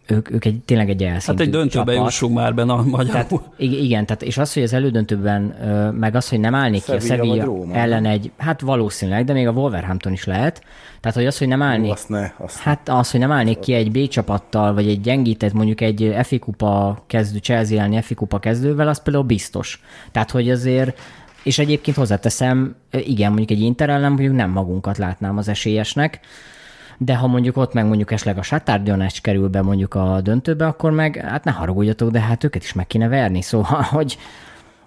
ők, 0.08 0.32
ők 0.32 0.46
egy, 0.46 0.60
tényleg 0.66 0.90
egy 0.90 1.04
elszintű 1.04 1.38
Hát 1.44 1.48
egy 1.48 1.60
döntőbe 1.60 1.92
csapat. 1.92 2.06
jussunk 2.06 2.36
már 2.36 2.54
benne 2.54 2.74
a 2.74 2.84
magyar. 2.84 3.12
Tehát, 3.12 3.32
igen, 3.58 4.06
tehát, 4.06 4.22
és 4.22 4.38
az, 4.38 4.54
hogy 4.54 4.64
az 4.64 4.74
elődöntőben, 4.74 5.42
meg 6.00 6.16
az, 6.16 6.30
hogy 6.30 6.40
nem 6.40 6.56
állnék 6.56 6.84
ki 6.84 6.92
a 6.92 7.00
Sevilla 7.00 7.66
ellen 7.72 8.06
egy, 8.06 8.32
hát 8.38 8.62
valószínűleg, 8.62 9.26
de 9.26 9.34
még 9.34 9.48
a 9.48 9.52
Wolverhampton 9.52 10.12
is 10.12 10.24
lehet. 10.26 10.62
Tehát, 11.00 11.18
hogy 11.18 11.26
az, 11.26 11.38
hogy 11.38 11.48
nem 11.48 11.62
állnék, 11.62 11.92
azt 11.92 12.10
ne, 12.10 12.32
azt 12.38 12.58
hát 12.58 12.90
az, 12.90 13.12
hogy 13.12 13.20
nem 13.20 13.32
állnék 13.32 13.60
ki 13.60 13.74
egy 13.74 13.92
B 13.92 14.08
csapattal, 14.08 14.74
vagy 14.74 14.88
egy 14.88 15.02
gyengített, 15.02 15.54
mondjuk 15.54 15.82
egy 15.82 16.16
FI 16.24 16.40
kupa 16.40 17.04
kezdő, 17.08 17.38
Chelsea 17.38 17.78
elleni 17.78 18.02
FI 18.02 18.14
kupa 18.14 18.40
kezdővel, 18.40 18.88
az 18.88 19.02
például 19.02 19.26
biztos. 19.26 19.82
Tehát, 20.12 20.32
hogy 20.32 20.50
azért 20.50 21.00
és 21.44 21.60
egyébként 21.60 21.98
hozzáteszem, 21.98 22.76
igen, 22.92 23.28
mondjuk 23.28 23.52
egy 23.52 23.62
Inter 23.62 23.90
ellen 23.90 24.12
mondjuk 24.12 24.36
nem 24.36 24.50
magunkat 24.50 24.98
látnám 24.98 25.38
az 25.38 25.48
esélyesnek, 25.48 26.20
de 26.98 27.16
ha 27.16 27.28
mondjuk 27.28 27.58
ott 27.58 27.74
meg 27.74 27.86
mondjuk 27.86 28.12
esetleg 28.12 28.38
a 28.38 28.42
Satár 28.42 28.82
kerül 29.22 29.48
be 29.48 29.62
mondjuk 29.62 29.94
a 29.96 30.22
döntőbe, 30.22 30.66
akkor 30.66 30.92
meg 30.92 31.16
hát 31.16 31.44
ne 31.44 31.52
haragudjatok, 31.52 32.10
de 32.10 32.20
hát 32.20 32.44
őket 32.44 32.64
is 32.64 32.74
meg 32.74 32.88
kéne 32.88 33.08
verni, 33.08 33.42
szóval, 33.52 33.82
hogy... 33.82 34.18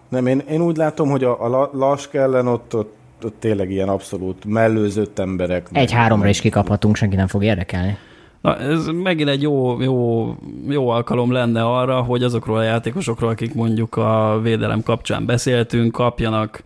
Nem, 0.09 0.27
én, 0.27 0.43
én 0.51 0.61
úgy 0.61 0.77
látom, 0.77 1.11
hogy 1.11 1.25
a, 1.25 1.45
a 1.45 1.71
Lask 1.73 2.15
ellen 2.15 2.47
ott, 2.47 2.75
ott, 2.75 2.97
ott 3.23 3.37
tényleg 3.39 3.71
ilyen 3.71 3.89
abszolút 3.89 4.45
mellőzött 4.45 5.19
emberek. 5.19 5.69
Egy 5.73 5.93
háromra 5.93 6.29
is 6.29 6.41
kikaphatunk, 6.41 6.97
senki 6.97 7.17
nem 7.17 7.27
fog 7.27 7.45
érdekelni. 7.45 7.97
Na, 8.41 8.59
ez 8.59 8.87
megint 8.87 9.29
egy 9.29 9.43
jó, 9.43 9.81
jó, 9.81 10.27
jó 10.69 10.89
alkalom 10.89 11.33
lenne 11.33 11.65
arra, 11.65 12.03
hogy 12.03 12.23
azokról 12.23 12.59
a 12.59 12.63
játékosokról, 12.63 13.31
akik 13.31 13.55
mondjuk 13.55 13.97
a 13.97 14.41
védelem 14.43 14.83
kapcsán 14.83 15.27
beszéltünk, 15.27 15.93
kapjanak 15.93 16.63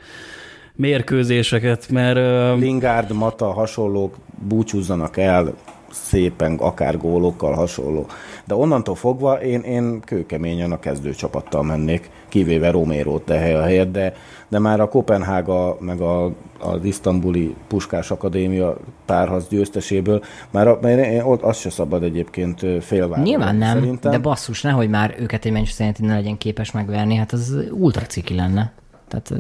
mérkőzéseket, 0.75 1.89
mert... 1.91 2.59
Lingard, 2.59 3.13
Mata, 3.13 3.53
hasonlók 3.53 4.17
búcsúzzanak 4.49 5.17
el 5.17 5.55
szépen, 5.91 6.55
akár 6.55 6.99
gólokkal 6.99 7.53
hasonló. 7.53 8.07
De 8.45 8.55
onnantól 8.55 8.95
fogva 8.95 9.43
én, 9.43 9.61
én 9.61 10.01
kőkeményen 10.01 10.73
a 10.73 10.79
kezdőcsapattal 10.79 11.63
mennék, 11.63 12.11
kivéve 12.29 12.71
Romero 12.71 13.19
de 13.25 13.39
hely 13.39 13.55
a 13.55 13.63
helyet, 13.63 13.91
de, 13.91 14.15
de 14.49 14.59
már 14.59 14.81
a 14.81 14.89
Kopenhága 14.89 15.77
meg 15.81 16.01
a, 16.01 16.25
az 16.59 16.85
isztambuli 16.85 17.55
Puskás 17.69 18.11
Akadémia 18.11 18.77
párharc 19.07 19.49
győzteséből, 19.49 20.23
már, 20.51 20.69
a, 20.69 20.79
mert 20.83 21.07
én, 21.07 21.21
ott 21.21 21.43
az 21.43 21.59
se 21.59 21.71
szabad 21.71 22.03
egyébként 22.03 22.67
félvárni. 22.81 23.29
Nyilván 23.29 23.57
nem, 23.57 23.79
szerintem. 23.79 24.11
de 24.11 24.19
basszus, 24.19 24.63
nehogy 24.63 24.89
már 24.89 25.15
őket 25.19 25.45
egy 25.45 25.53
Manchester 25.53 25.95
ne 25.99 26.15
legyen 26.15 26.39
képes 26.39 26.71
megverni, 26.71 27.15
hát 27.15 27.33
az 27.33 27.57
ultra 27.71 28.07
ciki 28.07 28.35
lenne. 28.35 28.73
Tehát, 29.11 29.33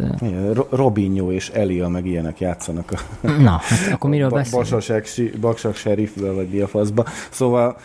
Robinho 0.70 1.32
és 1.32 1.48
Elia 1.48 1.88
meg 1.88 2.06
ilyenek 2.06 2.40
játszanak. 2.40 2.92
A 3.22 3.30
Na, 3.30 3.50
hát 3.50 3.92
akkor 3.92 4.10
miről 4.10 4.28
beszélünk? 4.30 5.38
Baksak 5.40 5.74
sheriffből, 5.74 6.34
vagy 6.34 6.48
mi 6.48 6.60
a 6.60 6.66
faszba. 6.66 7.04
Szóval, 7.30 7.76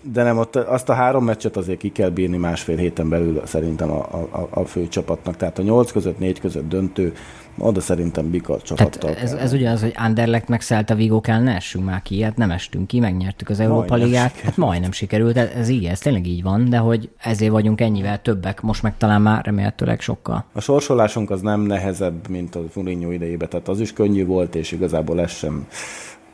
de 0.00 0.22
nem, 0.22 0.38
ott 0.38 0.56
azt 0.56 0.88
a 0.88 0.92
három 0.92 1.24
meccset 1.24 1.56
azért 1.56 1.78
ki 1.78 1.92
kell 1.92 2.10
bírni 2.10 2.36
másfél 2.36 2.76
héten 2.76 3.08
belül 3.08 3.42
szerintem 3.44 3.90
a, 3.90 3.98
a, 4.30 4.48
a 4.50 4.64
fő 4.64 4.88
csapatnak. 4.88 5.36
Tehát 5.36 5.58
a 5.58 5.62
nyolc 5.62 5.92
között, 5.92 6.18
négy 6.18 6.40
között 6.40 6.68
döntő, 6.68 7.14
oda 7.58 7.80
szerintem 7.80 8.30
Bika 8.30 8.60
csapattal 8.60 9.14
ez, 9.14 9.32
ez 9.32 9.52
ugyanaz, 9.52 9.80
hogy 9.80 9.92
Anderlecht 9.96 10.48
meg 10.48 10.62
a 10.86 10.94
Vigo 10.94 11.20
kell, 11.20 11.40
ne 11.40 11.54
essünk 11.54 11.84
már 11.84 12.02
ki, 12.02 12.22
hát 12.22 12.36
nem 12.36 12.50
estünk 12.50 12.86
ki, 12.86 13.00
megnyertük 13.00 13.48
az 13.48 13.60
Európa 13.60 13.86
majdnem 13.88 14.08
Ligát, 14.08 14.28
sikerült. 14.28 14.44
hát 14.44 14.56
majdnem 14.56 14.92
sikerült, 14.92 15.36
ez, 15.36 15.48
ez 15.56 15.68
így, 15.68 15.84
ez 15.84 15.98
tényleg 15.98 16.26
így 16.26 16.42
van, 16.42 16.68
de 16.68 16.78
hogy 16.78 17.10
ezért 17.18 17.50
vagyunk 17.50 17.80
ennyivel 17.80 18.22
többek, 18.22 18.60
most 18.60 18.82
meg 18.82 18.96
talán 18.96 19.22
már 19.22 19.44
remélhetőleg 19.44 20.00
sokkal. 20.00 20.44
A 20.52 20.60
sorsolásunk 20.60 21.30
az 21.30 21.40
nem 21.40 21.60
nehezebb, 21.60 22.28
mint 22.28 22.54
a 22.54 22.62
Mourinho 22.74 23.10
idejében, 23.10 23.48
tehát 23.48 23.68
az 23.68 23.80
is 23.80 23.92
könnyű 23.92 24.26
volt, 24.26 24.54
és 24.54 24.72
igazából 24.72 25.20
ez 25.20 25.30
sem 25.30 25.66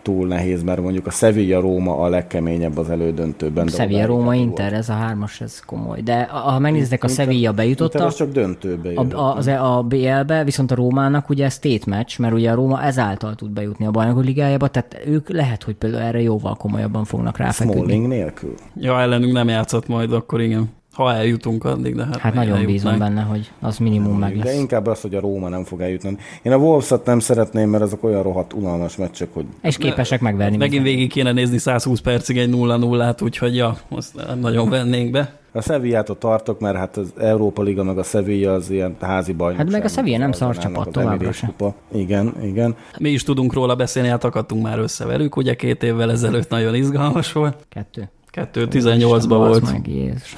túl 0.03 0.27
nehéz, 0.27 0.62
mert 0.62 0.81
mondjuk 0.81 1.07
a 1.07 1.11
Sevilla-Róma 1.11 1.99
a 1.99 2.09
legkeményebb 2.09 2.79
az 2.79 2.91
elődöntőben. 2.91 3.69
Sevilla-Róma 3.69 4.35
Inter, 4.35 4.73
ez 4.73 4.89
a 4.89 4.93
hármas, 4.93 5.41
ez 5.41 5.61
komoly. 5.61 6.01
De 6.01 6.23
ha 6.24 6.59
megnézitek, 6.59 7.05
a 7.05 7.09
Sevilla 7.09 7.53
bejutott. 7.53 7.93
Inter 7.93 8.07
az 8.07 8.15
csak 8.15 8.33
döntőbe 8.33 8.93
a, 8.95 9.15
a, 9.15 9.37
az, 9.37 9.47
e- 9.47 9.62
a 9.62 9.83
BL-be, 9.83 10.45
viszont 10.45 10.70
a 10.70 10.74
Rómának 10.74 11.29
ugye 11.29 11.45
ez 11.45 11.59
tét 11.59 11.87
meccs, 11.87 12.19
mert 12.19 12.35
ugye 12.35 12.51
a 12.51 12.55
Róma 12.55 12.83
ezáltal 12.83 13.35
tud 13.35 13.51
bejutni 13.51 13.87
a 13.87 13.91
bajnokok 13.91 14.24
ligájába, 14.24 14.69
tehát 14.69 15.01
ők 15.07 15.29
lehet, 15.29 15.62
hogy 15.62 15.74
például 15.74 16.03
erre 16.03 16.20
jóval 16.20 16.55
komolyabban 16.55 17.05
fognak 17.05 17.37
ráfeküdni. 17.37 17.81
Smalling 17.81 18.07
nélkül. 18.07 18.55
Ja, 18.77 19.01
ellenünk 19.01 19.33
nem 19.33 19.49
játszott 19.49 19.89
majd, 19.89 20.12
akkor 20.12 20.41
igen. 20.41 20.70
Ha 21.03 21.15
eljutunk 21.15 21.65
addig, 21.65 21.95
de 21.95 22.05
hát 22.05 22.16
Hát 22.16 22.35
nagyon 22.35 22.65
bízom 22.65 22.99
benne, 22.99 23.23
hogy 23.23 23.51
az 23.61 23.79
minimum 23.79 24.19
meg 24.19 24.37
lesz. 24.37 24.45
De 24.45 24.53
inkább 24.53 24.87
az, 24.87 25.01
hogy 25.01 25.15
a 25.15 25.20
Róma 25.20 25.49
nem 25.49 25.65
fog 25.65 25.81
eljutni. 25.81 26.16
Én 26.43 26.53
a 26.53 26.57
Wolves-at 26.57 27.07
nem 27.07 27.19
szeretném, 27.19 27.70
mert 27.70 27.83
azok 27.83 28.05
olyan 28.05 28.23
rohadt 28.23 28.53
unalmas 28.53 28.97
meccsek, 28.97 29.29
hogy... 29.33 29.45
És 29.62 29.77
képesek 29.77 30.20
megverni. 30.20 30.57
Megint 30.57 30.83
végig 30.83 31.11
kéne 31.11 31.33
nézni 31.33 31.59
120 31.59 32.01
percig 32.01 32.39
egy 32.39 32.51
0-0-át, 32.53 33.23
úgyhogy 33.23 33.57
ja, 33.57 33.77
azt 33.89 34.15
nem 34.27 34.39
nagyon 34.39 34.69
vennénk 34.69 35.11
be. 35.11 35.41
A 35.53 35.61
Sevillától 35.61 36.19
tartok, 36.19 36.61
mert 36.61 36.77
hát 36.77 36.97
az 36.97 37.12
Európa 37.19 37.62
Liga 37.62 37.83
meg 37.83 37.99
a 37.99 38.03
Sevilla 38.03 38.53
az 38.53 38.70
ilyen 38.70 38.97
házi 39.01 39.33
bajnokság. 39.33 39.66
Hát 39.66 39.74
meg 39.74 39.85
a 39.85 39.89
Sevilla 39.89 40.19
nem 40.19 40.33
szar 40.33 40.59
csapat 40.59 40.89
továbbra 40.89 41.33
sem. 41.33 41.55
Igen, 41.95 42.35
igen. 42.43 42.77
Mi 42.99 43.11
is 43.11 43.23
tudunk 43.23 43.53
róla 43.53 43.74
beszélni, 43.74 44.09
hát 44.09 44.24
akadtunk 44.24 44.62
már 44.62 44.79
össze 44.79 45.05
velük, 45.05 45.37
ugye 45.37 45.55
két 45.55 45.83
évvel 45.83 46.11
ezelőtt 46.11 46.49
nagyon 46.49 46.74
izgalmas 46.74 47.33
volt. 47.33 47.66
Kettő. 47.69 48.11
Kettő, 48.31 48.66
18-ban 48.70 49.27
volt. 49.29 49.73
Meg, 49.73 49.89
Jézus. 49.89 50.37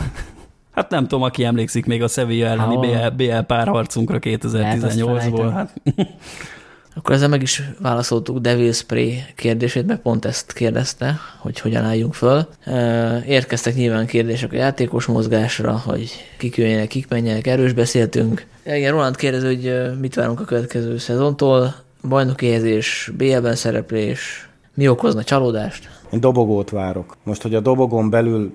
Hát 0.74 0.90
nem 0.90 1.02
tudom, 1.02 1.22
aki 1.22 1.44
emlékszik 1.44 1.86
még 1.86 2.02
a 2.02 2.08
Sevilla 2.08 2.46
elleni 2.46 2.76
BL, 2.76 3.08
BL 3.16 3.38
párharcunkra 3.38 4.18
2018-ból. 4.20 5.50
Hát. 5.52 5.74
Akkor 6.96 7.14
ezzel 7.14 7.28
meg 7.28 7.42
is 7.42 7.62
válaszoltuk 7.80 8.38
Devil 8.38 8.72
Spray 8.72 9.22
kérdését, 9.36 9.86
mert 9.86 10.00
pont 10.00 10.24
ezt 10.24 10.52
kérdezte, 10.52 11.18
hogy 11.38 11.60
hogyan 11.60 11.84
álljunk 11.84 12.14
föl. 12.14 12.48
Érkeztek 13.26 13.74
nyilván 13.74 14.06
kérdések 14.06 14.52
a 14.52 14.56
játékos 14.56 15.06
mozgásra, 15.06 15.82
hogy 15.86 16.10
kik 16.38 16.56
jöjjenek, 16.56 16.88
kik 16.88 17.08
menjenek, 17.08 17.46
erős 17.46 17.72
beszéltünk. 17.72 18.46
Igen, 18.66 18.92
Roland 18.92 19.16
kérdezi, 19.16 19.46
hogy 19.46 19.98
mit 20.00 20.14
várunk 20.14 20.40
a 20.40 20.44
következő 20.44 20.98
szezontól. 20.98 21.74
Bajnoki 22.08 22.46
helyezés, 22.46 23.10
BL-ben 23.16 23.54
szereplés, 23.54 24.48
mi 24.74 24.88
okozna 24.88 25.24
csalódást? 25.24 25.88
Én 26.12 26.20
dobogót 26.20 26.70
várok. 26.70 27.16
Most, 27.22 27.42
hogy 27.42 27.54
a 27.54 27.60
dobogon 27.60 28.10
belül 28.10 28.54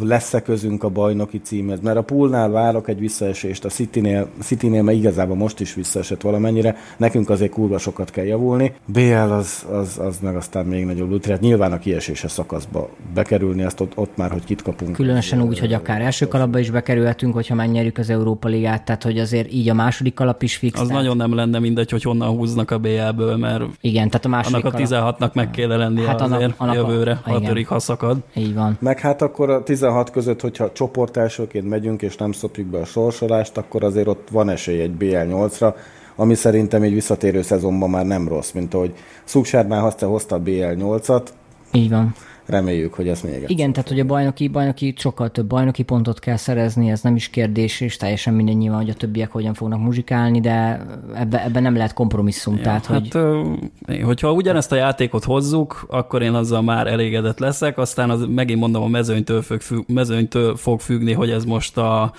lesz-e 0.00 0.42
közünk 0.42 0.82
a 0.82 0.88
bajnoki 0.88 1.40
címhez, 1.40 1.80
mert 1.80 1.96
a 1.96 2.02
poolnál 2.02 2.50
várok 2.50 2.88
egy 2.88 2.98
visszaesést, 2.98 3.64
a 3.64 3.68
Citynél, 3.68 4.28
Citynél 4.40 4.82
mert 4.82 4.98
igazából 4.98 5.36
most 5.36 5.60
is 5.60 5.74
visszaesett 5.74 6.20
valamennyire, 6.20 6.76
nekünk 6.96 7.30
azért 7.30 7.50
kurva 7.50 7.78
sokat 7.78 8.10
kell 8.10 8.24
javulni. 8.24 8.72
BL 8.84 9.14
az, 9.14 9.66
az, 9.70 9.98
az 9.98 10.18
meg 10.20 10.36
aztán 10.36 10.66
még 10.66 10.84
nagyobb 10.84 11.12
út, 11.12 11.26
hát 11.26 11.40
nyilván 11.40 11.72
a 11.72 11.78
kiesése 11.78 12.28
szakaszba 12.28 12.88
bekerülni, 13.14 13.62
azt 13.62 13.80
ott, 13.80 13.92
ott 13.96 14.16
már, 14.16 14.30
hogy 14.30 14.44
kit 14.44 14.62
kapunk. 14.62 14.92
Különösen 14.92 15.42
úgy, 15.42 15.58
hogy 15.58 15.72
akár 15.72 16.00
első 16.00 16.28
kalapba 16.28 16.58
is 16.58 16.70
bekerülhetünk, 16.70 17.34
hogyha 17.34 17.54
megnyerjük 17.54 17.98
az 17.98 18.10
Európa 18.10 18.48
Ligát, 18.48 18.84
tehát 18.84 19.02
hogy 19.02 19.18
azért 19.18 19.52
így 19.52 19.68
a 19.68 19.74
második 19.74 20.14
kalap 20.14 20.42
is 20.42 20.56
fix. 20.56 20.80
Az 20.80 20.86
tehát... 20.86 21.02
nagyon 21.02 21.16
nem 21.16 21.34
lenne 21.34 21.58
mindegy, 21.58 21.90
hogy 21.90 22.02
honnan 22.02 22.28
húznak 22.28 22.70
a 22.70 22.78
BL-ből, 22.78 23.36
mert 23.36 23.64
igen, 23.80 24.08
tehát 24.08 24.24
a 24.24 24.28
második 24.28 24.64
annak 24.64 24.80
a 24.80 24.84
16-nak 24.84 25.32
meg 25.32 25.50
kéne 25.50 25.76
lennie 25.76 26.06
hát 26.06 26.20
azért 26.20 26.40
annak, 26.40 26.54
annak 26.56 26.74
jövőre, 26.74 27.20
a, 27.24 27.30
hatodik, 27.30 27.66
ha 27.66 27.78
szakad. 27.78 28.18
Így 28.34 28.54
van. 28.54 28.76
Meg 28.80 29.00
hát 29.00 29.22
akkor 29.22 29.50
a 29.50 29.62
16 29.76 30.10
között, 30.10 30.40
hogyha 30.40 30.72
csoport 30.72 31.16
elsőként 31.16 31.68
megyünk, 31.68 32.02
és 32.02 32.16
nem 32.16 32.32
szopjuk 32.32 32.66
be 32.66 32.78
a 32.78 32.84
sorsolást, 32.84 33.56
akkor 33.56 33.84
azért 33.84 34.06
ott 34.06 34.28
van 34.30 34.48
esély 34.48 34.80
egy 34.80 34.94
BL8-ra, 34.98 35.74
ami 36.14 36.34
szerintem 36.34 36.82
egy 36.82 36.92
visszatérő 36.92 37.42
szezonban 37.42 37.90
már 37.90 38.06
nem 38.06 38.28
rossz, 38.28 38.50
mint 38.50 38.74
ahogy 38.74 38.94
Szuksár 39.24 39.66
már 39.66 39.80
hozta, 39.80 40.06
hozta 40.06 40.34
a 40.34 40.40
BL8-at, 40.40 41.26
Így 41.72 41.90
van. 41.90 42.14
Reméljük, 42.46 42.94
hogy 42.94 43.08
ez 43.08 43.20
még 43.20 43.32
egyszer. 43.32 43.50
Igen, 43.50 43.72
tehát 43.72 43.88
hogy 43.88 44.00
a 44.00 44.04
bajnoki, 44.04 44.48
bajnoki 44.48 44.94
sokkal 44.96 45.30
több 45.30 45.46
bajnoki 45.46 45.82
pontot 45.82 46.18
kell 46.18 46.36
szerezni, 46.36 46.90
ez 46.90 47.00
nem 47.00 47.16
is 47.16 47.28
kérdés, 47.28 47.80
és 47.80 47.96
teljesen 47.96 48.34
minden 48.34 48.54
nyilván, 48.54 48.80
hogy 48.80 48.90
a 48.90 48.94
többiek 48.94 49.30
hogyan 49.30 49.54
fognak 49.54 49.80
muzsikálni, 49.80 50.40
de 50.40 50.86
ebbe, 51.14 51.44
ebbe 51.44 51.60
nem 51.60 51.76
lehet 51.76 51.92
kompromisszum. 51.92 52.56
Ja, 52.56 52.62
tehát, 52.62 52.86
hát, 52.86 53.12
hogy... 53.12 54.02
hogyha 54.02 54.32
ugyanezt 54.32 54.72
a 54.72 54.76
játékot 54.76 55.24
hozzuk, 55.24 55.86
akkor 55.88 56.22
én 56.22 56.34
azzal 56.34 56.62
már 56.62 56.86
elégedett 56.86 57.38
leszek, 57.38 57.78
aztán 57.78 58.10
az, 58.10 58.26
megint 58.28 58.60
mondom, 58.60 58.82
a 58.82 58.88
mezőnytől 58.88 59.42
fog, 59.42 59.60
függ, 59.60 59.84
mezőnytől 59.86 60.56
fog 60.56 60.80
függni, 60.80 61.12
hogy 61.12 61.30
ez 61.30 61.44
most 61.44 61.76
a 61.76 62.12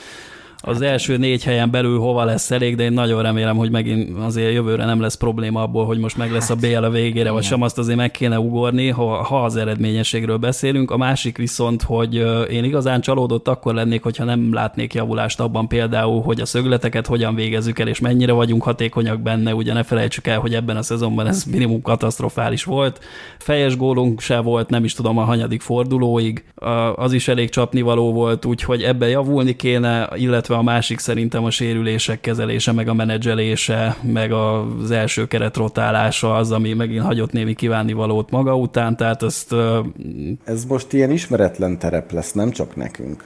az 0.62 0.82
első 0.82 1.18
négy 1.18 1.44
helyen 1.44 1.72
belül 1.72 2.00
hova 2.00 2.24
lesz 2.24 2.52
elég, 2.52 2.76
de 2.76 2.84
én 2.84 2.92
nagyon 2.92 3.22
remélem, 3.22 3.58
hogy 3.58 3.72
megint 3.72 4.18
azért 4.18 4.54
jövőre 4.54 4.86
nem 4.86 5.02
lesz 5.02 5.16
probléma 5.16 5.62
abból, 5.62 5.86
hogy 5.86 5.98
most 5.98 6.18
meg 6.18 6.32
lesz 6.32 6.50
a 6.50 6.56
BL 6.56 6.84
a 6.84 6.90
végére, 6.90 7.20
igen. 7.20 7.34
vagy 7.34 7.44
sem 7.44 7.62
azt 7.62 7.78
azért 7.78 7.98
meg 7.98 8.12
kéne 8.12 8.40
ugorni, 8.40 8.90
ha, 8.90 9.24
ha 9.24 9.44
az 9.44 9.56
eredményességről 9.56 10.38
beszélünk. 10.38 10.92
A 10.92 10.98
másik 10.98 11.38
viszont, 11.38 11.82
hogy 11.82 12.16
én 12.52 12.64
igazán 12.64 13.02
csalódott 13.02 13.48
akkor 13.48 13.74
lennék, 13.74 14.04
hogyha 14.04 14.24
nem 14.24 14.54
látnék 14.54 14.94
javulást 14.94 15.40
abban 15.40 15.68
például, 15.68 16.22
hogy 16.22 16.42
a 16.42 16.46
szögleteket 16.46 17.08
hogyan 17.08 17.36
végezzük 17.36 17.80
el, 17.80 17.88
és 17.88 18.00
mennyire 18.00 18.32
vagyunk 18.32 18.64
hatékonyak 18.64 19.22
benne. 19.22 19.56
Ugye 19.56 19.74
ne 19.74 19.84
felejtsük 19.84 20.28
el, 20.28 20.40
hogy 20.40 20.54
ebben 20.54 20.78
a 20.78 20.82
szezonban 20.82 21.28
ez 21.28 21.44
minimum 21.44 21.82
katasztrofális 21.82 22.64
volt. 22.64 23.00
Fejes 23.38 23.78
gólunk 23.78 24.20
se 24.20 24.40
volt, 24.40 24.70
nem 24.70 24.84
is 24.84 24.94
tudom 24.94 25.18
a 25.18 25.24
hanyadik 25.24 25.62
fordulóig. 25.62 26.44
Az 26.96 27.14
is 27.14 27.28
elég 27.28 27.50
csapnivaló 27.50 28.14
volt, 28.14 28.46
úgyhogy 28.46 28.82
ebbe 28.82 29.08
javulni 29.08 29.56
kéne, 29.56 30.10
illetve 30.16 30.47
a 30.56 30.62
másik 30.62 31.00
szerintem 31.00 31.44
a 31.44 31.52
sérülések 31.52 32.20
kezelése, 32.20 32.72
meg 32.72 32.88
a 32.88 32.94
menedzselése, 32.94 33.98
meg 34.02 34.32
az 34.32 34.92
első 34.92 35.28
keret 35.28 35.58
rotálása 35.58 36.36
az, 36.36 36.52
ami 36.52 36.74
megint 36.74 37.04
hagyott 37.04 37.32
némi 37.32 37.54
kívánnivalót 37.54 38.30
maga 38.30 38.56
után, 38.56 38.96
tehát 38.96 39.24
ezt... 39.24 39.56
Ez 40.44 40.66
most 40.66 40.94
ilyen 40.94 41.12
ismeretlen 41.12 41.80
terep 41.80 42.12
lesz, 42.12 42.32
nem 42.32 42.52
csak 42.52 42.76
nekünk 42.76 43.24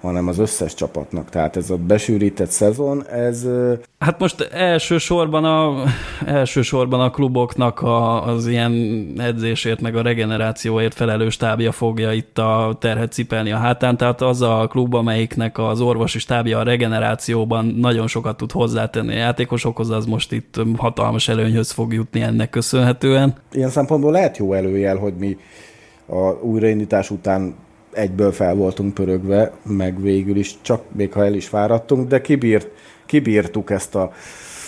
hanem 0.00 0.28
az 0.28 0.38
összes 0.38 0.74
csapatnak. 0.74 1.28
Tehát 1.28 1.56
ez 1.56 1.70
a 1.70 1.76
besűrített 1.76 2.50
szezon, 2.50 3.06
ez... 3.06 3.46
Hát 3.98 4.18
most 4.18 4.40
elsősorban 4.40 5.44
a, 5.44 5.84
elsősorban 6.26 7.00
a 7.00 7.10
kluboknak 7.10 7.80
a, 7.80 8.26
az 8.26 8.46
ilyen 8.46 9.04
edzésért, 9.18 9.80
meg 9.80 9.96
a 9.96 10.02
regenerációért 10.02 10.94
felelős 10.94 11.36
tábja 11.36 11.72
fogja 11.72 12.12
itt 12.12 12.38
a 12.38 12.76
terhet 12.80 13.12
cipelni 13.12 13.52
a 13.52 13.56
hátán, 13.56 13.96
tehát 13.96 14.20
az 14.20 14.42
a 14.42 14.66
klub, 14.70 14.94
amelyiknek 14.94 15.58
az 15.58 15.80
orvosi 15.80 16.18
stábja 16.18 16.58
a 16.58 16.62
regenerációban 16.62 17.66
nagyon 17.66 18.06
sokat 18.06 18.36
tud 18.36 18.52
hozzátenni 18.52 19.14
a 19.14 19.18
játékosokhoz, 19.18 19.90
az 19.90 20.06
most 20.06 20.32
itt 20.32 20.60
hatalmas 20.76 21.28
előnyhöz 21.28 21.70
fog 21.70 21.92
jutni 21.92 22.20
ennek 22.20 22.50
köszönhetően. 22.50 23.34
Ilyen 23.52 23.70
szempontból 23.70 24.12
lehet 24.12 24.36
jó 24.36 24.52
előjel, 24.52 24.96
hogy 24.96 25.14
mi 25.14 25.36
a 26.06 26.30
újraindítás 26.30 27.10
után 27.10 27.54
egyből 27.92 28.32
fel 28.32 28.54
voltunk 28.54 28.94
pörögve, 28.94 29.52
meg 29.62 30.02
végül 30.02 30.36
is 30.36 30.54
csak 30.62 30.82
még 30.92 31.12
ha 31.12 31.24
el 31.24 31.34
is 31.34 31.46
fáradtunk, 31.46 32.08
de 32.08 32.20
kibírt, 32.20 32.68
kibírtuk 33.06 33.70
ezt 33.70 33.94
a 33.94 34.12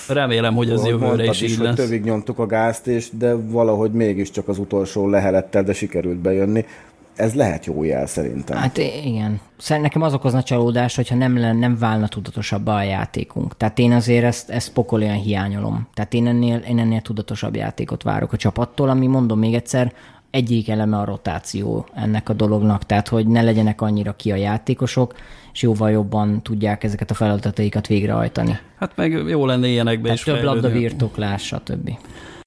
Remélem, 0.08 0.54
hogy 0.54 0.70
az 0.70 0.86
jövőre 0.86 1.24
is, 1.24 1.40
is 1.40 1.52
így 1.52 1.58
lesz. 1.58 1.74
Tövig 1.74 2.04
nyomtuk 2.04 2.38
a 2.38 2.46
gázt, 2.46 2.86
és 2.86 3.08
de 3.18 3.34
valahogy 3.34 3.92
mégiscsak 3.92 4.48
az 4.48 4.58
utolsó 4.58 5.08
lehelettel, 5.08 5.62
de 5.62 5.72
sikerült 5.72 6.16
bejönni. 6.16 6.64
Ez 7.16 7.34
lehet 7.34 7.66
jó 7.66 7.82
jel 7.82 8.06
szerintem. 8.06 8.56
Hát 8.56 8.78
igen. 8.78 9.40
Szerintem 9.58 9.80
nekem 9.82 10.02
az 10.02 10.14
okozna 10.14 10.42
csalódás, 10.42 10.96
hogyha 10.96 11.14
nem, 11.14 11.38
lenne, 11.38 11.58
nem 11.58 11.78
válna 11.78 12.08
tudatosabb 12.08 12.66
a 12.66 12.82
játékunk. 12.82 13.56
Tehát 13.56 13.78
én 13.78 13.92
azért 13.92 14.24
ezt, 14.24 14.50
ezt 14.50 14.72
pokolian 14.72 15.16
hiányolom. 15.16 15.88
Tehát 15.94 16.14
én 16.14 16.26
ennél, 16.26 16.56
én 16.68 16.78
ennél 16.78 17.00
tudatosabb 17.00 17.56
játékot 17.56 18.02
várok 18.02 18.32
a 18.32 18.36
csapattól, 18.36 18.88
ami 18.88 19.06
mondom 19.06 19.38
még 19.38 19.54
egyszer, 19.54 19.92
egyik 20.32 20.68
eleme 20.68 20.96
a 20.96 21.04
rotáció 21.04 21.86
ennek 21.94 22.28
a 22.28 22.32
dolognak, 22.32 22.86
tehát 22.86 23.08
hogy 23.08 23.26
ne 23.26 23.42
legyenek 23.42 23.80
annyira 23.80 24.12
ki 24.16 24.32
a 24.32 24.36
játékosok, 24.36 25.14
és 25.52 25.62
jóval 25.62 25.90
jobban 25.90 26.42
tudják 26.42 26.84
ezeket 26.84 27.10
a 27.10 27.14
feladataikat 27.14 27.86
végrehajtani. 27.86 28.58
Hát 28.76 28.92
meg 28.96 29.12
jó 29.12 29.46
lenne 29.46 29.66
ilyenekbe 29.66 30.02
tehát 30.02 30.18
is 30.18 30.24
több 30.24 30.42
labda 30.42 30.70
birtoklás, 30.70 31.46
stb. 31.46 31.90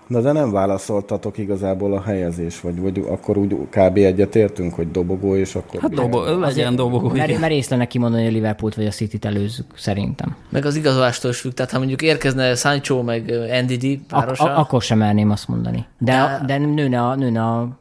Na 0.08 0.22
de 0.22 0.32
nem 0.32 0.52
válaszoltatok 0.52 1.38
igazából 1.38 1.94
a 1.94 2.02
helyezés, 2.02 2.62
vagy, 2.62 2.80
vagy 2.80 3.06
akkor 3.10 3.38
úgy 3.38 3.56
kb. 3.70 3.98
egyetértünk, 3.98 4.74
hogy 4.74 4.92
dobogó, 4.92 5.36
és 5.36 5.56
akkor... 5.56 5.82
Hát 5.82 5.94
dobo, 5.94 6.40
legyen 6.40 6.76
dobogó, 6.76 7.10
Mert, 7.10 7.40
mert 7.40 7.54
észlenek 7.54 7.88
kimondani, 7.88 8.24
hogy 8.24 8.32
a 8.32 8.36
Liverpoolt 8.36 8.76
vagy 8.76 8.86
a 8.86 8.92
City-t 8.92 9.26
előzzük, 9.26 9.66
szerintem. 9.76 10.36
Meg 10.50 10.66
az 10.66 10.76
igazolástól 10.76 11.32
is 11.32 11.40
függ, 11.40 11.52
tehát 11.52 11.72
ha 11.72 11.78
mondjuk 11.78 12.02
érkezne 12.02 12.56
Sancho 12.56 13.04
meg 13.04 13.34
NDD 13.64 13.98
párosa... 14.08 14.44
Ak- 14.44 14.58
akkor 14.58 14.82
sem 14.82 14.98
merném 14.98 15.30
azt 15.30 15.48
mondani. 15.48 15.86
De, 15.98 16.12
de, 16.12 16.44
de 16.46 16.58
nőne 16.58 17.02
a, 17.02 17.16
nőne 17.16 17.42
a 17.44 17.80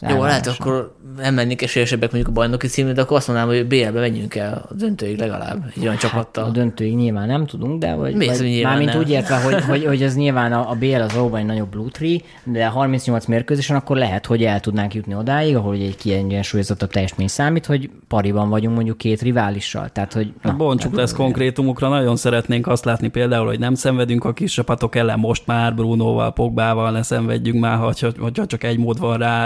jó, 0.00 0.22
lehet, 0.22 0.46
akkor 0.46 0.96
nem 1.16 1.34
mennék 1.34 1.62
esélyesebbek 1.62 2.12
mondjuk 2.12 2.36
a 2.36 2.40
bajnoki 2.40 2.66
címre, 2.66 2.92
de 2.92 3.00
akkor 3.00 3.16
azt 3.16 3.26
mondanám, 3.26 3.50
hogy 3.50 3.66
BL-be 3.66 4.00
menjünk 4.00 4.34
el 4.34 4.66
a 4.70 4.74
döntőig 4.74 5.18
legalább, 5.18 5.64
egy 5.76 5.82
olyan 5.82 5.92
hát, 5.92 6.00
csapattal. 6.00 6.44
A 6.44 6.50
döntőig 6.50 6.94
nyilván 6.94 7.26
nem 7.26 7.46
tudunk, 7.46 7.78
de 7.78 7.94
vagy, 7.94 8.16
vagy 8.16 8.60
mármint 8.62 8.92
nem. 8.92 8.98
úgy 8.98 9.10
értve, 9.10 9.36
hogy, 9.36 9.64
hogy, 9.64 9.84
hogy 9.84 10.02
ez 10.02 10.16
nyilván 10.16 10.52
a, 10.52 10.70
a 10.70 10.74
BL 10.74 11.00
az 11.00 11.12
valóban 11.12 11.40
egy 11.40 11.46
nagyobb 11.46 11.68
blue 11.68 12.18
de 12.44 12.66
38 12.66 13.26
mérkőzésen 13.26 13.76
akkor 13.76 13.96
lehet, 13.96 14.26
hogy 14.26 14.44
el 14.44 14.60
tudnánk 14.60 14.94
jutni 14.94 15.14
odáig, 15.14 15.56
ahol 15.56 15.74
egy 15.74 15.96
kiegyensúlyozottabb 15.96 16.90
teljesmény 16.90 17.28
számít, 17.28 17.66
hogy 17.66 17.90
pariban 18.08 18.48
vagyunk 18.48 18.74
mondjuk 18.74 18.98
két 18.98 19.22
riválissal. 19.22 19.88
Tehát, 19.88 20.12
hogy, 20.12 20.32
na, 20.42 20.48
hát 20.48 20.58
bontsuk 20.58 20.94
lesz 20.94 21.12
konkrétumokra, 21.12 21.88
nagyon 21.88 22.16
szeretnénk 22.16 22.66
azt 22.66 22.84
látni 22.84 23.08
például, 23.08 23.46
hogy 23.46 23.58
nem 23.58 23.74
szenvedünk 23.74 24.24
a 24.24 24.32
kis 24.32 24.52
csapatok 24.52 24.94
ellen, 24.94 25.18
most 25.18 25.46
már 25.46 25.74
Brunoval, 25.74 26.32
Pogbával 26.32 26.90
ne 26.90 27.02
szenvedjünk 27.02 27.60
már, 27.60 27.78
hogyha, 27.78 28.10
hogyha 28.18 28.46
csak 28.46 28.64
egy 28.64 28.78
mód 28.78 28.98
van 28.98 29.18
rá, 29.18 29.43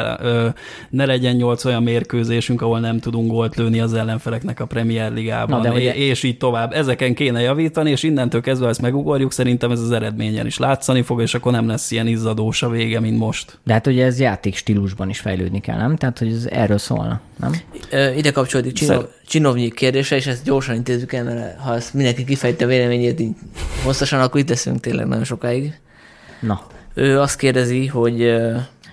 ne 0.90 1.04
legyen 1.04 1.36
nyolc 1.36 1.64
olyan 1.64 1.82
mérkőzésünk, 1.82 2.62
ahol 2.62 2.80
nem 2.80 2.98
tudunk 2.98 3.30
gólt 3.30 3.56
lőni 3.56 3.80
az 3.80 3.94
ellenfeleknek 3.94 4.60
a 4.60 4.66
Premier 4.66 5.12
Ligában, 5.12 5.60
Na, 5.60 5.68
de 5.68 5.74
ugye... 5.74 5.94
és 5.94 6.22
így 6.22 6.38
tovább. 6.38 6.72
Ezeken 6.72 7.14
kéne 7.14 7.40
javítani, 7.40 7.90
és 7.90 8.02
innentől 8.02 8.40
kezdve 8.40 8.68
ezt 8.68 8.80
megugorjuk, 8.80 9.32
szerintem 9.32 9.70
ez 9.70 9.80
az 9.80 9.90
eredményen 9.90 10.46
is 10.46 10.58
látszani 10.58 11.02
fog, 11.02 11.20
és 11.20 11.34
akkor 11.34 11.52
nem 11.52 11.66
lesz 11.66 11.90
ilyen 11.90 12.06
izzadós 12.06 12.62
a 12.62 12.68
vége, 12.68 13.00
mint 13.00 13.18
most. 13.18 13.58
De 13.64 13.72
hát 13.72 13.86
ugye 13.86 14.04
ez 14.04 14.20
játék 14.20 14.56
stílusban 14.56 15.08
is 15.08 15.18
fejlődni 15.18 15.60
kell, 15.60 15.76
nem? 15.76 15.96
Tehát, 15.96 16.18
hogy 16.18 16.32
ez 16.32 16.46
erről 16.50 16.78
szólna, 16.78 17.20
nem? 17.36 17.52
Ide 18.16 18.30
kapcsolódik 18.30 18.72
Csinov, 18.72 19.04
Csinovnyi 19.26 19.70
kérdése, 19.70 20.16
és 20.16 20.26
ezt 20.26 20.44
gyorsan 20.44 20.74
intézzük 20.74 21.12
el, 21.12 21.24
mert 21.24 21.60
ha 21.60 21.74
ezt 21.74 21.94
mindenki 21.94 22.24
kifejte 22.24 22.66
véleményét 22.66 23.20
így 23.20 23.32
hosszasan, 23.84 24.20
akkor 24.20 24.40
itt 24.40 24.48
leszünk 24.48 24.80
tényleg 24.80 25.06
nagyon 25.06 25.24
sokáig. 25.24 25.78
Na. 26.40 26.66
Ő 26.94 27.20
azt 27.20 27.38
kérdezi, 27.38 27.86
hogy 27.86 28.34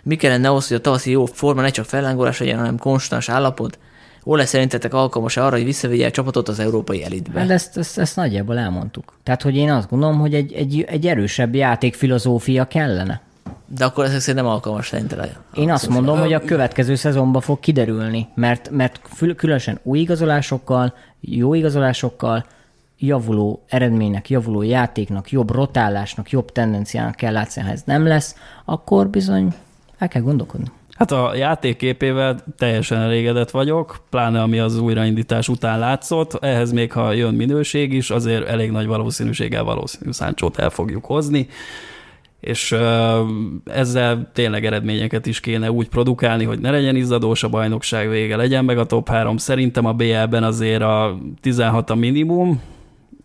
mi 0.06 0.16
kellene 0.16 0.50
ahhoz, 0.50 0.68
hogy 0.68 0.78
a 0.78 0.82
tavaszi 0.82 1.12
jó 1.12 1.26
forma 1.26 1.62
ne 1.62 1.70
csak 1.70 1.86
fellángolás 1.86 2.40
legyen, 2.40 2.58
hanem 2.58 2.78
konstans 2.78 3.30
állapot? 3.30 3.80
Ole 4.24 4.46
szerintetek 4.46 4.94
alkalmas 4.94 5.38
arra, 5.38 5.56
hogy 5.56 5.66
visszavigye 5.66 6.08
a 6.08 6.12
csapatot 6.12 6.48
az 6.48 6.60
európai 6.60 7.04
elitbe? 7.04 7.40
Hát 7.40 7.50
ezt, 7.50 7.78
ezt, 7.78 7.98
ezt 7.98 8.16
nagyjából 8.16 8.58
elmondtuk. 8.58 9.14
Tehát, 9.24 9.42
hogy 9.42 9.56
én 9.56 9.72
azt 9.72 9.90
gondolom, 9.90 10.20
hogy 10.20 10.34
egy, 10.34 10.54
egy, 10.54 10.86
egy 10.88 11.08
erősebb 11.08 11.56
játékfilozófia 11.56 12.66
kellene. 12.66 13.22
De 13.68 13.86
akkor 13.86 14.06
ezek 14.06 14.20
szerint 14.20 14.44
nem 14.44 14.54
alkalmas 14.54 14.88
szerinted? 14.88 15.38
Én 15.54 15.72
azt 15.72 15.90
mondom, 15.90 16.20
hogy 16.20 16.34
a 16.34 16.40
következő 16.40 16.96
szezonban 16.96 17.42
fog 17.42 17.60
kiderülni, 17.60 18.28
mert, 18.36 18.70
mert 18.70 19.00
különösen 19.36 19.80
új 19.84 20.00
igazolásokkal, 20.00 20.94
jó 21.20 21.54
igazolásokkal, 21.54 22.46
javuló 22.98 23.64
eredménynek, 23.68 24.30
javuló 24.30 24.62
játéknak, 24.62 25.32
jobb 25.32 25.52
rotálásnak, 25.52 26.30
jobb 26.30 26.52
tendenciának 26.52 27.16
kell 27.16 27.34
látszani, 27.34 27.66
ha 27.66 27.72
ez 27.72 27.82
nem 27.86 28.08
lesz, 28.08 28.36
akkor 28.66 29.08
bizony 29.08 29.54
el 29.98 30.08
kell 30.08 30.22
gondolkodni. 30.22 30.68
Hát 30.96 31.12
a 31.12 31.36
játékképével 31.36 32.44
teljesen 32.58 33.02
elégedett 33.02 33.52
vagyok, 33.52 33.98
pláne 34.10 34.42
ami 34.42 34.60
az 34.60 34.80
újraindítás 34.80 35.48
után 35.48 35.80
látszott. 35.80 36.44
Ehhez 36.44 36.72
még 36.72 36.92
ha 36.92 37.12
jön 37.12 37.34
minőség 37.34 37.94
is, 37.94 38.10
azért 38.10 38.48
elég 38.48 38.72
nagy 38.72 38.88
valószínűséggel 38.88 39.64
valószínű 39.64 40.12
száncsót 40.12 40.58
el 40.58 40.70
fogjuk 40.70 41.06
hozni 41.06 41.48
és 42.46 42.76
ezzel 43.66 44.30
tényleg 44.34 44.66
eredményeket 44.66 45.26
is 45.26 45.40
kéne 45.40 45.72
úgy 45.72 45.90
produkálni, 45.90 46.44
hogy 46.44 46.60
ne 46.60 46.72
legyen 46.72 46.96
izzadós 46.96 47.44
a 47.44 47.50
bajnokság 47.50 48.10
vége, 48.10 48.36
legyen 48.36 48.66
meg 48.66 48.78
a 48.78 48.86
top 48.86 49.10
3. 49.10 49.38
Szerintem 49.38 49.86
a 49.86 49.94
BL-ben 49.94 50.44
azért 50.44 50.82
a 50.82 51.18
16 51.42 51.90
a 51.90 51.96
minimum, 51.96 52.62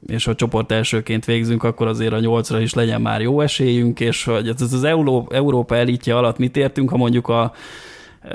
és 0.06 0.24
ha 0.24 0.34
csoport 0.34 0.72
elsőként 0.72 1.24
végzünk, 1.24 1.62
akkor 1.62 1.86
azért 1.86 2.12
a 2.12 2.20
nyolcra 2.20 2.60
is 2.60 2.74
legyen 2.74 3.00
már 3.00 3.20
jó 3.20 3.40
esélyünk, 3.40 4.00
és 4.00 4.24
hogy 4.24 4.48
ez 4.48 4.60
az 4.60 4.84
Európa 5.28 5.76
elitje 5.76 6.16
alatt 6.16 6.38
mit 6.38 6.56
értünk, 6.56 6.90
ha 6.90 6.96
mondjuk 6.96 7.28
a 7.28 7.52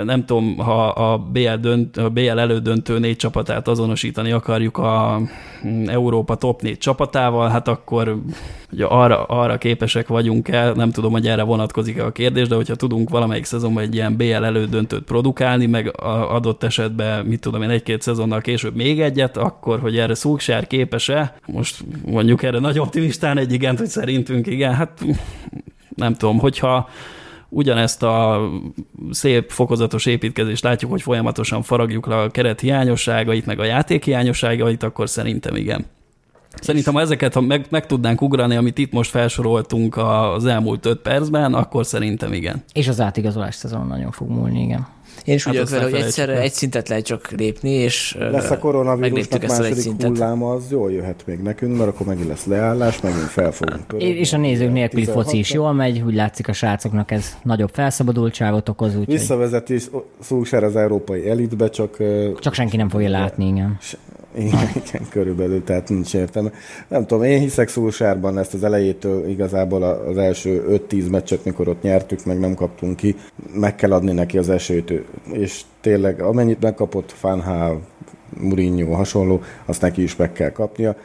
nem 0.04 0.26
tudom, 0.26 0.58
ha 0.58 0.88
a 0.88 1.18
BL, 1.18 1.54
dönt, 1.62 1.98
a 1.98 2.10
BL 2.10 2.40
elődöntő 2.40 3.00
négy 3.00 3.16
csapatát 3.16 3.68
azonosítani 3.68 4.32
akarjuk 4.32 4.78
a 4.78 5.22
Európa 5.86 6.36
top 6.36 6.62
négy 6.62 6.78
csapatával, 6.78 7.50
hát 7.50 7.68
akkor 7.68 8.22
ugye 8.72 8.86
arra, 8.86 9.24
arra 9.24 9.58
képesek 9.58 10.08
vagyunk 10.08 10.48
el, 10.48 10.72
nem 10.72 10.92
tudom, 10.92 11.12
hogy 11.12 11.28
erre 11.28 11.44
vonatkozik-e 11.44 12.06
a 12.06 12.12
kérdés, 12.12 12.48
de 12.48 12.56
hogyha 12.56 12.76
tudunk 12.76 13.10
valamelyik 13.10 13.46
szezonban 13.46 13.84
egy 13.84 13.96
ilyen 13.96 14.18
BL 14.18 14.44
elődöntőt 14.44 15.04
produkálni, 15.04 15.66
meg 15.66 15.94
adott 16.30 16.64
esetben, 16.64 17.26
mit 17.26 17.40
tudom 17.40 17.62
én, 17.62 17.70
egy-két 17.70 18.02
szezonnal 18.02 18.42
később 18.42 18.76
még 18.76 19.02
egyet, 19.02 19.38
akkor, 19.38 19.80
hogy 19.80 19.98
erre 19.98 20.16
Szulksár 20.16 20.68
képes-e, 20.68 21.36
most 21.46 21.84
mondjuk 22.06 22.44
erre 22.44 22.60
nagy 22.60 22.80
optimistán 22.80 23.38
egy 23.38 23.54
igent, 23.54 23.80
hogy 23.80 23.88
szerintünk 23.88 24.48
igen, 24.48 24.74
hát 24.74 25.06
nem 25.96 26.14
tudom, 26.14 26.38
hogyha 26.38 26.90
ugyanezt 27.50 28.04
a 28.04 28.50
szép 29.12 29.52
fokozatos 29.52 30.06
építkezést 30.06 30.64
látjuk, 30.64 30.92
hogy 30.92 31.02
folyamatosan 31.02 31.62
faragjuk 31.62 32.06
le 32.06 32.16
a 32.16 32.30
keret 32.30 32.60
hiányosságait, 32.60 33.46
meg 33.46 33.60
a 33.60 33.64
játék 33.64 34.04
hiányosságait, 34.04 34.84
akkor 34.84 35.10
szerintem 35.10 35.56
igen. 35.56 35.86
Szerintem, 36.62 36.94
ha 36.94 37.02
ezeket 37.02 37.34
ha 37.34 37.42
meg, 37.42 37.66
meg 37.70 37.86
tudnánk 37.86 38.22
ugrani, 38.22 38.56
amit 38.56 38.78
itt 38.78 38.92
most 38.92 39.10
felsoroltunk 39.10 39.98
az 39.98 40.46
elmúlt 40.46 40.86
öt 40.86 41.00
percben, 41.00 41.54
akkor 41.54 41.86
szerintem 41.86 42.34
igen. 42.34 42.64
És 42.74 42.88
az 42.88 43.02
átigazolás 43.02 43.56
szezon 43.56 43.88
nagyon 43.88 44.12
fog 44.12 44.30
múlni, 44.30 44.62
igen. 44.62 44.88
Én 45.26 45.36
is 45.36 45.44
Hát 45.44 45.54
úgy 45.54 45.60
vagyok 45.60 45.70
vele, 45.70 45.84
hogy 45.84 45.94
egyszerre 45.94 46.32
felejtsük 46.32 46.52
egy 46.52 46.54
szintet 46.54 46.90
lehet 46.90 47.06
csak 47.06 47.32
lépni, 47.32 47.70
és 47.70 48.18
Lesz 48.20 48.50
a 48.50 48.58
koronavírusnak 48.58 49.42
második 49.48 49.76
szintet. 49.76 50.08
hulláma, 50.08 50.52
az 50.52 50.64
jól 50.70 50.92
jöhet 50.92 51.24
még 51.26 51.40
nekünk, 51.40 51.78
mert 51.78 51.90
akkor 51.90 52.08
megint 52.08 52.28
lesz 52.28 52.46
leállás, 52.46 53.02
megint 53.02 53.22
fel 53.22 53.52
fogunk 53.52 53.88
törni. 53.88 54.06
És 54.06 54.34
a 54.34 54.38
nézők 54.38 54.72
nélküli 54.72 55.06
foci 55.06 55.38
is 55.38 55.50
16-ra. 55.50 55.54
jól 55.54 55.74
megy, 55.74 56.02
úgy 56.02 56.16
látszik 56.16 56.48
a 56.48 56.54
srácoknak 56.54 57.12
ez 57.12 57.38
nagyobb 57.44 57.70
felszabadultságot 57.74 58.70
okoz, 58.70 58.96
úgyhogy 58.96 59.14
Visszavezeti 59.14 59.78
Szulsár 60.20 60.64
az 60.64 60.76
európai 60.76 61.30
elitbe, 61.30 61.70
csak 61.70 61.98
csak 62.40 62.54
senki 62.54 62.78
nem 62.78 62.90
fogja 62.90 63.10
látni, 63.10 63.48
igen. 63.48 63.78
Igen, 64.86 65.08
körülbelül, 65.10 65.64
tehát 65.64 65.90
nincs 65.90 66.14
értelme. 66.14 66.52
Nem 66.88 67.06
tudom, 67.06 67.24
én 67.24 67.40
hiszek 67.40 67.68
Szulsárban 67.68 68.38
ezt 68.38 68.54
az 68.54 68.64
elejétől 68.64 69.30
igazából 69.30 69.84
az 69.84 70.18
első 70.18 70.82
5-10 70.90 71.10
meccset, 71.10 71.46
mikor 71.46 71.68
ott 71.68 71.82
nyertük, 71.82 72.26
meg 72.26 72.40
nem 72.40 72.54
kaptunk 72.54 72.96
ki, 72.96 73.16
meg 73.54 73.76
kell 73.76 73.94
adni 73.94 74.12
neki 74.12 74.38
az 74.38 74.50
esélyt, 74.50 74.94
és 75.32 75.62
tényleg 75.82 76.22
amennyit 76.22 76.62
megkapott 76.62 77.12
Fanhal, 77.12 77.82
Mourinho, 78.40 78.94
hasonló, 78.94 79.42
azt 79.66 79.82
neki 79.82 80.04
is 80.04 80.16
meg 80.16 80.32
kell 80.32 80.52
kapnia. 80.52 80.96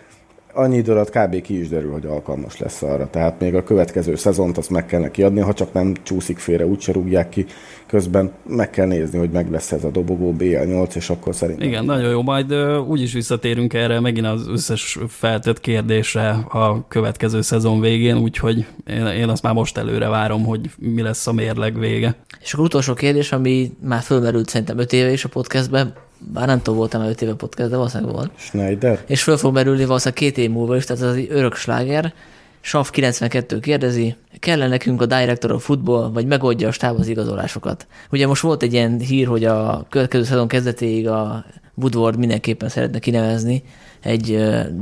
Annyi 0.52 0.77
idő 0.77 0.93
alatt 0.93 1.10
kb. 1.10 1.40
ki 1.40 1.60
is 1.60 1.68
derül, 1.68 1.93
hogy 1.93 2.06
alkalmas 2.06 2.59
lesz 2.59 2.82
arra. 2.82 3.10
Tehát 3.10 3.40
még 3.40 3.55
a 3.55 3.62
következő 3.62 4.14
szezont 4.14 4.59
azt 4.59 4.70
meg 4.70 4.86
kell 4.86 5.01
neki 5.01 5.22
adni, 5.22 5.40
ha 5.40 5.52
csak 5.52 5.72
nem 5.72 5.94
csúszik 6.02 6.39
félre, 6.39 6.66
úgyse 6.66 6.93
rúgják 6.93 7.28
ki. 7.28 7.47
Közben 7.86 8.32
meg 8.47 8.70
kell 8.70 8.86
nézni, 8.86 9.18
hogy 9.18 9.31
meg 9.31 9.51
lesz 9.51 9.72
ez 9.72 9.85
a 9.85 9.90
dobogó 9.90 10.35
BL8, 10.39 10.94
és 10.94 11.10
akkor 11.10 11.35
szerintem 11.35 11.68
Igen, 11.68 11.85
nagyon 11.85 12.10
jó. 12.10 12.22
Majd 12.22 12.55
úgyis 12.89 13.12
visszatérünk 13.12 13.74
erre 13.74 14.01
megint 14.01 14.27
az 14.27 14.48
összes 14.48 14.98
feltett 15.09 15.60
kérdésre 15.60 16.28
a 16.48 16.89
következő 16.89 17.40
szezon 17.40 17.81
végén, 17.81 18.16
úgyhogy 18.16 18.66
én, 18.86 19.06
én 19.06 19.28
azt 19.28 19.43
már 19.43 19.55
most 19.55 19.77
előre 19.77 20.09
várom, 20.09 20.44
hogy 20.44 20.70
mi 20.78 21.02
lesz 21.02 21.27
a 21.27 21.32
mérleg 21.32 21.78
vége. 21.78 22.14
És 22.40 22.52
akkor 22.52 22.64
utolsó 22.64 22.94
kérdés, 22.94 23.32
ami 23.32 23.72
már 23.82 24.02
fölmerült 24.02 24.48
szerintem 24.48 24.78
5 24.78 24.93
éve 24.93 25.12
is 25.12 25.24
a 25.24 25.28
podcastben, 25.28 25.94
bár 26.32 26.47
nem 26.47 26.59
tudom, 26.62 26.78
voltam 26.78 27.02
5 27.02 27.22
éve 27.22 27.34
podcast, 27.34 27.70
de 27.70 27.76
valószínűleg 27.76 28.14
volt. 28.14 28.30
Schneider. 28.36 29.05
És 29.06 29.22
föl 29.22 29.36
fog 29.36 29.55
merülni 29.55 29.84
valószínűleg 29.84 30.22
két 30.22 30.38
év 30.38 30.51
múlva 30.51 30.76
is, 30.76 30.84
tehát 30.84 31.02
ez 31.02 31.14
egy 31.14 31.28
örök 31.30 31.55
sláger. 31.55 32.12
Sav 32.60 32.90
92 32.90 33.60
kérdezi, 33.60 34.16
kell 34.38 34.68
nekünk 34.68 35.02
a 35.02 35.06
Director 35.06 35.52
of 35.52 35.64
Football, 35.64 36.10
vagy 36.10 36.26
megoldja 36.26 36.68
a 36.68 36.72
stáb 36.72 36.98
az 36.98 37.09
igazolásokat? 37.09 37.86
Ugye 38.10 38.26
most 38.26 38.42
volt 38.42 38.62
egy 38.62 38.72
ilyen 38.72 38.98
hír, 38.98 39.26
hogy 39.26 39.44
a 39.44 39.86
következő 39.88 40.24
szezon 40.24 40.48
kezdetéig 40.48 41.09
a 41.09 41.44
Woodward 41.74 42.18
mindenképpen 42.18 42.68
szeretne 42.68 42.98
kinevezni 42.98 43.62
egy 44.02 44.27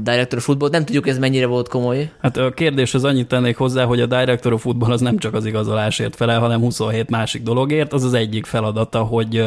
Director 0.03 0.39
of 0.39 0.45
Football. 0.45 0.69
Nem 0.71 0.85
tudjuk, 0.85 1.09
ez 1.09 1.19
mennyire 1.19 1.47
volt 1.47 1.69
komoly. 1.69 2.11
Hát 2.23 2.37
a 2.37 2.51
kérdés 2.51 2.95
az 2.95 3.05
annyit 3.05 3.29
tennék 3.29 3.57
hozzá, 3.57 3.85
hogy 3.85 4.01
a 4.01 4.07
Director 4.07 4.53
of 4.53 4.63
Football 4.63 4.93
az 4.93 5.01
nem 5.01 5.19
csak 5.19 5.35
az 5.35 5.47
igazolásért 5.47 6.17
felel, 6.17 6.41
hanem 6.41 6.61
27 6.61 7.11
másik 7.11 7.43
dologért. 7.43 7.93
Az 7.93 8.05
az 8.05 8.15
egyik 8.15 8.47
feladata, 8.47 9.03
hogy 9.03 9.45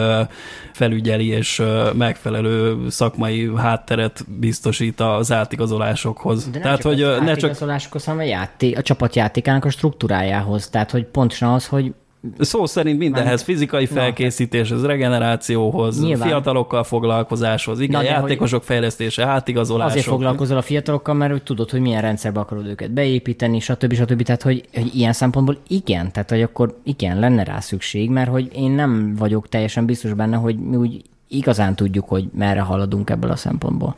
felügyeli 0.74 1.28
és 1.28 1.64
megfelelő 1.94 2.90
szakmai 2.90 3.52
hátteret 3.56 4.26
biztosít 4.40 5.00
az 5.00 5.32
átigazolásokhoz. 5.32 6.44
De 6.44 6.52
nem 6.52 6.62
Tehát, 6.62 6.82
csak 6.82 6.92
hogy 6.92 7.02
az 7.02 7.20
ne 7.20 7.26
csak 7.26 7.36
átigazolásokhoz, 7.36 8.06
hanem 8.06 8.20
a, 8.20 8.30
játék, 8.30 8.78
a 8.78 8.82
csapatjátékának 8.82 9.66
a 9.66 9.70
struktúrájához. 9.70 10.70
Tehát, 10.70 10.92
hogy 10.92 11.06
pontosan 11.06 11.54
az, 11.54 11.68
hogy 11.68 11.94
Szó 12.40 12.66
szerint 12.66 12.98
mindenhez, 12.98 13.42
fizikai 13.42 13.86
felkészítéshez, 13.86 14.84
regenerációhoz, 14.86 16.02
Nyilván. 16.02 16.28
fiatalokkal 16.28 16.84
foglalkozáshoz, 16.84 17.80
igen, 17.80 18.02
Na, 18.02 18.08
de 18.08 18.14
játékosok 18.14 18.64
fejlesztése, 18.64 19.26
átigazolások. 19.26 19.92
azért 19.92 20.06
foglalkozol 20.06 20.58
a 20.58 20.62
fiatalokkal, 20.62 21.14
mert 21.14 21.32
hogy 21.32 21.44
tudod, 21.44 21.70
hogy 21.70 21.80
milyen 21.80 22.02
rendszerbe 22.02 22.40
akarod 22.40 22.68
őket 22.68 22.92
beépíteni, 22.92 23.60
stb. 23.60 23.94
stb. 23.94 24.22
Tehát, 24.24 24.42
hogy, 24.42 24.66
hogy 24.74 24.96
ilyen 24.96 25.14
szempontból 25.14 25.58
igen, 25.68 26.12
tehát, 26.12 26.30
hogy 26.30 26.42
akkor 26.42 26.78
igen, 26.84 27.20
lenne 27.20 27.44
rá 27.44 27.60
szükség, 27.60 28.10
mert 28.10 28.30
hogy 28.30 28.50
én 28.56 28.72
nem 28.72 29.16
vagyok 29.16 29.50
teljesen 29.50 29.86
biztos 29.86 30.14
benne, 30.14 30.36
hogy 30.36 30.60
mi 30.60 30.76
úgy 30.76 31.02
igazán 31.28 31.76
tudjuk, 31.76 32.08
hogy 32.10 32.30
merre 32.38 32.62
haladunk 32.62 33.10
ebből 33.10 33.32
a 33.32 33.36
szempontból. 33.36 33.96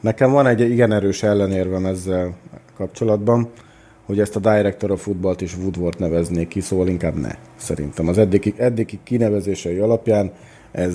Nekem 0.00 0.30
van 0.30 0.46
egy 0.46 0.60
igen 0.60 0.92
erős 0.92 1.22
ellenérvem 1.22 1.86
ezzel 1.86 2.36
kapcsolatban, 2.76 3.48
hogy 4.08 4.20
ezt 4.20 4.36
a 4.36 4.40
Director 4.40 4.90
of 4.90 5.02
Footballt 5.02 5.40
is 5.40 5.56
Woodward 5.56 6.00
neveznék 6.00 6.48
ki, 6.48 6.60
szóval 6.60 6.88
inkább 6.88 7.14
ne, 7.14 7.30
szerintem. 7.56 8.08
Az 8.08 8.18
eddigi, 8.18 8.54
eddigi 8.56 8.98
kinevezései 9.04 9.78
alapján 9.78 10.32
ez, 10.72 10.94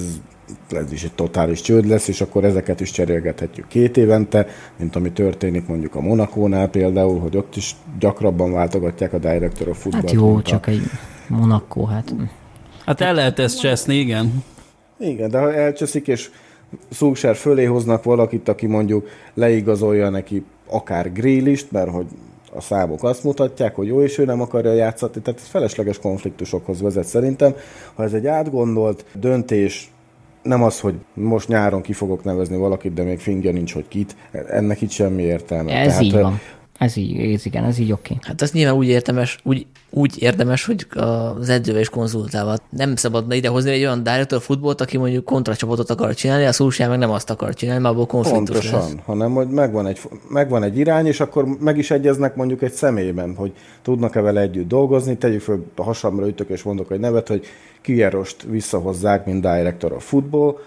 ez 0.70 0.92
is 0.92 1.04
egy 1.04 1.14
totális 1.14 1.62
csőd 1.62 1.86
lesz, 1.86 2.08
és 2.08 2.22
akkor 2.22 2.44
ezeket 2.44 2.80
is 2.80 2.92
cserélgethetjük 2.92 3.68
két 3.68 3.98
évente, 3.98 4.48
mint 4.78 4.96
ami 4.96 5.12
történik 5.12 5.68
mondjuk 5.68 5.96
a 5.96 6.02
Monakónál 6.02 6.68
például, 6.68 7.20
hogy 7.20 7.38
ott 7.38 7.56
is 7.56 7.76
gyakrabban 8.00 8.52
váltogatják 8.52 9.14
a 9.14 9.18
Director 9.18 9.68
of 9.68 9.82
Footballt. 9.82 10.06
Hát 10.10 10.16
jó, 10.16 10.36
a- 10.36 10.42
csak 10.42 10.68
egy 10.68 10.82
Monaco, 11.28 11.86
hát 11.86 12.16
Hát 12.86 13.02
el 13.02 13.14
lehet 13.14 13.40
ezt 13.40 13.60
cseszni, 13.60 13.96
igen. 13.96 14.44
Igen, 15.00 15.30
de 15.30 15.40
ha 15.40 15.54
elcseszik, 15.54 16.08
és 16.08 16.30
Szulsár 16.90 17.36
fölé 17.36 17.64
hoznak 17.64 18.04
valakit, 18.04 18.50
aki 18.50 18.66
mondjuk 18.66 19.08
leigazolja 19.34 20.10
neki 20.10 20.44
akár 20.68 21.12
grillist, 21.12 21.72
mert 21.72 21.90
hogy 21.90 22.06
a 22.56 22.62
számok 22.62 23.04
azt 23.04 23.24
mutatják, 23.24 23.76
hogy 23.76 23.88
jó, 23.88 24.02
és 24.02 24.18
ő 24.18 24.26
nem 24.26 24.42
akarja 24.42 24.74
játszatni, 24.74 25.22
tehát 25.22 25.40
ez 25.40 25.48
felesleges 25.48 26.00
konfliktusokhoz 26.00 26.82
vezet 26.82 27.06
szerintem. 27.06 27.56
Ha 27.94 28.04
ez 28.04 28.14
egy 28.14 28.28
átgondolt 28.28 29.06
döntés, 29.14 29.92
nem 30.44 30.64
az, 30.64 30.80
hogy 30.80 30.96
most 31.14 31.48
nyáron 31.48 31.82
ki 31.82 31.94
fogok 31.94 32.24
nevezni 32.24 32.58
valakit, 32.58 32.94
de 32.94 33.04
még 33.04 33.20
fingja 33.20 33.52
nincs, 33.52 33.74
hogy 33.74 33.88
kit, 33.88 34.16
ennek 34.32 34.82
itt 34.82 34.90
semmi 34.90 35.22
értelme. 35.22 35.80
ez 35.80 36.00
így 36.00 36.16
ö, 36.16 36.22
van. 36.22 36.40
Ez 36.84 36.98
így, 36.98 37.34
ez 37.34 37.46
igen, 37.46 37.64
ez 37.64 37.78
így 37.78 37.92
oké. 37.92 38.18
Hát 38.22 38.42
ez 38.42 38.52
nyilván 38.52 38.76
úgy 38.76 38.88
érdemes, 38.88 39.40
úgy, 39.44 39.66
úgy 39.90 40.22
érdemes, 40.22 40.66
hogy 40.66 40.88
az 40.94 41.50
edzővel 41.50 41.82
is 41.82 41.90
konzultálva. 41.90 42.56
Nem 42.70 42.96
szabadna 42.96 43.34
idehozni 43.34 43.72
egy 43.72 43.84
olyan 43.84 44.04
director 44.04 44.42
futballt, 44.42 44.82
aki 44.82 44.98
mondjuk 44.98 45.26
kontracsapatot 45.26 45.90
akar 45.90 46.14
csinálni, 46.14 46.46
a 46.46 46.52
Szulsár 46.52 46.90
meg 46.90 46.98
nem 46.98 47.12
azt 47.12 47.30
akar 47.30 47.54
csinálni, 47.54 47.82
mert 47.82 47.94
abból 47.94 48.06
konfliktus 48.06 48.56
lesz. 48.56 48.72
Pontosan, 48.72 49.02
hanem 49.06 49.34
hogy 49.34 49.48
megvan 49.48 49.88
egy, 49.88 50.00
megvan 50.30 50.64
egy 50.64 50.78
irány, 50.78 51.06
és 51.06 51.20
akkor 51.20 51.46
meg 51.60 51.78
is 51.78 51.92
egyeznek 51.92 52.36
mondjuk 52.36 52.62
egy 52.62 52.74
személyben, 52.74 53.36
hogy 53.36 53.52
tudnak-e 53.82 54.22
vele 54.22 54.42
együtt 54.42 54.68
dolgozni, 54.68 55.18
tegyük 55.18 55.42
föl, 55.42 55.66
a 55.76 55.84
hasamra 55.84 56.28
ütök 56.28 56.50
és 56.50 56.64
mondok 56.64 56.92
egy 56.92 57.00
nevet, 57.00 57.28
hogy 57.28 57.46
Kierost 57.82 58.44
visszahozzák, 58.44 59.26
mint 59.26 59.42
director 59.42 59.92
of 59.92 60.08
football, 60.08 60.58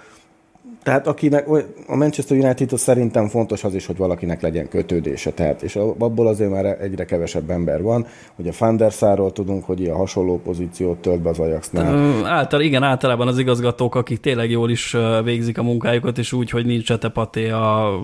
tehát 0.86 1.06
akinek, 1.06 1.48
a 1.86 1.96
Manchester 1.96 2.36
United 2.36 2.78
szerintem 2.78 3.28
fontos 3.28 3.64
az 3.64 3.74
is, 3.74 3.86
hogy 3.86 3.96
valakinek 3.96 4.40
legyen 4.40 4.68
kötődése, 4.68 5.30
tehát, 5.30 5.62
és 5.62 5.76
abból 5.76 6.26
azért 6.26 6.50
már 6.50 6.64
egyre 6.64 7.04
kevesebb 7.04 7.50
ember 7.50 7.82
van. 7.82 8.06
Ugye 8.36 8.52
Fanderszáról 8.52 9.32
tudunk, 9.32 9.64
hogy 9.64 9.80
ilyen 9.80 9.94
hasonló 9.96 10.40
pozíciót 10.44 10.98
tölt 10.98 11.20
be 11.20 11.28
az 11.28 11.38
Ajaxnál. 11.38 11.94
Ö, 11.94 12.24
Által, 12.24 12.60
igen, 12.60 12.82
általában 12.82 13.28
az 13.28 13.38
igazgatók, 13.38 13.94
akik 13.94 14.20
tényleg 14.20 14.50
jól 14.50 14.70
is 14.70 14.96
végzik 15.24 15.58
a 15.58 15.62
munkájukat, 15.62 16.18
és 16.18 16.32
úgy, 16.32 16.50
hogy 16.50 16.66
nincs 16.66 16.84
csetepaté 16.84 17.48
a, 17.48 18.00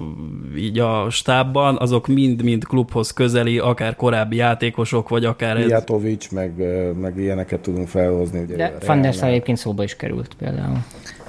így 0.57 0.79
a 0.79 1.07
stábban, 1.11 1.77
azok 1.79 2.07
mind-mind 2.07 2.65
klubhoz 2.65 3.11
közeli, 3.11 3.59
akár 3.59 3.97
korábbi 3.97 4.37
játékosok, 4.37 5.09
vagy 5.09 5.25
akár... 5.25 5.57
Ez, 5.57 5.65
Mijatovic, 5.65 6.29
meg, 6.31 6.59
ö, 6.59 6.91
meg 6.93 7.19
ilyeneket 7.19 7.61
tudunk 7.61 7.89
felhozni. 7.89 8.41
Ugye 8.41 8.57
De 8.57 8.77
a 8.81 8.87
Van 8.87 9.01
der 9.01 9.13
Sar 9.13 9.29
egyébként 9.29 9.59
szóba 9.59 9.83
is 9.83 9.97
került 9.97 10.35
például. 10.39 10.79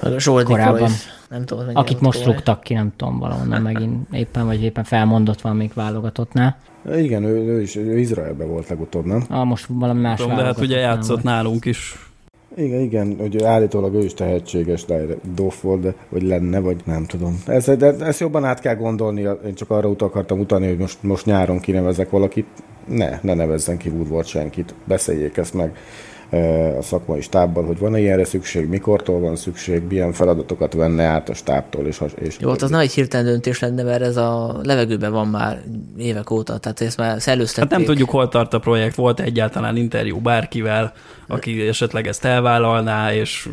Meg 0.04 0.14
a 0.26 0.44
Korábban. 0.44 0.92
Nem 1.30 1.46
tudom, 1.46 1.64
mennyire 1.64 1.82
Akit 1.82 2.02
most 2.02 2.18
komoly. 2.20 2.36
rúgtak 2.36 2.62
ki, 2.62 2.74
nem 2.74 2.92
tudom, 2.96 3.20
valahonnan 3.20 3.62
megint 3.62 4.08
éppen, 4.12 4.46
vagy 4.46 4.64
éppen 4.64 4.84
felmondott 4.84 5.42
valamelyik 5.42 5.74
válogatottnál. 5.74 6.58
Igen, 6.96 7.24
ő, 7.24 7.36
ő 7.36 7.62
is 7.62 7.76
ő 7.76 7.98
Izraelben 7.98 8.48
volt 8.48 8.70
legutóbb, 8.70 9.06
nem? 9.06 9.24
Ah, 9.30 9.46
most 9.46 9.66
valami 9.70 10.02
más 10.02 10.20
tudom, 10.20 10.36
de 10.36 10.44
hát 10.44 10.60
ugye 10.60 10.78
játszott 10.78 11.08
volt. 11.08 11.24
nálunk 11.24 11.66
is. 11.66 12.12
Igen, 12.56 12.80
igen, 12.80 13.16
hogy 13.20 13.44
állítólag 13.44 13.94
ő 13.94 14.04
is 14.04 14.14
tehetséges 14.14 14.86
Doff 15.36 15.62
volt, 15.62 15.82
de, 15.82 15.94
vagy 16.10 16.22
lenne, 16.24 16.60
vagy 16.60 16.82
nem 16.86 17.06
tudom. 17.06 17.42
Ez, 17.46 17.66
de 17.66 17.96
ezt 18.00 18.20
jobban 18.20 18.46
át 18.46 18.60
kell 18.60 18.76
gondolni, 18.76 19.22
én 19.22 19.54
csak 19.54 19.70
arra 19.70 19.90
ut 19.90 20.02
akartam 20.02 20.40
utalni, 20.40 20.68
hogy 20.68 20.78
most, 20.78 21.04
most 21.04 21.26
nyáron 21.26 21.60
kinevezek 21.60 22.10
valakit. 22.10 22.48
Ne, 22.88 23.20
ne 23.22 23.34
nevezzen 23.34 23.78
ki 23.78 23.90
Woodward 23.90 24.28
senkit, 24.28 24.74
beszéljék 24.86 25.38
ezt 25.38 25.54
meg 25.54 25.78
a 26.78 26.82
szakmai 26.82 27.22
stábbal, 27.22 27.66
hogy 27.66 27.78
van-e 27.80 28.00
ilyenre 28.00 28.26
szükség, 28.26 28.68
mikortól 28.68 29.20
van 29.20 29.36
szükség, 29.36 29.84
milyen 29.90 30.14
feladatokat 30.14 30.74
venne 30.74 31.04
át 31.04 31.30
a 31.30 31.34
stábtól, 31.34 31.86
és, 31.86 31.98
has- 31.98 32.20
és 32.20 32.38
Jó, 32.40 32.50
hát 32.50 32.62
az 32.62 32.70
nem 32.70 32.80
egy 32.80 32.94
hirtelen 32.94 33.26
döntés 33.26 33.60
lenne, 33.60 33.84
mert 33.84 34.02
ez 34.02 34.18
a 34.18 34.60
levegőben 34.64 35.12
van 35.12 35.28
már 35.28 35.62
évek 35.98 36.32
óta, 36.32 36.58
tehát 36.58 36.82
ezt 36.82 36.98
már 36.98 37.22
szellőztették. 37.22 37.70
Hát 37.70 37.80
nem 37.80 37.88
tudjuk, 37.88 38.10
hol 38.10 38.30
tart 38.30 38.54
a 38.54 38.60
projekt, 38.60 38.96
volt 38.96 39.20
egyáltalán 39.20 39.76
interjú 39.76 40.20
bárkivel, 40.20 40.94
aki 41.28 41.68
esetleg 41.68 42.08
ezt 42.08 42.26
elvállalná, 42.26 43.14
és 43.14 43.50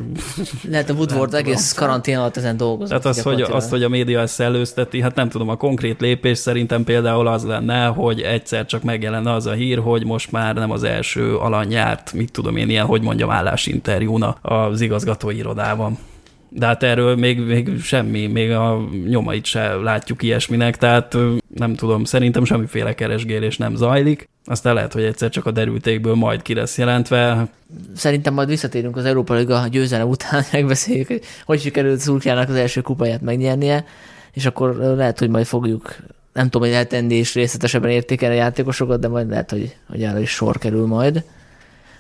Lehet 0.71 0.91
a 0.91 0.93
Woodward 0.93 1.35
egész 1.35 1.73
karantén 1.73 2.19
alatt 2.19 2.37
ezen 2.37 2.57
dolgozott. 2.57 2.89
Tehát 2.89 3.17
az, 3.17 3.23
hogy, 3.23 3.41
azt, 3.41 3.71
hogy 3.71 3.83
a 3.83 3.89
média 3.89 4.21
ezt 4.21 4.35
szellőzteti, 4.35 5.01
hát 5.01 5.15
nem 5.15 5.29
tudom, 5.29 5.49
a 5.49 5.57
konkrét 5.57 6.01
lépés 6.01 6.39
szerintem 6.39 6.85
például 6.85 7.27
az 7.27 7.45
lenne, 7.45 7.87
hogy 7.87 8.21
egyszer 8.21 8.67
csak 8.67 8.83
megjelenne 8.83 9.33
az 9.33 9.47
a 9.47 9.53
hír, 9.53 9.79
hogy 9.79 10.05
most 10.05 10.33
már 10.33 10.55
nem 10.55 10.71
az 10.71 10.83
első 10.83 11.37
alany 11.37 11.71
járt, 11.71 12.13
mit 12.13 12.33
tudom 12.33 12.57
én, 12.57 12.69
ilyen, 12.69 12.87
hogy 12.87 13.03
mondjam, 13.03 13.31
állásinterjún 13.31 14.37
az 14.43 14.81
igazgatói 14.81 15.37
irodában. 15.37 15.99
De 16.53 16.67
hát 16.67 16.83
erről 16.83 17.17
még, 17.17 17.41
még 17.41 17.81
semmi, 17.83 18.27
még 18.27 18.51
a 18.51 18.89
nyomait 19.07 19.45
se 19.45 19.75
látjuk 19.75 20.23
ilyesminek, 20.23 20.77
tehát 20.77 21.17
nem 21.55 21.75
tudom, 21.75 22.05
szerintem 22.05 22.45
semmiféle 22.45 22.95
keresgélés 22.95 23.57
nem 23.57 23.75
zajlik. 23.75 24.29
Aztán 24.45 24.75
lehet, 24.75 24.93
hogy 24.93 25.03
egyszer 25.03 25.31
csak 25.31 25.47
a 25.47 25.51
derültékből 25.51 26.15
majd 26.15 26.43
ki 26.43 26.55
lesz 26.55 26.79
jelentve. 26.79 27.49
Szerintem 27.95 28.35
majd 28.35 28.49
visszatérünk 28.49 28.97
az 28.97 29.05
Európa 29.05 29.35
Liga 29.35 29.67
győzelem 29.71 30.09
után, 30.09 30.43
megbeszéljük, 30.53 31.07
hogy 31.07 31.23
hogy 31.45 31.61
sikerült 31.61 32.01
Szurkjának 32.01 32.49
az 32.49 32.55
első 32.55 32.81
kupáját 32.81 33.21
megnyernie, 33.21 33.85
és 34.33 34.47
akkor 34.47 34.77
lehet, 34.77 35.19
hogy 35.19 35.29
majd 35.29 35.47
fogjuk 35.47 35.97
nem 36.33 36.49
tudom, 36.49 36.69
hogy 36.69 36.77
eltenni 36.77 37.15
és 37.15 37.35
részletesebben 37.35 37.91
értékelni 37.91 38.35
a 38.35 38.39
játékosokat, 38.39 39.01
de 39.01 39.09
majd 39.09 39.29
lehet, 39.29 39.51
hogy, 39.51 39.77
hogy 39.89 40.03
erre 40.03 40.21
is 40.21 40.31
sor 40.31 40.59
kerül 40.59 40.87
majd. 40.87 41.25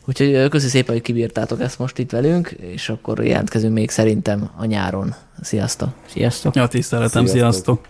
Úgyhogy 0.06 0.48
köszi 0.48 0.68
szépen, 0.68 0.94
hogy 0.94 1.02
kibírtátok 1.02 1.60
ezt 1.60 1.78
most 1.78 1.98
itt 1.98 2.10
velünk, 2.10 2.48
és 2.48 2.88
akkor 2.88 3.24
jelentkezünk 3.24 3.74
még 3.74 3.90
szerintem 3.90 4.50
a 4.56 4.64
nyáron. 4.64 5.14
Sziasztok! 5.40 5.88
Sziasztok! 6.06 6.54
Ja, 6.54 6.66
tiszteletem, 6.66 7.26
sziasztok! 7.26 7.52
sziasztok. 7.52 7.78